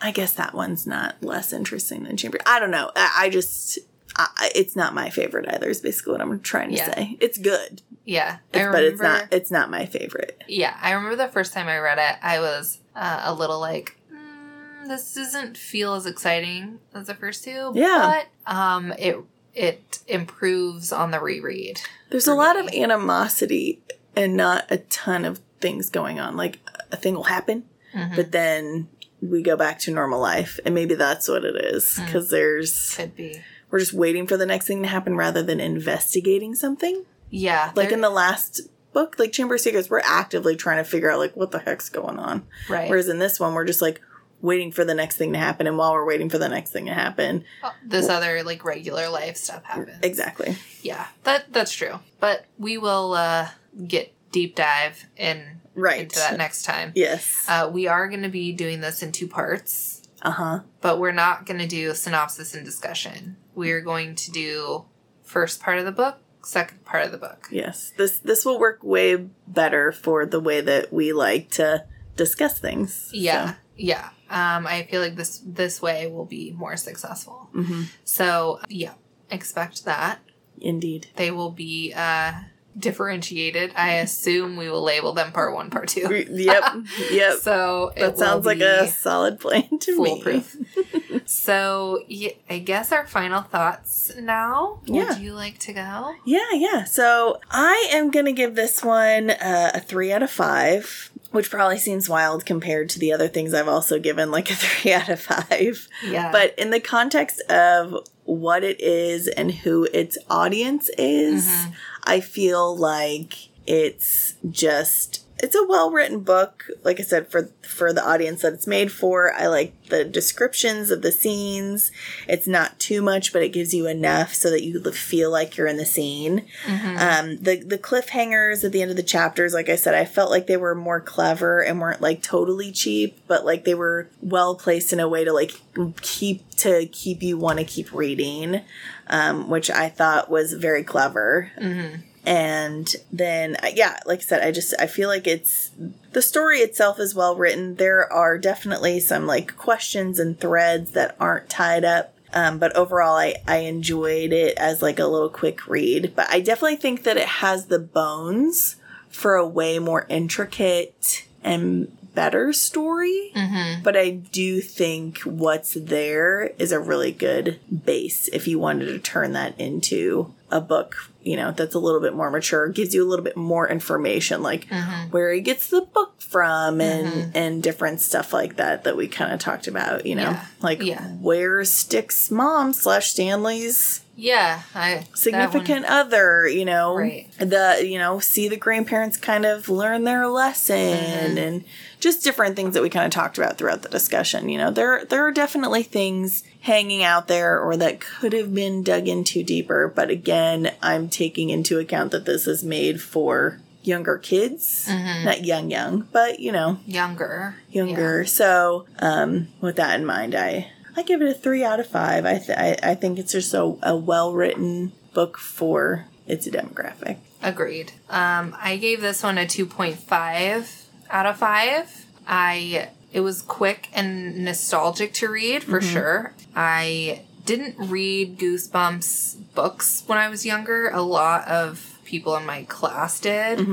I 0.00 0.10
guess 0.12 0.32
that 0.34 0.54
one's 0.54 0.86
not 0.86 1.16
less 1.22 1.52
interesting 1.52 2.04
than 2.04 2.16
Chamber. 2.16 2.38
I 2.46 2.60
don't 2.60 2.70
know. 2.70 2.90
I, 2.96 3.14
I 3.24 3.30
just 3.30 3.78
I, 4.16 4.50
it's 4.54 4.74
not 4.74 4.94
my 4.94 5.10
favorite 5.10 5.48
either. 5.48 5.68
Is 5.68 5.80
basically 5.80 6.12
what 6.12 6.20
I'm 6.20 6.40
trying 6.40 6.70
to 6.70 6.76
Yeah. 6.76 6.94
say. 6.94 7.16
It's 7.20 7.38
good, 7.38 7.82
yeah. 8.04 8.38
It's, 8.52 8.72
but 8.72 8.82
it's 8.84 9.00
not. 9.00 9.28
It's 9.32 9.50
not 9.50 9.70
my 9.70 9.86
favorite. 9.86 10.42
Yeah, 10.48 10.76
I 10.80 10.92
remember 10.92 11.16
the 11.16 11.28
first 11.28 11.52
time 11.52 11.68
I 11.68 11.78
read 11.78 11.98
it, 11.98 12.16
I 12.22 12.40
was 12.40 12.78
uh, 12.96 13.22
a 13.24 13.34
little 13.34 13.60
like, 13.60 13.96
mm, 14.12 14.88
this 14.88 15.14
doesn't 15.14 15.56
feel 15.56 15.94
as 15.94 16.06
exciting 16.06 16.80
as 16.94 17.06
the 17.06 17.14
first 17.14 17.44
two. 17.44 17.72
Yeah. 17.74 18.22
But 18.46 18.52
um, 18.52 18.92
it 18.98 19.18
it 19.54 19.98
improves 20.08 20.92
on 20.92 21.10
the 21.12 21.20
reread. 21.20 21.80
There's 22.10 22.26
a 22.28 22.34
lot 22.34 22.58
of 22.58 22.68
animosity 22.74 23.80
and 24.16 24.36
not 24.36 24.64
a 24.70 24.78
ton 24.78 25.24
of 25.24 25.40
things 25.60 25.90
going 25.90 26.18
on. 26.20 26.36
Like 26.36 26.58
a 26.92 26.96
thing 26.96 27.14
will 27.14 27.24
happen, 27.24 27.64
Mhm. 27.94 28.16
but 28.16 28.32
then 28.32 28.88
we 29.20 29.42
go 29.42 29.56
back 29.56 29.78
to 29.80 29.90
normal 29.90 30.20
life, 30.20 30.58
and 30.64 30.74
maybe 30.74 30.94
that's 30.94 31.26
what 31.28 31.44
it 31.44 31.56
is. 31.56 31.98
Because 32.04 32.30
there's 32.30 32.94
Could 32.94 33.16
be. 33.16 33.42
we're 33.70 33.80
just 33.80 33.92
waiting 33.92 34.26
for 34.26 34.36
the 34.36 34.46
next 34.46 34.66
thing 34.66 34.82
to 34.82 34.88
happen 34.88 35.16
rather 35.16 35.42
than 35.42 35.60
investigating 35.60 36.54
something. 36.54 37.04
Yeah. 37.30 37.72
Like 37.74 37.90
in 37.92 38.00
the 38.00 38.10
last 38.10 38.60
book, 38.92 39.16
like 39.18 39.32
Chamber 39.32 39.56
of 39.56 39.60
Secrets, 39.60 39.90
we're 39.90 40.00
actively 40.04 40.56
trying 40.56 40.78
to 40.78 40.88
figure 40.88 41.10
out 41.10 41.18
like 41.18 41.36
what 41.36 41.50
the 41.50 41.58
heck's 41.58 41.88
going 41.88 42.18
on. 42.18 42.46
right. 42.68 42.88
Whereas 42.88 43.08
in 43.08 43.18
this 43.18 43.38
one, 43.40 43.54
we're 43.54 43.64
just 43.66 43.82
like 43.82 44.00
waiting 44.40 44.70
for 44.70 44.84
the 44.84 44.94
next 44.94 45.16
thing 45.16 45.32
to 45.32 45.38
happen, 45.38 45.66
and 45.66 45.76
while 45.76 45.92
we're 45.92 46.06
waiting 46.06 46.30
for 46.30 46.38
the 46.38 46.48
next 46.48 46.70
thing 46.70 46.86
to 46.86 46.94
happen, 46.94 47.44
Oh, 47.64 47.72
this 47.84 48.08
other 48.08 48.44
like 48.44 48.64
regular 48.64 49.08
life 49.08 49.36
stuff 49.36 49.64
happens. 49.64 49.98
exactly. 50.02 50.56
Yeah, 50.80 51.08
that 51.24 51.52
that's 51.52 51.72
true. 51.72 51.98
But 52.20 52.44
we 52.56 52.78
will 52.78 53.14
uh, 53.14 53.48
get 53.86 54.12
deep 54.32 54.56
dive 54.56 55.06
in 55.16 55.60
Right. 55.74 56.00
into 56.00 56.16
that 56.16 56.36
next 56.36 56.64
time. 56.64 56.90
Yes. 56.96 57.44
Uh, 57.48 57.70
we 57.72 57.86
are 57.86 58.08
going 58.08 58.22
to 58.24 58.28
be 58.28 58.52
doing 58.52 58.80
this 58.80 59.02
in 59.02 59.12
two 59.12 59.28
parts. 59.28 60.02
Uh 60.20 60.30
huh. 60.32 60.60
but 60.80 60.98
we're 60.98 61.12
not 61.12 61.46
going 61.46 61.60
to 61.60 61.66
do 61.68 61.94
synopsis 61.94 62.52
and 62.52 62.64
discussion. 62.64 63.36
We're 63.54 63.80
going 63.80 64.16
to 64.16 64.32
do 64.32 64.84
first 65.22 65.60
part 65.62 65.78
of 65.78 65.84
the 65.84 65.92
book, 65.92 66.18
second 66.42 66.84
part 66.84 67.04
of 67.06 67.12
the 67.12 67.18
book. 67.18 67.46
Yes. 67.52 67.92
This 67.96 68.18
this 68.18 68.44
will 68.44 68.58
work 68.58 68.82
way 68.82 69.28
better 69.46 69.92
for 69.92 70.26
the 70.26 70.40
way 70.40 70.60
that 70.60 70.92
we 70.92 71.12
like 71.12 71.50
to 71.52 71.84
discuss 72.16 72.58
things. 72.58 73.10
Yeah, 73.14 73.54
yeah. 73.76 74.08
Um, 74.28 74.66
I 74.66 74.88
feel 74.90 75.00
like 75.00 75.14
this 75.14 75.40
this 75.46 75.80
way 75.80 76.08
will 76.08 76.24
be 76.26 76.50
more 76.50 76.76
successful. 76.76 77.48
So, 77.54 77.60
mhm. 77.60 77.84
So 78.02 78.60
yeah, 78.68 78.94
expect 79.30 79.84
that 79.84 80.18
Indeed. 80.60 81.06
they 81.14 81.30
will 81.30 81.52
be 81.52 81.92
uh, 81.94 82.32
differentiated. 82.78 83.72
I 83.76 83.94
assume 83.94 84.56
we 84.56 84.68
will 84.70 84.82
label 84.82 85.12
them 85.12 85.32
part 85.32 85.54
one, 85.54 85.70
part 85.70 85.88
two. 85.88 86.26
Yep. 86.30 86.64
Yep. 87.10 87.38
So 87.40 87.92
it 87.96 88.00
that 88.00 88.18
sounds 88.18 88.44
like 88.46 88.60
a 88.60 88.86
solid 88.88 89.40
plan 89.40 89.78
to 89.78 89.96
foolproof. 89.96 90.56
so 91.26 92.02
yeah, 92.08 92.30
I 92.48 92.58
guess 92.58 92.92
our 92.92 93.06
final 93.06 93.42
thoughts 93.42 94.12
now. 94.18 94.80
Yeah. 94.84 95.08
Would 95.10 95.18
you 95.18 95.32
like 95.34 95.58
to 95.60 95.72
go? 95.72 96.14
Yeah, 96.24 96.52
yeah. 96.54 96.84
So 96.84 97.40
I 97.50 97.88
am 97.92 98.10
gonna 98.10 98.32
give 98.32 98.54
this 98.54 98.82
one 98.84 99.30
uh, 99.30 99.72
a 99.74 99.80
three 99.80 100.12
out 100.12 100.22
of 100.22 100.30
five, 100.30 101.10
which 101.30 101.50
probably 101.50 101.78
seems 101.78 102.08
wild 102.08 102.44
compared 102.46 102.88
to 102.90 102.98
the 102.98 103.12
other 103.12 103.28
things 103.28 103.54
I've 103.54 103.68
also 103.68 103.98
given 103.98 104.30
like 104.30 104.50
a 104.50 104.54
three 104.56 104.92
out 104.92 105.08
of 105.08 105.20
five. 105.20 105.88
Yeah. 106.04 106.32
But 106.32 106.54
in 106.58 106.70
the 106.70 106.80
context 106.80 107.40
of 107.50 108.06
what 108.24 108.62
it 108.62 108.78
is 108.80 109.26
and 109.28 109.50
who 109.50 109.88
its 109.94 110.18
audience 110.28 110.90
is, 110.98 111.46
Mhm. 111.46 111.72
I 112.04 112.20
feel 112.20 112.76
like 112.76 113.48
it's 113.66 114.34
just 114.50 115.24
it's 115.40 115.54
a 115.54 115.64
well 115.66 115.90
written 115.90 116.20
book. 116.20 116.66
Like 116.84 117.00
I 117.00 117.02
said, 117.02 117.28
for 117.30 117.50
for 117.62 117.92
the 117.92 118.06
audience 118.06 118.42
that 118.42 118.52
it's 118.52 118.66
made 118.66 118.90
for, 118.90 119.32
I 119.32 119.46
like 119.46 119.72
the 119.88 120.04
descriptions 120.04 120.90
of 120.90 121.02
the 121.02 121.12
scenes. 121.12 121.90
It's 122.26 122.46
not 122.46 122.78
too 122.78 123.02
much, 123.02 123.32
but 123.32 123.42
it 123.42 123.50
gives 123.52 123.72
you 123.72 123.86
enough 123.86 124.34
so 124.34 124.50
that 124.50 124.62
you 124.64 124.80
feel 124.92 125.30
like 125.30 125.56
you're 125.56 125.66
in 125.66 125.76
the 125.76 125.86
scene. 125.86 126.44
Mhm. 126.66 126.98
Um, 126.98 127.36
the 127.38 127.56
the 127.56 127.78
cliffhangers 127.78 128.64
at 128.64 128.72
the 128.72 128.82
end 128.82 128.90
of 128.90 128.96
the 128.96 129.02
chapters, 129.02 129.54
like 129.54 129.68
I 129.68 129.76
said, 129.76 129.94
I 129.94 130.04
felt 130.04 130.30
like 130.30 130.46
they 130.46 130.56
were 130.56 130.74
more 130.74 131.00
clever 131.00 131.60
and 131.62 131.80
weren't 131.80 132.00
like 132.00 132.22
totally 132.22 132.72
cheap, 132.72 133.18
but 133.26 133.44
like 133.44 133.64
they 133.64 133.74
were 133.74 134.08
well 134.20 134.54
placed 134.54 134.92
in 134.92 135.00
a 135.00 135.08
way 135.08 135.24
to 135.24 135.32
like 135.32 135.52
keep 136.00 136.48
to 136.56 136.86
keep 136.86 137.22
you 137.22 137.38
want 137.38 137.58
to 137.60 137.64
keep 137.64 137.92
reading, 137.92 138.62
um, 139.06 139.48
which 139.48 139.70
I 139.70 139.88
thought 139.88 140.28
was 140.30 140.52
very 140.54 140.82
clever. 140.82 141.52
Mhm. 141.60 142.02
And 142.28 142.94
then, 143.10 143.56
uh, 143.56 143.68
yeah, 143.72 144.00
like 144.04 144.18
I 144.18 144.22
said, 144.22 144.42
I 144.46 144.52
just 144.52 144.74
I 144.78 144.86
feel 144.86 145.08
like 145.08 145.26
it's 145.26 145.70
the 146.12 146.20
story 146.20 146.58
itself 146.58 147.00
is 147.00 147.14
well 147.14 147.34
written. 147.34 147.76
There 147.76 148.12
are 148.12 148.36
definitely 148.36 149.00
some 149.00 149.26
like 149.26 149.56
questions 149.56 150.18
and 150.18 150.38
threads 150.38 150.90
that 150.90 151.16
aren't 151.18 151.48
tied 151.48 151.86
up. 151.86 152.12
Um, 152.34 152.58
but 152.58 152.76
overall, 152.76 153.16
I, 153.16 153.36
I 153.46 153.60
enjoyed 153.60 154.34
it 154.34 154.58
as 154.58 154.82
like 154.82 154.98
a 154.98 155.06
little 155.06 155.30
quick 155.30 155.66
read. 155.66 156.12
But 156.14 156.28
I 156.28 156.40
definitely 156.40 156.76
think 156.76 157.04
that 157.04 157.16
it 157.16 157.26
has 157.28 157.66
the 157.66 157.78
bones 157.78 158.76
for 159.08 159.34
a 159.36 159.48
way 159.48 159.78
more 159.78 160.04
intricate 160.10 161.24
and 161.42 161.90
better 162.14 162.52
story. 162.52 163.32
Mhm. 163.34 163.82
But 163.82 163.96
I 163.96 164.10
do 164.10 164.60
think 164.60 165.20
what's 165.20 165.72
there 165.72 166.52
is 166.58 166.72
a 166.72 166.80
really 166.80 167.12
good 167.12 167.58
base 167.86 168.28
if 168.34 168.46
you 168.46 168.58
wanted 168.58 168.86
to 168.86 168.98
turn 168.98 169.32
that 169.32 169.58
into 169.58 170.34
a 170.50 170.60
book, 170.60 170.96
you 171.22 171.36
know, 171.36 171.50
that's 171.52 171.74
a 171.74 171.78
little 171.78 172.00
bit 172.00 172.14
more 172.14 172.30
mature, 172.30 172.68
gives 172.68 172.94
you 172.94 173.02
a 173.04 173.08
little 173.08 173.24
bit 173.24 173.36
more 173.36 173.68
information, 173.68 174.42
like 174.42 174.66
Mhm. 174.68 175.10
where 175.10 175.32
he 175.32 175.40
gets 175.40 175.68
the 175.68 175.80
book 175.82 176.14
from 176.20 176.80
and 176.80 177.34
and 177.34 177.62
different 177.62 178.00
stuff 178.00 178.32
like 178.32 178.56
that 178.56 178.84
that 178.84 178.96
we 178.96 179.08
kind 179.08 179.32
of 179.32 179.38
talked 179.40 179.66
about, 179.66 180.06
you 180.06 180.14
know, 180.14 180.30
Yeah. 180.30 180.44
like 180.60 180.82
Yeah. 180.82 181.02
where's 181.20 181.70
Stick's 181.70 182.30
mom 182.30 182.72
slash 182.72 183.10
Stanley's 183.10 184.00
Yeah, 184.20 184.62
I 184.74 185.04
significant 185.14 185.84
other, 185.86 186.46
you 186.48 186.64
know, 186.64 186.96
Right. 186.96 187.28
the 187.38 187.78
you 187.86 187.98
know, 187.98 188.18
see 188.20 188.48
the 188.48 188.56
grandparents 188.56 189.16
kind 189.16 189.44
of 189.46 189.68
learn 189.68 190.04
their 190.04 190.26
lesson 190.28 190.76
Mm-hmm. 190.76 191.38
and 191.38 191.64
just 192.00 192.22
different 192.24 192.56
things 192.56 192.74
that 192.74 192.82
we 192.82 192.90
kind 192.90 193.06
of 193.06 193.10
talked 193.12 193.38
about 193.38 193.58
throughout 193.58 193.82
the 193.82 193.88
discussion. 193.88 194.48
You 194.48 194.58
know, 194.58 194.70
there 194.70 195.04
there 195.04 195.26
are 195.26 195.32
definitely 195.32 195.82
things 195.82 196.42
hanging 196.60 197.02
out 197.02 197.28
there 197.28 197.60
or 197.60 197.76
that 197.76 198.00
could 198.00 198.32
have 198.32 198.54
been 198.54 198.82
dug 198.82 199.08
into 199.08 199.42
deeper, 199.42 199.88
but 199.94 200.10
again, 200.10 200.72
I'm 200.82 201.08
taking 201.08 201.50
into 201.50 201.78
account 201.78 202.10
that 202.12 202.24
this 202.24 202.46
is 202.46 202.62
made 202.64 203.00
for 203.00 203.58
younger 203.82 204.18
kids, 204.18 204.86
Mm-hmm. 204.88 205.24
not 205.24 205.44
young 205.44 205.70
young, 205.70 206.06
but 206.12 206.40
you 206.40 206.52
know, 206.52 206.78
younger. 206.86 207.56
younger. 207.70 208.24
So, 208.26 208.86
um, 208.98 209.48
with 209.60 209.76
that 209.76 209.98
in 209.98 210.04
mind, 210.06 210.34
I 210.34 210.70
I 210.96 211.02
give 211.02 211.22
it 211.22 211.28
a 211.30 211.34
three 211.34 211.64
out 211.64 211.80
of 211.80 211.86
five. 211.86 212.26
I 212.26 212.38
th- 212.38 212.58
I, 212.58 212.76
I 212.90 212.94
think 212.96 213.18
it's 213.18 213.32
just 213.32 213.54
a, 213.54 213.76
a 213.82 213.96
well 213.96 214.32
written 214.32 214.92
book 215.14 215.38
for 215.38 216.06
its 216.26 216.46
demographic. 216.48 217.16
Agreed. 217.42 217.92
Um, 218.10 218.54
I 218.60 218.76
gave 218.76 219.00
this 219.00 219.22
one 219.22 219.38
a 219.38 219.46
two 219.46 219.64
point 219.64 219.96
five 219.98 220.77
out 221.10 221.26
of 221.26 221.36
five. 221.38 222.06
I 222.26 222.90
it 223.12 223.20
was 223.20 223.42
quick 223.42 223.88
and 223.94 224.44
nostalgic 224.44 225.12
to 225.14 225.28
read 225.28 225.64
for 225.64 225.80
sure. 225.80 226.34
I 226.54 227.22
didn't 227.46 227.76
read 227.78 228.38
Goosebumps 228.38 229.54
books 229.54 230.02
when 230.06 230.18
I 230.18 230.28
was 230.28 230.44
younger. 230.44 230.90
A 230.90 231.00
lot 231.02 231.48
of 231.48 231.98
people 232.04 232.36
in 232.36 232.44
my 232.44 232.64
class 232.64 233.18
did. 233.20 233.66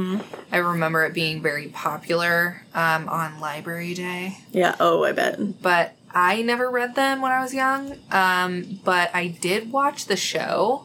I 0.52 0.58
remember 0.58 1.06
it 1.06 1.14
being 1.14 1.42
very 1.42 1.68
popular 1.68 2.64
um, 2.74 3.08
on 3.10 3.40
Library 3.40 3.94
Day. 3.94 4.38
Yeah. 4.52 4.76
Oh, 4.80 5.04
I 5.04 5.12
bet. 5.12 5.62
but 5.62 5.94
I 6.14 6.42
never 6.44 6.70
read 6.70 6.96
them 6.96 7.22
when 7.22 7.32
I 7.34 7.42
was 7.42 7.54
young. 7.54 7.98
Um, 8.12 8.80
but 8.86 9.12
I 9.14 9.28
did 9.28 9.72
watch 9.74 10.06
the 10.06 10.16
show, 10.16 10.84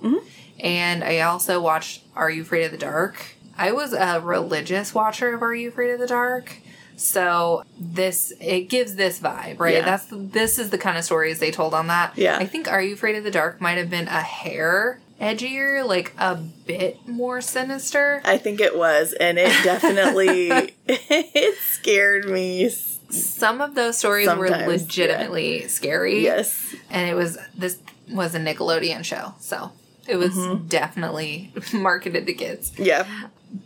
and 0.58 1.04
I 1.04 1.20
also 1.20 1.60
watched 1.60 2.02
Are 2.16 2.28
You 2.30 2.42
Afraid 2.42 2.64
of 2.64 2.72
the 2.72 2.78
Dark? 2.78 3.36
I 3.58 3.72
was 3.72 3.92
a 3.92 4.20
religious 4.20 4.94
watcher 4.94 5.34
of 5.34 5.42
Are 5.42 5.54
You 5.54 5.68
Afraid 5.68 5.92
of 5.92 6.00
the 6.00 6.06
Dark. 6.06 6.58
So 6.96 7.64
this 7.78 8.32
it 8.40 8.68
gives 8.68 8.94
this 8.96 9.20
vibe, 9.20 9.58
right? 9.58 9.74
Yeah. 9.76 9.84
That's 9.84 10.06
this 10.10 10.58
is 10.58 10.68
the 10.70 10.78
kind 10.78 10.98
of 10.98 11.04
stories 11.04 11.38
they 11.38 11.50
told 11.50 11.72
on 11.72 11.86
that. 11.86 12.16
Yeah. 12.18 12.36
I 12.38 12.46
think 12.46 12.70
Are 12.70 12.82
You 12.82 12.94
Afraid 12.94 13.16
of 13.16 13.24
the 13.24 13.30
Dark 13.30 13.60
might 13.60 13.78
have 13.78 13.88
been 13.88 14.06
a 14.08 14.20
hair 14.20 15.00
edgier, 15.20 15.86
like 15.86 16.12
a 16.18 16.34
bit 16.36 17.06
more 17.08 17.40
sinister. 17.40 18.20
I 18.24 18.36
think 18.38 18.60
it 18.60 18.76
was, 18.76 19.12
and 19.14 19.38
it 19.38 19.52
definitely 19.64 20.48
it 20.86 21.58
scared 21.72 22.26
me. 22.28 22.68
Some 23.10 23.60
of 23.60 23.74
those 23.74 23.96
stories 23.98 24.26
Sometimes, 24.26 24.50
were 24.50 24.56
yeah. 24.58 24.66
legitimately 24.66 25.68
scary. 25.68 26.22
Yes. 26.22 26.74
and 26.90 27.08
it 27.08 27.14
was 27.14 27.38
this 27.56 27.78
was 28.10 28.34
a 28.34 28.38
Nickelodeon 28.38 29.04
show, 29.04 29.34
so 29.40 29.72
it 30.06 30.16
was 30.16 30.34
Mm-hmm. 30.34 30.66
definitely 30.66 31.52
marketed 31.72 32.26
to 32.26 32.34
kids. 32.34 32.72
Yeah. 32.78 33.06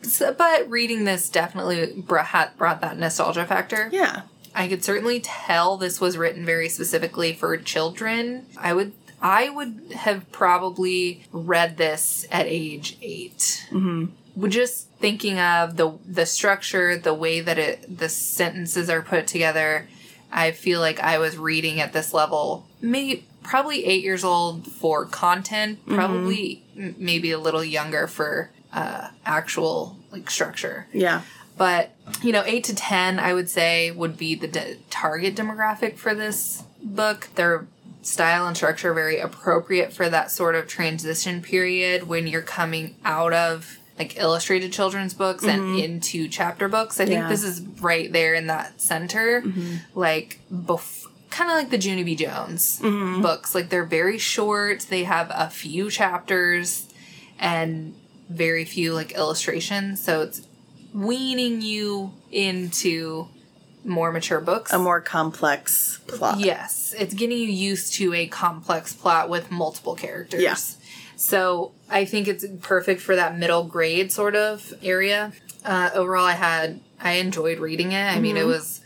So, 0.02 0.32
but 0.32 0.68
reading 0.70 1.04
this 1.04 1.28
definitely 1.28 2.00
brought 2.00 2.56
brought 2.56 2.80
that 2.80 2.98
nostalgia 2.98 3.44
factor. 3.46 3.88
Yeah. 3.92 4.22
I 4.54 4.68
could 4.68 4.84
certainly 4.84 5.20
tell 5.20 5.76
this 5.76 6.00
was 6.00 6.16
written 6.16 6.44
very 6.46 6.68
specifically 6.68 7.32
for 7.32 7.56
children. 7.56 8.46
I 8.56 8.72
would 8.72 8.92
I 9.20 9.48
would 9.50 9.92
have 9.94 10.30
probably 10.32 11.24
read 11.32 11.76
this 11.76 12.26
at 12.30 12.46
age 12.46 12.96
8 13.02 13.66
Mm-hmm. 13.70 14.48
Just 14.48 14.88
thinking 14.98 15.38
of 15.38 15.76
the 15.76 15.92
the 16.06 16.26
structure, 16.26 16.96
the 16.96 17.14
way 17.14 17.40
that 17.40 17.58
it 17.58 17.98
the 17.98 18.08
sentences 18.08 18.90
are 18.90 19.02
put 19.02 19.26
together, 19.26 19.88
I 20.32 20.50
feel 20.50 20.80
like 20.80 20.98
I 21.00 21.18
was 21.18 21.36
reading 21.36 21.80
at 21.80 21.92
this 21.92 22.12
level, 22.12 22.66
maybe 22.80 23.24
probably 23.42 23.84
eight 23.84 24.02
years 24.02 24.24
old 24.24 24.66
for 24.66 25.04
content, 25.04 25.78
probably 25.86 26.62
m- 26.76 26.96
maybe 26.98 27.30
a 27.30 27.38
little 27.38 27.62
younger 27.62 28.06
for 28.06 28.50
uh, 28.74 29.08
actual 29.24 29.96
like 30.12 30.30
structure. 30.30 30.86
Yeah. 30.92 31.22
but 31.56 31.92
you 32.22 32.32
know 32.32 32.42
8 32.44 32.64
to 32.64 32.74
10 32.74 33.18
i 33.18 33.32
would 33.32 33.48
say 33.48 33.90
would 33.92 34.16
be 34.16 34.34
the 34.34 34.48
de- 34.48 34.76
target 34.90 35.34
demographic 35.36 35.96
for 35.96 36.14
this 36.14 36.64
book. 36.84 37.28
Their 37.34 37.66
style 38.02 38.46
and 38.46 38.56
structure 38.56 38.90
are 38.90 38.94
very 38.94 39.18
appropriate 39.18 39.92
for 39.92 40.08
that 40.10 40.30
sort 40.30 40.54
of 40.54 40.68
transition 40.68 41.40
period 41.40 42.04
when 42.04 42.26
you're 42.26 42.42
coming 42.42 42.96
out 43.04 43.32
of 43.32 43.78
like 43.98 44.18
illustrated 44.18 44.72
children's 44.72 45.14
books 45.14 45.44
and 45.44 45.62
mm-hmm. 45.62 45.78
into 45.78 46.28
chapter 46.28 46.68
books. 46.68 47.00
I 47.00 47.06
think 47.06 47.22
Yeah. 47.22 47.28
this 47.28 47.44
is 47.44 47.62
right 47.80 48.12
there 48.12 48.34
in 48.34 48.48
that 48.48 48.80
center. 48.80 49.40
Mm-hmm. 49.42 49.76
Like 49.98 50.40
bef- 50.52 51.06
kind 51.30 51.50
of 51.50 51.56
like 51.56 51.70
the 51.70 51.78
junie 51.78 52.02
b. 52.04 52.14
Jones 52.16 52.80
mm-hmm. 52.80 53.22
books. 53.22 53.54
Like 53.54 53.70
they're 53.70 53.84
very 53.84 54.18
short. 54.18 54.80
They 54.90 55.04
have 55.04 55.30
a 55.32 55.48
few 55.48 55.90
chapters. 55.90 56.88
And 57.38 57.94
very 58.28 58.64
few 58.64 58.92
like 58.94 59.12
illustrations 59.12 60.02
so 60.02 60.22
it's 60.22 60.42
weaning 60.92 61.60
you 61.60 62.12
into 62.32 63.28
more 63.84 64.10
mature 64.12 64.40
books 64.40 64.72
A 64.72 64.78
more 64.78 65.00
complex 65.00 65.98
plot. 66.06 66.38
yes 66.40 66.94
it's 66.98 67.12
getting 67.14 67.36
you 67.38 67.44
used 67.48 67.94
to 67.94 68.14
a 68.14 68.26
complex 68.26 68.92
plot 68.94 69.28
with 69.28 69.50
multiple 69.50 69.94
characters 69.94 70.40
Yeah. 70.42 70.56
so 71.16 71.72
i 71.90 72.04
think 72.04 72.28
it's 72.28 72.44
perfect 72.62 73.00
for 73.02 73.14
that 73.16 73.36
middle 73.36 73.64
grade 73.64 74.10
sort 74.10 74.34
of 74.36 74.72
area 74.82 75.32
uh, 75.64 75.90
overall 75.94 76.24
i 76.24 76.32
had 76.32 76.80
i 77.00 77.12
enjoyed 77.12 77.58
reading 77.58 77.92
it 77.92 78.04
i 78.06 78.18
mean 78.20 78.36
it 78.36 78.46
was 78.46 78.80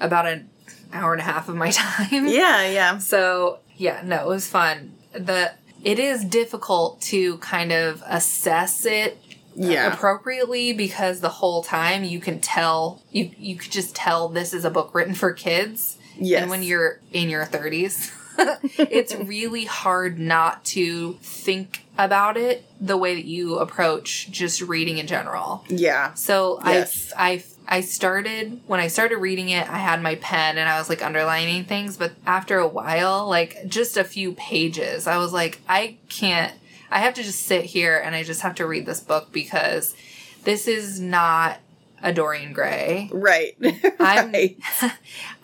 about 0.00 0.26
an 0.26 0.48
hour 0.92 1.12
and 1.12 1.20
a 1.20 1.24
half 1.24 1.48
of 1.48 1.54
my 1.54 1.70
time 1.82 2.26
Yeah. 2.26 2.68
Yeah. 2.70 2.98
so 2.98 3.58
yeah, 3.76 4.02
no, 4.04 4.16
it 4.16 4.26
was 4.26 4.46
fun. 4.46 4.92
The 5.12 5.52
it 5.84 5.98
is 5.98 6.24
difficult 6.24 7.00
to 7.02 7.38
kind 7.38 7.72
of 7.72 8.02
assess 8.06 8.84
it 8.84 9.18
Yeah. 9.54 9.92
appropriately 9.92 10.72
because 10.72 11.20
the 11.20 11.28
whole 11.28 11.62
time 11.62 12.04
you 12.04 12.20
can 12.20 12.40
tell 12.40 13.02
you 13.10 13.30
you 13.38 13.56
could 13.56 13.72
just 13.72 13.94
tell 13.94 14.28
this 14.28 14.52
is 14.54 14.64
a 14.64 14.70
book 14.70 14.94
written 14.94 15.14
for 15.14 15.32
kids. 15.32 15.96
Yes. 16.18 16.42
And 16.42 16.50
when 16.50 16.62
you're 16.62 17.00
in 17.12 17.30
your 17.30 17.46
30s, 17.46 18.10
it's 18.78 19.14
really 19.14 19.64
hard 19.64 20.18
not 20.18 20.64
to 20.66 21.14
think 21.22 21.84
about 22.04 22.36
it 22.36 22.64
the 22.80 22.96
way 22.96 23.14
that 23.14 23.24
you 23.24 23.58
approach 23.58 24.30
just 24.30 24.62
reading 24.62 24.98
in 24.98 25.06
general. 25.06 25.64
Yeah. 25.68 26.14
So 26.14 26.60
Yes. 26.64 27.12
I, 27.16 27.44
I, 27.68 27.78
I 27.78 27.80
started 27.82 28.60
when 28.66 28.80
I 28.80 28.88
started 28.88 29.18
reading 29.18 29.50
it. 29.50 29.68
I 29.68 29.78
had 29.78 30.02
my 30.02 30.14
pen 30.16 30.58
and 30.58 30.68
I 30.68 30.78
was 30.78 30.88
like 30.88 31.04
underlining 31.04 31.64
things, 31.64 31.96
but 31.96 32.12
after 32.26 32.58
a 32.58 32.66
while, 32.66 33.28
like 33.28 33.66
just 33.66 33.96
a 33.96 34.04
few 34.04 34.32
pages, 34.32 35.06
I 35.06 35.18
was 35.18 35.32
like, 35.32 35.60
I 35.68 35.98
can't. 36.08 36.52
I 36.90 37.00
have 37.00 37.14
to 37.14 37.22
just 37.22 37.42
sit 37.42 37.64
here 37.64 37.96
and 37.98 38.16
I 38.16 38.24
just 38.24 38.40
have 38.40 38.56
to 38.56 38.66
read 38.66 38.86
this 38.86 38.98
book 38.98 39.30
because 39.30 39.94
this 40.42 40.66
is 40.66 40.98
not 40.98 41.58
a 42.02 42.12
Dorian 42.12 42.52
Gray. 42.52 43.08
Right. 43.12 43.56
I'm 44.00 44.32
right. 44.32 44.58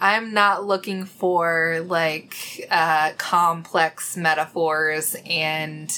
I'm 0.01 0.33
not 0.33 0.65
looking 0.65 1.05
for 1.05 1.85
like 1.87 2.67
uh, 2.71 3.13
complex 3.19 4.17
metaphors 4.17 5.17
and 5.27 5.97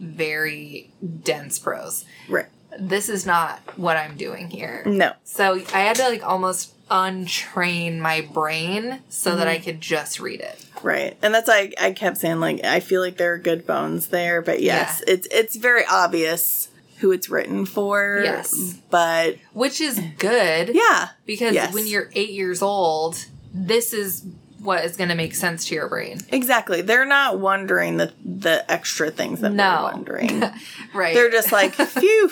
very 0.00 0.90
dense 1.22 1.58
prose. 1.58 2.04
Right. 2.28 2.46
This 2.78 3.08
is 3.08 3.26
not 3.26 3.60
what 3.76 3.96
I'm 3.96 4.16
doing 4.16 4.48
here. 4.50 4.82
No. 4.86 5.12
So 5.24 5.54
I 5.74 5.80
had 5.80 5.96
to 5.96 6.08
like 6.08 6.24
almost 6.26 6.72
untrain 6.88 7.98
my 7.98 8.20
brain 8.20 9.00
so 9.08 9.36
that 9.36 9.46
I 9.46 9.56
Mm-hmm. 9.56 9.64
could 9.64 9.80
just 9.80 10.18
read 10.20 10.40
it. 10.40 10.64
Right. 10.82 11.16
And 11.22 11.34
that's 11.34 11.48
like 11.48 11.74
I 11.80 11.92
kept 11.92 12.16
saying 12.18 12.40
like 12.40 12.64
I 12.64 12.80
feel 12.80 13.00
like 13.00 13.16
there 13.16 13.32
are 13.34 13.38
good 13.38 13.66
bones 13.66 14.08
there, 14.08 14.40
but 14.42 14.62
yes, 14.62 15.02
it's 15.06 15.26
it's 15.30 15.56
very 15.56 15.84
obvious 15.84 16.68
who 16.98 17.12
it's 17.12 17.28
written 17.28 17.66
for. 17.66 18.20
Yes. 18.24 18.74
But 18.90 19.36
Which 19.52 19.80
is 19.80 20.00
good 20.18 20.70
yeah. 20.74 21.10
because 21.26 21.54
Yes. 21.54 21.74
when 21.74 21.86
you're 21.86 22.10
eight 22.14 22.30
years 22.30 22.62
old, 22.62 23.26
this 23.52 23.92
is 23.92 24.24
what 24.62 24.84
is 24.84 24.96
going 24.96 25.08
to 25.08 25.14
make 25.14 25.34
sense 25.34 25.66
to 25.66 25.74
your 25.74 25.88
brain. 25.88 26.18
Exactly. 26.28 26.82
They're 26.82 27.06
not 27.06 27.38
wondering 27.40 27.96
the 27.96 28.12
the 28.24 28.70
extra 28.70 29.10
things 29.10 29.40
that 29.40 29.52
No. 29.52 29.84
we're 29.84 29.92
wondering. 29.92 30.42
Right. 30.94 31.14
They're 31.14 31.30
just 31.30 31.52
like, 31.52 31.74
phew. 31.74 32.30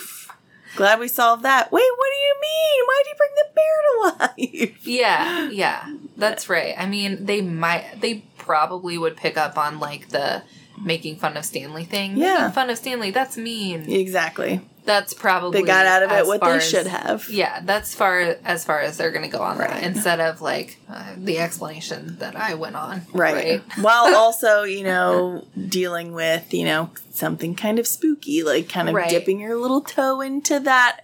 Glad 0.77 0.99
we 1.01 1.09
solved 1.09 1.45
that. 1.45 1.71
Wait, 1.73 1.81
what 1.97 2.09
do 2.13 2.19
you 2.19 2.37
mean? 2.41 2.85
Why'd 2.87 3.07
you 3.07 3.15
bring 3.17 3.31
the 3.37 3.55
bear 3.55 3.83
to 3.83 4.63
life? 4.69 4.79
Yeah, 4.87 5.49
yeah, 5.51 5.95
that's 6.17 6.49
right. 6.49 6.75
I 6.77 6.87
mean, 6.87 7.25
they 7.27 7.41
might, 7.41 8.01
they 8.01 8.25
probably 8.37 8.99
would 8.99 9.17
pick 9.17 9.37
up 9.37 9.57
on 9.57 9.79
like 9.81 10.09
the 10.11 10.43
making 10.83 11.17
fun 11.17 11.37
of 11.37 11.45
Stanley 11.45 11.85
thing. 11.85 12.17
Yeah. 12.17 12.35
Making 12.39 12.53
fun 12.53 12.71
of 12.71 12.79
Stanley, 12.79 13.11
that's 13.11 13.37
mean. 13.37 13.91
Exactly. 13.91 14.61
That's 14.85 15.13
probably 15.13 15.61
They 15.61 15.67
got 15.67 15.85
out 15.85 16.03
of 16.03 16.11
it 16.13 16.27
what 16.27 16.41
they 16.41 16.47
as- 16.57 16.67
should 16.67 16.87
have. 16.87 17.29
Yeah, 17.29 17.61
that's 17.63 17.95
far 17.95 18.21
as 18.43 18.65
far 18.65 18.81
as 18.81 18.97
they're 18.97 19.11
going 19.11 19.31
to 19.31 19.37
go 19.37 19.43
on 19.43 19.59
that 19.59 19.83
instead 19.83 20.19
of 20.19 20.41
like 20.41 20.79
uh, 20.89 21.13
the 21.19 21.39
explanation 21.41 22.17
that 22.21 22.35
I 22.37 22.55
went 22.55 22.75
on. 22.75 23.03
Right. 23.13 23.61
While 23.83 24.15
also, 24.17 24.63
you 24.63 24.85
know, 24.85 25.45
dealing 25.69 26.13
with, 26.13 26.55
you 26.55 26.65
know, 26.65 26.89
something 27.11 27.55
kind 27.55 27.79
of 27.79 27.87
spooky, 27.87 28.43
like 28.43 28.71
kind 28.71 28.89
of 28.89 28.95
Right. 28.95 29.11
dipping 29.11 29.41
your 29.41 29.57
little 29.57 29.83
toe 29.83 30.23
into 30.23 30.59
that 30.61 31.03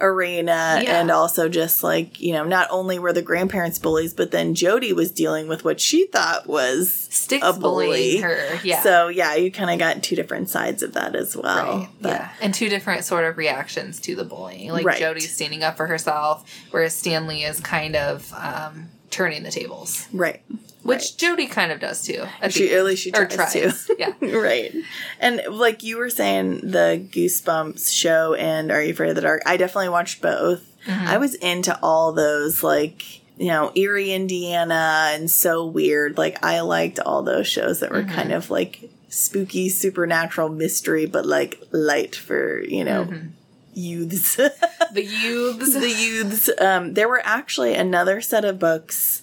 arena 0.00 0.80
Yeah. 0.82 1.00
and 1.00 1.10
also 1.10 1.48
just 1.48 1.82
like 1.82 2.20
you 2.20 2.32
know 2.32 2.44
not 2.44 2.68
only 2.70 2.98
were 2.98 3.12
the 3.12 3.22
grandparents 3.22 3.78
bullies 3.78 4.14
but 4.14 4.30
then 4.30 4.54
jody 4.54 4.92
was 4.92 5.10
dealing 5.10 5.48
with 5.48 5.64
what 5.64 5.80
she 5.80 6.06
thought 6.06 6.46
was 6.46 6.92
Sticks 7.10 7.44
a 7.46 7.52
bully 7.52 7.86
bullying 7.86 8.22
her. 8.22 8.58
Yeah. 8.64 8.82
so 8.82 9.08
yeah 9.08 9.34
you 9.34 9.50
kind 9.52 9.70
of 9.70 9.78
got 9.78 10.02
two 10.02 10.16
different 10.16 10.48
sides 10.48 10.82
of 10.82 10.94
that 10.94 11.14
as 11.14 11.36
well 11.36 11.78
Right. 11.80 11.88
But- 12.00 12.08
yeah. 12.08 12.28
And 12.40 12.54
two 12.54 12.68
different 12.68 13.04
sort 13.04 13.24
of 13.24 13.36
reactions 13.36 14.00
to 14.00 14.14
the 14.16 14.24
bullying. 14.24 14.70
Like 14.70 14.84
Right. 14.86 14.98
Jody's 14.98 15.34
standing 15.34 15.62
up 15.62 15.76
for 15.76 15.86
herself, 15.86 16.44
whereas 16.70 16.94
Stanley 16.94 17.42
is 17.42 17.60
kind 17.60 17.94
of 17.96 18.32
um, 18.34 18.88
turning 19.10 19.42
the 19.42 19.50
tables. 19.50 20.06
right 20.12 20.42
Which 20.82 21.16
Jody 21.18 21.46
kind 21.46 21.72
of 21.72 21.78
does 21.80 22.02
too. 22.02 22.24
At 22.40 22.52
she 22.54 22.68
the 22.68 22.76
at 22.76 22.84
least 22.84 23.02
she 23.02 23.10
tries, 23.10 23.34
tries. 23.34 23.52
to 23.52 23.96
Yeah. 23.98 24.12
right 24.38 24.74
and 25.20 25.42
like 25.50 25.82
you 25.82 25.98
were 25.98 26.08
saying 26.10 26.60
the 26.70 27.06
goosebumps 27.10 27.92
show 27.94 28.34
and 28.34 28.70
are 28.72 28.82
you 28.82 28.92
afraid 28.92 29.10
of 29.10 29.14
the 29.16 29.20
dark 29.20 29.42
i 29.46 29.56
definitely 29.56 29.90
watched 29.90 30.20
both 30.22 30.66
Mm-hmm. 30.86 31.06
i 31.08 31.18
was 31.18 31.34
into 31.34 31.78
all 31.82 32.12
those 32.12 32.62
like 32.62 33.20
you 33.36 33.48
know 33.48 33.70
eerie 33.74 34.12
indiana 34.12 35.10
and 35.12 35.30
so 35.30 35.66
weird 35.66 36.16
like 36.16 36.42
i 36.42 36.60
liked 36.60 36.98
all 37.00 37.22
those 37.22 37.46
shows 37.46 37.80
that 37.80 37.90
were 37.90 38.00
Mm-hmm. 38.02 38.14
kind 38.14 38.32
of 38.32 38.48
like 38.50 38.90
spooky 39.10 39.68
supernatural 39.68 40.48
mystery 40.48 41.04
but 41.04 41.26
like 41.26 41.60
light 41.72 42.16
for 42.16 42.62
you 42.62 42.82
know 42.84 43.04
Mm-hmm. 43.04 43.26
youths 43.74 44.36
The 44.36 45.04
youths. 45.04 45.74
the 45.78 45.90
youths 45.90 46.50
um 46.58 46.94
there 46.94 47.08
were 47.08 47.20
actually 47.24 47.74
another 47.74 48.22
set 48.22 48.46
of 48.46 48.58
books 48.58 49.20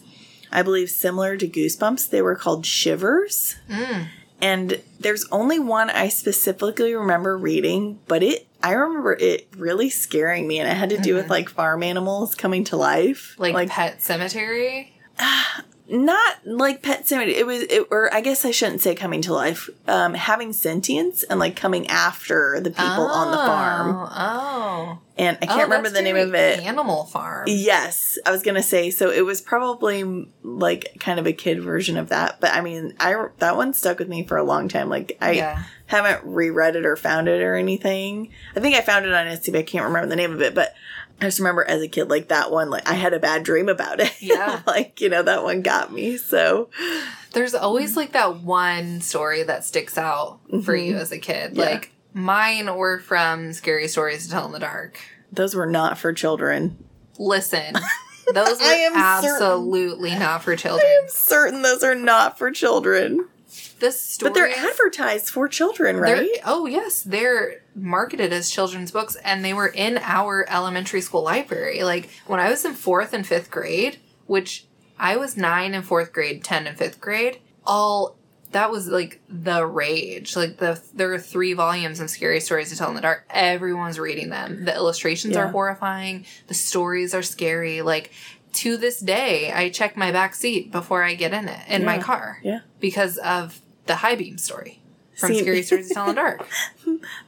i 0.52 0.61
believe 0.61 0.90
similar 0.90 1.38
to 1.38 1.48
goosebumps 1.48 2.10
they 2.10 2.22
were 2.22 2.36
called 2.36 2.65
shivers 2.65 3.56
Mm. 3.69 4.07
and 4.41 4.82
there's 4.99 5.26
only 5.32 5.60
one 5.60 5.90
I 5.90 6.10
specifically 6.10 6.94
remember 6.95 7.38
reading, 7.38 7.99
but 8.07 8.24
it 8.24 8.48
I 8.64 8.72
remember 8.74 9.14
it 9.14 9.48
really 9.56 9.90
scaring 9.90 10.48
me 10.48 10.60
and 10.60 10.68
it 10.69 10.74
had 10.76 10.90
to 10.90 10.98
do 10.98 11.14
with 11.15 11.30
like 11.30 11.49
farm 11.49 11.84
animals 11.84 12.34
coming 12.34 12.64
to 12.65 12.78
life. 12.78 13.36
Mm-hmm. 13.38 13.53
like, 13.53 13.69
Pet 13.69 13.99
Sematary. 13.99 14.90
not 15.89 16.35
like 16.45 16.81
pet 16.81 17.05
sematary. 17.05 17.30
It 17.35 17.45
was 17.45 17.61
it, 17.64 17.88
or 17.91 18.14
I 18.14 18.22
guess 18.22 18.43
I 18.45 18.51
shouldn't 18.51 18.81
say 18.81 18.93
coming 18.95 19.22
to 19.23 19.34
life. 19.34 19.69
Um 19.88 20.14
having 20.14 20.53
sentience 20.53 21.23
and 21.23 21.39
like 21.39 21.55
coming 21.55 21.88
after 21.88 22.59
the 22.59 22.69
people 22.72 22.85
on 23.05 23.31
the 23.31 23.38
farm. 23.38 24.07
Oh. 24.11 24.99
And 25.19 25.35
I 25.41 25.45
Oh, 25.45 25.47
can't 25.47 25.64
remember 25.64 25.89
the 25.89 26.01
name 26.03 26.15
of 26.15 26.35
it. 26.35 26.59
Animal 26.59 27.05
Farm. 27.05 27.45
Yes, 27.47 28.19
I 28.26 28.31
was 28.31 28.43
gonna 28.43 28.61
say. 28.61 28.91
So 28.91 29.09
it 29.09 29.26
was 29.26 29.41
probably 29.41 30.27
like 30.43 30.97
kind 30.99 31.19
of 31.19 31.26
a 31.26 31.34
kid 31.34 31.61
version 31.61 31.97
of 31.97 32.09
that, 32.09 32.39
but 32.39 32.51
I 32.53 32.61
mean, 32.61 32.93
I 32.99 33.27
that 33.39 33.55
one 33.55 33.73
stuck 33.73 33.97
with 33.99 34.09
me 34.09 34.23
for 34.23 34.38
a 34.38 34.43
long 34.43 34.68
time. 34.68 34.89
Like 34.89 35.18
I 35.22 35.31
Yeah. 35.31 35.64
haven't 35.88 36.23
reread 36.26 36.76
it 36.76 36.85
or 36.85 36.95
found 36.97 37.27
it 37.30 37.41
or 37.41 37.55
anything. 37.55 38.30
I 38.55 38.59
think 38.59 38.76
I 38.76 38.81
found 38.81 39.05
it 39.05 39.14
on 39.14 39.26
Etsy, 39.26 39.51
but 39.51 39.59
I 39.59 39.64
can't 39.64 39.85
remember 39.85 40.07
the 40.07 40.15
name 40.15 40.34
of 40.34 40.41
it. 40.41 40.53
But 40.53 40.73
I 41.19 41.26
just 41.26 41.39
remember 41.39 41.64
as 41.64 41.81
a 41.81 41.88
kid, 41.88 42.10
like 42.10 42.27
that 42.27 42.52
one, 42.52 42.69
like 42.69 42.88
I 42.88 42.94
had 42.94 43.14
a 43.14 43.19
bad 43.19 43.44
dream 43.44 43.69
about 43.69 43.99
it. 43.99 44.11
Yeah. 44.22 44.61
like 44.68 45.02
you 45.02 45.10
know 45.10 45.23
that 45.23 45.44
one 45.44 45.61
got 45.61 45.91
me. 45.91 46.18
So 46.18 46.69
There's 47.34 47.56
always 47.56 47.98
like 47.98 48.11
that 48.14 48.41
one 48.41 49.02
story 49.02 49.44
that 49.44 49.65
sticks 49.65 49.98
out 49.98 50.39
for 50.64 50.76
you 50.76 50.95
as 50.98 51.11
a 51.11 51.18
kid. 51.18 51.52
Mm-hmm. 51.52 51.60
Yeah. 51.60 51.65
Like 51.65 51.91
mine 52.14 52.76
were 52.76 52.99
from 52.99 53.53
Scary 53.53 53.88
Stories 53.88 54.26
to 54.26 54.31
Tell 54.31 54.45
in 54.45 54.52
the 54.52 54.60
Dark. 54.60 54.99
those 55.31 55.56
were 55.56 55.65
not 55.65 55.98
for 55.98 56.14
children. 56.14 56.84
Listen, 57.19 57.73
those 58.34 58.61
are 58.61 58.64
am 58.64 58.94
certain. 58.94 59.02
absolutely 59.34 60.15
not 60.15 60.44
for 60.44 60.56
children. 60.56 60.85
I'm 61.03 61.10
certain 61.10 61.61
those 61.64 61.84
are 61.84 61.95
not 61.95 62.38
for 62.38 62.52
children, 62.52 63.27
The 63.80 63.91
story 63.91 64.30
but 64.32 64.34
they're 64.36 64.49
advertised 64.49 65.30
for 65.30 65.48
children, 65.48 65.98
right? 65.98 66.30
Oh 66.45 66.66
yes, 66.66 67.04
they're 67.04 67.62
marketed 67.76 68.34
as 68.34 68.49
children's 68.49 68.91
books, 68.91 69.16
and 69.24 69.45
they 69.45 69.54
were 69.54 69.68
in 69.68 69.99
our 70.02 70.45
elementary 70.49 71.02
school 71.02 71.24
library. 71.24 71.84
Like 71.84 72.10
when 72.26 72.40
I 72.40 72.49
was 72.49 72.66
in 72.66 72.74
fourth 72.74 73.14
and 73.14 73.26
fifth 73.26 73.52
grade, 73.52 73.99
which 74.26 74.66
I 74.99 75.18
was 75.18 75.38
nine 75.38 75.74
in 75.76 75.84
fourth 75.84 76.12
grade, 76.12 76.44
ten 76.44 76.66
in 76.68 76.76
fifth 76.76 76.99
grade. 76.99 77.40
All 77.66 78.18
that 78.52 78.72
was 78.72 78.88
like 78.88 79.22
the 79.30 79.66
rage. 79.66 80.36
Like 80.36 80.58
the 80.58 80.82
there 80.94 81.14
are 81.14 81.20
three 81.20 81.54
volumes 81.54 81.99
of 81.99 82.10
scary 82.10 82.40
stories 82.40 82.70
to 82.72 82.78
tell 82.78 82.90
in 82.90 82.95
the 82.95 83.02
dark. 83.02 83.26
Everyone's 83.30 83.99
reading 83.99 84.30
them. 84.30 84.66
The 84.66 84.74
illustrations 84.74 85.36
Yeah. 85.36 85.41
are 85.44 85.48
horrifying. 85.49 86.26
The 86.48 86.54
stories 86.56 87.14
are 87.14 87.22
scary. 87.22 87.82
Like 87.82 88.12
to 88.54 88.78
this 88.78 88.99
day, 88.99 89.52
I 89.52 89.70
check 89.70 89.95
my 89.98 90.12
back 90.12 90.34
seat 90.34 90.72
before 90.72 91.04
I 91.04 91.14
get 91.14 91.34
in 91.34 91.48
it 91.48 91.60
in 91.68 91.86
my 91.86 91.99
car 91.99 92.40
Yeah. 92.41 92.62
because 92.80 93.18
of 93.18 93.60
the 93.88 93.95
high 93.97 94.15
beam 94.15 94.38
story 94.38 94.80
from 95.15 95.30
See- 95.30 95.39
Scary 95.41 95.64
Stories 95.64 95.88
to 95.89 95.93
Tell 95.93 96.09
in 96.09 96.15
the 96.15 96.22
Dark. 96.22 96.47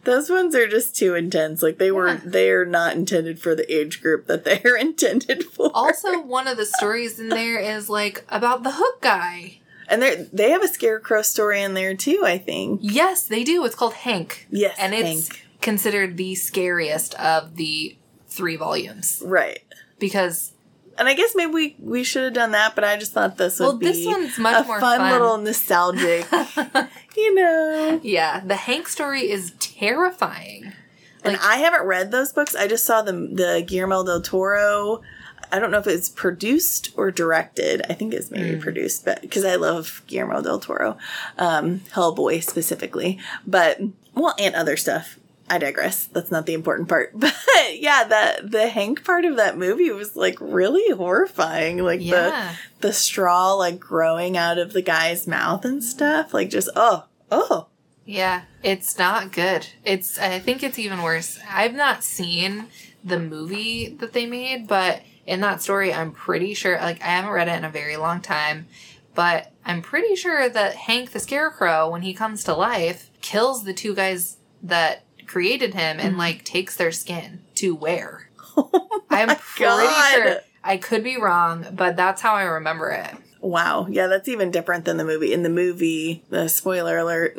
Those 0.03 0.30
ones 0.30 0.53
are 0.56 0.68
just 0.68 0.95
too 0.95 1.15
intense. 1.15 1.61
Like 1.61 1.77
they 1.77 1.91
were, 1.91 2.07
Yeah. 2.10 2.19
they 2.23 2.49
are 2.52 2.65
not 2.65 2.95
intended 2.95 3.40
for 3.41 3.56
the 3.56 3.72
age 3.73 4.02
group 4.02 4.27
that 4.27 4.44
they 4.45 4.61
are 4.64 4.77
intended 4.88 5.44
for. 5.44 5.72
Also, 5.73 6.19
one 6.22 6.48
of 6.48 6.57
the 6.57 6.65
stories 6.65 7.19
in 7.19 7.30
there 7.30 7.60
is 7.60 7.90
like 7.90 8.23
about 8.30 8.64
the 8.64 8.72
hook 8.73 9.02
guy. 9.02 9.60
and 9.88 10.02
they 10.03 10.27
they 10.31 10.52
have 10.52 10.61
a 10.64 10.68
scarecrow 10.68 11.22
story 11.23 11.61
in 11.64 11.73
there 11.73 11.95
too. 11.95 12.22
I 12.23 12.38
think. 12.38 12.80
Yes, 12.84 13.26
they 13.26 13.44
do. 13.44 13.65
It's 13.65 13.76
called 13.76 13.94
Hank. 13.94 14.48
Yes, 14.52 14.76
And 14.80 14.94
it's 14.94 15.27
Hank. 15.30 15.45
considered 15.61 16.15
the 16.18 16.36
scariest 16.36 17.15
of 17.15 17.56
the 17.56 17.98
three 18.27 18.56
volumes 18.56 19.22
Right. 19.26 19.61
because 19.98 20.52
And 21.00 21.08
I 21.08 21.14
guess 21.14 21.34
maybe 21.36 21.52
we, 21.52 21.76
we 21.80 22.04
should 22.04 22.24
have 22.26 22.34
done 22.34 22.52
that, 22.52 22.76
but 22.76 22.84
I 22.84 22.98
just 22.98 23.14
thought 23.14 23.38
this 23.38 23.60
would 23.60 23.66
well, 23.66 23.78
be 23.78 23.86
this 23.88 24.06
one's 24.06 24.38
much 24.38 24.66
a 24.66 24.68
more 24.68 24.80
fun, 24.80 25.00
fun. 25.00 25.12
little 25.14 25.38
nostalgic, 25.38 26.28
you 27.16 27.36
know. 27.36 28.00
yeah, 28.04 28.42
the 28.42 28.56
Hank 28.56 28.88
story 28.90 29.32
is 29.32 29.54
terrifying. 29.60 30.74
and 31.24 31.38
I 31.42 31.58
haven't 31.58 31.84
read 31.86 32.12
those 32.12 32.32
books. 32.34 32.56
I 32.56 32.68
just 32.68 32.86
saw 32.86 33.02
the 33.02 33.14
the 33.14 33.64
Guillermo 33.66 34.04
del 34.06 34.22
Toro. 34.22 35.02
I 35.52 35.58
don't 35.58 35.72
know 35.72 35.80
if 35.80 35.88
it's 35.88 36.10
produced 36.10 36.92
or 36.96 37.10
directed. 37.12 37.82
I 37.90 37.94
think 37.94 38.14
it's 38.14 38.30
maybe 38.30 38.56
Hmm. 38.56 38.60
produced, 38.62 39.04
but 39.06 39.22
because 39.22 39.44
I 39.46 39.56
love 39.56 40.04
Guillermo 40.06 40.42
del 40.42 40.60
Toro, 40.60 40.98
um, 41.40 41.80
Hellboy 41.94 42.44
specifically, 42.44 43.18
but 43.48 43.80
well, 44.14 44.36
and 44.38 44.54
other 44.54 44.78
stuff. 44.78 45.18
I 45.50 45.58
digress. 45.58 46.06
That's 46.06 46.32
not 46.32 46.46
the 46.46 46.54
important 46.54 46.90
part. 46.90 47.12
But 47.20 47.34
yeah, 47.74 48.04
that 48.06 48.52
the 48.52 48.68
Hank 48.70 49.04
part 49.04 49.26
of 49.26 49.36
that 49.38 49.58
movie 49.58 49.92
was 49.92 50.16
like 50.16 50.38
really 50.40 50.90
horrifying. 50.96 51.80
Like 51.80 52.02
Yeah. 52.02 52.54
the 52.80 52.88
the 52.88 52.94
straw 52.94 53.54
like 53.54 53.80
growing 53.80 54.38
out 54.38 54.58
of 54.58 54.74
the 54.74 54.82
guy's 54.82 55.28
mouth 55.28 55.66
and 55.66 55.84
stuff. 55.84 56.34
Like 56.34 56.50
just 56.50 56.70
oh 56.76 57.06
oh 57.32 57.68
Yeah, 58.06 58.44
it's 58.64 58.98
not 58.98 59.32
good. 59.32 59.68
It's 59.84 60.18
I 60.20 60.40
think 60.40 60.64
it's 60.64 60.80
even 60.80 61.02
worse. 61.04 61.40
I've 61.50 61.76
not 61.76 62.04
seen 62.04 62.66
the 63.04 63.20
movie 63.20 63.90
that 64.00 64.14
they 64.14 64.26
made, 64.26 64.68
but 64.68 65.02
in 65.28 65.42
that 65.42 65.62
story 65.62 65.94
I'm 65.94 66.12
pretty 66.12 66.54
sure 66.54 66.78
like 66.78 67.02
I 67.02 67.08
haven't 67.08 67.32
read 67.32 67.48
it 67.48 67.58
in 67.58 67.66
a 67.66 67.70
very 67.70 67.98
long 67.98 68.22
time, 68.22 68.68
but 69.16 69.52
I'm 69.66 69.82
pretty 69.82 70.16
sure 70.16 70.50
that 70.50 70.76
Hank 70.76 71.12
the 71.12 71.20
Scarecrow 71.20 71.90
when 71.90 72.02
he 72.02 72.14
comes 72.14 72.44
to 72.46 72.54
life 72.56 73.10
kills 73.22 73.64
the 73.64 73.74
two 73.74 73.94
guys 73.94 74.38
that 74.64 75.04
created 75.30 75.76
him 75.76 76.00
and 76.00 76.10
mm-hmm. 76.10 76.20
like 76.20 76.44
takes 76.44 76.76
their 76.76 76.92
skin 76.92 77.42
to 77.56 77.76
wear. 77.76 78.26
Oh 78.62 79.02
I'm 79.10 79.38
pretty 79.38 79.64
God. 79.64 80.12
sure 80.12 80.38
I 80.64 80.78
could 80.78 81.04
be 81.04 81.18
wrong, 81.18 81.66
but 81.72 81.96
that's 81.96 82.22
how 82.22 82.36
I 82.36 82.44
remember 82.44 82.90
it. 82.90 83.12
Wow. 83.42 83.88
Yeah, 83.90 84.08
that's 84.08 84.28
even 84.28 84.52
different 84.52 84.86
than 84.86 84.98
the 84.98 85.06
movie. 85.06 85.34
In 85.34 85.44
the 85.44 85.50
movie, 85.50 86.24
the 86.30 86.48
spoiler 86.48 86.98
alert. 86.98 87.38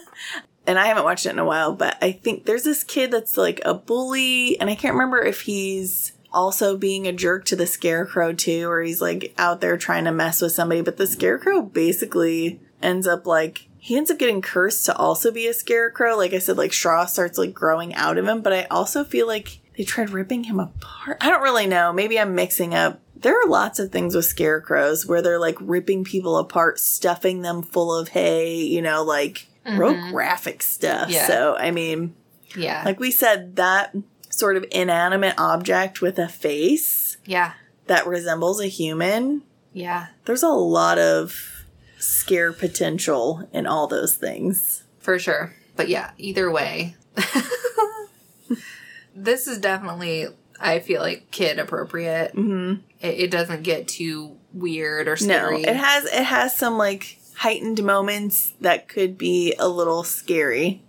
and 0.66 0.78
I 0.78 0.86
haven't 0.86 1.04
watched 1.04 1.26
it 1.26 1.30
in 1.30 1.38
a 1.38 1.44
while, 1.44 1.74
but 1.74 1.96
I 2.02 2.12
think 2.12 2.44
there's 2.44 2.64
this 2.64 2.82
kid 2.82 3.10
that's 3.10 3.36
like 3.36 3.60
a 3.64 3.74
bully, 3.74 4.58
and 4.58 4.70
I 4.70 4.74
can't 4.74 4.94
remember 4.94 5.22
if 5.22 5.42
he's 5.42 6.12
also 6.32 6.76
being 6.76 7.06
a 7.06 7.12
jerk 7.12 7.44
to 7.46 7.56
the 7.56 7.66
scarecrow 7.66 8.32
too, 8.32 8.68
or 8.68 8.82
he's 8.82 9.00
like 9.02 9.34
out 9.38 9.60
there 9.60 9.76
trying 9.76 10.04
to 10.04 10.12
mess 10.12 10.40
with 10.40 10.52
somebody, 10.52 10.80
but 10.80 10.96
the 10.96 11.06
scarecrow 11.06 11.62
basically 11.62 12.60
ends 12.82 13.06
up 13.06 13.26
like 13.26 13.65
he 13.86 13.96
ends 13.96 14.10
up 14.10 14.18
getting 14.18 14.42
cursed 14.42 14.84
to 14.86 14.96
also 14.96 15.30
be 15.30 15.46
a 15.46 15.54
scarecrow. 15.54 16.16
Like 16.16 16.32
I 16.32 16.40
said, 16.40 16.56
like 16.56 16.72
straw 16.72 17.06
starts 17.06 17.38
like 17.38 17.54
growing 17.54 17.94
out 17.94 18.18
of 18.18 18.26
him, 18.26 18.42
but 18.42 18.52
I 18.52 18.64
also 18.64 19.04
feel 19.04 19.28
like 19.28 19.60
they 19.78 19.84
tried 19.84 20.10
ripping 20.10 20.42
him 20.42 20.58
apart. 20.58 21.18
I 21.20 21.30
don't 21.30 21.40
really 21.40 21.68
know. 21.68 21.92
Maybe 21.92 22.18
I'm 22.18 22.34
mixing 22.34 22.74
up. 22.74 23.00
There 23.14 23.40
are 23.40 23.46
lots 23.46 23.78
of 23.78 23.92
things 23.92 24.16
with 24.16 24.24
scarecrows 24.24 25.06
where 25.06 25.22
they're 25.22 25.38
like 25.38 25.56
ripping 25.60 26.02
people 26.02 26.36
apart, 26.36 26.80
stuffing 26.80 27.42
them 27.42 27.62
full 27.62 27.94
of 27.94 28.08
hay, 28.08 28.56
you 28.56 28.82
know, 28.82 29.04
like 29.04 29.46
mm-hmm. 29.64 29.78
real 29.78 30.10
graphic 30.10 30.64
stuff. 30.64 31.08
Yeah. 31.08 31.28
So, 31.28 31.56
I 31.56 31.70
mean, 31.70 32.16
Yeah. 32.56 32.82
like 32.84 32.98
we 32.98 33.12
said, 33.12 33.54
that 33.54 33.94
sort 34.30 34.56
of 34.56 34.64
inanimate 34.72 35.38
object 35.38 36.00
with 36.02 36.18
a 36.18 36.26
face 36.26 37.18
yeah. 37.24 37.52
that 37.86 38.08
resembles 38.08 38.60
a 38.60 38.66
human, 38.66 39.42
Yeah. 39.72 40.08
there's 40.24 40.42
a 40.42 40.48
lot 40.48 40.98
of 40.98 41.55
scare 41.98 42.52
potential 42.52 43.48
and 43.52 43.66
all 43.66 43.86
those 43.86 44.16
things. 44.16 44.84
For 44.98 45.18
sure. 45.18 45.54
But 45.76 45.88
yeah, 45.88 46.10
either 46.18 46.50
way. 46.50 46.96
this 49.14 49.46
is 49.46 49.58
definitely, 49.58 50.26
I 50.60 50.80
feel 50.80 51.00
like, 51.00 51.30
kid 51.30 51.58
appropriate. 51.58 52.34
Mm-hmm. 52.34 52.80
It, 53.00 53.20
it 53.20 53.30
doesn't 53.30 53.62
get 53.62 53.88
too 53.88 54.36
weird 54.52 55.08
or 55.08 55.16
scary. 55.16 55.62
No, 55.62 55.68
it 55.68 55.76
has 55.76 56.04
it 56.06 56.24
has 56.24 56.56
some 56.56 56.78
like 56.78 57.18
heightened 57.36 57.82
moments 57.82 58.54
that 58.60 58.88
could 58.88 59.18
be 59.18 59.54
a 59.58 59.68
little 59.68 60.02
scary, 60.02 60.82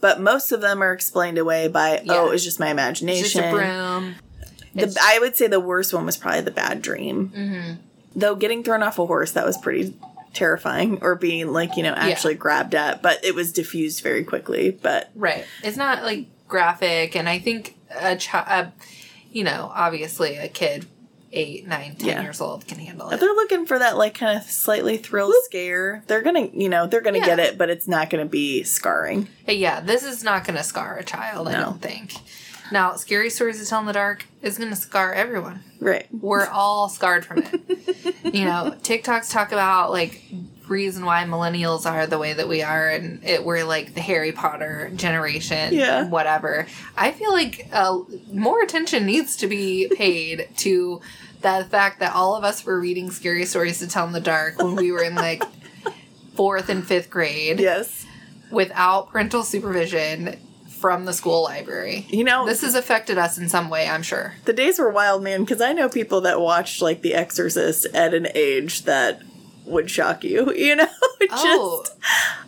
but 0.00 0.20
most 0.20 0.52
of 0.52 0.60
them 0.60 0.82
are 0.82 0.92
explained 0.92 1.38
away 1.38 1.68
by 1.68 2.00
Yeah. 2.04 2.20
oh, 2.20 2.30
was 2.30 2.44
just 2.44 2.60
my 2.60 2.66
It's 2.66 2.72
imagination. 2.72 3.44
a 3.44 3.50
broom. 3.50 4.14
The, 4.74 4.94
I 5.00 5.18
would 5.18 5.36
say 5.36 5.46
the 5.46 5.58
worst 5.60 5.94
one 5.94 6.04
was 6.04 6.18
probably 6.18 6.42
the 6.42 6.50
bad 6.50 6.82
dream. 6.82 7.32
Mm-hmm. 7.34 7.72
Though 8.14 8.34
getting 8.34 8.62
thrown 8.62 8.82
off 8.82 8.98
a 8.98 9.06
horse, 9.06 9.32
that 9.32 9.46
was 9.46 9.56
pretty 9.56 9.94
terrifying, 10.36 10.98
or 11.02 11.14
being 11.16 11.52
like 11.52 11.76
you 11.76 11.82
know 11.82 11.94
actually 11.94 12.34
grabbed 12.34 12.74
at, 12.74 13.02
but 13.02 13.24
it 13.24 13.34
was 13.34 13.52
diffused 13.52 14.02
very 14.02 14.22
quickly. 14.24 14.70
But 14.70 15.10
Right. 15.14 15.44
It's 15.64 15.76
not 15.76 16.02
like 16.04 16.26
graphic, 16.46 17.16
and 17.16 17.28
I 17.28 17.38
think 17.40 17.76
a 17.90 18.14
child, 18.16 18.68
you 19.32 19.42
know, 19.44 19.70
obviously 19.74 20.36
a 20.36 20.48
kid, 20.48 20.86
eight, 21.32 21.66
nine, 21.66 21.96
ten 21.96 22.08
Yeah. 22.08 22.22
years 22.22 22.40
old, 22.40 22.66
can 22.68 22.78
handle 22.78 23.08
if 23.08 23.14
it. 23.14 23.20
they're 23.20 23.34
looking 23.34 23.66
for 23.66 23.78
that 23.78 23.96
like 23.98 24.14
kind 24.14 24.38
of 24.38 24.44
slightly 24.44 24.96
thrill 24.96 25.32
scare, 25.44 26.04
they're 26.06 26.22
gonna 26.22 26.48
you 26.52 26.68
know 26.68 26.86
they're 26.86 27.00
gonna 27.00 27.18
Yeah. 27.18 27.26
get 27.26 27.38
it, 27.40 27.58
but 27.58 27.68
it's 27.70 27.88
not 27.88 28.10
gonna 28.10 28.24
be 28.26 28.62
scarring. 28.62 29.28
Yeah, 29.48 29.80
this 29.80 30.02
is 30.04 30.22
not 30.22 30.44
going 30.44 30.56
to 30.56 30.62
scar 30.64 30.96
a 30.98 31.04
child. 31.04 31.48
I 31.48 31.52
don't 31.60 31.80
think. 31.82 32.12
Now, 32.72 32.96
scary 32.96 33.30
stories 33.30 33.60
to 33.62 33.66
tell 33.68 33.80
in 33.80 33.86
the 33.86 33.92
dark 33.92 34.26
is 34.42 34.58
going 34.58 34.70
to 34.70 34.76
scar 34.76 35.12
everyone. 35.12 35.60
Right. 35.80 36.06
We're 36.12 36.46
all 36.46 36.88
scarred 36.88 37.24
from 37.24 37.38
it. 37.44 37.54
you 38.34 38.44
know, 38.44 38.74
TikToks 38.82 39.30
talk 39.30 39.52
about 39.52 39.90
like 39.90 40.22
reason 40.68 41.04
why 41.04 41.22
millennials 41.24 41.86
are 41.88 42.06
the 42.08 42.18
way 42.18 42.32
that 42.32 42.48
we 42.48 42.62
are, 42.62 42.88
and 42.88 43.22
it 43.24 43.44
we're 43.44 43.64
like 43.64 43.94
the 43.94 44.00
Harry 44.00 44.32
Potter 44.32 44.90
generation, 44.96 45.72
Yeah. 45.74 46.08
whatever. 46.08 46.66
I 46.96 47.12
feel 47.12 47.32
like 47.32 47.68
uh, 47.72 48.00
more 48.32 48.60
attention 48.62 49.06
needs 49.06 49.36
to 49.36 49.46
be 49.46 49.88
paid 49.96 50.48
to 50.58 51.00
the 51.42 51.66
fact 51.70 52.00
that 52.00 52.14
all 52.14 52.34
of 52.34 52.42
us 52.42 52.64
were 52.64 52.80
reading 52.80 53.10
scary 53.12 53.44
stories 53.44 53.78
to 53.78 53.86
tell 53.86 54.06
in 54.06 54.12
the 54.12 54.20
dark 54.20 54.58
when 54.60 54.74
we 54.74 54.90
were 54.90 55.02
in 55.02 55.14
like 55.14 55.42
fourth 56.34 56.68
and 56.68 56.84
fifth 56.84 57.10
grade 57.10 57.60
Yes. 57.60 58.04
without 58.50 59.10
parental 59.10 59.44
supervision 59.44 60.36
from 60.76 61.04
the 61.06 61.12
school 61.12 61.42
library. 61.44 62.06
You 62.08 62.24
know, 62.24 62.46
This 62.46 62.62
has 62.62 62.74
affected 62.74 63.18
us 63.18 63.38
in 63.38 63.48
some 63.48 63.68
way, 63.70 63.88
I'm 63.88 64.02
sure. 64.02 64.34
the 64.44 64.52
days 64.52 64.78
were 64.78 64.90
wild, 64.90 65.22
man, 65.22 65.40
because 65.40 65.60
I 65.60 65.72
know 65.72 65.88
people 65.88 66.20
that 66.22 66.40
watched 66.40 66.82
like 66.82 67.02
The 67.02 67.14
Exorcist 67.14 67.86
at 67.94 68.14
an 68.14 68.28
age 68.34 68.82
that 68.82 69.22
would 69.64 69.90
shock 69.90 70.22
you. 70.24 70.52
You 70.56 70.76
know, 70.76 70.84
just 71.20 71.32
oh, 71.32 71.84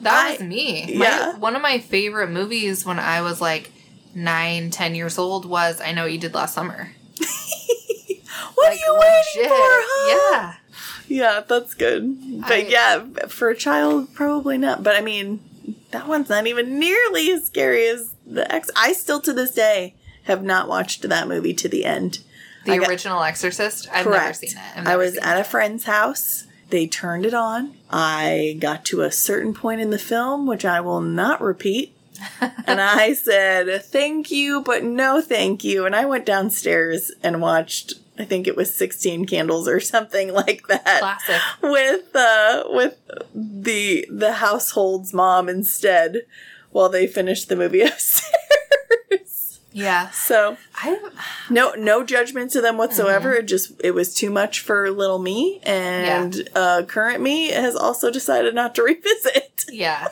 that 0.03 0.31
was 0.33 0.41
I- 0.43 0.45
me. 0.47 0.95
My, 0.97 1.05
yeah. 1.07 1.37
one 1.37 1.57
of 1.57 1.63
my 1.63 1.79
favorite 1.79 2.31
movies 2.31 2.85
when 2.85 2.99
I 2.99 3.23
was 3.23 3.41
like 3.41 3.71
nine, 4.15 4.71
ten 4.71 4.95
years 4.95 5.19
old 5.19 5.45
was 5.45 5.81
I 5.81 5.93
Know 5.93 6.03
What 6.03 6.13
You 6.13 6.19
Did 6.19 6.35
Last 6.35 6.55
Summer. 6.55 6.91
what 8.55 8.71
Like 8.71 8.73
are 8.73 8.75
you 8.75 8.95
waiting 8.95 9.49
for? 9.51 9.57
Huh? 9.57 10.33
Yeah. 10.33 10.55
Yeah, 11.11 11.41
that's 11.47 11.75
good. 11.75 12.43
But 12.43 12.53
I- 12.53 12.67
yeah, 12.69 13.05
for 13.29 13.49
a 13.49 13.57
child, 13.57 14.13
probably 14.15 14.59
not. 14.59 14.83
But 14.83 14.95
I 14.97 15.01
mean, 15.01 15.41
that 15.91 16.07
one's 16.07 16.29
not 16.29 16.47
even 16.47 16.79
nearly 16.79 17.31
as 17.31 17.47
scary 17.47 17.87
as 17.89 18.15
the 18.29 18.51
ex. 18.53 18.71
I 18.77 18.93
still, 18.93 19.21
to 19.21 19.33
this 19.33 19.53
day, 19.53 19.95
have 20.25 20.43
not 20.43 20.69
watched 20.69 21.09
that 21.09 21.29
movie 21.29 21.55
to 21.55 21.69
the 21.69 21.85
end. 21.85 22.21
The 22.65 22.79
got- 22.79 22.89
original 22.89 23.23
Exorcist. 23.23 23.89
I've 23.93 24.07
never 24.07 24.33
seen 24.35 24.51
it. 24.51 24.59
I've 24.77 24.87
I 24.87 24.97
was 24.97 25.17
at 25.19 25.39
it. 25.39 25.41
a 25.41 25.45
friend's 25.45 25.85
house. 25.85 26.45
They 26.71 26.87
turned 26.87 27.25
it 27.25 27.33
on. 27.33 27.75
I 27.91 28.59
got 28.61 28.85
to 28.87 29.01
a 29.01 29.11
certain 29.11 29.55
point 29.55 29.81
in 29.81 29.89
the 29.91 29.99
film, 29.99 30.47
which 30.47 30.67
I 30.67 30.81
will 30.81 31.01
not 31.01 31.41
repeat. 31.41 31.95
and 32.67 32.81
I 32.81 33.15
said, 33.15 33.83
thank 33.85 34.31
you, 34.31 34.61
but 34.61 34.85
no 34.85 35.23
thank 35.23 35.65
you. 35.65 35.87
And 35.87 35.97
I 35.97 36.05
went 36.05 36.27
downstairs 36.27 37.11
and 37.23 37.41
watched, 37.41 37.95
I 38.19 38.25
think 38.25 38.47
it 38.47 38.57
was 38.57 38.75
16 38.75 39.25
Candles 39.25 39.67
or 39.67 39.81
something 39.81 40.33
like 40.35 40.67
that. 40.67 40.99
Classic. 41.01 41.41
With, 41.63 42.15
uh, 42.15 42.65
with 42.67 42.99
the, 43.35 44.07
the 44.11 44.35
household's 44.35 45.15
mom 45.15 45.49
instead 45.49 46.23
while 46.71 46.89
they 46.89 47.07
finished 47.07 47.49
the 47.49 47.57
movie 47.57 47.81
upstairs. 47.83 49.61
Yeah. 49.71 50.11
so 50.11 50.57
I 50.75 50.99
no, 51.51 51.75
no 51.75 52.03
judgment 52.03 52.51
to 52.53 52.61
them 52.61 52.79
whatsoever. 52.79 53.31
Mm-hmm. 53.33 53.41
It 53.45 53.47
just 53.47 53.73
it 53.85 53.93
was 53.93 54.13
too 54.15 54.31
much 54.31 54.61
for 54.61 54.91
little 54.91 55.19
me, 55.19 55.61
and 55.63 56.49
uh, 56.55 56.83
current 56.89 57.23
me 57.23 57.49
has 57.49 57.77
also 57.77 58.11
decided 58.11 58.55
not 58.55 58.75
to 58.77 58.83
revisit. 58.85 59.67
yeah. 59.71 60.09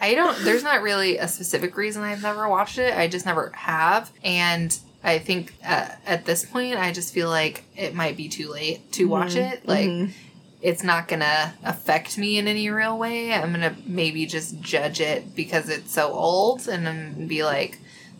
I 0.00 0.14
don't 0.14 0.38
there's 0.44 0.62
not 0.62 0.80
really 0.82 1.18
a 1.18 1.28
specific 1.28 1.76
reason 1.76 2.02
I've 2.02 2.22
never 2.22 2.48
watched 2.48 2.78
it. 2.78 2.96
I 2.96 3.08
just 3.08 3.26
never 3.26 3.50
have 3.54 4.10
and 4.24 4.78
I 5.02 5.18
think 5.18 5.54
uh, 5.64 5.88
at 6.06 6.24
this 6.24 6.44
point 6.44 6.76
I 6.78 6.92
just 6.92 7.12
feel 7.12 7.28
like 7.28 7.64
it 7.76 7.94
might 7.94 8.16
be 8.16 8.28
too 8.28 8.48
late 8.50 8.92
to 8.92 9.06
watch 9.06 9.34
it. 9.34 9.66
Like 9.66 10.10
it's 10.62 10.82
not 10.82 11.08
gonna 11.08 11.54
affect 11.64 12.18
me 12.18 12.38
in 12.38 12.46
any 12.46 12.68
real 12.70 12.98
way. 12.98 13.32
I'm 13.32 13.52
gonna 13.52 13.76
maybe 13.86 14.26
just 14.26 14.60
judge 14.60 15.00
it 15.00 15.34
because 15.34 15.68
it's 15.68 15.92
so 15.92 16.12
old 16.12 16.68
and 16.68 17.28
be 17.28 17.44
like, 17.44 17.78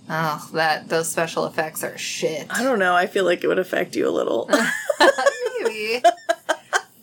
oh, 0.09 0.49
that 0.55 0.89
those 0.89 1.11
special 1.11 1.45
effects 1.47 1.85
are 1.85 1.97
shit. 1.99 2.47
I 2.51 2.63
don't 2.63 2.79
know. 2.79 2.95
I 2.95 3.07
feel 3.07 3.25
like 3.25 3.45
it 3.45 3.49
would 3.49 3.59
affect 3.59 3.95
you 3.97 4.09
a 4.09 4.11
little. 4.11 4.49
maybe. 5.63 6.03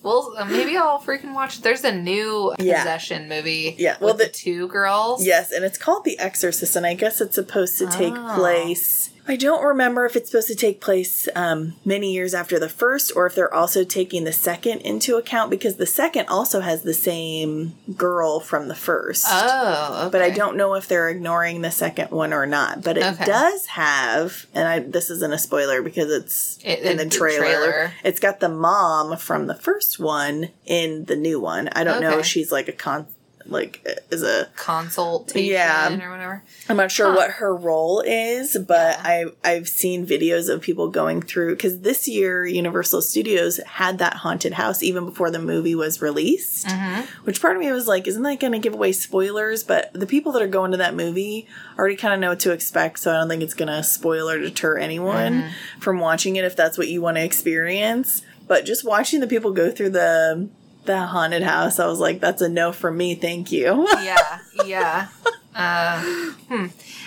well, 0.04 0.34
uh, 0.38 0.46
maybe 0.46 0.76
I'll 0.78 1.00
freaking 1.00 1.34
watch. 1.34 1.62
There's 1.62 1.84
a 1.84 1.92
new 1.96 2.54
Yeah. 2.60 2.80
possession 2.80 3.30
movie. 3.30 3.76
Yeah, 3.78 3.98
well, 4.00 4.14
with 4.14 4.18
the, 4.20 4.24
the- 4.26 4.32
two 4.32 4.68
girls. 4.70 5.26
yes, 5.26 5.52
and 5.52 5.64
it's 5.64 5.78
called 5.78 6.04
The 6.06 6.18
Exorcist, 6.20 6.76
and 6.76 6.86
I 6.86 6.94
guess 6.96 7.22
it's 7.22 7.36
supposed 7.36 7.78
to 7.80 7.88
take 7.88 8.14
Oh. 8.16 8.36
place. 8.36 9.12
I 9.30 9.36
don't 9.36 9.64
remember 9.64 10.06
if 10.06 10.16
it's 10.16 10.32
supposed 10.32 10.48
to 10.48 10.56
take 10.56 10.80
place 10.80 11.28
um, 11.36 11.74
many 11.84 12.14
years 12.14 12.34
after 12.34 12.60
the 12.60 12.70
first, 12.70 13.12
or 13.16 13.26
if 13.28 13.36
they're 13.36 13.54
also 13.54 13.84
taking 13.84 14.24
the 14.24 14.32
second 14.32 14.80
into 14.82 15.18
account 15.18 15.50
because 15.50 15.76
the 15.76 15.86
second 15.86 16.28
also 16.30 16.62
has 16.62 16.84
the 16.84 16.94
same 16.94 17.76
girl 17.96 18.40
from 18.40 18.70
the 18.70 18.76
first. 18.76 19.26
Oh, 19.30 20.04
okay. 20.04 20.12
but 20.12 20.22
I 20.22 20.30
don't 20.30 20.56
know 20.56 20.76
if 20.76 20.88
they're 20.88 21.10
ignoring 21.10 21.62
the 21.62 21.72
second 21.72 22.12
one 22.12 22.32
or 22.34 22.46
not. 22.46 22.84
But 22.84 22.98
it 22.98 23.04
Okay. 23.04 23.26
does 23.26 23.66
have, 23.68 24.46
and 24.54 24.68
I 24.68 24.80
this 24.80 25.10
isn't 25.10 25.34
a 25.34 25.38
spoiler 25.38 25.82
because 25.82 26.10
it's 26.12 26.60
It- 26.64 26.80
in 26.80 26.98
the 26.98 27.06
trailer. 27.06 27.44
trailer. 27.46 27.94
It's 28.06 28.20
got 28.22 28.40
the 28.40 28.50
mom 28.50 29.18
from 29.18 29.48
the 29.48 29.56
first 29.56 30.00
one 30.00 30.50
in 30.66 31.06
the 31.06 31.16
new 31.18 31.40
one. 31.40 31.68
I 31.74 31.84
don't 31.84 32.02
know 32.02 32.12
Okay. 32.12 32.20
if 32.22 32.26
she's 32.26 32.52
like 32.52 32.68
a 32.70 32.74
con, 32.74 33.08
like 33.50 33.86
is 34.12 34.24
a. 34.24 34.48
consultation 34.56 35.46
Yeah. 35.52 35.88
or 36.06 36.12
whatever. 36.12 36.44
I'm 36.70 36.78
not 36.78 36.92
sure 36.92 37.10
Huh. 37.12 37.16
what 37.16 37.32
her 37.32 37.56
role 37.56 38.02
is, 38.06 38.58
but 38.68 38.98
I 39.02 39.26
I've 39.44 39.68
seen 39.68 40.06
videos 40.06 40.50
of 40.50 40.62
people 40.62 40.90
going 40.90 41.22
through 41.22 41.56
because 41.56 41.80
this 41.82 42.08
year 42.08 42.46
Universal 42.46 43.02
Studios 43.04 43.60
had 43.66 43.98
that 44.00 44.16
haunted 44.18 44.54
house 44.54 44.82
even 44.84 45.06
before 45.06 45.32
the 45.32 45.40
movie 45.40 45.76
was 45.76 46.02
released. 46.02 46.68
Mm-hmm. 46.68 47.02
Which 47.26 47.42
part 47.42 47.56
of 47.56 47.60
me 47.62 47.72
was 47.72 47.88
like, 47.88 48.08
isn't 48.08 48.24
that 48.24 48.40
going 48.40 48.54
to 48.54 48.60
give 48.60 48.74
away 48.74 48.92
spoilers? 48.92 49.64
But 49.64 49.92
the 49.94 50.08
people 50.08 50.32
that 50.34 50.42
are 50.42 50.48
going 50.48 50.72
to 50.72 50.78
that 50.78 50.96
movie 50.96 51.48
already 51.78 51.96
kind 51.96 52.14
of 52.14 52.20
know 52.20 52.30
what 52.30 52.40
to 52.42 52.52
expect, 52.52 53.00
so 53.00 53.12
I 53.12 53.16
don't 53.18 53.30
think 53.30 53.44
it's 53.44 53.54
going 53.54 53.68
to 53.68 53.84
spoil 53.84 54.30
or 54.30 54.40
deter 54.40 54.78
anyone 54.78 55.08
Mm-hmm. 55.18 55.80
from 55.80 56.00
watching 56.00 56.36
it 56.36 56.46
if 56.46 56.56
that's 56.56 56.78
what 56.78 56.88
you 56.88 57.02
want 57.02 57.18
to 57.18 57.24
experience. 57.24 58.22
But 58.48 58.66
just 58.66 58.86
watching 58.86 59.20
the 59.20 59.28
people 59.28 59.52
go 59.52 59.72
through 59.72 59.90
the 59.92 60.48
the 60.88 61.06
haunted 61.06 61.44
house, 61.44 61.80
I 61.80 61.86
was 61.86 62.00
like, 62.00 62.20
that's 62.20 62.42
a 62.42 62.50
no 62.50 62.72
for 62.72 62.92
me, 62.92 63.16
thank 63.16 63.52
you. 63.52 63.88
yeah, 64.02 64.40
yeah. 64.66 65.08
Uh, 65.54 66.02
hmm. 66.50 66.66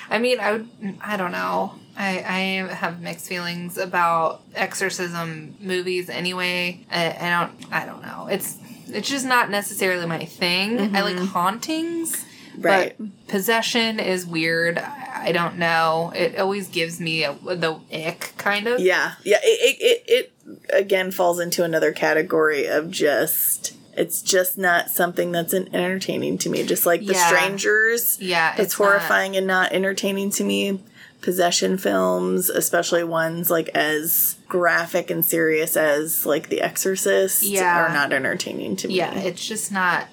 I 0.09 0.19
mean, 0.19 0.41
I 0.41 0.53
would. 0.53 0.69
I 1.01 1.17
don't 1.17 1.33
know. 1.33 1.75
I, 1.97 2.19
I 2.19 2.75
have 2.75 3.01
mixed 3.01 3.29
feelings 3.29 3.79
about 3.79 4.43
exorcism 4.55 5.55
movies 5.61 6.09
anyway. 6.11 6.85
I, 6.91 7.17
I 7.21 7.31
don't. 7.31 7.73
I 7.73 7.87
don't 7.87 8.03
know. 8.03 8.29
It's 8.31 8.59
it's 8.89 9.09
just 9.09 9.27
not 9.27 9.51
necessarily 9.51 10.07
my 10.07 10.25
thing. 10.25 10.95
I 10.97 11.03
like 11.03 11.17
hauntings. 11.17 12.25
Right. 12.59 12.95
But 12.99 13.29
possession 13.29 14.01
is 14.01 14.27
weird. 14.27 14.79
I, 14.79 15.33
don't 15.33 15.59
know. 15.59 16.13
It 16.15 16.39
always 16.39 16.69
gives 16.69 17.01
me 17.01 17.25
a, 17.25 17.33
the 17.35 17.79
ick 17.93 18.33
kind 18.39 18.67
of. 18.67 18.81
Yeah, 18.81 19.13
yeah. 19.25 19.39
It, 19.43 19.77
it 19.81 20.03
it 20.07 20.33
it 20.47 20.63
again 20.73 21.11
falls 21.11 21.39
into 21.41 21.65
another 21.65 21.93
category 21.93 22.67
of 22.67 22.91
just. 22.91 23.77
It's 23.97 24.23
just 24.23 24.57
not 24.57 24.89
something 24.89 25.33
that's 25.33 25.53
entertaining 25.53 26.39
to 26.39 26.49
me. 26.49 26.65
Just 26.65 26.87
like 26.87 27.05
the 27.05 27.13
Yeah. 27.13 27.27
strangers. 27.27 28.19
Yeah, 28.21 28.53
it's, 28.53 28.61
it's 28.61 28.79
not- 28.79 28.87
horrifying 28.87 29.37
and 29.37 29.47
not 29.47 29.73
entertaining 29.73 30.31
to 30.33 30.45
me. 30.45 30.81
Possession 31.21 31.77
films, 31.77 32.49
especially 32.49 33.05
ones 33.05 33.51
like 33.51 33.69
as 33.75 34.37
graphic 34.49 35.11
and 35.11 35.23
serious 35.23 35.77
as 35.77 36.25
like 36.25 36.49
The 36.49 36.63
Exorcist, 36.63 37.43
Yeah. 37.43 37.85
are 37.85 37.93
not 37.93 38.15
entertaining 38.15 38.77
to 38.77 38.89
me. 38.89 38.95
Yeah, 38.95 39.13
it's 39.19 39.47
just 39.47 39.71
not. 39.71 40.07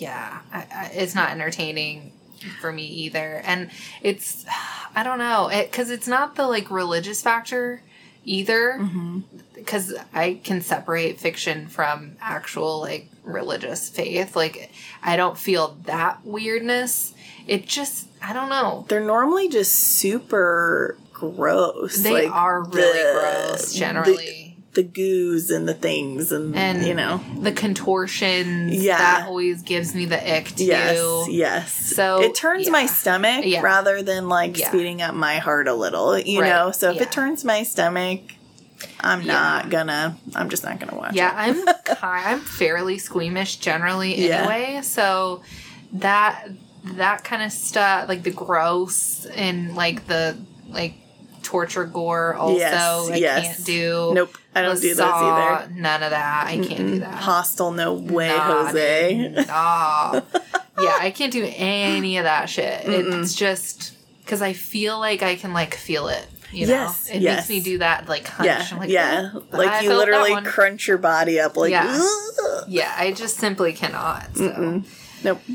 Yeah, 0.00 0.40
I, 0.52 0.58
I, 0.58 0.90
it's 0.94 1.14
not 1.14 1.30
entertaining 1.30 2.12
for 2.60 2.72
me 2.72 2.86
either, 2.86 3.42
and 3.44 3.70
it's 4.02 4.46
I 4.94 5.02
don't 5.02 5.18
know 5.18 5.50
because 5.52 5.90
it's 5.90 6.08
not 6.08 6.36
the 6.36 6.46
like 6.46 6.70
religious 6.70 7.22
factor 7.22 7.82
either. 8.24 8.78
Mm-hmm. 8.80 9.20
Because 9.54 9.94
I 10.14 10.40
can 10.42 10.62
separate 10.62 11.20
fiction 11.20 11.68
from 11.68 12.16
actual 12.20 12.80
like 12.80 13.08
religious 13.24 13.90
faith. 13.90 14.34
Like 14.34 14.72
I 15.02 15.16
don't 15.16 15.36
feel 15.36 15.76
that 15.84 16.24
weirdness. 16.24 17.12
It 17.46 17.66
just 17.66 18.08
I 18.22 18.32
don't 18.32 18.48
know. 18.48 18.86
They're 18.88 19.04
normally 19.04 19.50
just 19.50 19.72
super 19.72 20.96
gross. 21.12 21.98
They 21.98 22.24
like, 22.24 22.32
are 22.32 22.62
really 22.64 22.98
the- 22.98 23.18
gross 23.20 23.74
generally. 23.74 24.16
the 24.16 24.49
goos 24.74 25.50
and 25.50 25.68
the 25.68 25.74
things 25.74 26.30
and, 26.32 26.54
And 26.54 26.86
you 26.86 26.94
know. 26.94 27.20
the 27.40 27.52
contortions. 27.52 28.74
Yeah. 28.74 28.98
That 28.98 29.26
always 29.26 29.62
gives 29.62 29.94
me 29.94 30.06
the 30.06 30.36
ick 30.36 30.48
too. 30.56 30.64
Yes, 30.64 31.28
yes. 31.28 31.72
So, 31.96 32.22
it 32.22 32.34
turns 32.34 32.70
my 32.70 32.86
stomach 32.86 33.44
Yeah. 33.44 33.62
rather 33.62 34.02
than 34.02 34.28
like 34.28 34.58
Yeah. 34.58 34.68
speeding 34.68 35.02
up 35.02 35.14
my 35.14 35.38
heart 35.38 35.66
a 35.68 35.74
little, 35.74 36.18
you 36.18 36.40
Right, 36.40 36.48
know. 36.50 36.70
So 36.70 36.90
if 36.90 36.96
yeah. 36.96 37.02
it 37.02 37.12
turns 37.12 37.44
my 37.44 37.62
stomach, 37.64 38.20
I'm 39.00 39.22
Yeah. 39.22 39.32
not 39.32 39.70
gonna. 39.70 40.16
I'm 40.34 40.48
just 40.48 40.64
not 40.64 40.78
gonna 40.78 40.96
watch 40.96 41.14
Yeah. 41.14 41.32
I'm 41.34 41.62
I'm 42.02 42.40
fairly 42.40 42.98
squeamish 42.98 43.56
generally 43.56 44.26
Yeah. 44.26 44.38
anyway. 44.48 44.80
So 44.82 45.42
that 45.94 46.46
that 46.84 47.24
kind 47.24 47.42
of 47.42 47.52
stuff, 47.52 48.08
like 48.08 48.22
the 48.22 48.30
gross 48.30 49.26
and 49.26 49.74
like 49.76 50.06
the 50.06 50.36
like 50.68 50.94
torture 51.42 51.84
gore, 51.84 52.34
also 52.34 52.56
Yes, 52.56 53.10
I 53.10 53.16
yes. 53.16 53.46
can't 53.56 53.66
do. 53.66 54.12
Nope, 54.14 54.38
I 54.54 54.62
don't 54.62 54.80
do 54.80 54.94
those 54.94 55.00
either. 55.00 55.70
None 55.74 56.02
of 56.02 56.10
that. 56.10 56.46
I 56.48 56.56
can't 56.56 56.78
do 56.88 56.98
that. 57.00 57.14
Hostel, 57.14 57.70
no 57.72 57.94
way, 57.94 58.28
Nah, 58.28 58.66
Jose. 58.66 59.14
dude, 59.16 59.34
Nah. 59.46 60.20
yeah, 60.78 60.96
I 61.00 61.12
can't 61.14 61.32
do 61.32 61.48
any 61.56 62.18
of 62.18 62.24
that 62.24 62.48
shit. 62.50 62.82
It's 62.84 63.34
just 63.34 63.94
because 64.24 64.42
I 64.42 64.52
feel 64.52 64.98
like 64.98 65.22
I 65.22 65.36
can 65.36 65.52
like 65.52 65.74
feel 65.74 66.08
it. 66.08 66.26
You 66.52 66.66
know, 66.66 66.72
Yes, 66.72 67.08
it 67.10 67.22
yes. 67.22 67.36
makes 67.36 67.48
me 67.48 67.60
do 67.60 67.78
that 67.78 68.08
like 68.08 68.26
hunch. 68.26 68.46
Yeah, 68.46 68.66
I'm 68.72 68.78
like, 68.78 68.90
yeah. 68.90 69.30
"Oh, 69.34 69.44
Like 69.52 69.84
you 69.84 69.94
literally 69.96 70.40
crunch 70.42 70.88
your 70.88 70.98
body 70.98 71.38
up, 71.38 71.56
like. 71.56 71.70
Yeah. 71.70 71.86
"Ugh." 72.00 72.64
Yeah, 72.66 72.92
I 72.98 73.12
just 73.12 73.36
simply 73.36 73.72
cannot. 73.72 74.36
So. 74.36 74.48
Mm-mm. 74.48 74.84
Nope. 75.24 75.40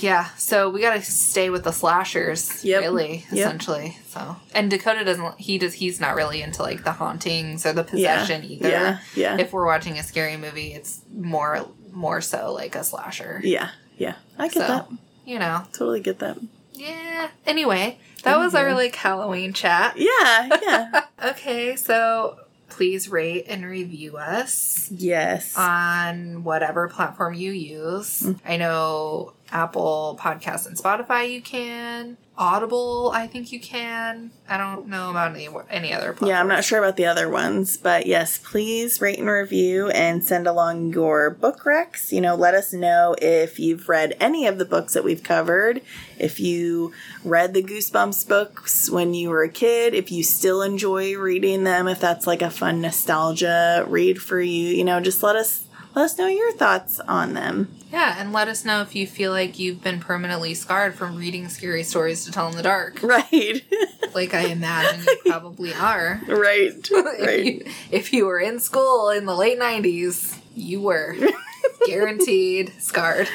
Yeah, 0.00 0.28
so 0.36 0.70
we 0.70 0.80
gotta 0.80 1.02
stay 1.02 1.50
with 1.50 1.64
the 1.64 1.72
slashers, 1.72 2.64
Yep. 2.64 2.82
really, 2.82 3.24
Yep. 3.32 3.46
essentially. 3.46 3.96
So, 4.10 4.36
and 4.54 4.70
Dakota 4.70 5.02
doesn't. 5.04 5.40
He 5.40 5.58
does. 5.58 5.74
He's 5.74 5.98
not 6.00 6.14
really 6.14 6.40
into 6.40 6.62
like 6.62 6.84
the 6.84 6.92
hauntings 6.92 7.66
or 7.66 7.72
the 7.72 7.84
Yeah. 7.92 8.20
possession 8.20 8.44
either. 8.44 8.68
Yeah. 8.68 8.98
Yeah. 9.16 9.36
If 9.40 9.52
we're 9.52 9.66
watching 9.66 9.98
a 9.98 10.04
scary 10.04 10.36
movie, 10.36 10.72
it's 10.72 11.00
more 11.12 11.66
more 11.92 12.20
so 12.20 12.52
like 12.52 12.76
a 12.76 12.84
slasher. 12.84 13.40
yeah. 13.42 13.70
Yeah. 13.96 14.14
I 14.38 14.44
get 14.46 14.52
So, 14.52 14.60
that. 14.68 14.88
You 15.26 15.40
know. 15.40 15.64
Totally 15.72 15.98
get 16.00 16.20
that. 16.20 16.36
Yeah. 16.74 17.30
Anyway, 17.44 17.98
that 18.22 18.38
was 18.38 18.54
our 18.54 18.74
like 18.74 18.94
Halloween 18.94 19.52
chat. 19.52 19.94
Yeah. 19.96 20.58
Yeah. 20.62 21.00
Okay, 21.30 21.74
so 21.74 22.38
please 22.78 23.08
rate 23.08 23.46
and 23.48 23.66
review 23.66 24.16
us 24.16 24.88
yes. 24.92 25.58
on 25.58 26.44
whatever 26.44 26.88
platform 26.88 27.34
you 27.34 27.50
use. 27.50 28.22
Mm. 28.22 28.38
I 28.46 28.56
know 28.56 29.32
Apple 29.50 30.18
Podcasts 30.20 30.66
and 30.66 30.76
Spotify 30.76 31.30
you 31.30 31.40
can. 31.40 32.16
Audible, 32.36 33.10
I 33.12 33.26
think 33.26 33.50
you 33.50 33.58
can. 33.58 34.30
I 34.48 34.58
don't 34.58 34.86
know 34.86 35.10
about 35.10 35.34
any 35.34 35.48
any 35.70 35.92
other 35.92 36.12
platforms. 36.12 36.30
Yeah, 36.30 36.40
I'm 36.40 36.46
not 36.46 36.62
sure 36.62 36.78
about 36.78 36.96
the 36.96 37.06
other 37.06 37.28
ones, 37.28 37.76
but 37.76 38.06
yes, 38.06 38.38
please 38.38 39.00
rate 39.00 39.18
and 39.18 39.28
review 39.28 39.90
and 39.90 40.22
send 40.22 40.46
along 40.46 40.92
your 40.92 41.30
book 41.30 41.64
recs. 41.64 42.12
You 42.12 42.20
know, 42.20 42.36
let 42.36 42.54
us 42.54 42.72
know 42.72 43.16
if 43.20 43.58
you've 43.58 43.88
read 43.88 44.16
any 44.20 44.46
of 44.46 44.58
the 44.58 44.64
books 44.64 44.92
that 44.92 45.02
we've 45.02 45.24
covered, 45.24 45.82
if 46.16 46.38
you 46.38 46.92
read 47.24 47.54
the 47.54 47.62
Goosebumps 47.62 48.28
books 48.28 48.88
when 48.88 49.14
you 49.14 49.30
were 49.30 49.42
a 49.42 49.48
kid, 49.48 49.92
if 49.92 50.12
you 50.12 50.22
still 50.22 50.62
enjoy 50.62 51.16
reading 51.16 51.64
them, 51.64 51.88
if 51.88 51.98
that's 51.98 52.26
like 52.26 52.42
a 52.42 52.50
fun 52.50 52.80
nostalgia 52.80 53.84
read 53.88 54.22
for 54.22 54.40
you. 54.40 54.68
You 54.68 54.84
know, 54.84 55.00
just 55.00 55.24
let 55.24 55.34
us 55.34 55.64
let 55.98 56.04
us 56.04 56.16
know 56.18 56.28
your 56.28 56.52
thoughts 56.52 57.00
on 57.00 57.34
them. 57.34 57.74
Yeah, 57.92 58.14
and 58.18 58.32
let 58.32 58.46
us 58.46 58.64
know 58.64 58.82
if 58.82 58.94
you 58.94 59.04
feel 59.06 59.32
like 59.32 59.58
you've 59.58 59.82
been 59.82 59.98
permanently 59.98 60.54
scarred 60.54 60.94
from 60.94 61.16
reading 61.16 61.48
scary 61.48 61.82
stories 61.82 62.24
to 62.24 62.30
tell 62.30 62.48
in 62.48 62.56
the 62.56 62.62
dark. 62.62 63.00
Right. 63.02 63.62
Like 64.14 64.32
I 64.32 64.46
imagine 64.46 65.04
you 65.04 65.18
probably 65.26 65.74
are. 65.74 66.20
right. 66.26 66.72
if, 66.90 66.90
Right. 66.90 67.44
you, 67.44 67.64
if 67.90 68.12
you 68.14 68.24
were 68.24 68.40
in 68.40 68.58
school 68.58 69.10
in 69.10 69.26
the 69.26 69.34
late 69.36 69.58
90s, 69.60 70.36
you 70.56 70.80
were 70.80 71.14
guaranteed 71.86 72.72
scarred. 72.78 73.28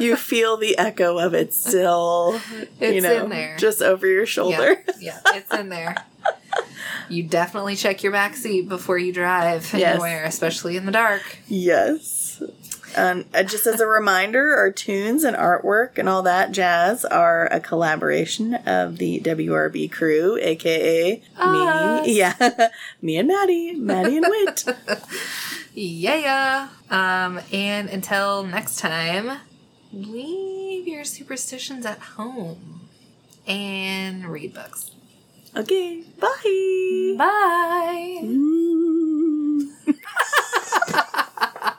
you 0.00 0.16
feel 0.16 0.56
the 0.56 0.78
echo 0.78 1.18
of 1.18 1.34
it 1.34 1.52
still 1.52 2.40
you 2.56 2.68
It's 2.80 3.02
know 3.02 3.24
in 3.24 3.30
there. 3.30 3.56
just 3.58 3.82
over 3.82 4.06
your 4.06 4.24
shoulder 4.26 4.82
Yeah, 4.98 5.18
yeah, 5.24 5.36
it's 5.36 5.52
in 5.54 5.68
there. 5.68 5.94
You 7.08 7.22
definitely 7.22 7.76
check 7.76 8.02
your 8.02 8.12
back 8.12 8.36
seat 8.36 8.68
before 8.68 8.98
you 8.98 9.12
drive 9.12 9.72
Yes. 9.74 9.94
anywhere, 9.94 10.24
especially 10.24 10.76
in 10.76 10.86
the 10.86 10.92
dark. 10.92 11.38
yes 11.48 12.42
um, 12.96 13.26
uh, 13.34 13.42
just 13.42 13.66
as 13.66 13.80
a 13.80 13.86
reminder 13.86 14.54
our 14.56 14.70
tunes 14.72 15.22
and 15.22 15.36
artwork 15.36 15.98
and 15.98 16.08
all 16.08 16.22
that 16.22 16.52
jazz 16.52 17.04
are 17.04 17.44
a 17.52 17.60
collaboration 17.60 18.54
of 18.54 18.96
the 18.96 19.20
wrb 19.20 19.92
crew 19.92 20.38
aka 20.40 21.22
Us. 21.36 22.04
me 22.06 22.16
yeah 22.16 22.68
me 23.02 23.18
and 23.18 23.28
maddie 23.28 23.74
maddie 23.74 24.16
and 24.16 24.26
Whit 24.28 24.64
Yeah. 25.74 26.70
Um, 26.90 27.40
and 27.52 27.88
until 27.88 28.42
next 28.42 28.78
time, 28.80 29.38
leave 29.92 30.88
your 30.88 31.04
superstitions 31.04 31.86
at 31.86 31.98
home 32.00 32.80
and 33.46 34.24
read 34.26 34.54
books. 34.54 34.90
Okay. 35.56 36.04
Bye. 36.20 37.14
Bye. 37.16 38.20
Mm. 38.22 39.68